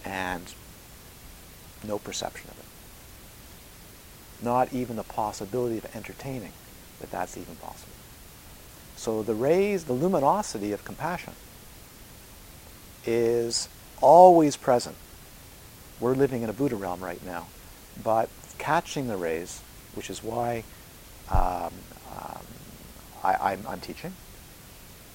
and 0.05 0.53
no 1.87 1.99
perception 1.99 2.51
of 2.51 2.59
it. 2.59 2.65
Not 4.45 4.73
even 4.73 4.97
the 4.97 5.03
possibility 5.03 5.79
of 5.79 5.97
entertaining 5.97 6.53
that 7.01 7.11
that's 7.11 7.37
even 7.37 7.57
possible. 7.57 7.93
So 8.97 9.23
the 9.23 9.35
rays, 9.35 9.85
the 9.85 9.93
luminosity 9.93 10.73
of 10.73 10.85
compassion 10.85 11.35
is 13.07 13.69
always 14.01 14.57
present. 14.57 14.97
We're 16.01 16.15
living 16.15 16.43
in 16.43 16.51
a 16.51 16.53
Buddha 16.53 16.77
realm 16.77 17.01
right 17.01 17.25
now, 17.25 17.49
but 18.03 18.29
catching 18.59 19.09
the 19.09 19.17
rays, 19.17 19.63
which 19.95 20.11
is 20.11 20.23
why 20.23 20.63
um, 21.31 21.73
um, 22.17 22.47
I, 23.25 23.55
am 23.55 23.81
teaching, 23.81 24.15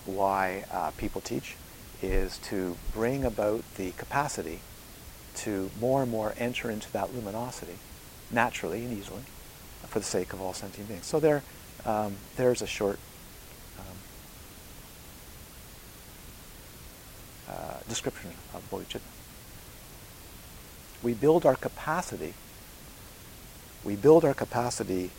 why 0.06 0.66
uh, 0.72 0.92
people 0.98 1.22
teach, 1.22 1.56
is 2.02 2.38
to 2.40 2.76
bring 2.94 3.24
about 3.24 3.64
the 3.76 3.92
capacity 3.92 4.60
to 5.36 5.72
more 5.80 6.02
and 6.04 6.12
more 6.12 6.34
enter 6.38 6.70
into 6.70 6.92
that 6.92 7.16
luminosity 7.16 7.78
naturally 8.30 8.84
and 8.84 8.98
easily 8.98 9.24
for 9.88 10.00
the 10.00 10.06
sake 10.06 10.34
of 10.34 10.42
all 10.42 10.54
sentient 10.54 10.90
beings. 10.90 11.06
So 11.06 11.20
there, 11.20 11.44
um, 11.86 12.18
there's 12.36 12.62
a 12.62 12.68
short 12.68 13.00
um, 13.80 13.86
uh, 17.50 17.78
description 17.88 18.32
of 18.54 18.70
bodhicitta. 18.70 19.00
We 21.04 21.14
build 21.14 21.46
our 21.46 21.56
capacity. 21.56 22.34
We 23.84 23.96
build 23.96 24.24
our 24.24 24.34
capacity 24.34 25.12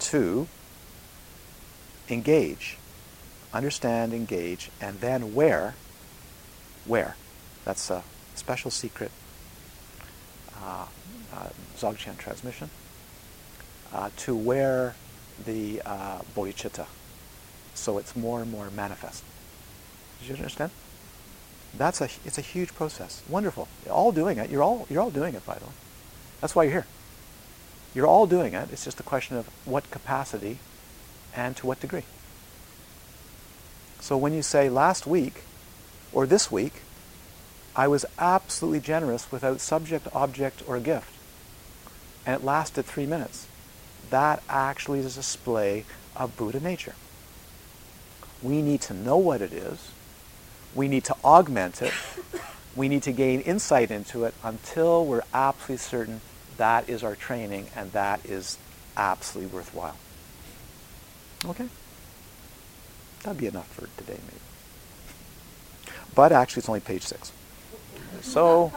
to 0.00 0.48
engage, 2.08 2.76
understand, 3.54 4.12
engage, 4.12 4.70
and 4.80 5.00
then 5.00 5.34
where, 5.34 5.76
where, 6.84 7.14
that's 7.64 7.88
a 7.90 8.02
special 8.34 8.72
secret 8.72 9.12
uh, 10.60 10.86
uh, 11.32 11.48
Dzogchen 11.76 12.18
transmission, 12.18 12.68
uh, 13.92 14.10
to 14.16 14.34
where 14.34 14.96
the 15.44 15.80
uh, 15.86 16.20
bodhicitta, 16.34 16.86
so 17.74 17.98
it's 17.98 18.16
more 18.16 18.42
and 18.42 18.50
more 18.50 18.68
manifest. 18.70 19.22
Did 20.20 20.30
you 20.30 20.34
understand? 20.36 20.72
That's 21.76 22.00
a, 22.00 22.08
it's 22.24 22.38
a 22.38 22.42
huge 22.42 22.74
process. 22.74 23.22
Wonderful. 23.28 23.68
You're 23.84 23.94
all 23.94 24.12
doing 24.12 24.38
it. 24.38 24.50
You're 24.50 24.62
all, 24.62 24.86
you're 24.90 25.00
all 25.00 25.10
doing 25.10 25.34
it, 25.34 25.44
by 25.46 25.54
the 25.54 25.64
way. 25.64 25.72
That's 26.40 26.54
why 26.54 26.64
you're 26.64 26.72
here. 26.72 26.86
You're 27.94 28.06
all 28.06 28.26
doing 28.26 28.54
it. 28.54 28.68
It's 28.72 28.84
just 28.84 29.00
a 29.00 29.02
question 29.02 29.36
of 29.36 29.46
what 29.64 29.90
capacity 29.90 30.58
and 31.34 31.56
to 31.56 31.66
what 31.66 31.80
degree. 31.80 32.04
So 34.00 34.16
when 34.16 34.32
you 34.32 34.42
say 34.42 34.68
last 34.68 35.06
week 35.06 35.44
or 36.12 36.26
this 36.26 36.50
week, 36.50 36.82
I 37.74 37.88
was 37.88 38.04
absolutely 38.18 38.80
generous 38.80 39.32
without 39.32 39.60
subject, 39.60 40.06
object, 40.12 40.62
or 40.66 40.78
gift, 40.78 41.10
and 42.26 42.34
it 42.34 42.44
lasted 42.44 42.84
three 42.84 43.06
minutes, 43.06 43.46
that 44.10 44.42
actually 44.48 44.98
is 44.98 45.16
a 45.16 45.20
display 45.20 45.84
of 46.14 46.36
Buddha 46.36 46.60
nature. 46.60 46.94
We 48.42 48.60
need 48.60 48.82
to 48.82 48.94
know 48.94 49.16
what 49.16 49.40
it 49.40 49.52
is. 49.52 49.90
We 50.74 50.88
need 50.88 51.04
to 51.04 51.16
augment 51.24 51.82
it. 51.82 51.92
We 52.74 52.88
need 52.88 53.02
to 53.02 53.12
gain 53.12 53.40
insight 53.40 53.90
into 53.90 54.24
it 54.24 54.34
until 54.42 55.04
we're 55.04 55.22
absolutely 55.34 55.76
certain 55.76 56.20
that 56.56 56.88
is 56.88 57.02
our 57.02 57.14
training 57.14 57.66
and 57.76 57.92
that 57.92 58.24
is 58.24 58.58
absolutely 58.96 59.54
worthwhile. 59.54 59.96
Okay? 61.44 61.68
That'd 63.22 63.38
be 63.38 63.46
enough 63.46 63.68
for 63.68 63.88
today, 63.98 64.18
maybe. 64.26 64.40
But 66.14 66.32
actually, 66.32 66.60
it's 66.60 66.68
only 66.68 66.80
page 66.80 67.02
six. 67.02 67.32
So, 68.20 68.72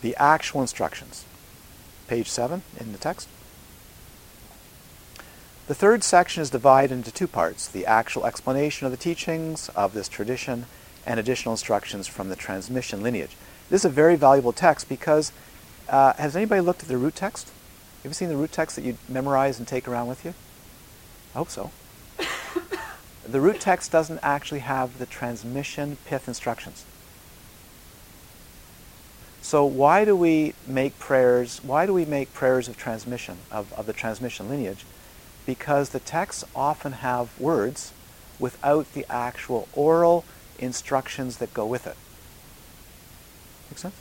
the 0.00 0.16
actual 0.16 0.60
instructions. 0.60 1.24
Page 2.08 2.28
seven 2.28 2.62
in 2.78 2.92
the 2.92 2.98
text. 2.98 3.28
The 5.72 5.78
third 5.78 6.04
section 6.04 6.42
is 6.42 6.50
divided 6.50 6.92
into 6.92 7.10
two 7.10 7.26
parts 7.26 7.66
the 7.66 7.86
actual 7.86 8.26
explanation 8.26 8.84
of 8.84 8.90
the 8.90 8.98
teachings 8.98 9.70
of 9.70 9.94
this 9.94 10.06
tradition 10.06 10.66
and 11.06 11.18
additional 11.18 11.54
instructions 11.54 12.06
from 12.06 12.28
the 12.28 12.36
transmission 12.36 13.02
lineage. 13.02 13.38
This 13.70 13.80
is 13.80 13.84
a 13.86 13.88
very 13.88 14.14
valuable 14.16 14.52
text 14.52 14.86
because 14.86 15.32
uh, 15.88 16.12
has 16.12 16.36
anybody 16.36 16.60
looked 16.60 16.82
at 16.82 16.90
the 16.90 16.98
root 16.98 17.14
text? 17.14 17.50
Have 18.02 18.10
you 18.10 18.12
seen 18.12 18.28
the 18.28 18.36
root 18.36 18.52
text 18.52 18.76
that 18.76 18.84
you 18.84 18.98
memorize 19.08 19.58
and 19.58 19.66
take 19.66 19.88
around 19.88 20.08
with 20.08 20.26
you? 20.26 20.34
I 21.34 21.38
hope 21.38 21.48
so. 21.48 21.70
the 23.26 23.40
root 23.40 23.58
text 23.58 23.90
doesn't 23.90 24.20
actually 24.22 24.60
have 24.60 24.98
the 24.98 25.06
transmission 25.06 25.96
pith 26.04 26.28
instructions. 26.28 26.84
So 29.40 29.64
why 29.64 30.04
do 30.04 30.14
we 30.14 30.52
make 30.66 30.98
prayers? 30.98 31.64
Why 31.64 31.86
do 31.86 31.94
we 31.94 32.04
make 32.04 32.34
prayers 32.34 32.68
of 32.68 32.76
transmission 32.76 33.38
of, 33.50 33.72
of 33.72 33.86
the 33.86 33.94
transmission 33.94 34.50
lineage? 34.50 34.84
Because 35.46 35.90
the 35.90 36.00
texts 36.00 36.44
often 36.54 36.92
have 36.92 37.38
words 37.40 37.92
without 38.38 38.92
the 38.92 39.04
actual 39.10 39.68
oral 39.74 40.24
instructions 40.58 41.38
that 41.38 41.52
go 41.52 41.66
with 41.66 41.86
it. 41.86 41.96
Make 43.70 43.78
sense? 43.78 43.94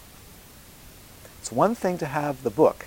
It's 1.39 1.52
one 1.52 1.76
thing 1.76 1.98
to 2.00 2.06
have 2.06 2.44
the 2.44 2.50
book. 2.50 2.86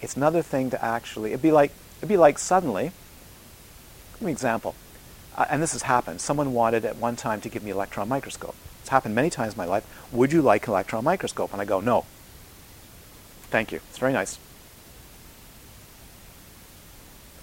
It's 0.00 0.16
another 0.16 0.42
thing 0.42 0.70
to 0.70 0.84
actually. 0.84 1.30
It'd 1.30 1.42
be 1.42 1.52
like 1.52 1.72
it'd 1.98 2.08
be 2.08 2.16
like 2.16 2.38
suddenly. 2.38 2.92
Give 4.14 4.22
me 4.22 4.26
an 4.26 4.32
example, 4.32 4.74
uh, 5.36 5.46
and 5.50 5.62
this 5.62 5.72
has 5.72 5.82
happened. 5.82 6.20
Someone 6.20 6.52
wanted 6.54 6.84
at 6.84 6.96
one 6.96 7.16
time 7.16 7.40
to 7.42 7.48
give 7.48 7.62
me 7.62 7.70
an 7.70 7.76
electron 7.76 8.08
microscope. 8.08 8.54
It's 8.80 8.88
happened 8.88 9.14
many 9.14 9.30
times 9.30 9.52
in 9.52 9.58
my 9.58 9.66
life. 9.66 9.84
Would 10.12 10.32
you 10.32 10.40
like 10.40 10.66
an 10.66 10.72
electron 10.72 11.04
microscope? 11.04 11.52
And 11.52 11.60
I 11.60 11.64
go, 11.64 11.80
no. 11.80 12.06
Thank 13.50 13.70
you. 13.70 13.80
It's 13.88 13.98
very 13.98 14.12
nice. 14.12 14.38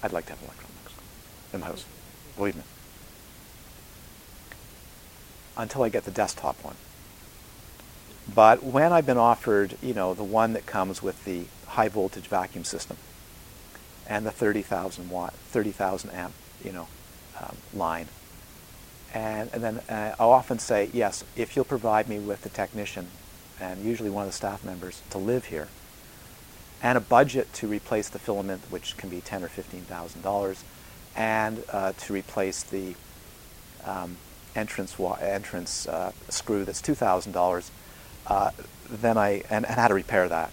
I'd 0.06 0.12
like 0.12 0.26
to 0.26 0.34
have 0.34 0.40
an 0.40 0.46
electron 0.46 0.70
in 1.52 1.60
the 1.60 1.66
house. 1.66 1.84
Believe 2.36 2.54
me. 2.54 2.62
Until 5.56 5.82
I 5.82 5.88
get 5.88 6.04
the 6.04 6.12
desktop 6.12 6.62
one. 6.62 6.76
But 8.32 8.62
when 8.62 8.92
I've 8.92 9.04
been 9.04 9.18
offered, 9.18 9.76
you 9.82 9.94
know, 9.94 10.14
the 10.14 10.22
one 10.22 10.52
that 10.52 10.64
comes 10.64 11.02
with 11.02 11.24
the 11.24 11.46
high 11.66 11.88
voltage 11.88 12.28
vacuum 12.28 12.62
system 12.62 12.98
and 14.08 14.24
the 14.24 14.30
30,000 14.30 15.10
watt, 15.10 15.34
30,000 15.34 16.10
amp, 16.10 16.34
you 16.64 16.70
know, 16.70 16.86
um, 17.40 17.56
line, 17.74 18.06
and, 19.12 19.50
and 19.52 19.62
then 19.64 19.78
uh, 19.88 20.14
I'll 20.20 20.30
often 20.30 20.60
say, 20.60 20.88
yes, 20.92 21.24
if 21.34 21.56
you'll 21.56 21.64
provide 21.64 22.08
me 22.08 22.20
with 22.20 22.46
a 22.46 22.48
technician 22.48 23.08
and 23.60 23.82
usually 23.82 24.10
one 24.10 24.22
of 24.22 24.28
the 24.28 24.36
staff 24.36 24.64
members 24.64 25.02
to 25.10 25.18
live 25.18 25.46
here, 25.46 25.66
and 26.82 26.98
a 26.98 27.00
budget 27.00 27.52
to 27.54 27.66
replace 27.66 28.08
the 28.08 28.18
filament, 28.18 28.62
which 28.70 28.96
can 28.96 29.08
be 29.08 29.20
ten 29.20 29.42
or 29.42 29.48
fifteen 29.48 29.82
thousand 29.82 30.22
dollars, 30.22 30.64
and 31.14 31.62
uh, 31.72 31.92
to 31.98 32.12
replace 32.12 32.62
the 32.62 32.94
um, 33.84 34.16
entrance 34.54 34.98
wa- 34.98 35.18
entrance 35.20 35.86
uh, 35.88 36.12
screw 36.28 36.64
that's 36.64 36.82
two 36.82 36.94
thousand 36.94 37.32
uh, 37.32 37.40
dollars. 37.40 37.70
Then 38.88 39.18
I 39.18 39.42
and, 39.50 39.66
and 39.66 39.74
how 39.74 39.88
to 39.88 39.94
repair 39.94 40.28
that. 40.28 40.50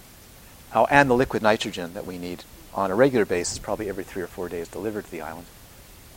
Oh, 0.74 0.88
and 0.90 1.10
the 1.10 1.14
liquid 1.14 1.44
nitrogen 1.44 1.94
that 1.94 2.06
we 2.06 2.18
need 2.18 2.44
on 2.74 2.90
a 2.90 2.96
regular 2.96 3.26
basis, 3.26 3.60
probably 3.60 3.90
every 3.90 4.04
three 4.04 4.24
or 4.24 4.28
four 4.28 4.50
days, 4.50 4.68
delivered 4.68 5.06
to 5.06 5.12
the 5.12 5.22
island. 5.22 5.46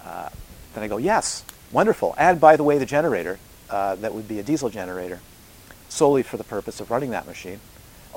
Uh, 0.03 0.31
then 0.75 0.83
I 0.83 0.89
go, 0.89 0.97
yes, 0.97 1.45
wonderful. 1.71 2.15
And 2.17 2.41
by 2.41 2.57
the 2.57 2.65
way, 2.65 2.79
the 2.79 2.87
generator 2.87 3.39
uh, 3.69 3.97
that 3.97 4.15
would 4.15 4.27
be 4.27 4.39
a 4.39 4.43
diesel 4.43 4.71
generator, 4.71 5.21
solely 5.91 6.23
for 6.23 6.39
the 6.39 6.45
purpose 6.45 6.81
of 6.81 6.91
running 6.91 7.11
that 7.11 7.27
machine. 7.27 7.61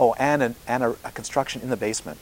Oh, 0.01 0.13
and, 0.13 0.41
an, 0.41 0.55
and 0.65 0.81
a, 0.81 0.95
a 1.03 1.11
construction 1.11 1.61
in 1.61 1.69
the 1.69 1.75
basement. 1.77 2.17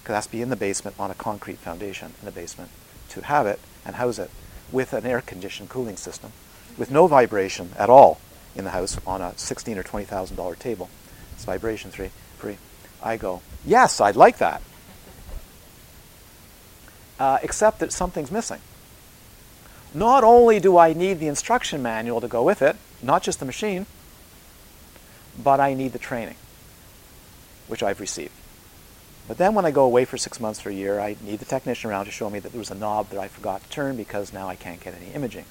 Because 0.00 0.12
it 0.12 0.16
has 0.16 0.26
to 0.26 0.32
be 0.32 0.42
in 0.42 0.48
the 0.48 0.56
basement 0.56 0.94
on 0.96 1.10
a 1.10 1.14
concrete 1.14 1.58
foundation 1.58 2.14
in 2.20 2.24
the 2.24 2.30
basement 2.30 2.70
to 3.08 3.22
have 3.22 3.46
it 3.46 3.58
and 3.84 3.96
house 3.96 4.20
it 4.20 4.30
with 4.70 4.92
an 4.92 5.04
air-conditioned 5.04 5.68
cooling 5.68 5.96
system, 5.96 6.30
with 6.78 6.92
no 6.92 7.08
vibration 7.08 7.70
at 7.76 7.90
all 7.90 8.20
in 8.54 8.62
the 8.62 8.70
house 8.70 8.96
on 9.04 9.20
a 9.20 9.36
sixteen 9.36 9.76
or 9.76 9.82
twenty 9.82 10.06
thousand 10.06 10.36
dollar 10.36 10.54
table. 10.54 10.88
It's 11.34 11.44
vibration 11.44 11.90
free. 11.90 12.10
Free. 12.38 12.58
I 13.02 13.16
go, 13.16 13.42
yes, 13.66 14.00
I'd 14.00 14.16
like 14.16 14.38
that. 14.38 14.62
Uh, 17.18 17.38
except 17.42 17.80
that 17.80 17.92
something's 17.92 18.30
missing. 18.30 18.60
Not 19.92 20.22
only 20.22 20.60
do 20.60 20.78
I 20.78 20.92
need 20.92 21.18
the 21.18 21.26
instruction 21.26 21.82
manual 21.82 22.20
to 22.20 22.28
go 22.28 22.44
with 22.44 22.62
it, 22.62 22.76
not 23.02 23.24
just 23.24 23.40
the 23.40 23.46
machine, 23.46 23.86
but 25.42 25.58
I 25.58 25.74
need 25.74 25.92
the 25.92 25.98
training 25.98 26.36
which 27.70 27.82
I've 27.82 28.00
received. 28.00 28.32
But 29.28 29.38
then 29.38 29.54
when 29.54 29.64
I 29.64 29.70
go 29.70 29.84
away 29.84 30.04
for 30.04 30.18
six 30.18 30.40
months 30.40 30.66
or 30.66 30.70
a 30.70 30.74
year, 30.74 30.98
I 30.98 31.16
need 31.22 31.38
the 31.38 31.44
technician 31.44 31.88
around 31.88 32.06
to 32.06 32.10
show 32.10 32.28
me 32.28 32.40
that 32.40 32.50
there 32.50 32.58
was 32.58 32.70
a 32.70 32.74
knob 32.74 33.10
that 33.10 33.20
I 33.20 33.28
forgot 33.28 33.62
to 33.62 33.68
turn 33.70 33.96
because 33.96 34.32
now 34.32 34.48
I 34.48 34.56
can't 34.56 34.80
get 34.80 34.94
any 34.94 35.12
imaging. 35.12 35.44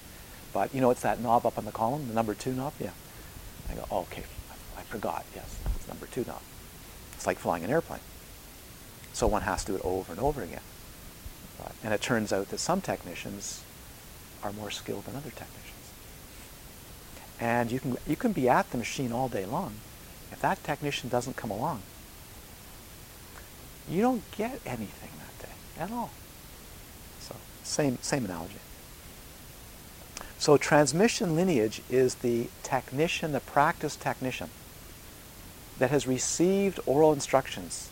But 0.52 0.76
you 0.76 0.82
know, 0.82 0.92
it's 0.92 1.02
that 1.02 1.22
knob 1.22 1.46
up 1.46 1.58
on 1.58 1.66
the 1.66 1.72
column, 1.72 2.10
the 2.10 2.14
number 2.14 2.34
two 2.34 2.52
knob. 2.52 2.74
Yeah. 2.80 2.92
I 3.70 3.76
go, 3.76 3.86
oh, 3.90 4.00
okay, 4.02 4.24
I 4.78 4.82
forgot. 4.82 5.26
Yes, 5.34 5.58
it's 5.76 5.88
number 5.88 6.08
two 6.08 6.26
knob. 6.26 6.42
It's 7.14 7.26
like 7.26 7.38
flying 7.38 7.64
an 7.64 7.70
airplane. 7.70 8.02
So 9.14 9.28
one 9.28 9.44
has 9.44 9.64
to 9.66 9.72
do 9.72 9.78
it 9.78 9.86
over 9.86 10.12
and 10.12 10.22
over 10.22 10.42
again. 10.42 10.62
But, 11.58 11.74
and 11.84 11.94
it 11.94 12.02
turns 12.02 12.34
out 12.34 12.50
that 12.50 12.60
some 12.60 12.82
technicians 12.82 13.64
are 14.44 14.52
more 14.52 14.72
skilled 14.72 15.06
than 15.06 15.16
other 15.16 15.30
technicians. 15.30 15.94
And 17.40 17.72
you 17.72 17.80
can 17.80 17.98
you 18.08 18.16
can 18.16 18.34
be 18.34 18.50
at 18.50 18.70
the 18.72 18.78
machine 18.78 19.12
all 19.12 19.30
day 19.30 19.46
long. 19.46 19.76
If 20.32 20.42
that 20.42 20.64
technician 20.64 21.10
doesn't 21.10 21.38
come 21.38 21.52
along, 21.52 21.82
you 23.90 24.02
don't 24.02 24.24
get 24.38 24.60
anything 24.66 25.10
that 25.18 25.48
day 25.48 25.54
at 25.80 25.92
all. 25.92 26.12
So 27.20 27.36
same 27.64 27.98
same 28.02 28.26
analogy. 28.26 28.60
So 30.38 30.56
transmission 30.56 31.36
lineage 31.36 31.82
is 31.90 32.16
the 32.16 32.48
technician, 32.64 33.34
the 33.34 33.42
practice 33.42 33.96
technician 33.96 34.50
that 35.80 35.90
has 35.90 36.08
received 36.08 36.80
oral 36.86 37.12
instructions 37.12 37.90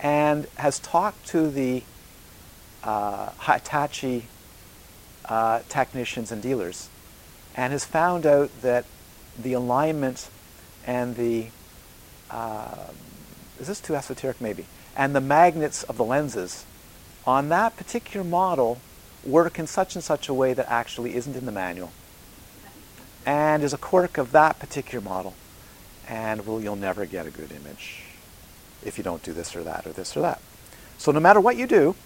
and 0.00 0.46
has 0.56 0.78
talked 0.78 1.26
to 1.28 1.48
the 1.50 1.82
uh, 2.82 3.30
Hitachi 3.40 4.26
uh, 5.26 5.60
technicians 5.68 6.32
and 6.32 6.42
dealers 6.42 6.88
and 7.56 7.72
has 7.72 7.84
found 7.84 8.26
out 8.26 8.50
that 8.62 8.84
the 9.40 9.52
alignment 9.52 10.28
and 10.86 11.16
the 11.16 11.46
uh, 12.30 12.88
is 13.60 13.68
this 13.68 13.80
too 13.80 13.94
esoteric 13.94 14.40
maybe 14.40 14.66
and 14.96 15.14
the 15.14 15.20
magnets 15.20 15.82
of 15.84 15.96
the 15.96 16.04
lenses 16.04 16.64
on 17.26 17.48
that 17.48 17.76
particular 17.76 18.24
model 18.24 18.78
work 19.24 19.58
in 19.58 19.66
such 19.66 19.94
and 19.94 20.04
such 20.04 20.28
a 20.28 20.34
way 20.34 20.52
that 20.52 20.70
actually 20.70 21.14
isn't 21.14 21.36
in 21.36 21.46
the 21.46 21.52
manual. 21.52 21.92
And 23.26 23.62
is 23.62 23.72
a 23.72 23.78
quirk 23.78 24.18
of 24.18 24.32
that 24.32 24.58
particular 24.58 25.02
model. 25.02 25.34
And 26.06 26.46
will 26.46 26.60
you'll 26.60 26.76
never 26.76 27.06
get 27.06 27.26
a 27.26 27.30
good 27.30 27.50
image 27.50 28.04
if 28.84 28.98
you 28.98 29.04
don't 29.04 29.22
do 29.22 29.32
this 29.32 29.56
or 29.56 29.62
that 29.64 29.86
or 29.86 29.92
this 29.92 30.14
or 30.16 30.20
that. 30.20 30.40
So 30.98 31.10
no 31.10 31.20
matter 31.20 31.40
what 31.40 31.56
you 31.56 31.66
do 31.66 31.96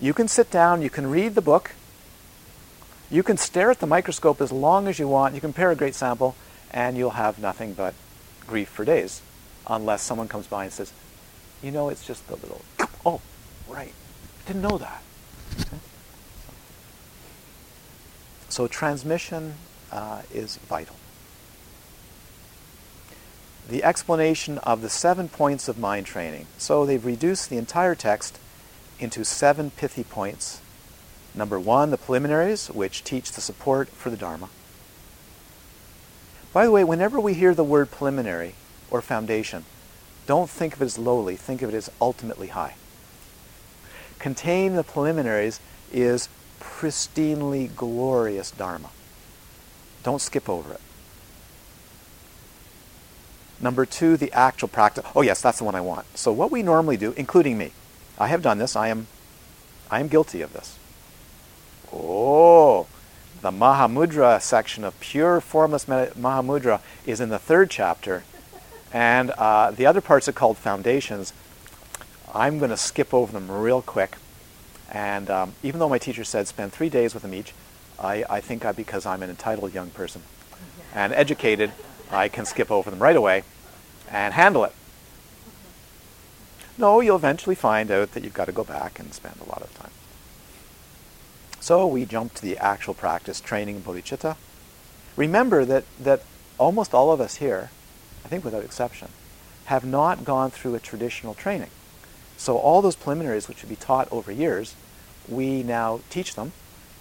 you 0.00 0.14
can 0.14 0.26
sit 0.26 0.50
down 0.50 0.80
you 0.80 0.90
can 0.90 1.08
read 1.08 1.34
the 1.34 1.42
book 1.42 1.72
you 3.10 3.22
can 3.22 3.36
stare 3.36 3.70
at 3.70 3.80
the 3.80 3.86
microscope 3.86 4.40
as 4.40 4.50
long 4.50 4.88
as 4.88 4.98
you 4.98 5.06
want 5.06 5.34
you 5.34 5.40
can 5.40 5.52
compare 5.52 5.70
a 5.70 5.76
great 5.76 5.94
sample 5.94 6.34
and 6.70 6.96
you'll 6.96 7.10
have 7.10 7.38
nothing 7.38 7.74
but 7.74 7.94
grief 8.46 8.68
for 8.68 8.84
days 8.84 9.20
unless 9.66 10.02
someone 10.02 10.26
comes 10.26 10.46
by 10.46 10.64
and 10.64 10.72
says 10.72 10.92
you 11.62 11.70
know, 11.70 11.88
it's 11.88 12.06
just 12.06 12.28
a 12.30 12.34
little, 12.34 12.62
oh, 13.04 13.20
right. 13.68 13.92
Didn't 14.46 14.62
know 14.62 14.78
that. 14.78 15.02
Okay. 15.60 15.76
So 18.48 18.66
transmission 18.66 19.54
uh, 19.92 20.22
is 20.32 20.56
vital. 20.56 20.96
The 23.68 23.84
explanation 23.84 24.58
of 24.58 24.82
the 24.82 24.90
seven 24.90 25.28
points 25.28 25.68
of 25.68 25.78
mind 25.78 26.06
training. 26.06 26.46
So 26.58 26.84
they've 26.84 27.04
reduced 27.04 27.50
the 27.50 27.56
entire 27.56 27.94
text 27.94 28.38
into 28.98 29.24
seven 29.24 29.70
pithy 29.70 30.02
points. 30.02 30.60
Number 31.34 31.60
one, 31.60 31.90
the 31.90 31.96
preliminaries, 31.96 32.68
which 32.68 33.04
teach 33.04 33.30
the 33.32 33.40
support 33.40 33.88
for 33.90 34.10
the 34.10 34.16
Dharma. 34.16 34.48
By 36.52 36.64
the 36.64 36.72
way, 36.72 36.82
whenever 36.82 37.20
we 37.20 37.34
hear 37.34 37.54
the 37.54 37.62
word 37.62 37.92
preliminary 37.92 38.54
or 38.90 39.00
foundation, 39.00 39.64
don't 40.30 40.48
think 40.48 40.76
of 40.76 40.80
it 40.80 40.84
as 40.84 40.96
lowly, 40.96 41.34
think 41.34 41.60
of 41.60 41.74
it 41.74 41.76
as 41.76 41.90
ultimately 42.00 42.46
high. 42.46 42.76
Contain 44.20 44.76
the 44.76 44.84
preliminaries 44.84 45.58
is 45.92 46.28
pristinely 46.60 47.74
glorious 47.74 48.52
Dharma. 48.52 48.90
Don't 50.04 50.20
skip 50.20 50.48
over 50.48 50.74
it. 50.74 50.80
Number 53.58 53.84
two, 53.84 54.16
the 54.16 54.32
actual 54.32 54.68
practice. 54.68 55.04
Oh, 55.16 55.22
yes, 55.22 55.40
that's 55.40 55.58
the 55.58 55.64
one 55.64 55.74
I 55.74 55.80
want. 55.80 56.06
So, 56.16 56.30
what 56.30 56.52
we 56.52 56.62
normally 56.62 56.96
do, 56.96 57.12
including 57.16 57.58
me, 57.58 57.72
I 58.16 58.28
have 58.28 58.40
done 58.40 58.58
this, 58.58 58.76
I 58.76 58.86
am, 58.86 59.08
I 59.90 59.98
am 59.98 60.06
guilty 60.06 60.42
of 60.42 60.52
this. 60.52 60.78
Oh, 61.92 62.86
the 63.42 63.50
Mahamudra 63.50 64.40
section 64.40 64.84
of 64.84 65.00
pure 65.00 65.40
formless 65.40 65.86
Mahamudra 65.86 66.82
is 67.04 67.20
in 67.20 67.30
the 67.30 67.38
third 67.40 67.68
chapter, 67.68 68.22
and 68.92 69.30
uh, 69.32 69.70
the 69.70 69.86
other 69.86 70.00
parts 70.00 70.28
are 70.28 70.32
called 70.32 70.58
foundations. 70.58 71.32
I'm 72.34 72.58
going 72.58 72.70
to 72.70 72.76
skip 72.76 73.12
over 73.14 73.32
them 73.32 73.50
real 73.50 73.82
quick. 73.82 74.16
And 74.90 75.30
um, 75.30 75.54
even 75.62 75.78
though 75.78 75.88
my 75.88 75.98
teacher 75.98 76.24
said 76.24 76.48
spend 76.48 76.72
three 76.72 76.88
days 76.88 77.14
with 77.14 77.22
them 77.22 77.34
each, 77.34 77.54
I, 77.98 78.24
I 78.28 78.40
think 78.40 78.64
I, 78.64 78.72
because 78.72 79.06
I'm 79.06 79.22
an 79.22 79.30
entitled 79.30 79.72
young 79.72 79.90
person 79.90 80.22
and 80.94 81.12
educated, 81.12 81.72
I 82.10 82.28
can 82.28 82.44
skip 82.44 82.70
over 82.70 82.90
them 82.90 83.00
right 83.00 83.14
away 83.14 83.44
and 84.10 84.34
handle 84.34 84.64
it. 84.64 84.72
No, 86.76 87.00
you'll 87.00 87.16
eventually 87.16 87.54
find 87.54 87.90
out 87.90 88.12
that 88.12 88.24
you've 88.24 88.34
got 88.34 88.46
to 88.46 88.52
go 88.52 88.64
back 88.64 88.98
and 88.98 89.12
spend 89.12 89.36
a 89.40 89.48
lot 89.48 89.62
of 89.62 89.72
time. 89.74 89.90
So 91.60 91.86
we 91.86 92.06
jump 92.06 92.34
to 92.34 92.42
the 92.42 92.56
actual 92.56 92.94
practice 92.94 93.40
training 93.40 93.76
in 93.76 93.82
bodhicitta. 93.82 94.36
Remember 95.14 95.64
that, 95.66 95.84
that 96.00 96.22
almost 96.58 96.94
all 96.94 97.12
of 97.12 97.20
us 97.20 97.36
here 97.36 97.70
I 98.24 98.28
think 98.28 98.44
without 98.44 98.64
exception, 98.64 99.08
have 99.66 99.84
not 99.84 100.24
gone 100.24 100.50
through 100.50 100.74
a 100.74 100.80
traditional 100.80 101.34
training. 101.34 101.70
So 102.36 102.56
all 102.56 102.82
those 102.82 102.96
preliminaries 102.96 103.48
which 103.48 103.62
would 103.62 103.68
be 103.68 103.76
taught 103.76 104.08
over 104.10 104.32
years, 104.32 104.74
we 105.28 105.62
now 105.62 106.00
teach 106.10 106.34
them 106.34 106.52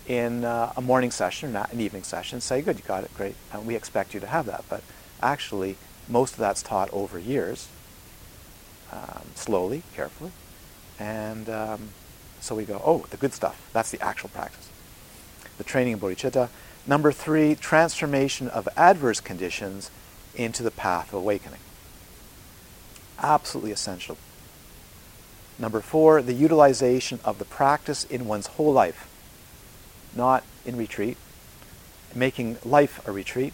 in 0.07 0.43
uh, 0.43 0.73
a 0.75 0.81
morning 0.81 1.11
session 1.11 1.49
or 1.49 1.51
not 1.53 1.71
an 1.71 1.79
evening 1.79 2.03
session. 2.03 2.41
Say, 2.41 2.61
good, 2.61 2.77
you 2.77 2.83
got 2.85 3.03
it, 3.03 3.13
great, 3.15 3.35
and 3.53 3.65
we 3.65 3.75
expect 3.75 4.13
you 4.13 4.19
to 4.19 4.27
have 4.27 4.45
that. 4.47 4.65
But 4.69 4.83
actually, 5.21 5.77
most 6.07 6.33
of 6.33 6.39
that's 6.39 6.61
taught 6.61 6.89
over 6.91 7.17
years, 7.17 7.69
um, 8.91 9.23
slowly, 9.35 9.83
carefully, 9.95 10.31
and 10.99 11.49
um, 11.49 11.89
so 12.41 12.55
we 12.55 12.65
go, 12.65 12.81
oh, 12.83 13.05
the 13.09 13.17
good 13.17 13.33
stuff. 13.33 13.69
That's 13.73 13.91
the 13.91 14.01
actual 14.01 14.29
practice. 14.29 14.69
The 15.57 15.63
training 15.63 15.93
of 15.93 15.99
bodhicitta. 15.99 16.49
Number 16.87 17.11
three, 17.11 17.55
transformation 17.55 18.47
of 18.47 18.67
adverse 18.75 19.19
conditions 19.19 19.91
into 20.39 20.63
the 20.63 20.71
path 20.71 21.09
of 21.09 21.15
awakening. 21.15 21.59
Absolutely 23.21 23.73
essential. 23.73 24.17
Number 25.59 25.81
four, 25.81 26.21
the 26.21 26.33
utilization 26.33 27.19
of 27.25 27.37
the 27.37 27.45
practice 27.45 28.05
in 28.05 28.25
one's 28.25 28.47
whole 28.47 28.71
life. 28.71 29.05
not 30.15 30.43
in 30.65 30.77
retreat, 30.77 31.17
making 32.15 32.57
life 32.65 33.05
a 33.07 33.11
retreat, 33.11 33.53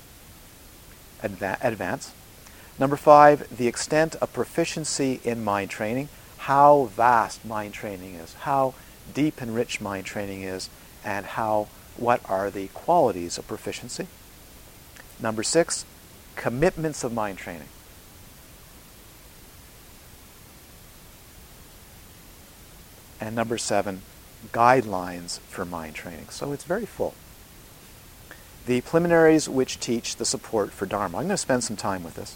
adva- 1.21 1.57
advance. 1.61 2.13
Number 2.79 2.95
five, 2.95 3.57
the 3.57 3.67
extent 3.67 4.15
of 4.15 4.33
proficiency 4.33 5.19
in 5.23 5.43
mind 5.43 5.69
training, 5.69 6.09
how 6.37 6.85
vast 6.95 7.45
mind 7.45 7.73
training 7.73 8.15
is, 8.15 8.33
how 8.35 8.73
deep 9.13 9.41
and 9.41 9.55
rich 9.55 9.81
mind 9.81 10.05
training 10.05 10.43
is, 10.43 10.69
and 11.03 11.25
how 11.25 11.67
what 11.97 12.21
are 12.29 12.49
the 12.49 12.67
qualities 12.69 13.37
of 13.37 13.47
proficiency. 13.47 14.07
Number 15.19 15.43
six, 15.43 15.85
commitments 16.35 17.03
of 17.03 17.13
mind 17.13 17.37
training. 17.37 17.67
And 23.19 23.35
number 23.35 23.57
seven, 23.57 24.01
guidelines 24.51 25.39
for 25.39 25.65
mind 25.65 25.95
training. 25.95 26.29
So 26.29 26.51
it's 26.51 26.63
very 26.63 26.85
full. 26.85 27.15
The 28.65 28.81
preliminaries 28.81 29.47
which 29.47 29.79
teach 29.79 30.17
the 30.17 30.25
support 30.25 30.71
for 30.71 30.85
Dharma. 30.85 31.17
I'm 31.17 31.23
going 31.23 31.29
to 31.29 31.37
spend 31.37 31.63
some 31.63 31.75
time 31.75 32.03
with 32.03 32.15
this. 32.15 32.35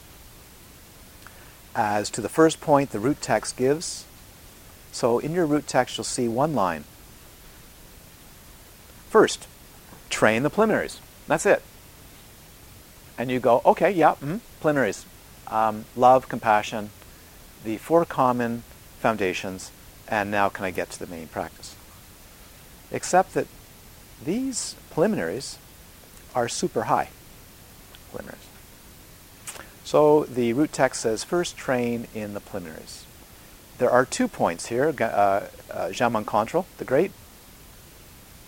As 1.76 2.10
to 2.12 2.22
the 2.22 2.30
first 2.30 2.62
point, 2.62 2.92
the 2.92 3.00
root 3.00 3.22
text 3.22 3.58
gives. 3.58 4.06
So 4.92 5.20
in 5.20 5.34
your 5.34 5.46
root 5.46 5.68
text, 5.68 5.98
you'll 5.98 6.06
see 6.06 6.28
one 6.28 6.54
line. 6.56 6.86
First, 9.10 9.48
train 10.10 10.44
the 10.44 10.50
preliminaries. 10.50 11.00
That's 11.28 11.46
it. 11.46 11.62
And 13.20 13.30
you 13.30 13.40
go, 13.42 13.62
okay, 13.66 13.92
yeah, 13.92 14.12
mm-hmm, 14.12 14.38
preliminaries. 14.62 15.06
Um, 15.48 15.84
love, 15.96 16.30
compassion, 16.30 16.90
the 17.66 17.78
four 17.78 18.06
common 18.06 18.64
foundations, 19.00 19.72
and 20.08 20.32
now 20.32 20.48
can 20.48 20.64
I 20.64 20.72
get 20.72 20.90
to 20.92 21.00
the 21.00 21.08
main 21.08 21.28
practice? 21.28 21.76
Except 22.92 23.34
that 23.34 23.48
these 24.24 24.76
preliminaries 24.90 25.58
are 26.34 26.48
super 26.48 26.84
high 26.84 27.10
preliminaries. 28.10 28.48
So 29.84 30.24
the 30.24 30.54
root 30.54 30.72
text 30.72 31.02
says, 31.02 31.24
first 31.24 31.58
train 31.58 32.08
in 32.14 32.34
the 32.34 32.40
preliminaries. 32.40 33.06
There 33.80 33.90
are 33.90 34.06
two 34.06 34.28
points 34.28 34.68
here. 34.68 34.94
Uh, 34.98 35.48
uh, 35.72 35.90
the 35.90 36.86
Great. 36.86 37.12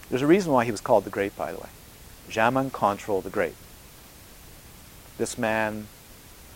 There's 0.10 0.22
a 0.22 0.28
reason 0.28 0.52
why 0.52 0.66
he 0.66 0.72
was 0.72 0.82
called 0.82 1.04
the 1.04 1.10
Great, 1.10 1.36
by 1.36 1.52
the 1.52 1.58
way. 1.58 1.70
Jamgon 2.30 2.72
Kongtrul 2.72 3.24
the 3.24 3.30
Great. 3.30 3.56
This 5.18 5.38
man 5.38 5.88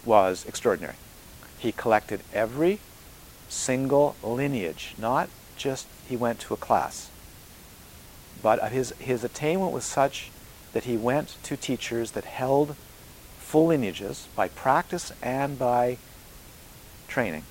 was 0.03 0.45
extraordinary. 0.45 0.95
He 1.57 1.71
collected 1.71 2.21
every 2.33 2.79
single 3.49 4.15
lineage, 4.23 4.95
not 4.97 5.29
just 5.57 5.87
he 6.07 6.15
went 6.17 6.39
to 6.41 6.53
a 6.53 6.57
class, 6.57 7.09
but 8.41 8.71
his, 8.71 8.91
his 8.99 9.23
attainment 9.23 9.71
was 9.71 9.85
such 9.85 10.29
that 10.73 10.83
he 10.83 10.97
went 10.97 11.37
to 11.43 11.55
teachers 11.55 12.11
that 12.11 12.25
held 12.25 12.75
full 13.39 13.67
lineages 13.67 14.27
by 14.35 14.49
practice 14.49 15.13
and 15.21 15.57
by 15.57 15.97
training, 17.07 17.43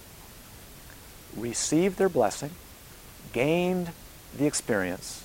received 1.37 1.97
their 1.97 2.09
blessing, 2.09 2.51
gained 3.33 3.91
the 4.37 4.47
experience, 4.47 5.25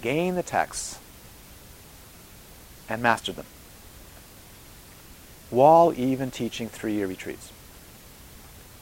gained 0.00 0.36
the 0.36 0.42
texts, 0.42 0.98
and 2.88 3.02
mastered 3.02 3.36
them, 3.36 3.46
while 5.50 5.92
even 5.96 6.30
teaching 6.30 6.68
three 6.68 6.94
year 6.94 7.06
retreats. 7.06 7.52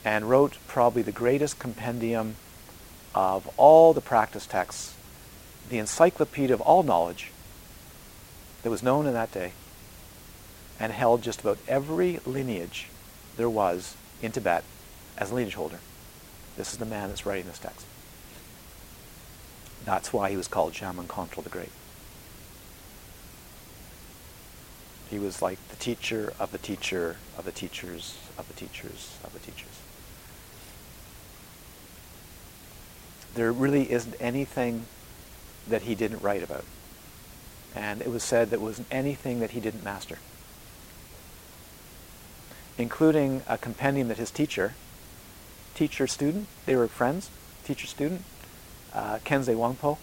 And 0.05 0.31
wrote 0.31 0.59
probably 0.67 1.03
the 1.03 1.13
greatest 1.13 1.59
compendium 1.59 2.37
of 3.15 3.49
all 3.57 3.93
the 3.93 4.01
practice 4.01 4.47
texts, 4.47 4.95
the 5.69 5.79
encyclopedia 5.79 6.55
of 6.55 6.61
all 6.61 6.83
knowledge 6.83 7.33
that 8.63 8.71
was 8.71 8.83
known 8.83 9.07
in 9.07 9.13
that 9.15 9.33
day 9.33 9.53
and 10.79 10.93
held 10.93 11.23
just 11.23 11.41
about 11.41 11.59
every 11.67 12.21
lineage 12.25 12.89
there 13.37 13.51
was 13.51 13.97
in 14.23 14.33
Tibet 14.33 14.65
as 15.17 15.31
a 15.31 15.35
lineage 15.35 15.55
holder. 15.55 15.81
This 16.57 16.73
is 16.73 16.79
the 16.79 16.87
man 16.87 17.09
that's 17.09 17.27
writing 17.27 17.47
this 17.47 17.59
text. 17.59 17.87
That's 19.85 20.13
why 20.13 20.31
he 20.31 20.37
was 20.37 20.49
called 20.49 20.73
Jamgon 20.73 21.07
Kongtrul 21.07 21.45
the 21.45 21.51
Great. 21.51 21.71
He 25.11 25.19
was 25.19 25.41
like 25.41 25.59
the 25.69 25.77
teacher 25.77 26.33
of 26.39 26.53
the 26.53 26.59
teacher 26.59 27.17
of 27.37 27.45
the 27.45 27.53
teachers 27.53 28.19
of 28.37 28.47
the 28.49 28.55
teachers 28.55 29.17
of 29.25 29.33
the 29.33 29.39
teachers. 29.39 29.81
There 33.35 33.53
really 33.53 33.91
isn't 33.91 34.17
anything 34.21 34.87
that 35.69 35.83
he 35.83 35.95
didn't 35.95 36.23
write 36.23 36.43
about. 36.43 36.65
And 37.75 38.01
it 38.01 38.11
was 38.11 38.23
said 38.23 38.51
that 38.51 38.61
wasn't 38.61 38.89
anything 38.91 39.41
that 39.41 39.51
he 39.51 39.61
didn't 39.61 39.85
master, 39.85 40.19
including 42.77 43.43
a 43.47 43.59
compendium 43.59 44.09
that 44.09 44.17
his 44.17 44.31
teacher, 44.31 44.75
teacher-student, 45.75 46.49
they 46.67 46.75
were 46.75 46.89
friends, 46.89 47.31
teacher-student, 47.65 48.23
uh, 48.95 49.19
Khyentse 49.25 49.55
Wangpo, 49.55 49.99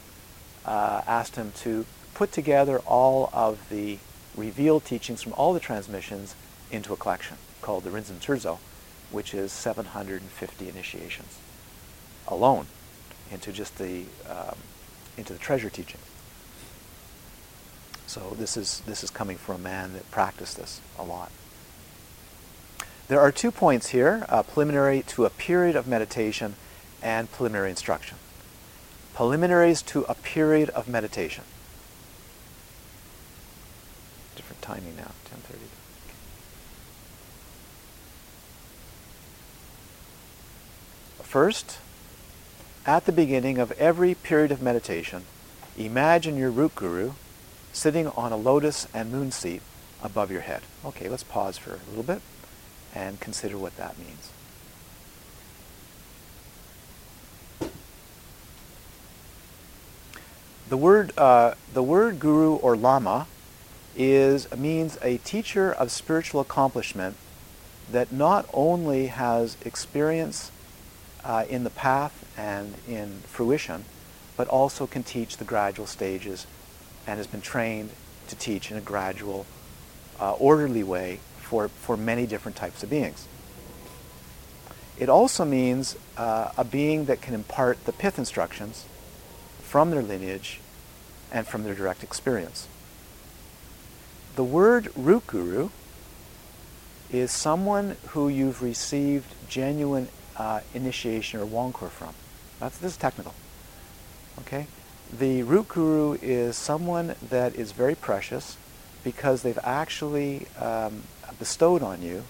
uh, 0.66 1.02
asked 1.08 1.36
him 1.36 1.52
to 1.58 1.86
put 2.14 2.32
together 2.32 2.80
all 2.80 3.30
of 3.34 3.70
the 3.70 3.98
revealed 4.36 4.86
teachings 4.86 5.22
from 5.22 5.34
all 5.34 5.54
the 5.54 5.60
transmissions 5.60 6.36
into 6.72 6.94
a 6.94 6.98
collection 6.98 7.38
called 7.62 7.84
the 7.84 7.90
Rinchen 7.90 8.20
Terdzo, 8.20 8.60
which 9.12 9.34
is 9.34 9.52
750 9.52 10.70
initiations 10.70 11.38
alone 12.28 12.68
into 13.32 13.52
just 13.52 13.78
the 13.78 14.04
um, 14.30 14.56
into 15.18 15.34
the 15.34 15.40
treasure 15.40 15.70
teaching. 15.70 16.00
So 18.08 18.36
this 18.38 18.58
is 18.58 18.82
this 18.86 19.04
is 19.04 19.10
coming 19.10 19.38
from 19.38 19.56
a 19.56 19.60
man 19.60 19.94
that 19.94 20.10
practiced 20.12 20.58
this 20.58 20.82
a 20.98 21.04
lot. 21.04 21.32
There 23.08 23.20
are 23.20 23.32
two 23.32 23.52
points 23.52 23.90
here: 23.90 24.26
uh, 24.30 24.44
preliminary 24.44 25.04
to 25.08 25.26
a 25.26 25.30
period 25.30 25.76
of 25.76 25.88
meditation, 25.88 26.56
and 27.02 27.32
preliminary 27.32 27.70
instruction. 27.70 28.18
Preliminaries 29.14 29.82
to 29.84 30.04
a 30.04 30.16
period 30.16 30.70
of 30.72 30.88
meditation. 30.88 31.44
Different 34.36 34.55
timing 34.66 34.96
now, 34.98 35.12
10:30. 35.30 35.70
First, 41.22 41.78
at 42.86 43.06
the 43.06 43.12
beginning 43.12 43.60
of 43.60 43.72
every 43.74 44.16
period 44.16 44.52
of 44.52 44.62
meditation, 44.62 45.26
imagine 45.78 46.36
your 46.38 46.50
root 46.50 46.74
guru 46.76 47.12
sitting 47.74 48.08
on 48.08 48.32
a 48.32 48.38
lotus 48.38 48.88
and 48.94 49.12
moon 49.12 49.32
seat 49.32 49.62
above 50.02 50.32
your 50.32 50.42
head. 50.42 50.62
Okay, 50.84 51.10
let's 51.10 51.24
pause 51.24 51.58
for 51.58 51.74
a 51.74 51.90
little 51.90 52.04
bit 52.04 52.22
and 52.94 53.20
consider 53.20 53.58
what 53.58 53.76
that 53.78 53.96
means. 54.00 54.32
The 60.70 60.78
word, 60.78 61.16
uh, 61.18 61.54
the 61.72 61.84
word 61.84 62.20
guru 62.20 62.56
or 62.56 62.76
lama 62.76 63.28
is 63.96 64.52
means 64.56 64.98
a 65.02 65.18
teacher 65.18 65.72
of 65.72 65.92
spiritual 65.92 66.42
accomplishment 66.42 67.16
that 67.92 68.12
not 68.12 68.48
only 68.54 69.08
has 69.08 69.58
experience 69.66 70.52
uh, 71.24 71.46
in 71.50 71.64
the 71.64 71.70
path 71.70 72.26
and 72.38 72.74
in 72.88 73.20
fruition, 73.28 73.86
but 74.38 74.48
also 74.48 74.86
can 74.86 75.04
teach 75.04 75.38
the 75.38 75.46
gradual 75.46 75.86
stages 75.86 76.46
and 77.08 77.18
has 77.18 77.28
been 77.28 77.42
trained 77.42 77.90
to 78.28 78.36
teach 78.36 78.72
in 78.72 78.78
a 78.78 78.82
gradual, 78.82 79.46
uh, 80.20 80.34
orderly 80.34 80.84
way 80.84 81.20
for, 81.38 81.68
for 81.68 81.96
many 81.96 82.26
different 82.26 82.56
types 82.56 82.84
of 82.84 82.90
beings. 82.90 83.28
It 84.98 85.10
also 85.10 85.46
means 85.46 85.96
uh, 86.18 86.52
a 86.58 86.64
being 86.64 87.06
that 87.06 87.22
can 87.22 87.34
impart 87.34 87.84
the 87.86 87.92
pith 87.92 88.18
instructions 88.18 88.86
from 89.62 89.92
their 89.92 90.02
lineage 90.02 90.60
and 91.32 91.46
from 91.46 91.64
their 91.64 91.76
direct 91.76 92.02
experience. 92.02 92.68
The 94.36 94.44
word 94.44 94.90
root 94.98 95.26
guru 95.28 95.70
is 97.10 97.32
someone 97.32 97.96
who 98.10 98.28
you've 98.28 98.62
received 98.62 99.34
genuine 99.48 100.10
uh, 100.36 100.60
initiation 100.74 101.40
or 101.40 101.46
Wangkur 101.46 101.90
from. 101.90 102.14
That's, 102.60 102.78
this 102.78 102.92
is 102.92 102.98
technical. 102.98 103.34
Okay? 104.40 104.68
The 105.18 105.44
root 105.44 105.70
guru 105.70 106.18
is 106.22 106.58
someone 106.58 107.16
that 107.30 107.56
is 107.56 107.72
very 107.72 107.96
precious 107.96 108.58
because 109.06 109.42
they've 109.42 109.60
actually 109.64 110.48
um, 110.60 111.04
bestowed 111.40 111.82
on 111.82 112.02
you 112.02 112.26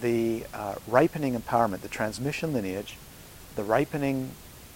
the 0.00 0.44
uh, 0.52 0.74
ripening 0.88 1.38
empowerment, 1.38 1.82
the 1.82 1.88
transmission 1.88 2.52
lineage, 2.52 2.96
the 3.54 3.62
ripening 3.62 4.32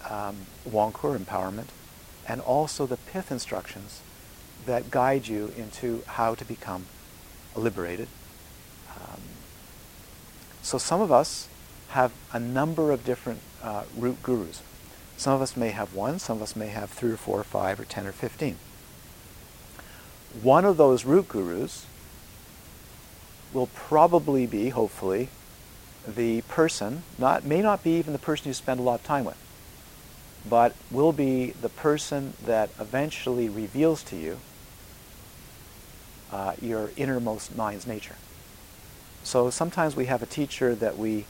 um, 0.09 0.37
Wangkur 0.69 1.19
empowerment, 1.19 1.69
and 2.29 2.41
also 2.41 2.87
the 2.87 2.99
pith 2.99 3.33
instructions 3.33 4.03
that 4.67 4.91
guide 4.91 5.27
you 5.27 5.53
into 5.57 6.03
how 6.07 6.35
to 6.35 6.45
become 6.45 6.87
liberated. 7.55 8.09
Um, 8.91 9.21
so 10.63 10.79
some 10.79 11.01
of 11.01 11.11
us 11.11 11.49
have 11.89 12.13
a 12.33 12.39
number 12.39 12.93
of 12.93 13.05
different 13.05 13.41
uh, 13.63 13.85
root 13.97 14.23
gurus. 14.23 14.63
Some 15.17 15.33
of 15.33 15.41
us 15.41 15.57
may 15.57 15.71
have 15.71 15.95
one, 15.95 16.19
some 16.19 16.37
of 16.37 16.43
us 16.43 16.55
may 16.55 16.69
have 16.69 16.91
three 16.91 17.13
or 17.13 17.17
four 17.17 17.41
or 17.41 17.45
five 17.45 17.81
or 17.81 17.85
ten 17.85 18.07
or 18.07 18.13
fifteen. 18.13 18.57
one 20.43 20.65
of 20.65 20.77
those 20.77 21.05
root 21.05 21.29
gurus 21.29 21.87
will 23.53 23.69
probably 23.69 24.47
be, 24.47 24.71
hopefully, 24.71 25.29
the 26.07 26.43
person, 26.43 27.03
not, 27.19 27.45
may 27.45 27.63
not 27.63 27.83
be 27.83 27.93
even 27.93 28.13
the 28.13 28.19
person 28.19 28.49
you 28.49 28.55
spend 28.55 28.79
a 28.79 28.83
lot 28.83 29.01
of 29.01 29.05
time 29.05 29.25
with, 29.25 29.39
but 30.49 30.75
will 30.91 31.13
be 31.13 31.51
the 31.51 31.69
person 31.69 32.35
that 32.45 32.71
eventually 32.79 33.49
reveals 33.49 34.03
to 34.03 34.17
you 34.17 34.39
uh, 36.33 36.55
your 36.61 36.91
innermost 36.97 37.57
mind's 37.57 37.87
nature. 37.87 38.17
So 39.23 39.51
sometimes 39.51 39.97
we 39.97 40.07
have 40.07 40.23
a 40.23 40.27
teacher 40.27 40.75
that 40.77 40.97
we 40.97 41.25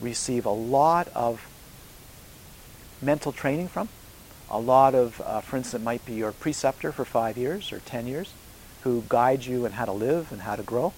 receive 0.00 0.46
a 0.46 0.50
lot 0.50 1.08
of 1.14 1.46
mental 3.00 3.32
training 3.32 3.68
from. 3.68 3.88
A 4.50 4.58
lot 4.58 4.94
of, 4.94 5.20
uh, 5.20 5.40
for 5.40 5.56
instance, 5.56 5.82
might 5.82 6.04
be 6.04 6.14
your 6.14 6.32
preceptor 6.32 6.92
for 6.92 7.04
five 7.04 7.36
years 7.36 7.72
or 7.72 7.80
ten 7.80 8.06
years, 8.06 8.32
who 8.82 9.04
guides 9.08 9.46
you 9.46 9.64
in 9.64 9.72
how 9.72 9.84
to 9.84 9.92
live 9.92 10.30
and 10.32 10.42
how 10.42 10.56
to 10.56 10.62
grow. 10.62 10.92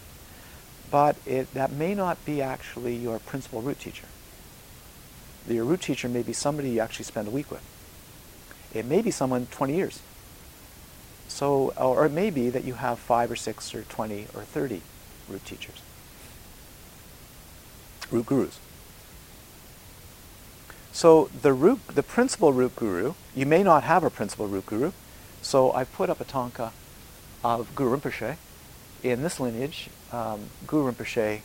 But 0.91 1.17
it, 1.27 1.53
that 1.55 1.73
may 1.73 1.95
not 1.95 2.25
be 2.25 2.43
actually 2.43 2.97
your 2.97 3.19
principal 3.19 3.63
root 3.63 3.81
teacher. 3.81 4.07
Your 5.49 5.65
root 5.65 5.83
teacher 5.83 6.09
may 6.09 6.23
be 6.23 6.33
somebody 6.33 6.71
you 6.71 6.81
actually 6.81 7.05
spend 7.05 7.29
a 7.29 7.31
week 7.31 7.51
with. 7.51 7.63
It 8.73 8.87
may 8.87 9.03
be 9.03 9.11
someone 9.11 9.47
20 9.47 9.75
years. 9.75 10.01
So, 11.29 11.73
or 11.77 12.07
it 12.07 12.13
may 12.13 12.31
be 12.31 12.51
that 12.51 12.65
you 12.65 12.75
have 12.75 12.99
five 12.99 13.31
or 13.31 13.37
six 13.37 13.75
or 13.75 13.83
20 13.83 14.29
or 14.35 14.43
30 14.43 14.83
root 15.29 15.45
teachers, 15.45 15.83
root 18.11 18.27
gurus. 18.27 18.59
So 20.93 21.29
the 21.43 21.53
root, 21.53 21.81
the 21.89 22.05
principal 22.05 22.53
root 22.53 22.77
guru, 22.77 23.15
you 23.35 23.47
may 23.47 23.65
not 23.65 23.83
have 23.83 24.05
a 24.05 24.11
principal 24.11 24.47
root 24.47 24.67
guru. 24.67 24.93
So 25.43 25.73
I've 25.73 25.93
put 25.93 26.09
up 26.09 26.21
a 26.21 26.25
tanka 26.25 26.73
of 27.43 27.75
Guru 27.75 27.99
Rinpoche. 27.99 28.37
In 29.03 29.23
this 29.23 29.41
lineage, 29.41 29.91
um, 30.13 30.49
Guru 30.67 30.93
Rinpoche 30.93 31.41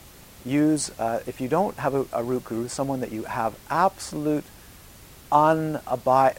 use, 0.45 0.91
uh, 0.99 1.21
if 1.25 1.41
you 1.41 1.47
don't 1.47 1.77
have 1.77 1.95
a, 1.95 2.05
a, 2.13 2.23
root 2.23 2.45
guru, 2.45 2.67
someone 2.67 3.01
that 3.01 3.11
you 3.11 3.23
have 3.23 3.55
absolute 3.69 4.45
unabi- 5.31 6.37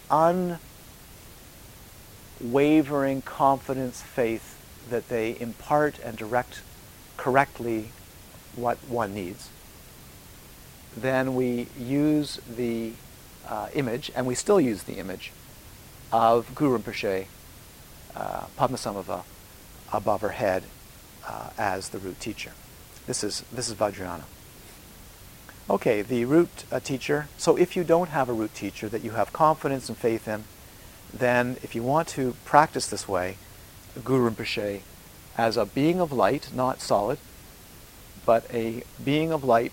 unwavering 2.40 3.22
confidence, 3.22 4.02
faith 4.02 4.56
that 4.88 5.08
they 5.08 5.38
impart 5.38 5.98
and 6.00 6.16
direct 6.16 6.62
correctly 7.16 7.90
what 8.56 8.78
one 8.88 9.14
needs 9.14 9.50
then 10.96 11.34
we 11.34 11.68
use 11.78 12.40
the 12.56 12.92
uh, 13.48 13.68
image, 13.74 14.10
and 14.14 14.26
we 14.26 14.34
still 14.34 14.60
use 14.60 14.84
the 14.84 14.94
image, 14.94 15.32
of 16.12 16.54
Guru 16.54 16.78
Rinpoche, 16.78 17.26
uh, 18.16 18.46
Padmasambhava, 18.58 19.22
above 19.92 20.20
her 20.20 20.30
head 20.30 20.64
uh, 21.26 21.50
as 21.58 21.90
the 21.90 21.98
root 21.98 22.20
teacher. 22.20 22.52
This 23.06 23.24
is, 23.24 23.44
this 23.52 23.68
is 23.68 23.74
Vajrayana. 23.74 24.24
Okay, 25.68 26.02
the 26.02 26.24
root 26.24 26.64
uh, 26.72 26.80
teacher. 26.80 27.28
So 27.38 27.56
if 27.56 27.76
you 27.76 27.84
don't 27.84 28.08
have 28.08 28.28
a 28.28 28.32
root 28.32 28.54
teacher 28.54 28.88
that 28.88 29.04
you 29.04 29.12
have 29.12 29.32
confidence 29.32 29.88
and 29.88 29.96
faith 29.96 30.26
in, 30.26 30.44
then 31.12 31.56
if 31.62 31.74
you 31.74 31.82
want 31.82 32.08
to 32.08 32.34
practice 32.44 32.86
this 32.86 33.08
way, 33.08 33.36
Guru 34.04 34.30
Rinpoche 34.30 34.82
as 35.36 35.56
a 35.56 35.66
being 35.66 36.00
of 36.00 36.12
light, 36.12 36.50
not 36.54 36.80
solid, 36.80 37.18
but 38.26 38.44
a 38.52 38.84
being 39.02 39.32
of 39.32 39.42
light 39.44 39.72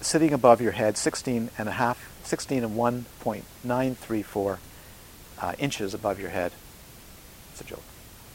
sitting 0.00 0.32
above 0.32 0.60
your 0.60 0.72
head, 0.72 0.96
16 0.96 1.50
and 1.58 1.68
a 1.68 1.72
half, 1.72 2.10
16 2.24 2.64
and 2.64 2.76
1.934 2.76 4.58
uh, 5.40 5.52
inches 5.58 5.94
above 5.94 6.20
your 6.20 6.30
head. 6.30 6.52
It's 7.52 7.60
a 7.60 7.64
joke. 7.64 7.82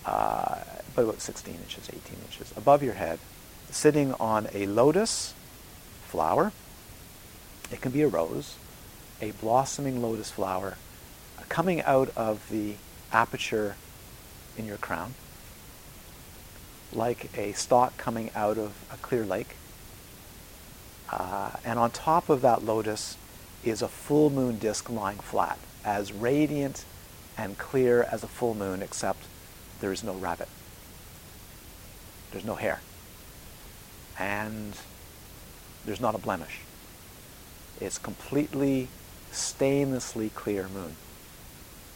Uh, 0.05 0.59
but 0.95 1.03
about 1.03 1.21
16 1.21 1.55
inches, 1.55 1.89
18 1.89 2.01
inches 2.25 2.53
above 2.57 2.83
your 2.83 2.95
head, 2.95 3.19
sitting 3.69 4.13
on 4.13 4.47
a 4.53 4.65
lotus 4.65 5.33
flower. 6.07 6.51
It 7.71 7.81
can 7.81 7.91
be 7.91 8.01
a 8.01 8.07
rose, 8.07 8.55
a 9.21 9.31
blossoming 9.31 10.01
lotus 10.01 10.31
flower 10.31 10.77
coming 11.49 11.81
out 11.81 12.09
of 12.15 12.47
the 12.49 12.75
aperture 13.11 13.75
in 14.57 14.65
your 14.65 14.77
crown, 14.77 15.15
like 16.93 17.35
a 17.37 17.51
stalk 17.53 17.97
coming 17.97 18.29
out 18.35 18.57
of 18.57 18.73
a 18.91 18.97
clear 18.97 19.25
lake. 19.25 19.55
Uh, 21.11 21.51
and 21.65 21.79
on 21.79 21.89
top 21.91 22.29
of 22.29 22.41
that 22.41 22.63
lotus 22.63 23.17
is 23.63 23.81
a 23.81 23.87
full 23.87 24.29
moon 24.29 24.57
disk 24.59 24.89
lying 24.89 25.17
flat, 25.17 25.57
as 25.83 26.13
radiant 26.13 26.85
and 27.37 27.57
clear 27.57 28.03
as 28.03 28.23
a 28.23 28.27
full 28.27 28.53
moon, 28.53 28.81
except 28.81 29.23
there 29.81 29.91
is 29.91 30.03
no 30.03 30.13
rabbit. 30.13 30.47
There's 32.31 32.45
no 32.45 32.55
hair. 32.55 32.81
And 34.19 34.73
there's 35.85 36.01
not 36.01 36.15
a 36.15 36.17
blemish. 36.17 36.59
It's 37.79 37.97
completely 37.97 38.89
stainlessly 39.31 40.33
clear 40.33 40.67
moon, 40.67 40.95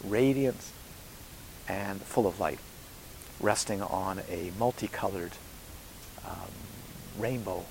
radiant 0.04 0.72
and 1.68 2.02
full 2.02 2.28
of 2.28 2.40
light, 2.40 2.60
resting 3.40 3.82
on 3.82 4.22
a 4.30 4.52
multicolored 4.58 5.34
um, 6.26 6.50
rainbow 7.18 7.66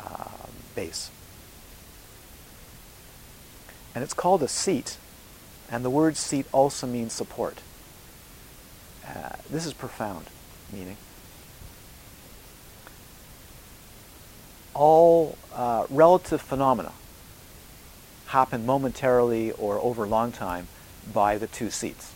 uh, 0.00 0.46
base. 0.74 1.10
And 3.94 4.04
it's 4.04 4.14
called 4.14 4.42
a 4.42 4.48
seat, 4.48 4.96
and 5.70 5.84
the 5.84 5.90
word 5.90 6.16
seat 6.16 6.46
also 6.52 6.86
means 6.86 7.12
support. 7.12 7.60
Uh, 9.06 9.30
this 9.50 9.66
is 9.66 9.72
profound 9.72 10.26
meaning. 10.72 10.96
All 14.74 15.36
uh, 15.52 15.86
relative 15.90 16.40
phenomena 16.40 16.92
happen 18.26 18.66
momentarily 18.66 19.50
or 19.52 19.78
over 19.80 20.04
a 20.04 20.08
long 20.08 20.30
time 20.30 20.68
by 21.12 21.38
the 21.38 21.46
two 21.46 21.70
seats. 21.70 22.12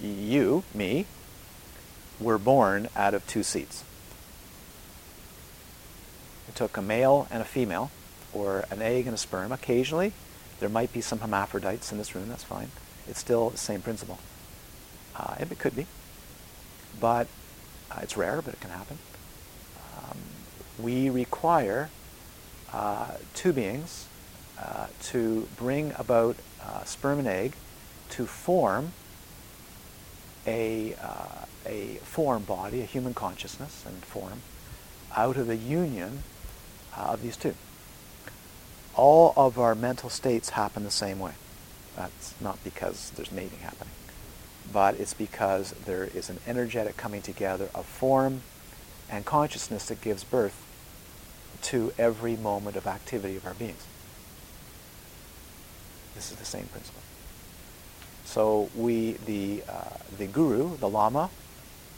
You, 0.00 0.62
me, 0.74 1.06
were 2.20 2.38
born 2.38 2.88
out 2.94 3.14
of 3.14 3.26
two 3.26 3.42
seeds. 3.42 3.82
It 6.48 6.54
took 6.54 6.76
a 6.76 6.82
male 6.82 7.26
and 7.30 7.42
a 7.42 7.44
female, 7.44 7.90
or 8.32 8.64
an 8.70 8.82
egg 8.82 9.06
and 9.06 9.14
a 9.14 9.18
sperm. 9.18 9.52
Occasionally, 9.52 10.12
there 10.60 10.68
might 10.68 10.92
be 10.92 11.00
some 11.00 11.20
hermaphrodites 11.20 11.92
in 11.92 11.98
this 11.98 12.14
room, 12.14 12.28
that's 12.28 12.44
fine. 12.44 12.70
It's 13.08 13.20
still 13.20 13.50
the 13.50 13.58
same 13.58 13.82
principle. 13.82 14.18
Uh, 15.14 15.36
it 15.38 15.58
could 15.58 15.74
be. 15.74 15.86
But 17.00 17.28
uh, 17.90 18.00
it's 18.02 18.16
rare, 18.16 18.42
but 18.42 18.54
it 18.54 18.60
can 18.60 18.70
happen. 18.70 18.98
Um, 19.98 20.18
we 20.78 21.08
require 21.08 21.90
two 23.34 23.52
beings 23.52 24.06
uh, 24.58 24.86
to 25.02 25.46
bring 25.56 25.92
about 25.98 26.36
uh, 26.62 26.82
sperm 26.84 27.18
and 27.18 27.28
egg 27.28 27.52
to 28.10 28.26
form 28.26 28.92
a, 30.46 30.94
uh, 30.94 31.44
a 31.66 31.96
form 31.96 32.44
body, 32.44 32.80
a 32.80 32.84
human 32.84 33.14
consciousness 33.14 33.84
and 33.86 34.04
form, 34.04 34.40
out 35.14 35.36
of 35.36 35.46
the 35.46 35.56
union 35.56 36.22
uh, 36.96 37.12
of 37.12 37.22
these 37.22 37.36
two. 37.36 37.54
All 38.94 39.34
of 39.36 39.58
our 39.58 39.74
mental 39.74 40.08
states 40.08 40.50
happen 40.50 40.84
the 40.84 40.90
same 40.90 41.18
way. 41.18 41.32
That's 41.96 42.34
not 42.40 42.62
because 42.64 43.10
there's 43.10 43.32
mating 43.32 43.58
happening, 43.58 43.92
but 44.72 44.98
it's 44.98 45.14
because 45.14 45.72
there 45.72 46.04
is 46.04 46.30
an 46.30 46.38
energetic 46.46 46.96
coming 46.96 47.22
together 47.22 47.68
of 47.74 47.84
form 47.84 48.42
and 49.10 49.24
consciousness 49.24 49.86
that 49.88 50.00
gives 50.00 50.24
birth 50.24 50.65
to 51.62 51.92
every 51.98 52.36
moment 52.36 52.76
of 52.76 52.86
activity 52.86 53.36
of 53.36 53.46
our 53.46 53.54
beings. 53.54 53.84
This 56.14 56.30
is 56.30 56.38
the 56.38 56.44
same 56.44 56.66
principle. 56.66 57.02
So 58.24 58.70
we, 58.74 59.12
the, 59.12 59.62
uh, 59.68 59.98
the 60.16 60.26
guru, 60.26 60.76
the 60.76 60.88
lama, 60.88 61.30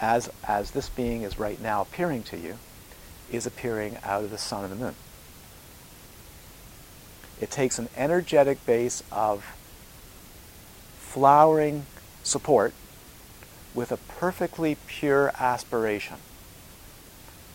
as, 0.01 0.31
as 0.47 0.73
this 0.73 0.89
being 0.89 1.23
is 1.23 1.39
right 1.39 1.61
now 1.61 1.83
appearing 1.83 2.23
to 2.25 2.37
you, 2.37 2.59
is 3.31 3.47
appearing 3.47 3.99
out 4.05 4.25
of 4.25 4.31
the 4.31 4.39
sun 4.39 4.65
and 4.65 4.73
the 4.73 4.77
moon. 4.77 4.95
It 7.41 7.51
takes 7.51 7.79
an 7.79 7.89
energetic 7.97 8.65
base 8.67 9.03
of 9.13 9.45
flowering 10.99 11.87
support 12.23 12.75
with 13.75 13.93
a 13.93 13.97
perfectly 13.97 14.77
pure 14.87 15.33
aspiration 15.39 16.17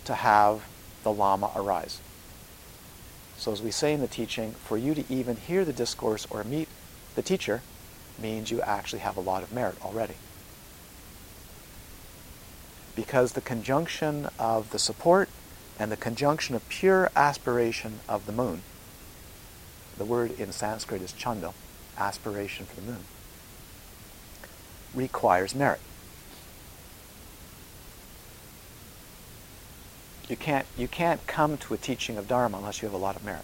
to 0.05 0.15
have 0.15 0.63
the 1.03 1.11
Lama 1.11 1.51
arise. 1.55 2.01
So, 3.37 3.51
as 3.51 3.61
we 3.61 3.71
say 3.71 3.93
in 3.93 4.01
the 4.01 4.07
teaching, 4.07 4.51
for 4.51 4.77
you 4.77 4.95
to 4.95 5.03
even 5.09 5.35
hear 5.35 5.65
the 5.65 5.73
discourse 5.73 6.25
or 6.29 6.43
meet 6.43 6.67
the 7.15 7.21
teacher 7.21 7.61
means 8.19 8.51
you 8.51 8.61
actually 8.61 8.99
have 8.99 9.17
a 9.17 9.21
lot 9.21 9.43
of 9.43 9.51
merit 9.51 9.75
already 9.83 10.15
because 12.95 13.33
the 13.33 13.41
conjunction 13.41 14.27
of 14.37 14.69
the 14.71 14.79
support 14.79 15.29
and 15.79 15.91
the 15.91 15.97
conjunction 15.97 16.55
of 16.55 16.67
pure 16.69 17.11
aspiration 17.15 17.99
of 18.07 18.25
the 18.25 18.31
moon, 18.31 18.61
the 19.97 20.05
word 20.05 20.39
in 20.39 20.51
Sanskrit 20.51 21.01
is 21.01 21.11
chanda, 21.13 21.53
aspiration 21.97 22.65
for 22.65 22.75
the 22.75 22.91
moon, 22.91 23.03
requires 24.93 25.55
merit. 25.55 25.79
You 30.29 30.37
can't, 30.37 30.65
you 30.77 30.87
can't 30.87 31.25
come 31.27 31.57
to 31.57 31.73
a 31.73 31.77
teaching 31.77 32.17
of 32.17 32.27
Dharma 32.27 32.57
unless 32.57 32.81
you 32.81 32.87
have 32.87 32.93
a 32.93 32.97
lot 32.97 33.15
of 33.15 33.25
merit. 33.25 33.43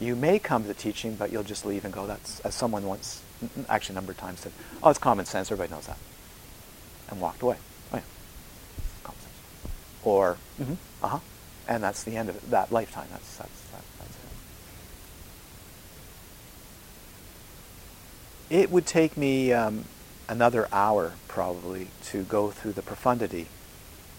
You 0.00 0.16
may 0.16 0.38
come 0.38 0.62
to 0.62 0.68
the 0.68 0.74
teaching, 0.74 1.14
but 1.14 1.30
you'll 1.30 1.42
just 1.42 1.66
leave 1.66 1.84
and 1.84 1.92
go, 1.92 2.06
that's, 2.06 2.40
as 2.40 2.54
someone 2.54 2.86
once, 2.86 3.22
actually 3.68 3.92
a 3.94 3.96
number 3.96 4.12
of 4.12 4.18
times 4.18 4.40
said, 4.40 4.52
oh, 4.82 4.88
it's 4.88 4.98
common 4.98 5.26
sense, 5.26 5.52
everybody 5.52 5.70
knows 5.74 5.86
that. 5.86 5.98
And 7.10 7.20
walked 7.20 7.42
away. 7.42 7.56
Oh, 7.92 7.96
yeah. 7.96 8.02
Common 9.04 9.20
sense. 9.20 9.74
Or, 10.02 10.38
mm-hmm, 10.58 10.74
uh-huh. 11.02 11.18
And 11.68 11.82
that's 11.82 12.02
the 12.04 12.16
end 12.16 12.30
of 12.30 12.36
it, 12.36 12.50
that 12.50 12.72
lifetime. 12.72 13.08
That's, 13.10 13.36
that's, 13.36 13.60
that, 13.72 13.84
that's 13.98 14.16
it. 18.48 18.62
It 18.62 18.70
would 18.70 18.86
take 18.86 19.18
me 19.18 19.52
um, 19.52 19.84
another 20.28 20.66
hour, 20.72 21.12
probably, 21.28 21.88
to 22.04 22.22
go 22.22 22.50
through 22.50 22.72
the 22.72 22.82
profundity 22.82 23.48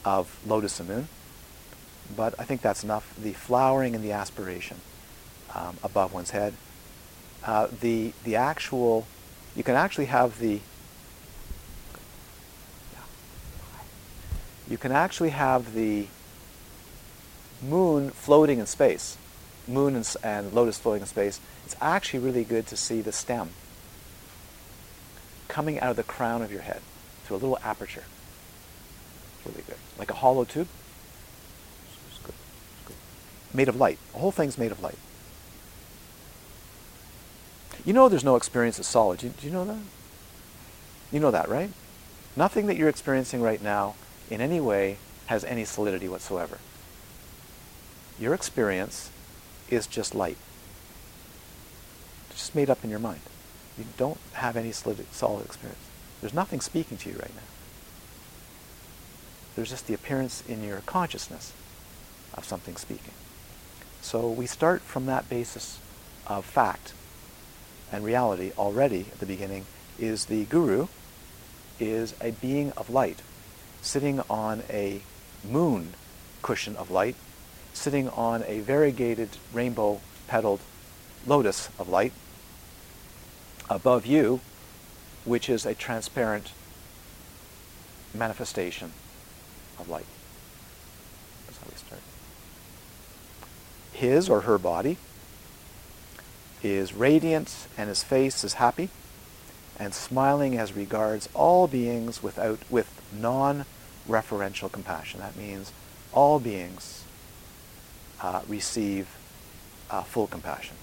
of 0.06 0.40
Lotus 0.46 0.80
and 0.80 0.88
Moon 0.88 1.08
but 2.16 2.36
I 2.40 2.44
think 2.44 2.62
that's 2.62 2.84
enough. 2.84 3.14
The 3.22 3.34
flowering 3.34 3.96
and 3.96 4.04
the 4.04 4.12
aspiration 4.12 4.78
um, 5.54 5.78
above 5.84 6.14
one's 6.14 6.32
head. 6.32 6.54
Uh, 7.44 7.68
the, 7.82 8.14
the 8.24 8.36
actual, 8.36 9.08
you 9.56 9.64
can 9.64 9.76
actually 9.76 10.06
have 10.06 10.40
the, 10.40 10.60
you 14.70 14.78
can 14.78 14.92
actually 14.92 15.30
have 15.30 15.74
the 15.74 16.08
moon 17.62 18.12
floating 18.12 18.60
in 18.60 18.66
space, 18.66 19.18
moon 19.68 19.96
and, 19.96 20.16
and 20.24 20.54
lotus 20.54 20.78
floating 20.78 21.02
in 21.02 21.08
space. 21.08 21.40
It's 21.66 21.76
actually 21.82 22.20
really 22.20 22.44
good 22.44 22.68
to 22.68 22.78
see 22.78 23.02
the 23.02 23.12
stem 23.12 23.50
coming 25.48 25.80
out 25.80 25.90
of 25.90 25.96
the 25.98 26.04
crown 26.04 26.42
of 26.42 26.52
your 26.52 26.62
head 26.62 26.82
through 27.24 27.38
a 27.38 27.40
little 27.40 27.60
aperture. 27.64 28.04
really 29.46 29.64
good. 29.68 29.78
Like 29.98 30.10
a 30.10 30.16
hollow 30.16 30.46
tube 30.46 30.68
made 33.54 33.68
of 33.68 33.76
light. 33.76 33.98
The 34.14 34.20
whole 34.20 34.32
thing's 34.32 34.58
made 34.58 34.72
of 34.72 34.82
light. 34.82 34.98
You 37.86 37.94
know 37.94 38.10
there's 38.10 38.24
no 38.24 38.36
experience 38.36 38.78
of 38.80 38.86
solid. 38.86 39.20
Do 39.20 39.28
you, 39.28 39.34
do 39.40 39.48
you 39.48 39.54
know 39.54 39.66
that? 39.66 39.80
You 41.12 41.20
know 41.20 41.32
that, 41.32 41.50
right? 41.50 41.72
Nothing 42.36 42.68
that 42.68 42.78
you're 42.78 42.90
experiencing 42.90 43.42
right 43.42 43.62
now 43.62 43.96
in 44.30 44.40
any 44.40 44.62
way 44.62 44.98
has 45.26 45.44
any 45.44 45.66
solidity 45.66 46.08
whatsoever. 46.08 46.60
Your 48.20 48.34
experience 48.34 49.10
is 49.70 49.88
just 49.88 50.14
light. 50.14 50.38
It's 52.30 52.40
just 52.40 52.56
made 52.56 52.70
up 52.70 52.84
in 52.84 52.90
your 52.90 53.00
mind. 53.00 53.22
You 53.78 53.86
don't 53.98 54.20
have 54.34 54.56
any 54.56 54.72
solid, 54.72 55.12
solid 55.12 55.46
experience. 55.46 55.80
There's 56.20 56.34
nothing 56.34 56.62
speaking 56.62 56.98
to 56.98 57.10
you 57.10 57.16
right 57.16 57.34
now. 57.34 57.42
There's 59.56 59.70
just 59.70 59.88
the 59.88 59.94
appearance 59.94 60.44
in 60.48 60.64
your 60.64 60.82
consciousness 60.86 61.52
of 62.34 62.46
something 62.46 62.76
speaking. 62.76 63.14
So 64.02 64.30
we 64.30 64.48
start 64.48 64.82
from 64.82 65.06
that 65.06 65.30
basis 65.30 65.80
of 66.28 66.46
fact 66.46 66.94
and 67.92 68.04
reality 68.04 68.52
already 68.58 69.06
at 69.12 69.20
the 69.20 69.26
beginning 69.26 69.66
is 70.00 70.26
the 70.26 70.46
guru 70.46 70.88
is 71.80 72.14
a 72.22 72.32
being 72.32 72.72
of 72.74 72.90
light 72.90 73.22
sitting 73.82 74.22
on 74.30 74.64
a 74.70 75.02
moon 75.44 75.94
cushion 76.42 76.76
of 76.76 76.92
light, 76.92 77.16
sitting 77.74 78.10
on 78.10 78.44
a 78.48 78.60
variegated 78.62 79.30
rainbow 79.54 80.00
petaled 80.28 80.60
lotus 81.26 81.70
of 81.78 81.90
light 81.90 82.14
above 83.70 84.06
you, 84.06 84.40
which 85.26 85.50
is 85.50 85.66
a 85.66 85.74
transparent 85.74 86.52
manifestation 88.14 88.92
of 89.80 89.90
light. 89.90 90.06
His 94.02 94.28
or 94.28 94.42
her 94.42 94.58
body 94.58 94.98
is 96.64 96.92
radiant 96.92 97.68
and 97.78 97.88
his 97.88 98.02
face 98.02 98.44
is 98.44 98.54
happy 98.54 98.90
and 99.78 99.94
smiling 99.94 100.58
as 100.58 100.76
regards 100.76 101.30
all 101.36 101.68
beings 101.68 102.24
without 102.24 102.60
with 102.68 102.90
non-referential 103.14 104.72
compassion. 104.72 105.20
That 105.20 105.36
means 105.36 105.72
all 106.14 106.40
beings 106.40 107.04
uh, 108.22 108.42
receive 108.48 109.08
uh, 109.92 110.02
full 110.02 110.26
compassion. 110.26 110.76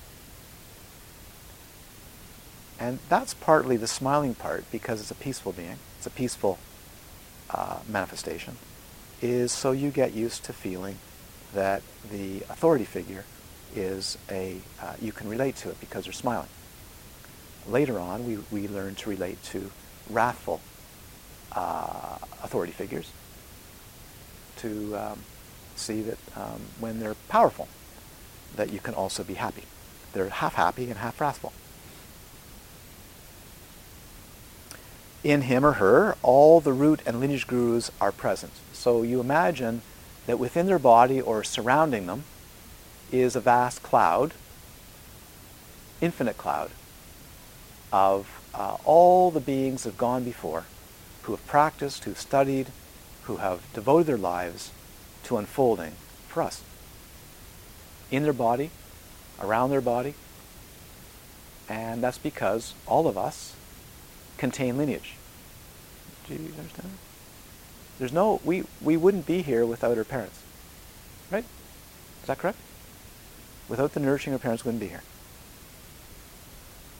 And 2.78 3.01
that's 3.09 3.35
partly 3.35 3.77
the 3.77 3.89
smiling 3.89 4.36
part 4.36 4.65
because 4.70 5.01
it's 5.01 5.11
a 5.11 5.16
peaceful 5.16 5.51
being. 5.51 5.78
It's 5.97 6.07
a 6.07 6.11
peaceful 6.11 6.61
uh, 7.51 7.78
manifestation. 7.89 8.59
Is 9.20 9.51
so 9.51 9.73
you 9.73 9.90
get 9.90 10.12
used 10.15 10.45
to 10.45 10.53
feeling 10.53 10.99
that 11.55 11.83
the 12.11 12.41
authority 12.51 12.85
figure 12.85 13.25
is 13.75 14.19
a, 14.31 14.59
uh, 14.83 14.95
you 15.01 15.12
can 15.12 15.29
relate 15.29 15.57
to 15.57 15.70
it 15.70 15.81
because 15.81 16.05
they're 16.05 16.12
smiling. 16.12 16.49
Later 17.66 17.99
on, 17.99 18.27
we, 18.27 18.39
we 18.51 18.69
learn 18.69 18.95
to 18.97 19.11
relate 19.11 19.43
to 19.45 19.70
wrathful 20.09 20.61
uh, 21.53 22.19
authority 22.43 22.73
figures 22.73 23.11
to 24.57 24.97
um, 24.97 25.20
see 25.77 26.03
that 26.03 26.19
um, 26.37 26.61
when 26.81 27.01
they're 27.01 27.16
powerful, 27.29 27.69
that 28.57 28.73
you 28.73 28.81
can 28.81 28.95
also 28.95 29.23
be 29.23 29.35
happy. 29.35 29.65
They're 30.12 30.29
half 30.29 30.55
happy 30.55 30.85
and 30.85 30.99
half 30.99 31.20
wrathful. 31.20 31.53
In 35.25 35.43
him 35.43 35.65
or 35.65 35.73
her, 35.73 36.16
all 36.23 36.61
the 36.61 36.73
root 36.73 37.01
and 37.05 37.20
lineage 37.20 37.47
gurus 37.47 37.91
are 38.01 38.12
present. 38.12 38.53
So 38.73 39.03
you 39.03 39.20
imagine 39.20 39.83
that 40.29 40.39
within 40.39 40.67
their 40.67 40.79
body 40.79 41.23
or 41.23 41.43
surrounding 41.43 42.05
them 42.05 42.23
is 43.11 43.35
a 43.35 43.41
vast 43.41 43.83
cloud, 43.83 44.35
infinite 46.03 46.37
cloud, 46.37 46.71
of 47.91 48.29
uh, 48.53 48.77
all 48.85 49.31
the 49.31 49.41
beings 49.41 49.85
that 49.85 49.93
have 49.93 49.99
gone 49.99 50.25
before, 50.25 50.65
who 51.23 51.33
have 51.33 51.47
practiced, 51.47 52.05
who've 52.05 52.21
studied, 52.21 52.67
who 53.23 53.39
have 53.39 53.63
devoted 53.73 54.07
their 54.07 54.19
lives 54.19 54.71
to 55.25 55.39
unfolding 55.39 55.93
for 56.29 56.43
us. 56.43 56.63
In 58.11 58.23
their 58.23 58.35
body, 58.35 58.69
around 59.41 59.71
their 59.71 59.81
body, 59.81 60.13
and 61.71 62.03
that's 62.03 62.19
because 62.19 62.75
all 62.87 63.09
of 63.09 63.17
us 63.17 63.55
contain 64.37 64.77
lineage. 64.77 65.15
Do 66.29 66.35
you 66.35 66.53
understand? 66.59 66.99
There's 67.99 68.12
no, 68.12 68.41
we, 68.45 68.65
we 68.81 68.97
wouldn't 68.97 69.27
be 69.27 69.43
here 69.43 69.66
without 69.66 69.99
our 69.99 70.05
parents. 70.05 70.41
Right? 71.31 71.45
Is 72.23 72.27
that 72.27 72.39
correct? 72.39 72.59
Without 73.69 73.93
the 73.93 74.01
nurturing 74.01 74.35
of 74.35 74.41
parents, 74.41 74.65
wouldn't 74.65 74.81
be 74.81 74.89
here. 74.89 75.03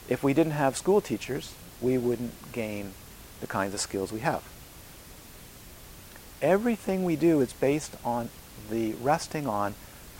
If 0.09 0.23
we 0.23 0.35
didn't 0.35 0.53
have 0.53 0.77
school 0.77 1.01
teachers, 1.01 1.55
we 1.81 1.99
wouldn't 1.99 2.53
gain 2.53 2.93
the 3.41 3.47
kinds 3.47 3.75
of 3.75 3.81
skills 3.81 4.13
we 4.13 4.21
have. 4.21 4.43
Everything 6.43 7.05
we 7.05 7.17
do 7.17 7.41
is 7.41 7.53
based 7.53 7.97
on 8.05 8.31
the 8.71 8.95
resting 8.95 9.47
on 9.47 9.75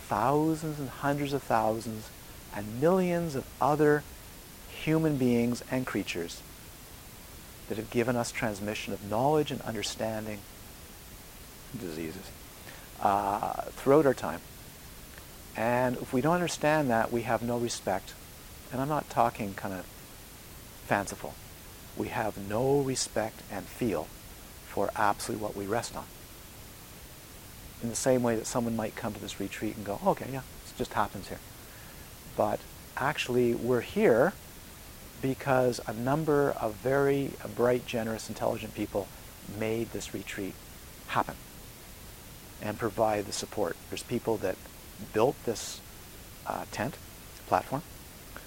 thousands 0.07 0.79
and 0.79 0.89
hundreds 0.89 1.33
of 1.33 1.43
thousands 1.43 2.09
and 2.55 2.81
millions 2.81 3.35
of 3.35 3.45
other 3.61 4.03
human 4.69 5.17
beings 5.17 5.63
and 5.69 5.85
creatures 5.85 6.41
that 7.67 7.77
have 7.77 7.89
given 7.89 8.15
us 8.15 8.31
transmission 8.31 8.93
of 8.93 9.09
knowledge 9.09 9.51
and 9.51 9.61
understanding 9.61 10.39
diseases 11.77 12.31
uh, 13.01 13.61
throughout 13.71 14.05
our 14.05 14.13
time. 14.13 14.41
And 15.55 15.97
if 15.97 16.13
we 16.13 16.21
don't 16.21 16.35
understand 16.35 16.89
that, 16.89 17.11
we 17.11 17.23
have 17.23 17.41
no 17.41 17.57
respect. 17.57 18.13
And 18.71 18.81
I'm 18.81 18.89
not 18.89 19.09
talking 19.09 19.53
kind 19.53 19.73
of 19.73 19.85
fanciful. 20.85 21.33
We 21.97 22.09
have 22.09 22.37
no 22.37 22.79
respect 22.81 23.41
and 23.51 23.65
feel 23.65 24.07
for 24.67 24.89
absolutely 24.95 25.43
what 25.43 25.55
we 25.55 25.65
rest 25.65 25.95
on. 25.95 26.05
In 27.81 27.89
the 27.89 27.95
same 27.95 28.23
way 28.23 28.35
that 28.35 28.45
someone 28.45 28.75
might 28.75 28.95
come 28.95 29.13
to 29.13 29.19
this 29.19 29.39
retreat 29.39 29.75
and 29.75 29.85
go, 29.85 29.99
okay, 30.05 30.27
yeah, 30.31 30.39
it 30.39 30.77
just 30.77 30.93
happens 30.93 31.29
here. 31.29 31.39
But 32.37 32.59
actually, 32.95 33.55
we're 33.55 33.81
here 33.81 34.33
because 35.21 35.81
a 35.87 35.93
number 35.93 36.51
of 36.51 36.75
very 36.75 37.31
bright, 37.55 37.85
generous, 37.85 38.29
intelligent 38.29 38.75
people 38.75 39.07
made 39.57 39.91
this 39.91 40.13
retreat 40.13 40.53
happen 41.07 41.35
and 42.61 42.77
provide 42.77 43.25
the 43.25 43.31
support. 43.31 43.75
There's 43.89 44.03
people 44.03 44.37
that 44.37 44.55
built 45.13 45.35
this 45.45 45.81
uh, 46.45 46.65
tent 46.71 46.95
platform. 47.47 47.83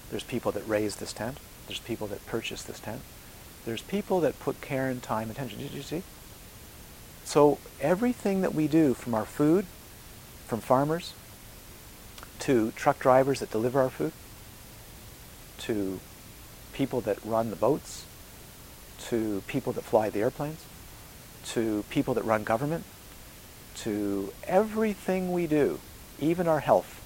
There's 0.09 0.23
people 0.23 0.51
that 0.51 0.67
raised 0.67 0.99
this 0.99 1.13
tent. 1.13 1.37
There's 1.67 1.79
people 1.79 2.07
that 2.07 2.25
purchased 2.25 2.67
this 2.67 2.79
tent. 2.79 3.01
There's 3.65 3.81
people 3.81 4.19
that 4.21 4.39
put 4.39 4.61
care 4.61 4.89
and 4.89 5.01
time, 5.01 5.23
and 5.29 5.31
attention. 5.31 5.59
Did 5.59 5.71
you 5.71 5.81
see? 5.81 6.03
So 7.23 7.57
everything 7.81 8.41
that 8.41 8.53
we 8.53 8.67
do, 8.67 8.93
from 8.93 9.15
our 9.15 9.25
food, 9.25 9.65
from 10.47 10.59
farmers, 10.59 11.13
to 12.39 12.71
truck 12.71 12.99
drivers 12.99 13.39
that 13.39 13.49
deliver 13.49 13.81
our 13.81 13.89
food, 13.89 14.11
to 15.59 15.99
people 16.73 16.99
that 17.01 17.17
run 17.23 17.49
the 17.49 17.55
boats, 17.55 18.05
to 19.07 19.41
people 19.47 19.71
that 19.73 19.83
fly 19.83 20.09
the 20.09 20.19
airplanes, 20.19 20.65
to 21.45 21.83
people 21.89 22.13
that 22.13 22.25
run 22.25 22.43
government, 22.43 22.83
to 23.75 24.33
everything 24.45 25.31
we 25.31 25.47
do, 25.47 25.79
even 26.19 26.47
our 26.47 26.59
health, 26.59 27.01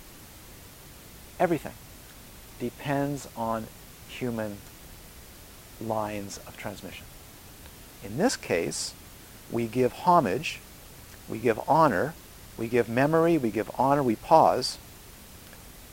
everything 1.40 1.74
depends 2.60 3.28
on 3.36 3.68
human 4.08 4.58
lines 5.80 6.40
of 6.48 6.58
transmission. 6.58 7.06
In 8.04 8.18
this 8.18 8.36
case, 8.36 8.96
we 9.52 9.68
give 9.68 9.94
homage, 9.94 10.60
we 11.30 11.38
give 11.40 11.60
honor, 11.68 12.14
we 12.58 12.68
give 12.68 12.90
memory, 12.90 13.38
we 13.38 13.52
give 13.52 13.70
honor, 13.78 14.02
we 14.04 14.16
pause, 14.16 14.80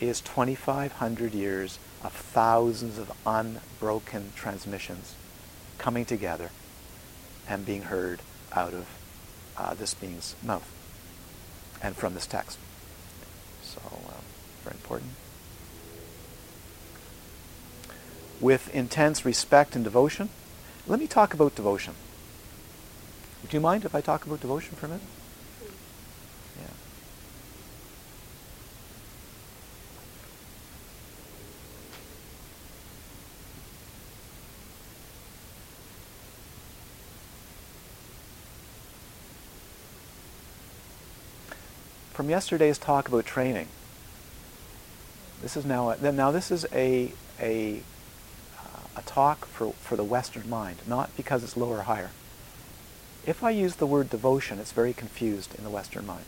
is 0.00 0.20
2,500 0.20 1.32
years 1.32 1.78
of 2.02 2.12
thousands 2.12 2.98
of 2.98 3.10
unbroken 3.26 4.32
transmissions 4.36 5.14
coming 5.78 6.04
together 6.04 6.50
and 7.48 7.64
being 7.64 7.82
heard 7.82 8.20
out 8.52 8.74
of 8.74 8.86
uh, 9.56 9.74
this 9.74 9.94
being's 9.94 10.34
mouth 10.42 10.70
and 11.82 11.96
from 11.96 12.14
this 12.14 12.26
text. 12.26 12.58
So, 13.62 13.80
um, 13.92 14.22
very 14.62 14.74
important. 14.74 15.12
With 18.40 18.74
intense 18.74 19.24
respect 19.24 19.74
and 19.74 19.84
devotion. 19.84 20.28
Let 20.86 21.00
me 21.00 21.06
talk 21.06 21.34
about 21.34 21.54
devotion. 21.54 21.94
Do 23.48 23.56
you 23.56 23.60
mind 23.60 23.84
if 23.84 23.94
I 23.94 24.00
talk 24.00 24.26
about 24.26 24.40
devotion 24.40 24.76
for 24.76 24.86
a 24.86 24.88
minute? 24.90 25.06
from 42.16 42.30
yesterday's 42.30 42.78
talk 42.78 43.08
about 43.08 43.26
training. 43.26 43.68
This 45.42 45.54
is 45.54 45.66
now 45.66 45.90
a, 45.90 46.12
now 46.12 46.30
this 46.30 46.50
is 46.50 46.64
a 46.72 47.12
a 47.38 47.82
a 48.96 49.02
talk 49.02 49.46
for, 49.46 49.72
for 49.74 49.96
the 49.96 50.04
Western 50.04 50.48
mind, 50.48 50.78
not 50.86 51.14
because 51.16 51.44
it's 51.44 51.56
lower 51.56 51.78
or 51.78 51.82
higher. 51.82 52.10
If 53.26 53.44
I 53.44 53.50
use 53.50 53.76
the 53.76 53.86
word 53.86 54.08
devotion, 54.08 54.58
it's 54.58 54.72
very 54.72 54.92
confused 54.92 55.54
in 55.56 55.64
the 55.64 55.70
Western 55.70 56.06
mind. 56.06 56.24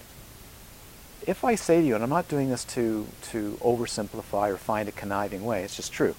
If 1.26 1.44
I 1.44 1.54
say 1.54 1.80
to 1.80 1.86
you, 1.86 1.94
and 1.94 2.04
I'm 2.04 2.10
not 2.10 2.28
doing 2.28 2.50
this 2.50 2.64
to, 2.66 3.06
to 3.30 3.58
oversimplify 3.60 4.50
or 4.50 4.56
find 4.56 4.88
a 4.88 4.92
conniving 4.92 5.44
way, 5.44 5.62
it's 5.62 5.76
just 5.76 5.92
true. 5.92 6.14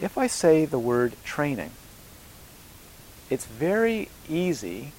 If 0.00 0.18
I 0.18 0.26
say 0.26 0.64
the 0.64 0.78
word 0.78 1.14
training, 1.24 1.70
it's 3.30 3.46
very 3.46 4.08
easy, 4.28 4.92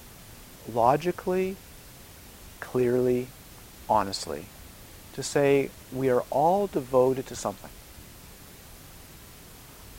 logically, 0.71 1.55
clearly, 2.59 3.27
honestly, 3.89 4.45
to 5.13 5.23
say 5.23 5.69
we 5.93 6.09
are 6.09 6.23
all 6.29 6.67
devoted 6.67 7.27
to 7.27 7.35
something. 7.35 7.71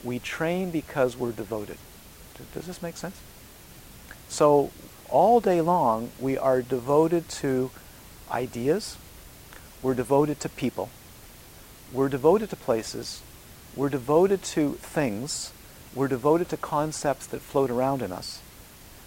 We 0.05 0.19
train 0.19 0.71
because 0.71 1.17
we're 1.17 1.33
devoted. 1.33 1.79
Does 2.55 2.67
this 2.67 2.83
make 2.83 2.97
sense? 2.97 3.21
So 4.29 4.71
all 5.09 5.41
day 5.41 5.61
long, 5.61 6.11
we 6.21 6.39
are 6.39 6.63
devoted 6.63 7.29
to 7.31 7.71
ideas, 8.31 8.97
we're 9.83 9.95
devoted 9.95 10.39
to 10.41 10.49
people, 10.49 10.91
we're 11.93 12.09
devoted 12.09 12.51
to 12.51 12.57
places, 12.57 13.23
we're 13.75 13.89
devoted 13.89 14.43
to 14.43 14.75
things, 14.75 15.53
we're 15.95 16.09
devoted 16.09 16.49
to 16.51 16.57
concepts 16.57 17.27
that 17.29 17.41
float 17.41 17.71
around 17.71 18.03
in 18.03 18.13
us. 18.13 18.41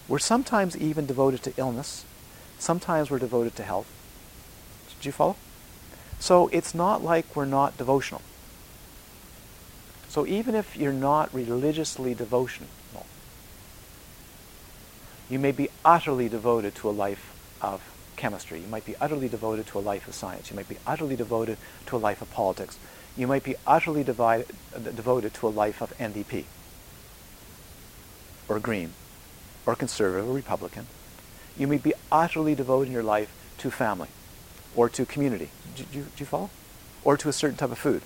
We're 0.07 0.19
sometimes 0.19 0.76
even 0.76 1.05
devoted 1.05 1.43
to 1.43 1.53
illness, 1.57 2.03
sometimes 2.57 3.11
we're 3.11 3.19
devoted 3.19 3.55
to 3.57 3.63
health, 3.63 3.88
do 5.01 5.07
you 5.07 5.13
follow? 5.13 5.35
So 6.19 6.47
it's 6.49 6.76
not 6.76 7.03
like 7.03 7.35
we're 7.35 7.45
not 7.45 7.77
devotional. 7.77 8.22
So 10.11 10.27
even 10.27 10.55
if 10.55 10.75
you're 10.75 10.91
not 10.91 11.33
religiously 11.33 12.13
devotional, 12.13 12.67
you 15.29 15.39
may 15.39 15.53
be 15.53 15.69
utterly 15.85 16.27
devoted 16.27 16.75
to 16.75 16.89
a 16.89 16.91
life 16.91 17.33
of 17.61 17.81
chemistry. 18.17 18.59
You 18.59 18.67
might 18.67 18.85
be 18.85 18.97
utterly 18.97 19.29
devoted 19.29 19.67
to 19.67 19.79
a 19.79 19.81
life 19.81 20.09
of 20.09 20.13
science. 20.13 20.51
You 20.51 20.57
might 20.57 20.67
be 20.67 20.75
utterly 20.85 21.15
devoted 21.15 21.57
to 21.85 21.95
a 21.95 21.97
life 21.97 22.21
of 22.21 22.29
politics. 22.29 22.77
You 23.15 23.25
might 23.25 23.45
be 23.45 23.55
utterly 23.65 24.01
uh, 24.01 24.43
devoted 24.79 25.33
to 25.35 25.47
a 25.47 25.53
life 25.63 25.81
of 25.81 25.97
NDP 25.97 26.43
or 28.49 28.59
Green 28.59 28.91
or 29.65 29.77
Conservative 29.77 30.27
or 30.27 30.33
Republican. 30.33 30.88
You 31.57 31.67
may 31.67 31.77
be 31.77 31.93
utterly 32.11 32.53
devoted 32.53 32.88
in 32.88 32.93
your 32.93 33.01
life 33.01 33.31
to 33.59 33.71
family 33.71 34.09
or 34.75 34.89
to 34.89 35.05
community. 35.05 35.51
Do, 35.73 35.83
do, 35.83 36.01
do 36.01 36.09
you 36.17 36.25
follow? 36.25 36.49
Or 37.05 37.15
to 37.15 37.29
a 37.29 37.33
certain 37.33 37.55
type 37.55 37.71
of 37.71 37.77
food. 37.77 38.01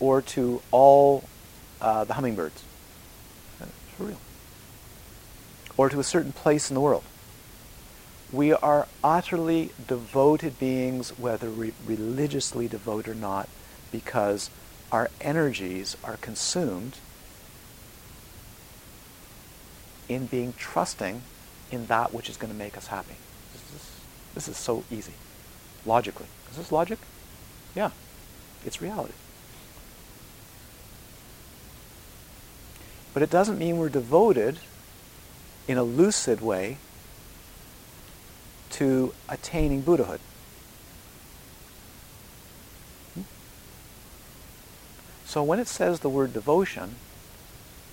Or 0.00 0.22
to 0.22 0.62
all 0.70 1.24
uh, 1.80 2.04
the 2.04 2.14
hummingbirds. 2.14 2.64
For 3.96 4.04
real. 4.04 4.20
Or 5.76 5.88
to 5.88 6.00
a 6.00 6.04
certain 6.04 6.32
place 6.32 6.70
in 6.70 6.74
the 6.74 6.80
world. 6.80 7.04
We 8.32 8.52
are 8.52 8.86
utterly 9.02 9.72
devoted 9.86 10.58
beings, 10.58 11.18
whether 11.18 11.48
re- 11.48 11.72
religiously 11.86 12.68
devoted 12.68 13.10
or 13.10 13.14
not, 13.14 13.48
because 13.90 14.50
our 14.92 15.10
energies 15.20 15.96
are 16.04 16.16
consumed 16.16 16.98
in 20.08 20.26
being 20.26 20.54
trusting 20.56 21.22
in 21.70 21.86
that 21.86 22.12
which 22.12 22.28
is 22.28 22.36
going 22.36 22.52
to 22.52 22.58
make 22.58 22.76
us 22.76 22.88
happy. 22.88 23.16
This 24.34 24.48
is 24.48 24.56
so 24.56 24.84
easy, 24.90 25.14
logically. 25.84 26.26
Is 26.50 26.56
this 26.56 26.72
logic? 26.72 26.98
Yeah, 27.74 27.90
it's 28.64 28.80
reality. 28.80 29.12
But 33.12 33.22
it 33.22 33.30
doesn't 33.30 33.58
mean 33.58 33.78
we're 33.78 33.88
devoted 33.88 34.58
in 35.66 35.78
a 35.78 35.82
lucid 35.82 36.40
way 36.40 36.78
to 38.70 39.12
attaining 39.28 39.82
Buddhahood. 39.82 40.20
Hmm? 43.14 43.22
So 45.24 45.42
when 45.42 45.58
it 45.58 45.68
says 45.68 46.00
the 46.00 46.08
word 46.08 46.32
devotion, 46.32 46.96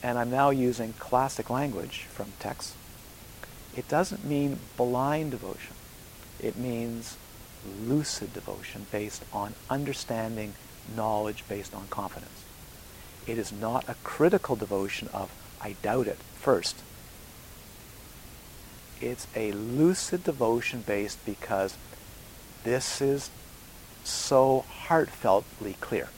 and 0.04 0.18
I'm 0.18 0.30
now 0.30 0.52
using 0.52 0.94
classic 0.94 1.50
language 1.50 2.06
from 2.10 2.34
texts, 2.40 2.76
it 3.76 3.88
doesn't 3.88 4.26
mean 4.26 4.60
blind 4.76 5.32
devotion. 5.32 5.76
It 6.40 6.56
means 6.56 7.18
lucid 7.84 8.34
devotion 8.34 8.86
based 8.92 9.24
on 9.34 9.56
understanding, 9.70 10.54
knowledge 10.96 11.44
based 11.48 11.74
on 11.74 11.88
confidence. 11.90 12.47
It 13.28 13.38
is 13.38 13.52
not 13.52 13.88
a 13.90 13.96
critical 14.06 14.56
devotion 14.56 15.10
of, 15.14 15.30
I 15.62 15.76
doubt 15.82 16.08
it 16.08 16.18
first. 16.36 16.78
It's 19.02 19.28
a 19.36 19.52
lucid 19.52 20.24
devotion 20.24 20.84
based 20.88 21.24
because 21.26 21.78
this 22.64 23.02
is 23.02 23.30
so 24.06 24.64
heartfeltly 24.88 25.80
clear. 25.82 26.10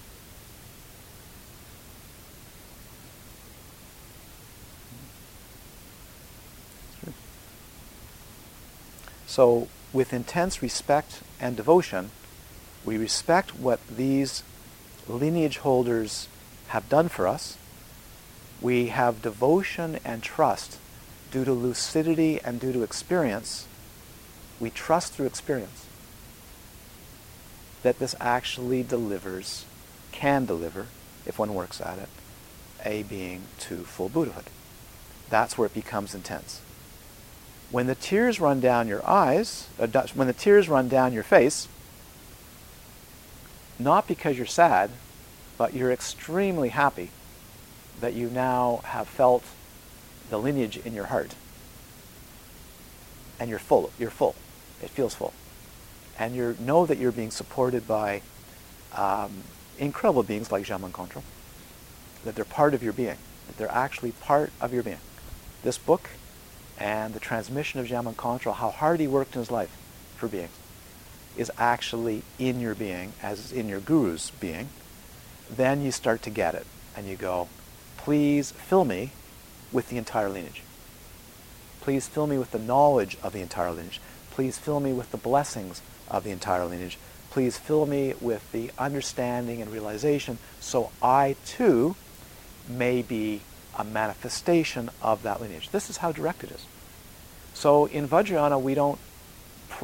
So, 9.26 9.68
with 9.94 10.14
intense 10.14 10.62
respect 10.62 11.22
and 11.40 11.56
devotion, 11.56 12.12
we 12.86 12.98
respect 12.98 13.56
what 13.56 13.80
these 13.88 14.44
lineage 15.08 15.58
holders 15.58 16.28
have 16.70 16.90
done 16.90 17.10
for 17.10 17.28
us. 17.28 17.58
We 18.62 18.88
have 18.88 19.22
devotion 19.22 20.00
and 20.04 20.22
trust 20.22 20.78
due 21.32 21.46
to 21.46 21.54
lucidity 21.54 22.40
and 22.42 22.60
due 22.60 22.74
to 22.74 22.84
experience. 22.84 23.68
We 24.60 24.70
trust 24.70 25.14
through 25.14 25.28
experience 25.28 25.86
that 27.84 28.00
this 28.00 28.16
actually 28.20 28.84
delivers, 28.84 29.66
can 30.12 30.46
deliver, 30.46 30.88
if 31.26 31.40
one 31.40 31.54
works 31.54 31.80
at 31.80 31.98
it, 31.98 32.10
a 32.86 33.04
being 33.04 33.44
to 33.60 33.78
full 33.78 34.10
Buddhahood. 34.10 34.50
That's 35.30 35.58
where 35.58 35.68
it 35.68 35.74
becomes 35.74 36.14
intense. 36.14 36.62
When 37.72 37.88
the 37.88 37.96
tears 37.96 38.40
run 38.40 38.60
down 38.60 38.88
your 38.88 39.08
eyes, 39.08 39.68
uh, 39.80 39.88
when 40.14 40.28
the 40.28 40.34
tears 40.34 40.68
run 40.68 40.90
down 40.90 41.14
your 41.14 41.24
face, 41.24 41.68
not 43.78 44.08
because 44.08 44.38
you're 44.38 44.46
sad, 44.46 44.90
but 45.60 45.74
you're 45.74 45.92
extremely 45.92 46.70
happy 46.70 47.10
that 48.00 48.14
you 48.14 48.30
now 48.30 48.80
have 48.86 49.10
felt 49.10 49.44
the 50.30 50.38
lineage 50.40 50.78
in 50.78 50.94
your 50.94 51.08
heart. 51.08 51.36
And 53.42 53.50
you're 53.50 53.60
full. 53.60 53.92
You're 54.00 54.10
full. 54.10 54.36
It 54.82 54.90
feels 54.90 55.14
full. 55.14 55.34
And 56.18 56.34
you 56.34 56.56
know 56.62 56.86
that 56.86 56.98
you're 56.98 57.12
being 57.12 57.30
supported 57.30 57.86
by 57.86 58.22
um, 58.96 59.44
incredible 59.78 60.24
beings 60.24 60.50
like 60.50 60.66
Jamgon 60.66 60.92
Kongtrul, 60.92 61.24
that 62.24 62.36
they're 62.36 62.46
part 62.46 62.74
of 62.74 62.82
your 62.82 62.94
being, 62.94 63.18
that 63.48 63.58
they're 63.58 63.72
actually 63.72 64.14
part 64.14 64.52
of 64.62 64.74
your 64.74 64.84
being. 64.84 65.00
This 65.64 65.78
book 65.78 66.10
and 66.78 67.14
the 67.14 67.20
transmission 67.20 67.82
of 67.82 67.88
Jamgon 67.88 68.16
Kongtrul, 68.16 68.56
how 68.56 68.72
hard 68.72 69.02
he 69.02 69.08
worked 69.08 69.36
in 69.36 69.42
his 69.42 69.52
life 69.52 69.76
for 70.16 70.30
beings, 70.30 70.58
is 71.36 71.52
actually 71.58 72.24
in 72.38 72.62
your 72.62 72.76
being, 72.76 73.12
as 73.22 73.52
in 73.52 73.68
your 73.68 73.82
guru's 73.82 74.32
being. 74.40 74.70
Then 75.50 75.82
you 75.82 75.92
start 75.92 76.22
to 76.24 76.30
get 76.30 76.56
it, 76.56 76.66
and 76.96 77.08
you 77.08 77.16
go, 77.16 77.48
please 77.98 78.52
fill 78.52 78.86
me 78.86 79.12
with 79.72 79.90
the 79.90 79.98
entire 79.98 80.30
lineage. 80.30 80.64
Please 81.82 82.08
fill 82.08 82.28
me 82.28 82.38
with 82.38 82.52
the 82.52 82.60
knowledge 82.60 83.18
of 83.24 83.34
the 83.34 83.42
entire 83.42 83.72
lineage. 83.72 84.00
Please 84.32 84.58
fill 84.58 84.80
me 84.80 84.94
with 84.94 85.12
the 85.12 85.18
blessings 85.18 85.82
of 86.08 86.24
the 86.24 86.32
entire 86.32 86.66
lineage. 86.66 86.98
Please 87.32 87.58
fill 87.58 87.86
me 87.86 88.14
with 88.20 88.52
the 88.52 88.72
understanding 88.78 89.62
and 89.62 89.72
realization 89.72 90.38
so 90.60 90.92
I 91.02 91.36
too 91.46 91.96
may 92.68 93.02
be 93.02 93.42
a 93.78 93.84
manifestation 93.84 94.90
of 95.02 95.24
that 95.24 95.42
lineage. 95.42 95.70
This 95.70 95.90
is 95.90 95.98
how 95.98 96.12
direct 96.12 96.44
it 96.44 96.52
is. 96.52 96.66
So 97.54 97.86
in 97.86 98.08
Vajrayana, 98.08 98.62
we 98.62 98.74
don't, 98.74 99.00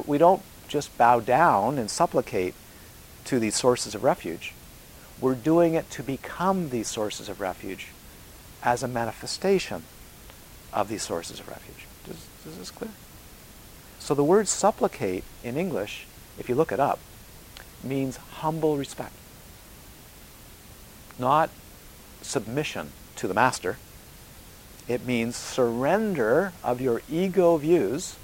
we 0.06 0.18
don't 0.18 0.42
just 0.68 0.96
bow 0.98 1.20
down 1.20 1.78
and 1.78 1.90
supplicate 1.90 2.54
to 3.24 3.38
these 3.38 3.54
sources 3.54 3.94
of 3.94 4.04
refuge. 4.04 4.52
We're 5.20 5.34
doing 5.34 5.74
it 5.74 5.90
to 5.92 6.02
become 6.02 6.70
these 6.70 6.88
sources 6.88 7.28
of 7.28 7.40
refuge 7.40 7.88
as 8.62 8.82
a 8.82 8.88
manifestation 8.88 9.82
of 10.72 10.88
these 10.88 11.02
sources 11.02 11.40
of 11.40 11.48
refuge. 11.48 11.86
Does, 12.04 12.26
is 12.46 12.58
this 12.58 12.70
clear? 12.70 12.90
So 13.98 14.14
the 14.14 14.24
word 14.24 14.46
supplicate 14.46 15.24
in 15.42 15.56
English, 15.56 16.06
if 16.38 16.48
you 16.48 16.54
look 16.54 16.70
it 16.70 16.80
up, 16.80 16.98
means 17.82 18.16
humble 18.16 18.76
respect. 18.76 19.14
Not 21.18 21.50
submission 22.20 22.92
to 23.16 23.26
the 23.26 23.34
master. 23.34 23.78
It 24.86 25.06
means 25.06 25.34
surrender 25.34 26.52
of 26.62 26.80
your 26.80 27.02
ego 27.10 27.56
views 27.56 28.16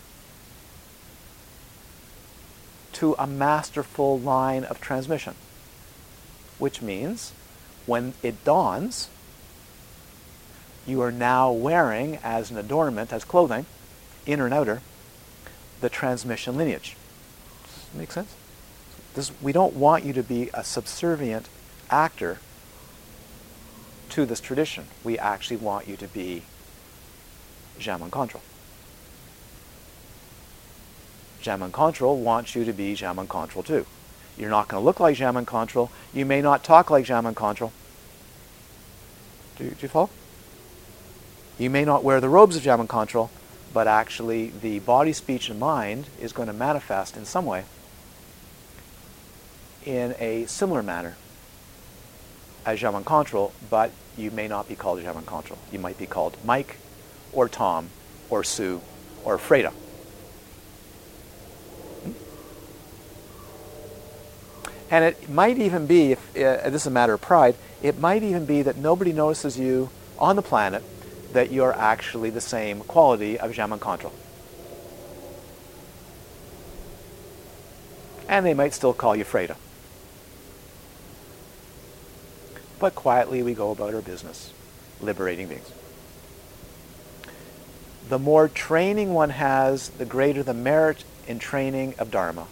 to 2.93 3.17
a 3.19 3.27
masterful 3.27 4.19
line 4.19 4.65
of 4.65 4.81
transmission. 4.81 5.35
Which 6.63 6.81
means 6.81 7.33
when 7.87 8.15
it 8.23 8.45
dawns, 8.45 9.09
you 10.87 11.03
are 11.03 11.11
now 11.11 11.51
wearing 11.51 12.21
as 12.23 12.53
an 12.53 12.57
adornment, 12.57 13.13
as 13.13 13.25
clothing, 13.25 13.67
inner 14.27 14.45
and 14.45 14.55
outer, 14.55 14.81
the 15.81 15.89
transmission 15.89 16.57
lineage. 16.57 16.97
Make 17.93 18.13
sense? 18.13 18.37
This, 19.17 19.33
we 19.43 19.51
don't 19.51 19.75
want 19.75 20.05
you 20.05 20.13
to 20.13 20.23
be 20.23 20.51
a 20.55 20.63
subservient 20.63 21.49
actor 21.91 22.39
to 24.11 24.25
this 24.25 24.39
tradition. 24.39 24.85
We 25.03 25.19
actually 25.19 25.57
want 25.57 25.89
you 25.89 25.97
to 25.97 26.07
be 26.07 26.43
Jamgon 27.81 28.11
Kongtrul. 28.11 28.41
Jamgon 31.43 31.73
Kongtrul 31.73 32.19
wants 32.19 32.55
you 32.55 32.65
to 32.65 32.73
be 32.73 32.95
Jamgon 32.95 33.27
Kongtrul 33.27 33.67
too. 33.67 33.85
You're 34.37 34.51
not 34.51 34.69
going 34.69 34.81
to 34.81 34.85
look 34.85 35.01
like 35.01 35.17
Jamgon 35.17 35.45
Kongtrul. 35.45 35.91
You 36.13 36.25
may 36.25 36.41
not 36.41 36.65
talk 36.65 36.91
like 36.91 37.05
Jamgon 37.05 37.35
Kongtrul. 37.35 37.71
Do, 39.57 39.69
do 39.69 39.77
you 39.81 39.89
follow? 39.89 40.11
You 41.59 41.71
may 41.71 41.85
not 41.85 42.03
wear 42.03 42.21
the 42.21 42.29
robes 42.29 42.57
of 42.57 42.63
Jamgon 42.63 42.87
Kongtrul, 42.87 43.29
but 43.73 43.87
actually 43.87 44.49
the 44.49 44.79
body, 44.81 45.13
speech, 45.13 45.49
and 45.49 45.61
mind 45.61 46.07
is 46.21 46.33
going 46.33 46.49
to 46.49 46.55
manifest 46.55 47.17
in 47.17 47.25
some 47.25 47.47
way 47.47 47.65
in 49.85 50.15
a 50.19 50.47
similar 50.47 50.83
manner 50.83 51.17
as 52.65 52.81
Jamgon 52.81 53.05
Kongtrul, 53.05 53.53
but 53.69 53.91
you 54.17 54.31
may 54.31 54.49
not 54.49 54.69
be 54.69 54.75
called 54.75 55.01
Jamgon 55.01 55.25
Kongtrul. 55.25 55.59
You 55.71 55.79
might 55.79 55.99
be 55.99 56.07
called 56.07 56.37
Mike, 56.45 56.79
or 57.33 57.49
Tom, 57.49 57.91
or 58.31 58.45
Sue, 58.45 58.81
or 59.25 59.39
Freda. 59.39 59.73
And 64.93 65.07
it 65.07 65.31
might 65.31 65.57
even 65.57 65.87
be, 65.87 66.13
if 66.13 66.37
uh, 66.37 66.69
this 66.69 66.83
is 66.83 66.87
a 66.87 66.91
matter 66.91 67.15
of 67.15 67.23
pride, 67.23 67.57
it 67.83 67.99
might 67.99 68.23
even 68.23 68.45
be 68.45 68.61
that 68.61 68.77
nobody 68.77 69.15
notices 69.15 69.59
you 69.59 69.89
on 70.19 70.37
the 70.37 70.43
planet 70.43 70.83
that 71.33 71.51
you're 71.51 71.73
actually 71.73 72.29
the 72.29 72.43
same 72.43 72.81
quality 72.81 73.39
of 73.39 73.53
Jamgon 73.53 73.79
Kongtrul. 73.79 74.13
And 78.29 78.45
they 78.45 78.53
might 78.53 78.75
still 78.75 78.93
call 78.93 79.17
you 79.17 79.25
Freda. 79.25 79.57
But 82.79 82.95
quietly 82.95 83.43
we 83.43 83.55
go 83.55 83.71
about 83.71 83.95
our 83.95 84.03
business, 84.03 84.53
liberating 85.01 85.49
beings. 85.49 85.73
The 88.11 88.19
more 88.19 88.47
training 88.47 89.15
one 89.15 89.31
has, 89.31 89.89
the 89.89 90.05
greater 90.05 90.43
the 90.43 90.53
merit 90.53 91.05
in 91.27 91.39
training 91.39 91.95
of 91.99 92.11
Dharma. 92.11 92.47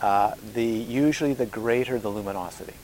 Uh, 0.00 0.34
the 0.54 0.64
usually 0.64 1.32
the 1.32 1.46
greater 1.46 1.98
the 1.98 2.10
luminosity. 2.10 2.74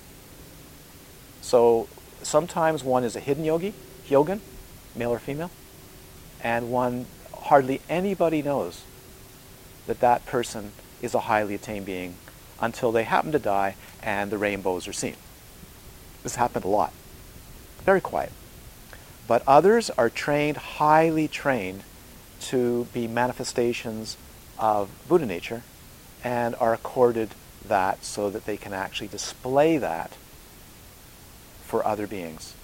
So 1.40 1.88
sometimes 2.22 2.82
one 2.82 3.04
is 3.04 3.16
a 3.16 3.20
hidden 3.20 3.44
yogi, 3.44 3.74
yogin, 4.08 4.40
male 4.96 5.10
or 5.10 5.18
female, 5.18 5.50
and 6.42 6.70
one 6.70 7.06
hardly 7.34 7.80
anybody 7.88 8.40
knows 8.40 8.82
that 9.86 10.00
that 10.00 10.24
person 10.24 10.72
is 11.02 11.14
a 11.14 11.20
highly 11.20 11.54
attained 11.54 11.84
being 11.84 12.14
until 12.60 12.92
they 12.92 13.02
happen 13.02 13.32
to 13.32 13.38
die 13.38 13.74
and 14.02 14.30
the 14.30 14.38
rainbows 14.38 14.88
are 14.88 14.92
seen. 14.92 15.16
This 16.22 16.36
happened 16.36 16.64
a 16.64 16.68
lot. 16.68 16.92
Very 17.84 18.00
quiet. 18.00 18.32
But 19.26 19.42
others 19.46 19.90
are 19.90 20.08
trained, 20.08 20.56
highly 20.56 21.28
trained, 21.28 21.82
to 22.42 22.86
be 22.92 23.06
manifestations 23.06 24.16
of 24.58 24.90
Buddha 25.08 25.26
nature 25.26 25.62
and 26.24 26.54
are 26.56 26.72
accorded 26.72 27.30
that 27.66 28.04
so 28.04 28.30
that 28.30 28.44
they 28.46 28.56
can 28.56 28.72
actually 28.72 29.08
display 29.08 29.78
that 29.78 30.12
for 31.64 31.86
other 31.86 32.06
beings. 32.06 32.54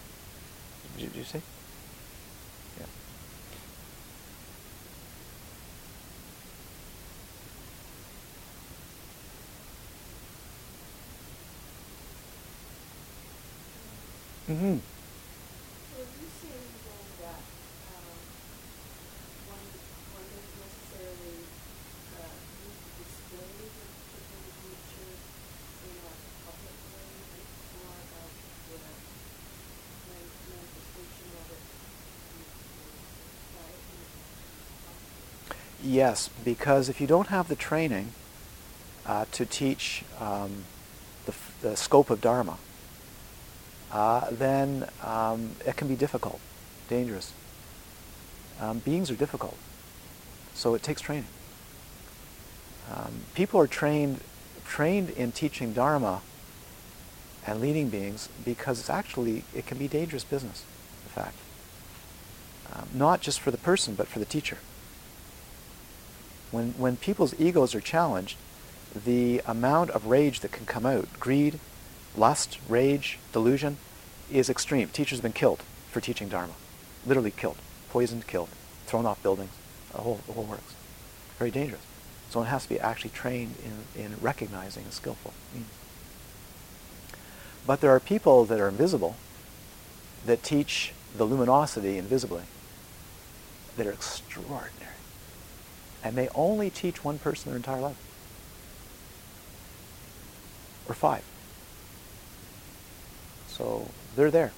Did 0.99 1.15
you 1.15 1.25
see? 1.25 1.41
Yeah. 2.79 2.87
Mm-hmm. 14.55 14.98
Yes, 35.89 36.29
because 36.45 36.91
if 36.91 37.01
you 37.01 37.07
don't 37.07 37.29
have 37.29 37.49
the 37.49 37.57
training 37.57 38.13
uh, 39.07 39.25
to 39.33 39.47
teach 39.47 40.05
um, 40.21 40.65
the, 41.25 41.35
the, 41.63 41.77
scope 41.79 42.11
of 42.11 42.21
Dharma, 42.21 42.59
uh, 43.91 44.29
then 44.31 44.87
um, 45.03 45.53
it 45.67 45.79
can 45.79 45.89
be 45.89 45.97
difficult, 45.97 46.41
dangerous. 46.91 47.33
Um, 48.61 48.81
beings 48.81 49.11
are 49.11 49.15
difficult, 49.15 49.57
so 50.53 50.75
it 50.75 50.83
takes 50.83 51.01
training. 51.01 51.25
Um, 52.95 53.23
people 53.33 53.59
are 53.59 53.67
trained, 53.67 54.21
trained 54.67 55.09
in 55.09 55.33
teaching 55.33 55.73
Dharma 55.73 56.21
and 57.47 57.63
leading 57.63 57.89
beings 57.89 58.29
because 58.45 58.79
it's 58.79 58.91
actually, 58.91 59.43
it 59.55 59.67
can 59.67 59.79
be 59.79 59.89
dangerous 59.89 60.25
business, 60.25 60.67
in 61.07 61.23
fact. 61.23 61.37
Um, 62.75 62.89
not 62.93 63.23
just 63.23 63.41
for 63.41 63.51
the 63.51 63.57
person, 63.57 63.95
but 63.95 64.07
for 64.07 64.19
the 64.19 64.27
teacher. 64.27 64.59
When, 66.51 66.73
when 66.73 66.97
people's 66.97 67.39
egos 67.39 67.75
are 67.75 67.81
challenged, 67.81 68.37
the 68.95 69.43
amount 69.47 69.91
of 69.91 70.07
rage 70.07 70.41
that 70.41 70.53
can 70.53 70.67
come 70.67 70.87
out, 70.87 71.09
greed, 71.21 71.59
lust, 72.17 72.59
rage, 72.69 73.19
delusion, 73.33 73.77
is 74.31 74.49
extreme. 74.49 74.89
Teachers 74.89 75.19
have 75.19 75.23
been 75.23 75.33
killed 75.33 75.63
for 75.91 76.01
teaching 76.01 76.29
Dharma. 76.29 76.55
Literally 77.07 77.31
killed. 77.31 77.59
Poisoned, 77.91 78.27
killed. 78.27 78.49
Thrown 78.87 79.07
off 79.07 79.23
buildings. 79.23 79.51
The 79.93 79.99
whole, 79.99 80.21
the 80.27 80.33
whole 80.33 80.45
works. 80.45 80.75
Very 81.39 81.51
dangerous. 81.51 81.83
So 82.31 82.41
one 82.41 82.49
has 82.49 82.65
to 82.65 82.69
be 82.69 82.81
actually 82.81 83.11
trained 83.11 83.55
in, 83.65 84.03
in 84.03 84.17
recognizing 84.21 84.85
a 84.85 84.93
skillful 84.93 85.33
means. 85.55 85.67
But 87.67 87.81
there 87.81 87.91
are 87.91 88.01
people 88.01 88.45
that 88.47 88.61
are 88.61 88.69
invisible 88.69 89.17
that 90.27 90.43
teach 90.43 90.93
the 91.17 91.25
luminosity 91.25 91.97
invisibly 91.97 92.43
that 93.77 93.87
are 93.87 93.93
extraordinary. 93.93 94.98
And 96.03 96.17
they 96.17 96.29
only 96.35 96.71
teach 96.71 97.05
one 97.05 97.19
person 97.19 97.51
their 97.51 97.57
entire 97.57 97.81
life. 97.81 97.97
Or 100.89 100.95
five. 100.95 101.25
So 103.49 103.89
they're 104.17 104.31
there. 104.31 104.53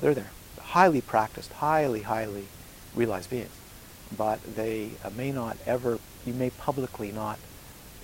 They're 0.00 0.14
there. 0.14 0.30
Highly 0.60 1.00
practiced, 1.00 1.52
highly, 1.52 2.02
highly 2.02 2.46
realized 2.94 3.30
beings. 3.30 3.50
But 4.16 4.40
they 4.54 4.90
uh, 5.04 5.10
may 5.10 5.32
not 5.32 5.56
ever, 5.66 5.98
you 6.24 6.32
may 6.32 6.50
publicly 6.50 7.10
not, 7.10 7.38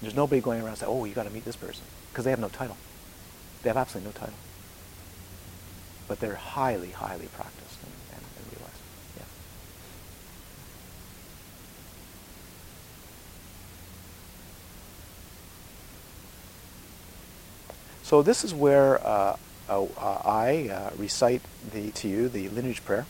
there's 0.00 0.14
nobody 0.14 0.40
going 0.40 0.62
around 0.62 0.76
saying, 0.76 0.90
oh, 0.90 1.04
you 1.04 1.14
got 1.14 1.24
to 1.24 1.30
meet 1.30 1.44
this 1.44 1.56
person. 1.56 1.84
Because 2.10 2.24
they 2.24 2.30
have 2.30 2.40
no 2.40 2.48
title. 2.48 2.76
They 3.62 3.68
have 3.68 3.76
absolutely 3.76 4.12
no 4.12 4.18
title. 4.18 4.34
But 6.08 6.20
they're 6.20 6.34
highly, 6.34 6.90
highly 6.90 7.26
practiced 7.26 7.78
and, 7.82 7.92
and, 8.14 8.24
and 8.36 8.46
realized. 8.56 8.80
Yeah. 9.18 9.24
So 18.10 18.22
this 18.22 18.42
is 18.42 18.52
where 18.52 19.00
uh, 19.06 19.36
uh, 19.68 19.84
I 19.96 20.68
uh, 20.68 20.90
recite 20.98 21.42
the, 21.72 21.92
to 21.92 22.08
you 22.08 22.28
the 22.28 22.48
lineage 22.48 22.84
prayer. 22.84 23.06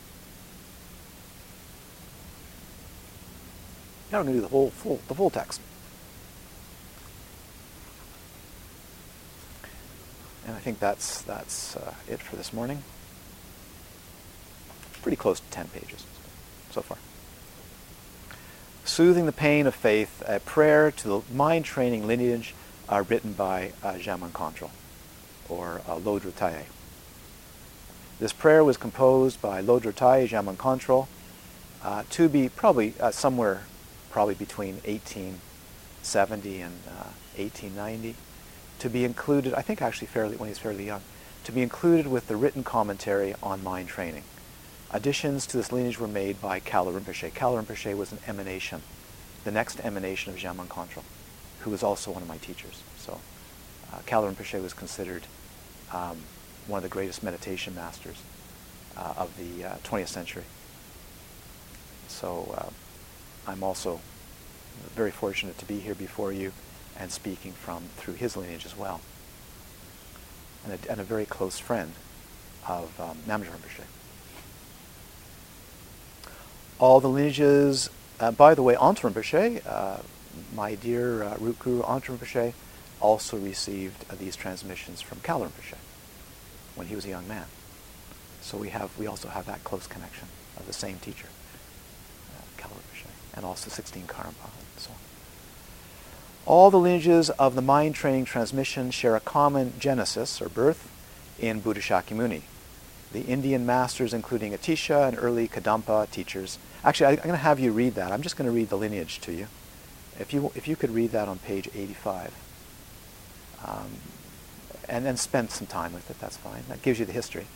Now 4.13 4.19
I'm 4.19 4.27
going 4.27 4.35
to 4.35 4.41
do 4.41 4.43
the 4.43 4.49
whole 4.49 4.69
full, 4.69 5.01
the 5.09 5.15
full 5.15 5.31
text. 5.31 5.63
And 10.47 10.55
I 10.55 10.59
think 10.59 10.79
that's, 10.81 11.23
that's 11.23 11.77
uh, 11.77 11.95
it 12.07 12.21
for 12.21 12.37
this 12.37 12.53
morning. 12.53 12.83
Pretty 15.01 15.17
close 15.17 15.41
to 15.41 15.47
10 15.51 15.69
pages 15.69 16.05
so 16.73 16.83
far. 16.83 16.99
Soothing 18.85 19.25
the 19.25 19.33
Pain 19.33 19.67
of 19.67 19.75
Faith, 19.75 20.23
a 20.27 20.41
prayer 20.41 20.91
to 20.91 21.09
the 21.09 21.23
mind 21.35 21.65
training 21.65 22.07
lineage 22.07 22.55
uh, 22.87 23.03
written 23.09 23.33
by 23.33 23.73
uh, 23.83 23.95
Jamgon 23.95 24.33
Kongtrul 24.33 24.69
or 25.51 25.83
uh. 25.89 26.65
This 28.19 28.33
prayer 28.33 28.63
was 28.63 28.77
composed 28.77 29.43
by 29.43 29.63
Tayé 29.63 30.29
Jamgon 30.29 31.07
uh, 31.83 32.03
to 32.11 32.29
be 32.29 32.49
probably 32.49 32.95
uh, 33.01 33.11
somewhere 33.11 33.63
probably 34.11 34.35
between 34.35 34.75
1870 34.85 36.61
and 36.61 36.75
uh, 36.87 37.13
1890 37.37 38.15
to 38.81 38.89
be 38.89 39.05
included, 39.05 39.55
I 39.55 39.63
think 39.63 39.81
actually 39.83 40.09
fairly 40.09 40.37
when 40.37 40.49
he's 40.49 40.59
fairly 40.59 40.87
young, 40.87 41.03
to 41.45 41.53
be 41.53 41.63
included 41.63 42.07
with 42.07 42.29
the 42.29 42.37
written 42.37 42.65
commentary 42.65 43.35
on 43.43 43.63
mind 43.63 43.89
training. 43.89 44.25
Additions 44.91 45.47
to 45.47 45.57
this 45.57 45.71
lineage 45.71 46.01
were 46.01 46.09
made 46.09 46.41
by 46.41 46.61
Kalu 46.61 46.99
Rinpoche. 46.99 47.33
Kalu 47.33 47.63
Rinpoche 47.63 47.97
was 47.97 48.11
an 48.13 48.19
emanation, 48.27 48.83
the 49.45 49.51
next 49.51 49.81
emanation 49.85 50.33
of 50.33 50.39
Jamgon 50.39 50.67
Kongtrul, 50.67 51.05
who 51.61 51.71
was 51.71 51.83
also 51.83 52.11
one 52.11 52.23
of 52.23 52.29
my 52.29 52.39
teachers. 52.39 52.83
So 52.99 53.21
uh, 53.93 53.99
Kalu 54.07 54.35
Rinpoche 54.35 54.63
was 54.63 54.75
considered 54.75 55.27
um, 55.93 56.19
one 56.67 56.79
of 56.79 56.83
the 56.83 56.89
greatest 56.89 57.23
meditation 57.23 57.75
masters 57.75 58.23
uh, 58.97 59.15
of 59.17 59.37
the 59.37 59.65
uh, 59.65 59.75
20th 59.85 60.09
century. 60.09 60.45
So 62.09 62.55
uh, 62.57 63.51
I'm 63.51 63.63
also 63.63 64.01
very 64.95 65.11
fortunate 65.11 65.59
to 65.59 65.65
be 65.65 65.81
here 65.81 65.95
before 65.95 66.33
you 66.33 66.53
and 66.99 67.11
speaking 67.11 67.53
from 67.53 67.85
through 67.97 68.15
his 68.15 68.37
lineage 68.37 68.67
as 68.67 68.77
well, 68.77 69.01
and 70.65 70.75
a, 70.75 70.91
and 70.91 71.01
a 71.01 71.05
very 71.05 71.25
close 71.25 71.59
friend 71.59 71.93
of 72.69 73.01
um, 73.01 73.19
Namdra 73.27 73.47
Rinpoche. 73.47 73.85
All 76.79 77.01
the 77.01 77.09
lineages, 77.09 77.91
uh, 78.19 78.31
by 78.33 78.55
the 78.55 78.63
way, 78.63 78.75
Antra 78.75 79.13
Rinpoche, 79.13 79.63
uh, 79.67 79.99
my 80.55 80.75
dear 80.75 81.23
uh, 81.23 81.37
root 81.39 81.59
guru 81.59 81.83
Antra 81.83 82.17
Rinpoche, 82.17 82.53
also 83.01 83.37
received 83.37 84.05
uh, 84.11 84.15
these 84.19 84.37
transmissions 84.37 85.01
from 85.01 85.19
Rinpoche 85.19 85.79
when 86.75 86.87
he 86.87 86.95
was 86.95 87.05
a 87.05 87.09
young 87.09 87.27
man. 87.27 87.47
So 88.41 88.57
we 88.57 88.69
have 88.71 88.97
we 88.99 89.07
also 89.07 89.29
have 89.29 89.47
that 89.47 89.65
close 89.65 89.87
connection 89.87 90.29
of 90.57 90.67
the 90.67 90.73
same 90.73 90.99
teacher, 90.99 91.29
uh, 92.37 92.63
Rinpoche, 92.63 93.07
and 93.35 93.45
also 93.45 93.71
16 93.71 94.05
Karmapa 94.07 94.51
and 94.59 94.79
so 94.79 94.91
on. 94.91 94.97
All 96.47 96.71
the 96.71 96.79
lineages 96.79 97.31
of 97.31 97.55
the 97.55 97.63
mind 97.63 97.95
training 97.95 98.25
transmission 98.25 98.91
share 98.91 99.15
a 99.15 99.21
common 99.21 99.75
genesis 99.79 100.41
or 100.41 100.49
birth 100.49 100.91
in 101.39 101.61
Buddha 101.61 101.81
Shakyamuni. 101.81 102.43
The 103.13 103.23
Indian 103.23 103.67
masters, 103.67 104.15
including 104.15 104.53
Atisha 104.53 105.09
and 105.09 105.19
early 105.19 105.49
Kadampa 105.49 106.11
teachers. 106.11 106.59
Actually, 106.85 107.07
I, 107.07 107.11
am 107.11 107.17
going 107.17 107.31
to 107.31 107.37
have 107.37 107.59
you 107.59 107.73
read 107.73 107.95
that. 107.97 108.13
I'm 108.13 108.23
just 108.23 108.37
going 108.37 108.49
to 108.49 108.55
read 108.55 108.69
the 108.69 108.79
lineage 108.79 109.21
to 109.23 109.33
you. 109.33 109.49
If 110.19 110.33
you, 110.33 110.53
if 110.55 110.69
you 110.69 110.77
could 110.77 110.91
read 110.91 111.11
that 111.11 111.29
on 111.29 111.39
page 111.39 111.69
85 111.75 112.33
um, 113.67 113.91
and 114.89 115.05
then 115.05 115.17
spend 115.17 115.51
some 115.51 115.67
time 115.67 115.93
with 115.93 116.11
it, 116.11 116.19
that's 116.19 116.37
fine. 116.37 116.63
That 116.69 116.83
gives 116.83 116.99
you 116.99 117.07
the 117.07 117.13
history. 117.13 117.47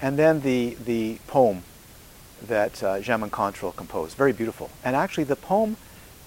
And 0.00 0.18
then 0.18 0.40
the, 0.40 0.76
the 0.84 1.18
poem 1.28 1.62
that 2.42 2.82
uh, 2.82 2.96
Jamgon 2.96 3.30
Kongtrul 3.30 3.74
composed. 3.74 4.16
Very 4.16 4.32
beautiful. 4.32 4.68
And 4.84 4.96
actually, 4.96 5.24
the 5.24 5.36
poem 5.36 5.76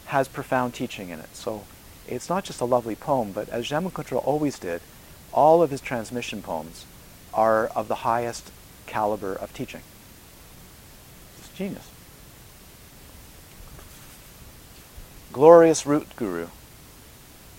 has 0.06 0.30
profound 0.30 0.74
teaching 0.74 1.10
in 1.10 1.20
it. 1.20 1.36
So 1.36 1.66
it's 2.08 2.30
not 2.30 2.46
just 2.46 2.62
a 2.62 2.66
lovely 2.66 2.96
poem, 2.96 3.34
but 3.34 3.50
as 3.50 3.68
Jamgon 3.68 3.92
Kongtrul 3.92 4.26
always 4.26 4.58
did, 4.58 4.82
all 5.34 5.62
of 5.62 5.72
his 5.72 5.82
transmission 5.82 6.42
poems 6.42 6.86
are 7.34 7.68
of 7.68 7.90
the 7.90 7.96
highest 7.96 8.50
caliber 8.86 9.34
of 9.34 9.54
teaching. 9.54 9.82
It's 11.38 11.50
genius. 11.50 11.90
Glorious 15.36 15.86
root 15.86 16.08
guru, 16.16 16.48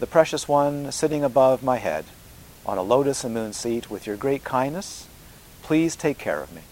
the 0.01 0.07
precious 0.07 0.49
one 0.49 0.91
sitting 0.91 1.23
above 1.23 1.63
my 1.63 1.77
head 1.77 2.07
on 2.65 2.79
a 2.79 2.83
lotus 2.83 3.23
and 3.23 3.35
moon 3.35 3.53
seat 3.53 3.91
with 3.91 4.07
your 4.07 4.17
great 4.17 4.43
kindness, 4.45 5.09
please 5.63 5.95
take 5.95 6.17
care 6.17 6.41
of 6.41 6.55
me. 6.55 6.63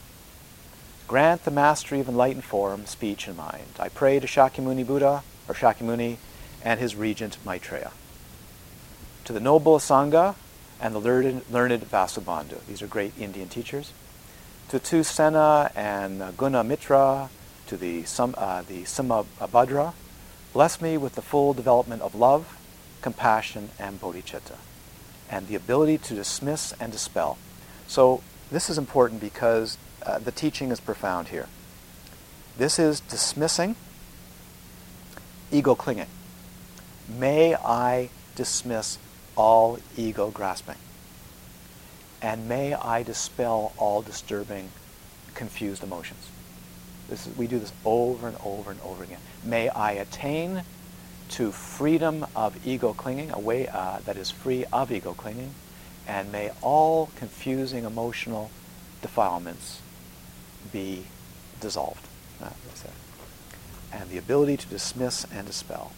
Grant 1.07 1.45
the 1.45 1.51
mastery 1.51 2.01
of 2.01 2.09
enlightened 2.09 2.45
form, 2.45 2.87
speech, 2.87 3.29
and 3.29 3.37
mind. 3.37 3.75
I 3.79 3.91
pray 3.91 4.19
to 4.19 4.27
Shakyamuni 4.27 4.87
Buddha, 4.87 5.23
or 5.47 5.55
Shakyamuni, 5.55 6.17
and 6.65 6.81
his 6.81 6.97
regent 6.97 7.37
Maitreya. 7.45 7.93
To 9.27 9.35
the 9.35 9.41
noble 9.41 9.77
Asanga 9.77 10.37
and 10.81 10.95
the 10.95 11.01
learned, 11.01 11.43
learned 11.51 11.83
Vasubandhu. 11.83 12.65
These 12.67 12.81
are 12.81 12.87
great 12.87 13.13
Indian 13.19 13.51
teachers. 13.51 13.93
To 14.71 14.79
Tu 14.79 15.03
Sena 15.03 15.71
and 15.77 16.35
Guna 16.39 16.65
Mitra, 16.65 17.29
to 17.67 17.77
the, 17.77 18.07
uh, 18.39 18.63
the 18.63 18.85
Simhabhadra, 18.85 19.93
bless 20.55 20.81
me 20.81 20.97
with 20.97 21.17
the 21.17 21.21
full 21.21 21.53
development 21.53 22.01
of 22.01 22.15
love, 22.15 22.57
compassion, 23.03 23.71
and 23.79 24.01
bodhicitta, 24.01 24.57
and 25.29 25.49
the 25.49 25.57
ability 25.57 25.99
to 25.99 26.15
dismiss 26.15 26.73
and 26.81 26.93
dispel. 26.93 27.37
So 27.89 28.23
this 28.51 28.71
is 28.71 28.79
important 28.79 29.21
because 29.21 29.77
uh, 30.07 30.21
the 30.21 30.31
teaching 30.31 30.71
is 30.71 30.79
profound 30.79 31.29
here. 31.29 31.49
This 32.57 32.79
is 32.79 33.01
dismissing 33.01 33.75
ego 35.51 35.75
clinging. 35.75 36.07
May 37.09 37.57
I 37.57 38.11
dismiss 38.37 38.99
all 39.37 39.81
ego 39.97 40.31
grasping. 40.31 40.77
And 42.23 42.49
may 42.49 42.75
I 42.75 43.03
dispel 43.03 43.73
all 43.77 44.03
disturbing, 44.03 44.71
confused 45.35 45.83
emotions. 45.83 46.31
This 47.09 47.27
is, 47.27 47.37
we 47.37 47.47
do 47.47 47.59
this 47.59 47.73
over 47.85 48.29
and 48.29 48.37
over 48.45 48.71
and 48.71 48.81
over 48.81 49.05
again. 49.05 49.21
May 49.43 49.69
I 49.69 49.93
attain 49.93 50.63
to 51.31 51.53
freedom 51.53 52.27
of 52.35 52.67
ego 52.67 52.93
clinging, 52.93 53.31
a 53.31 53.39
way 53.39 53.69
uh, 53.69 53.99
that 54.05 54.17
is 54.17 54.31
free 54.31 54.65
of 54.73 54.93
ego 54.93 55.15
clinging, 55.15 55.55
and 56.07 56.31
may 56.31 56.51
all 56.61 57.11
confusing 57.17 57.85
emotional 57.85 58.51
defilements 59.03 59.81
be 60.73 61.05
dissolved. 61.61 62.07
Uh, 62.43 62.51
and 63.93 64.11
the 64.11 64.19
ability 64.19 64.57
to 64.57 64.67
dismiss 64.67 65.25
and 65.33 65.47
dispel. 65.47 65.93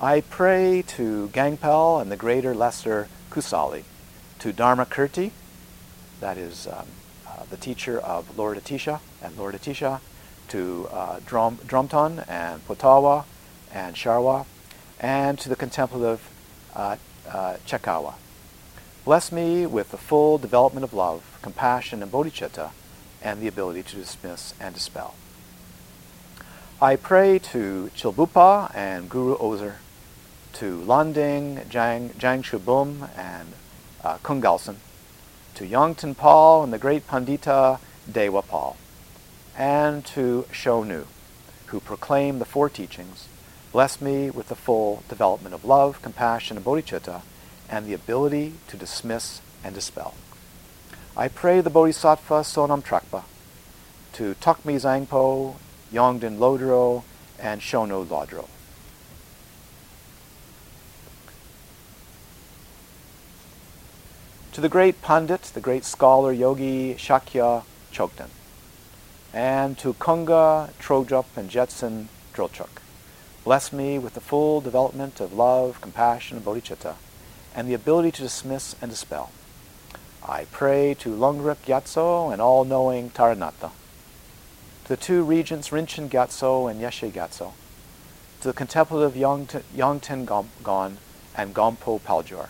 I 0.00 0.20
pray 0.20 0.82
to 0.88 1.28
Gangpal 1.32 2.00
and 2.00 2.10
the 2.10 2.16
greater 2.16 2.54
lesser 2.54 3.08
Kusali, 3.30 3.82
to 4.38 4.52
Dharma 4.52 4.86
Kirti, 4.86 5.32
that 6.20 6.36
is 6.38 6.66
um, 6.66 6.86
uh, 7.26 7.42
the 7.50 7.56
teacher 7.56 7.98
of 7.98 8.38
Lord 8.38 8.58
Atisha 8.58 9.00
and 9.20 9.36
Lord 9.36 9.54
Atisha, 9.54 10.00
to 10.52 10.86
uh, 10.92 11.18
Drum, 11.24 11.58
Drumton 11.66 12.24
and 12.28 12.66
Potawa 12.68 13.24
and 13.72 13.96
Sharwa, 13.96 14.44
and 15.00 15.38
to 15.38 15.48
the 15.48 15.56
contemplative 15.56 16.28
uh, 16.76 16.96
uh, 17.26 17.56
Chekawa. 17.66 18.14
Bless 19.06 19.32
me 19.32 19.64
with 19.64 19.90
the 19.90 19.96
full 19.96 20.36
development 20.36 20.84
of 20.84 20.92
love, 20.92 21.38
compassion, 21.40 22.02
and 22.02 22.12
bodhicitta, 22.12 22.70
and 23.22 23.40
the 23.40 23.48
ability 23.48 23.82
to 23.82 23.96
dismiss 23.96 24.52
and 24.60 24.74
dispel. 24.74 25.14
I 26.82 26.96
pray 26.96 27.38
to 27.38 27.90
Chilbupa 27.96 28.70
and 28.74 29.08
Guru 29.08 29.38
Ozer, 29.38 29.76
to 30.54 30.84
Landing, 30.84 31.62
Jang, 31.70 32.12
Jang 32.18 32.42
Shubum, 32.42 33.08
and 33.16 33.54
uh, 34.04 34.18
Kungalsen, 34.18 34.76
to 35.54 35.64
Yongten 35.64 36.14
Paul 36.14 36.62
and 36.62 36.72
the 36.72 36.78
great 36.78 37.06
Pandita 37.06 37.78
Dewa 38.10 38.42
Paul, 38.42 38.76
and 39.56 40.04
to 40.06 40.46
Shonu, 40.50 41.06
who 41.66 41.80
proclaim 41.80 42.38
the 42.38 42.44
four 42.44 42.68
teachings. 42.68 43.28
Bless 43.72 44.00
me 44.00 44.30
with 44.30 44.48
the 44.48 44.54
full 44.54 45.02
development 45.08 45.54
of 45.54 45.64
love, 45.64 46.02
compassion, 46.02 46.56
and 46.56 46.66
bodhicitta, 46.66 47.22
and 47.68 47.86
the 47.86 47.94
ability 47.94 48.54
to 48.68 48.76
dismiss 48.76 49.40
and 49.64 49.74
dispel. 49.74 50.14
I 51.16 51.28
pray 51.28 51.60
the 51.60 51.70
Bodhisattva 51.70 52.40
Sonam 52.40 52.82
Trakpa 52.82 53.24
to 54.14 54.34
Tokmi 54.34 54.76
Zangpo, 54.76 55.56
Yongden 55.92 56.38
Lodro, 56.38 57.04
and 57.38 57.60
Shono 57.60 58.04
Lodro. 58.04 58.48
To 64.52 64.60
the 64.60 64.68
great 64.68 65.00
Pandit, 65.00 65.42
the 65.54 65.60
great 65.60 65.84
scholar 65.84 66.30
yogi 66.30 66.94
Shakya 66.94 67.64
Chokden, 67.90 68.28
and 69.32 69.78
to 69.78 69.94
Kunga, 69.94 70.70
Trojup, 70.80 71.26
and 71.36 71.48
Jetson 71.48 72.08
Drilchuk. 72.34 72.68
Bless 73.44 73.72
me 73.72 73.98
with 73.98 74.14
the 74.14 74.20
full 74.20 74.60
development 74.60 75.20
of 75.20 75.32
love, 75.32 75.80
compassion, 75.80 76.36
and 76.36 76.46
bodhicitta 76.46 76.94
and 77.54 77.68
the 77.68 77.74
ability 77.74 78.10
to 78.12 78.22
dismiss 78.22 78.74
and 78.80 78.90
dispel. 78.90 79.30
I 80.26 80.46
pray 80.52 80.94
to 81.00 81.10
Lungrik 81.10 81.64
Gyatso 81.66 82.32
and 82.32 82.40
all-knowing 82.40 83.10
Taranatha, 83.10 83.72
to 84.84 84.88
the 84.88 84.96
two 84.96 85.22
regents 85.22 85.70
Rinchen 85.70 86.08
Gyatso 86.08 86.70
and 86.70 86.80
Yeshe 86.80 87.10
Gyatso, 87.10 87.52
to 88.40 88.48
the 88.48 88.54
contemplative 88.54 89.14
Yongten 89.14 90.24
Gon 90.62 90.98
and 91.36 91.54
Gompo 91.54 92.00
Paljor, 92.00 92.48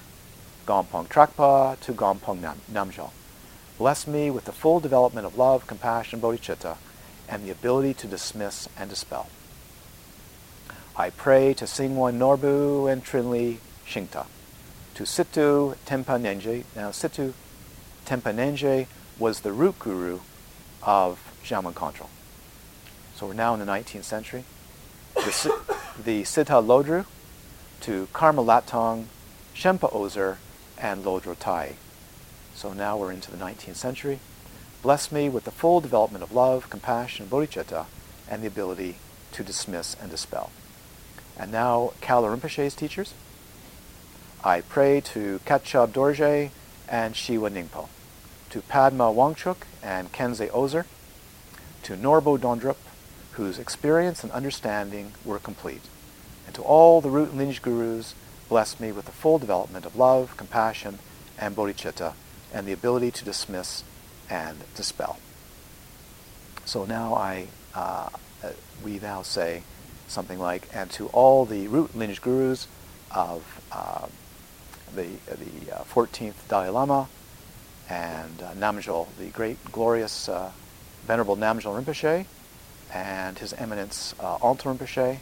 Gompong 0.67 1.09
Trakpa 1.09 1.81
to 1.81 1.93
Gompong 1.93 2.41
Nam-. 2.41 3.11
Bless 3.83 4.07
me 4.07 4.31
with 4.31 4.45
the 4.45 4.53
full 4.53 4.79
development 4.79 5.27
of 5.27 5.37
love, 5.37 5.67
compassion, 5.67 6.21
bodhicitta, 6.21 6.77
and 7.29 7.45
the 7.45 7.51
ability 7.51 7.93
to 7.93 8.07
dismiss 8.07 8.69
and 8.79 8.89
dispel. 8.89 9.29
I 10.95 11.11
pray 11.11 11.53
to 11.55 11.65
Singwon 11.65 12.17
Norbu 12.17 12.89
and 12.89 13.05
Trinli 13.05 13.57
Shingta 13.85 14.27
to 14.95 15.05
Situ 15.05 15.75
Tempanenje. 15.85 16.63
Now, 16.77 16.93
Situ 16.93 17.33
Tempanenje 18.07 18.87
was 19.19 19.41
the 19.41 19.51
root 19.51 19.81
guru 19.81 20.21
of 20.85 21.19
Jamgon 21.45 21.75
Kongtrul. 21.75 22.09
So 23.17 23.27
we're 23.27 23.35
now 23.35 23.53
in 23.53 23.59
the 23.59 23.67
19th 23.67 24.05
century. 24.05 24.45
The, 25.17 25.61
the 26.05 26.23
Siddha 26.23 26.65
Lodru 26.65 27.05
to 27.81 28.07
Karma 28.13 28.45
Latong, 28.45 29.07
Shempa 29.57 29.93
Ozer, 29.93 30.39
and 30.79 31.05
Lodro 31.05 31.37
Tai. 31.37 31.75
So 32.55 32.73
now 32.73 32.97
we're 32.97 33.13
into 33.13 33.31
the 33.31 33.37
19th 33.37 33.77
century. 33.77 34.21
Bless 34.83 35.13
me 35.13 35.29
with 35.29 35.45
the 35.45 35.51
full 35.51 35.81
development 35.81 36.23
of 36.25 36.33
love, 36.33 36.69
compassion, 36.69 37.27
bodhicitta, 37.27 37.87
and 38.29 38.43
the 38.43 38.49
ability 38.49 38.97
to 39.33 39.43
dismiss 39.43 39.97
and 40.01 40.11
dispel. 40.11 40.51
And 41.39 41.51
now 41.51 41.93
Kalu 42.01 42.37
Rinpoche's 42.37 42.75
teachers. 42.75 43.15
I 44.45 44.61
pray 44.61 45.01
to 45.01 45.41
Ketchub 45.47 45.93
Dorje 45.93 46.51
and 46.89 47.15
Shiwa 47.15 47.51
Ningpo, 47.51 47.89
to 48.51 48.61
Padma 48.61 49.05
Wangchuk 49.05 49.59
and 49.83 50.13
Kenze 50.13 50.51
Ozer, 50.53 50.85
to 51.85 51.97
Norbo 51.97 52.37
Dondrup, 52.37 52.77
whose 53.33 53.59
experience 53.59 54.23
and 54.23 54.33
understanding 54.33 55.13
were 55.25 55.39
complete, 55.39 55.83
and 56.45 56.55
to 56.55 56.63
all 56.63 57.01
the 57.01 57.09
root 57.09 57.31
and 57.31 57.39
lineage 57.39 57.63
gurus, 57.63 58.15
bless 58.49 58.79
me 58.79 58.93
with 58.93 59.07
the 59.07 59.13
full 59.13 59.39
development 59.39 59.87
of 59.87 59.97
love, 59.97 60.37
compassion, 60.37 60.99
and 61.39 61.57
bodhicitta, 61.57 62.15
and 62.53 62.67
the 62.67 62.73
ability 62.73 63.11
to 63.11 63.25
dismiss 63.25 63.85
and 64.29 64.59
dispel. 64.75 65.19
So 66.65 66.85
now 66.85 67.15
I, 67.15 67.47
uh, 67.75 68.09
uh 68.43 68.51
we 68.85 68.99
now 68.99 69.23
say 69.23 69.63
something 70.09 70.39
like, 70.39 70.69
and 70.73 70.91
to 70.93 71.09
all 71.09 71.45
the 71.45 71.67
root 71.69 71.97
lineage 71.97 72.21
gurus 72.21 72.69
of 73.11 73.43
uh, 73.73 74.07
the, 74.95 75.09
the 75.27 75.77
uh, 75.77 75.85
14th 75.85 76.35
Dalai 76.49 76.69
Lama, 76.69 77.09
and 77.89 78.43
uh, 78.43 78.73
the 79.19 79.31
great, 79.33 79.63
glorious, 79.73 80.29
uh, 80.29 80.51
venerable 81.07 81.37
Namgyal 81.37 81.83
Rinpoche, 81.83 82.27
and 82.93 83.39
His 83.39 83.53
Eminence 83.55 84.15
uh, 84.21 84.39
Alto 84.43 84.73
Rinpoche, 84.73 85.19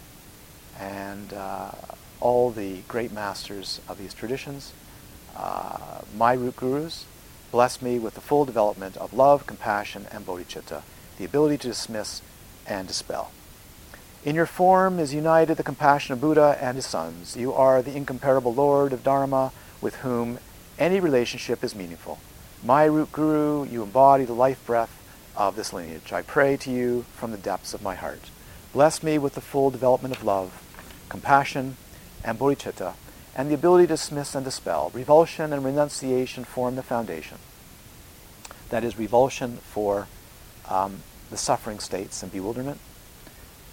and 0.79 1.33
uh, 1.33 1.71
all 2.21 2.51
the 2.51 2.81
great 2.89 3.13
masters 3.13 3.81
of 3.89 3.99
these 3.99 4.15
traditions, 4.15 4.73
uh, 5.37 6.03
my 6.17 6.35
root 6.35 6.57
gurus, 6.57 7.07
bless 7.51 7.83
me 7.83 7.99
with 7.99 8.15
the 8.15 8.21
full 8.21 8.45
development 8.45 8.97
of 8.97 9.13
love, 9.13 9.47
compassion, 9.47 10.07
and 10.11 10.27
bodhicitta, 10.27 10.83
the 11.19 11.25
ability 11.25 11.59
to 11.59 11.69
dismiss 11.69 12.23
and 12.67 12.87
dispel. 12.87 13.33
In 14.25 14.35
your 14.35 14.47
form 14.47 14.99
is 14.99 15.15
united 15.15 15.57
the 15.57 15.63
compassion 15.63 16.13
of 16.13 16.21
Buddha 16.21 16.59
and 16.61 16.77
his 16.77 16.87
sons. 16.87 17.37
You 17.37 17.53
are 17.55 17.81
the 17.81 17.97
incomparable 17.97 18.53
Lord 18.53 18.93
of 18.93 19.03
Dharma 19.03 19.53
with 19.81 19.97
whom 19.97 20.39
any 20.79 21.01
relationship 21.01 21.65
is 21.65 21.75
meaningful. 21.75 22.19
My 22.63 22.85
root 22.85 23.13
guru, 23.13 23.65
you 23.65 23.83
embody 23.83 24.25
the 24.27 24.35
life 24.35 24.65
breath 24.67 24.95
of 25.37 25.57
this 25.57 25.73
lineage. 25.73 26.13
I 26.13 26.21
pray 26.21 26.59
to 26.59 26.71
you 26.71 27.07
from 27.15 27.31
the 27.31 27.39
depths 27.39 27.73
of 27.73 27.83
my 27.83 27.95
heart. 27.95 28.31
Bless 28.73 29.03
me 29.03 29.17
with 29.17 29.35
the 29.35 29.41
full 29.41 29.71
development 29.71 30.15
of 30.15 30.23
love, 30.23 30.63
compassion, 31.09 31.77
and 32.23 32.39
bodhicitta, 32.39 32.95
and 33.41 33.49
the 33.49 33.55
ability 33.55 33.85
to 33.85 33.95
dismiss 33.95 34.35
and 34.35 34.45
dispel. 34.45 34.91
Revulsion 34.93 35.51
and 35.55 35.65
renunciation 35.65 36.45
form 36.45 36.77
the 36.77 36.83
foundation. 36.83 37.39
That 38.69 38.85
is, 38.85 38.99
revulsion 38.99 39.57
for 39.57 40.09
um, 40.69 41.03
the 41.31 41.39
suffering 41.39 41.79
states 41.79 42.23
and 42.23 42.31
bewilderment 42.31 42.79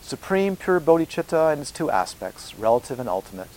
Supreme 0.01 0.55
pure 0.55 0.79
bodhicitta 0.79 1.51
in 1.51 1.59
its 1.59 1.69
two 1.69 1.91
aspects, 1.91 2.57
relative 2.57 2.97
and 2.97 3.09
ultimate, 3.09 3.49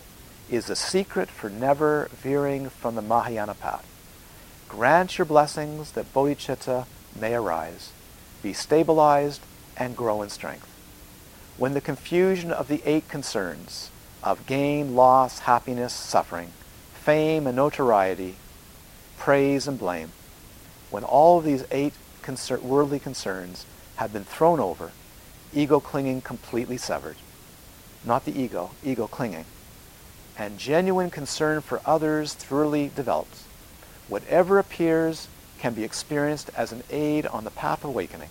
is 0.51 0.67
the 0.67 0.75
secret 0.75 1.29
for 1.29 1.49
never 1.49 2.09
veering 2.11 2.71
from 2.71 2.97
the 2.97 3.03
Mahayana 3.03 3.55
path. 3.55 3.87
Grant 4.69 5.17
your 5.17 5.27
blessings 5.27 5.93
that 5.93 6.13
bodhicitta 6.13 6.87
may 7.15 7.37
arise, 7.37 7.93
be 8.43 8.53
stabilized, 8.53 9.43
and 9.77 9.97
grow 9.97 10.23
in 10.23 10.29
strength. 10.29 10.67
When 11.57 11.75
the 11.75 11.81
confusion 11.81 12.51
of 12.51 12.67
the 12.67 12.83
eight 12.85 13.09
concerns 13.09 13.93
of 14.23 14.47
gain, 14.47 14.95
loss, 14.95 15.41
happiness, 15.41 15.93
suffering, 15.93 16.53
fame 16.93 17.47
and 17.47 17.57
notoriety, 17.57 18.37
praise 19.19 19.67
and 19.67 19.79
blame, 19.79 20.13
when 20.91 21.05
all 21.05 21.39
of 21.39 21.45
these 21.45 21.65
eight 21.71 21.95
concern, 22.23 22.63
worldly 22.63 22.99
concerns 22.99 23.67
have 23.97 24.13
been 24.13 24.25
thrown 24.25 24.61
over 24.61 24.93
ego 25.53 25.81
clinging 25.81 26.21
completely 26.21 26.77
severed. 26.77 27.17
Not 28.05 28.25
the 28.25 28.41
ego, 28.41 28.71
ego 28.85 29.07
clinging. 29.07 29.45
And 30.39 30.59
genuine 30.59 31.11
concern 31.11 31.61
for 31.61 31.81
others 31.85 32.35
thoroughly 32.35 32.91
developed. 32.95 33.37
Whatever 34.09 34.59
appears 34.59 35.29
can 35.59 35.75
be 35.75 35.85
experienced 35.85 36.51
as 36.57 36.73
an 36.73 36.83
aid 36.91 37.27
on 37.27 37.45
the 37.45 37.51
path 37.51 37.85
of 37.85 37.91
awakening. 37.91 38.31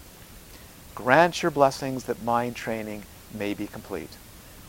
Grant 0.95 1.43
your 1.43 1.51
blessings 1.51 2.05
that 2.05 2.23
mind 2.23 2.55
training 2.55 3.03
may 3.33 3.53
be 3.53 3.67
complete, 3.67 4.17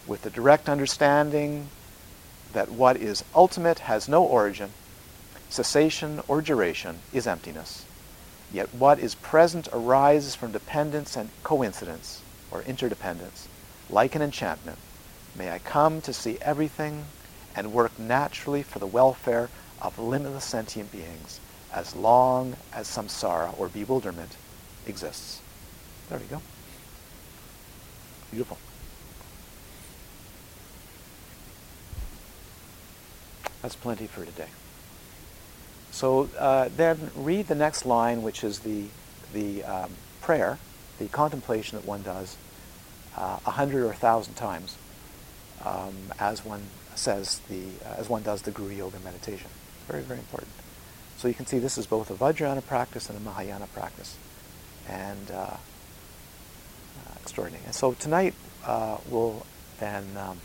with 0.06 0.22
the 0.22 0.30
direct 0.30 0.68
understanding 0.68 1.68
that 2.52 2.70
what 2.70 2.96
is 2.96 3.24
ultimate 3.34 3.80
has 3.80 4.08
no 4.08 4.24
origin, 4.24 4.70
cessation, 5.48 6.20
or 6.26 6.40
duration 6.40 6.98
is 7.12 7.26
emptiness. 7.26 7.84
Yet 8.52 8.74
what 8.74 8.98
is 8.98 9.14
present 9.14 9.68
arises 9.72 10.34
from 10.34 10.52
dependence 10.52 11.16
and 11.16 11.30
coincidence 11.44 12.22
or 12.50 12.62
interdependence, 12.62 13.48
like 13.88 14.14
an 14.14 14.22
enchantment, 14.22 14.78
may 15.36 15.50
I 15.50 15.58
come 15.58 16.00
to 16.02 16.12
see 16.12 16.38
everything 16.40 17.04
and 17.54 17.72
work 17.72 17.98
naturally 17.98 18.62
for 18.62 18.78
the 18.78 18.86
welfare 18.86 19.48
of 19.80 19.98
limitless 19.98 20.44
sentient 20.44 20.90
beings 20.90 21.40
as 21.72 21.94
long 21.94 22.56
as 22.72 22.88
samsara 22.88 23.58
or 23.58 23.68
bewilderment 23.68 24.36
exists. 24.86 25.40
There 26.08 26.18
we 26.18 26.24
go. 26.26 26.42
Beautiful. 28.30 28.58
That's 33.62 33.76
plenty 33.76 34.06
for 34.06 34.24
today. 34.24 34.48
So 35.90 36.28
uh, 36.38 36.68
then 36.74 37.10
read 37.16 37.48
the 37.48 37.54
next 37.54 37.84
line, 37.84 38.22
which 38.22 38.44
is 38.44 38.60
the, 38.60 38.86
the 39.32 39.64
um, 39.64 39.90
prayer, 40.20 40.58
the 40.98 41.08
contemplation 41.08 41.78
that 41.78 41.86
one 41.86 42.02
does 42.02 42.36
uh, 43.16 43.38
a 43.44 43.50
hundred 43.50 43.84
or 43.84 43.90
a 43.90 43.96
thousand 43.96 44.34
times 44.34 44.76
um, 45.64 45.94
as 46.18 46.44
one 46.44 46.62
says 46.94 47.40
the, 47.48 47.64
uh, 47.84 47.96
as 47.98 48.08
one 48.08 48.22
does 48.22 48.42
the 48.42 48.50
Guru 48.50 48.74
Yoga 48.74 48.98
meditation. 49.04 49.50
Very, 49.88 50.02
very 50.02 50.18
important. 50.18 50.52
So 51.16 51.28
you 51.28 51.34
can 51.34 51.46
see 51.46 51.58
this 51.58 51.76
is 51.76 51.86
both 51.86 52.10
a 52.10 52.14
Vajrayana 52.14 52.66
practice 52.66 53.08
and 53.10 53.18
a 53.18 53.20
Mahayana 53.20 53.66
practice. 53.68 54.16
And 54.88 55.30
uh, 55.30 55.34
uh, 55.34 55.58
extraordinary. 57.20 57.64
And 57.66 57.74
so 57.74 57.92
tonight 57.92 58.34
uh, 58.64 58.98
we'll 59.08 59.44
then 59.78 60.04
um, 60.16 60.40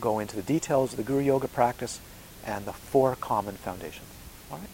go 0.00 0.18
into 0.18 0.36
the 0.36 0.42
details 0.42 0.92
of 0.92 0.96
the 0.96 1.02
Guru 1.02 1.22
Yoga 1.22 1.48
practice 1.48 2.00
and 2.48 2.64
the 2.64 2.72
four 2.72 3.14
common 3.14 3.54
foundations. 3.56 4.08
All 4.50 4.56
right? 4.56 4.66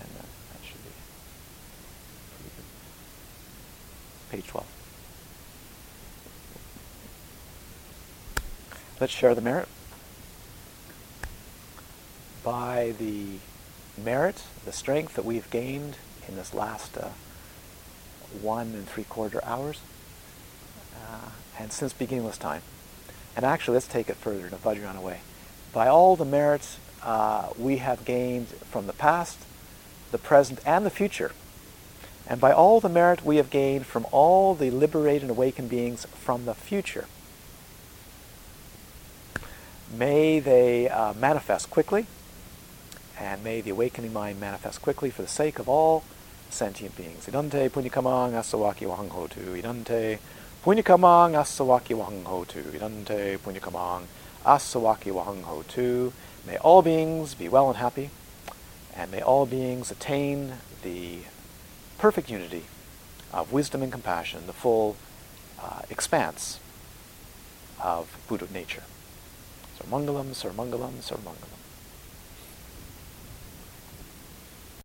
And 0.00 0.08
uh, 0.16 0.22
that 0.52 0.64
should 0.64 0.82
be 0.84 0.90
pretty 2.36 2.50
good. 2.54 2.64
Page 4.30 4.46
12. 4.46 4.66
Let's 9.00 9.12
share 9.12 9.34
the 9.34 9.40
merit. 9.40 9.66
By 12.44 12.94
the 12.98 13.38
merit, 13.98 14.44
the 14.64 14.72
strength 14.72 15.14
that 15.14 15.24
we've 15.24 15.50
gained 15.50 15.96
in 16.28 16.36
this 16.36 16.54
last 16.54 16.96
uh, 16.96 17.08
one 18.40 18.68
and 18.68 18.88
three 18.88 19.04
quarter 19.04 19.44
hours, 19.44 19.80
uh, 20.94 21.30
and 21.58 21.72
since 21.72 21.92
beginningless 21.92 22.38
time. 22.38 22.62
And 23.34 23.44
actually, 23.44 23.74
let's 23.74 23.88
take 23.88 24.08
it 24.08 24.16
further 24.16 24.46
in 24.46 24.54
a 24.54 24.56
Vajrayana 24.56 25.02
way. 25.02 25.20
By 25.72 25.86
all 25.86 26.16
the 26.16 26.24
merits 26.24 26.78
uh, 27.02 27.48
we 27.58 27.76
have 27.78 28.04
gained 28.04 28.48
from 28.48 28.86
the 28.86 28.92
past, 28.92 29.38
the 30.10 30.18
present, 30.18 30.60
and 30.66 30.84
the 30.84 30.90
future, 30.90 31.32
and 32.26 32.40
by 32.40 32.52
all 32.52 32.80
the 32.80 32.88
merit 32.88 33.24
we 33.24 33.36
have 33.36 33.50
gained 33.50 33.86
from 33.86 34.06
all 34.10 34.54
the 34.54 34.70
liberated 34.70 35.22
and 35.22 35.30
awakened 35.30 35.70
beings 35.70 36.06
from 36.06 36.44
the 36.44 36.54
future, 36.54 37.06
may 39.96 40.40
they 40.40 40.88
uh, 40.88 41.12
manifest 41.14 41.70
quickly, 41.70 42.06
and 43.18 43.44
may 43.44 43.60
the 43.60 43.70
awakening 43.70 44.12
mind 44.12 44.40
manifest 44.40 44.82
quickly 44.82 45.10
for 45.10 45.22
the 45.22 45.28
sake 45.28 45.58
of 45.58 45.68
all 45.68 46.04
sentient 46.50 46.96
beings. 46.96 47.26
Idante 47.26 47.68
punyakamang 47.70 48.32
asawaki 48.32 48.86
wahanghotu. 48.86 49.56
Idante 49.60 50.18
punyakamang 50.64 51.34
asawaki 51.34 51.94
wahanghotu. 51.94 52.62
Idante 52.74 53.38
punyakamang 53.38 54.02
asawaki 54.44 55.12
wahanghotu. 55.12 56.12
May 56.46 56.56
all 56.58 56.82
beings 56.82 57.34
be 57.34 57.48
well 57.48 57.68
and 57.68 57.76
happy, 57.76 58.10
and 58.94 59.10
may 59.10 59.20
all 59.20 59.46
beings 59.46 59.90
attain 59.90 60.54
the 60.82 61.20
perfect 61.98 62.30
unity 62.30 62.64
of 63.32 63.52
wisdom 63.52 63.82
and 63.82 63.92
compassion, 63.92 64.46
the 64.46 64.52
full 64.52 64.96
uh, 65.62 65.82
expanse 65.90 66.58
of 67.82 68.16
Buddha 68.28 68.48
nature. 68.52 68.82
Sarmangalam, 69.78 70.30
Sarmangalam, 70.34 70.94
Sarmangalam. 71.00 71.49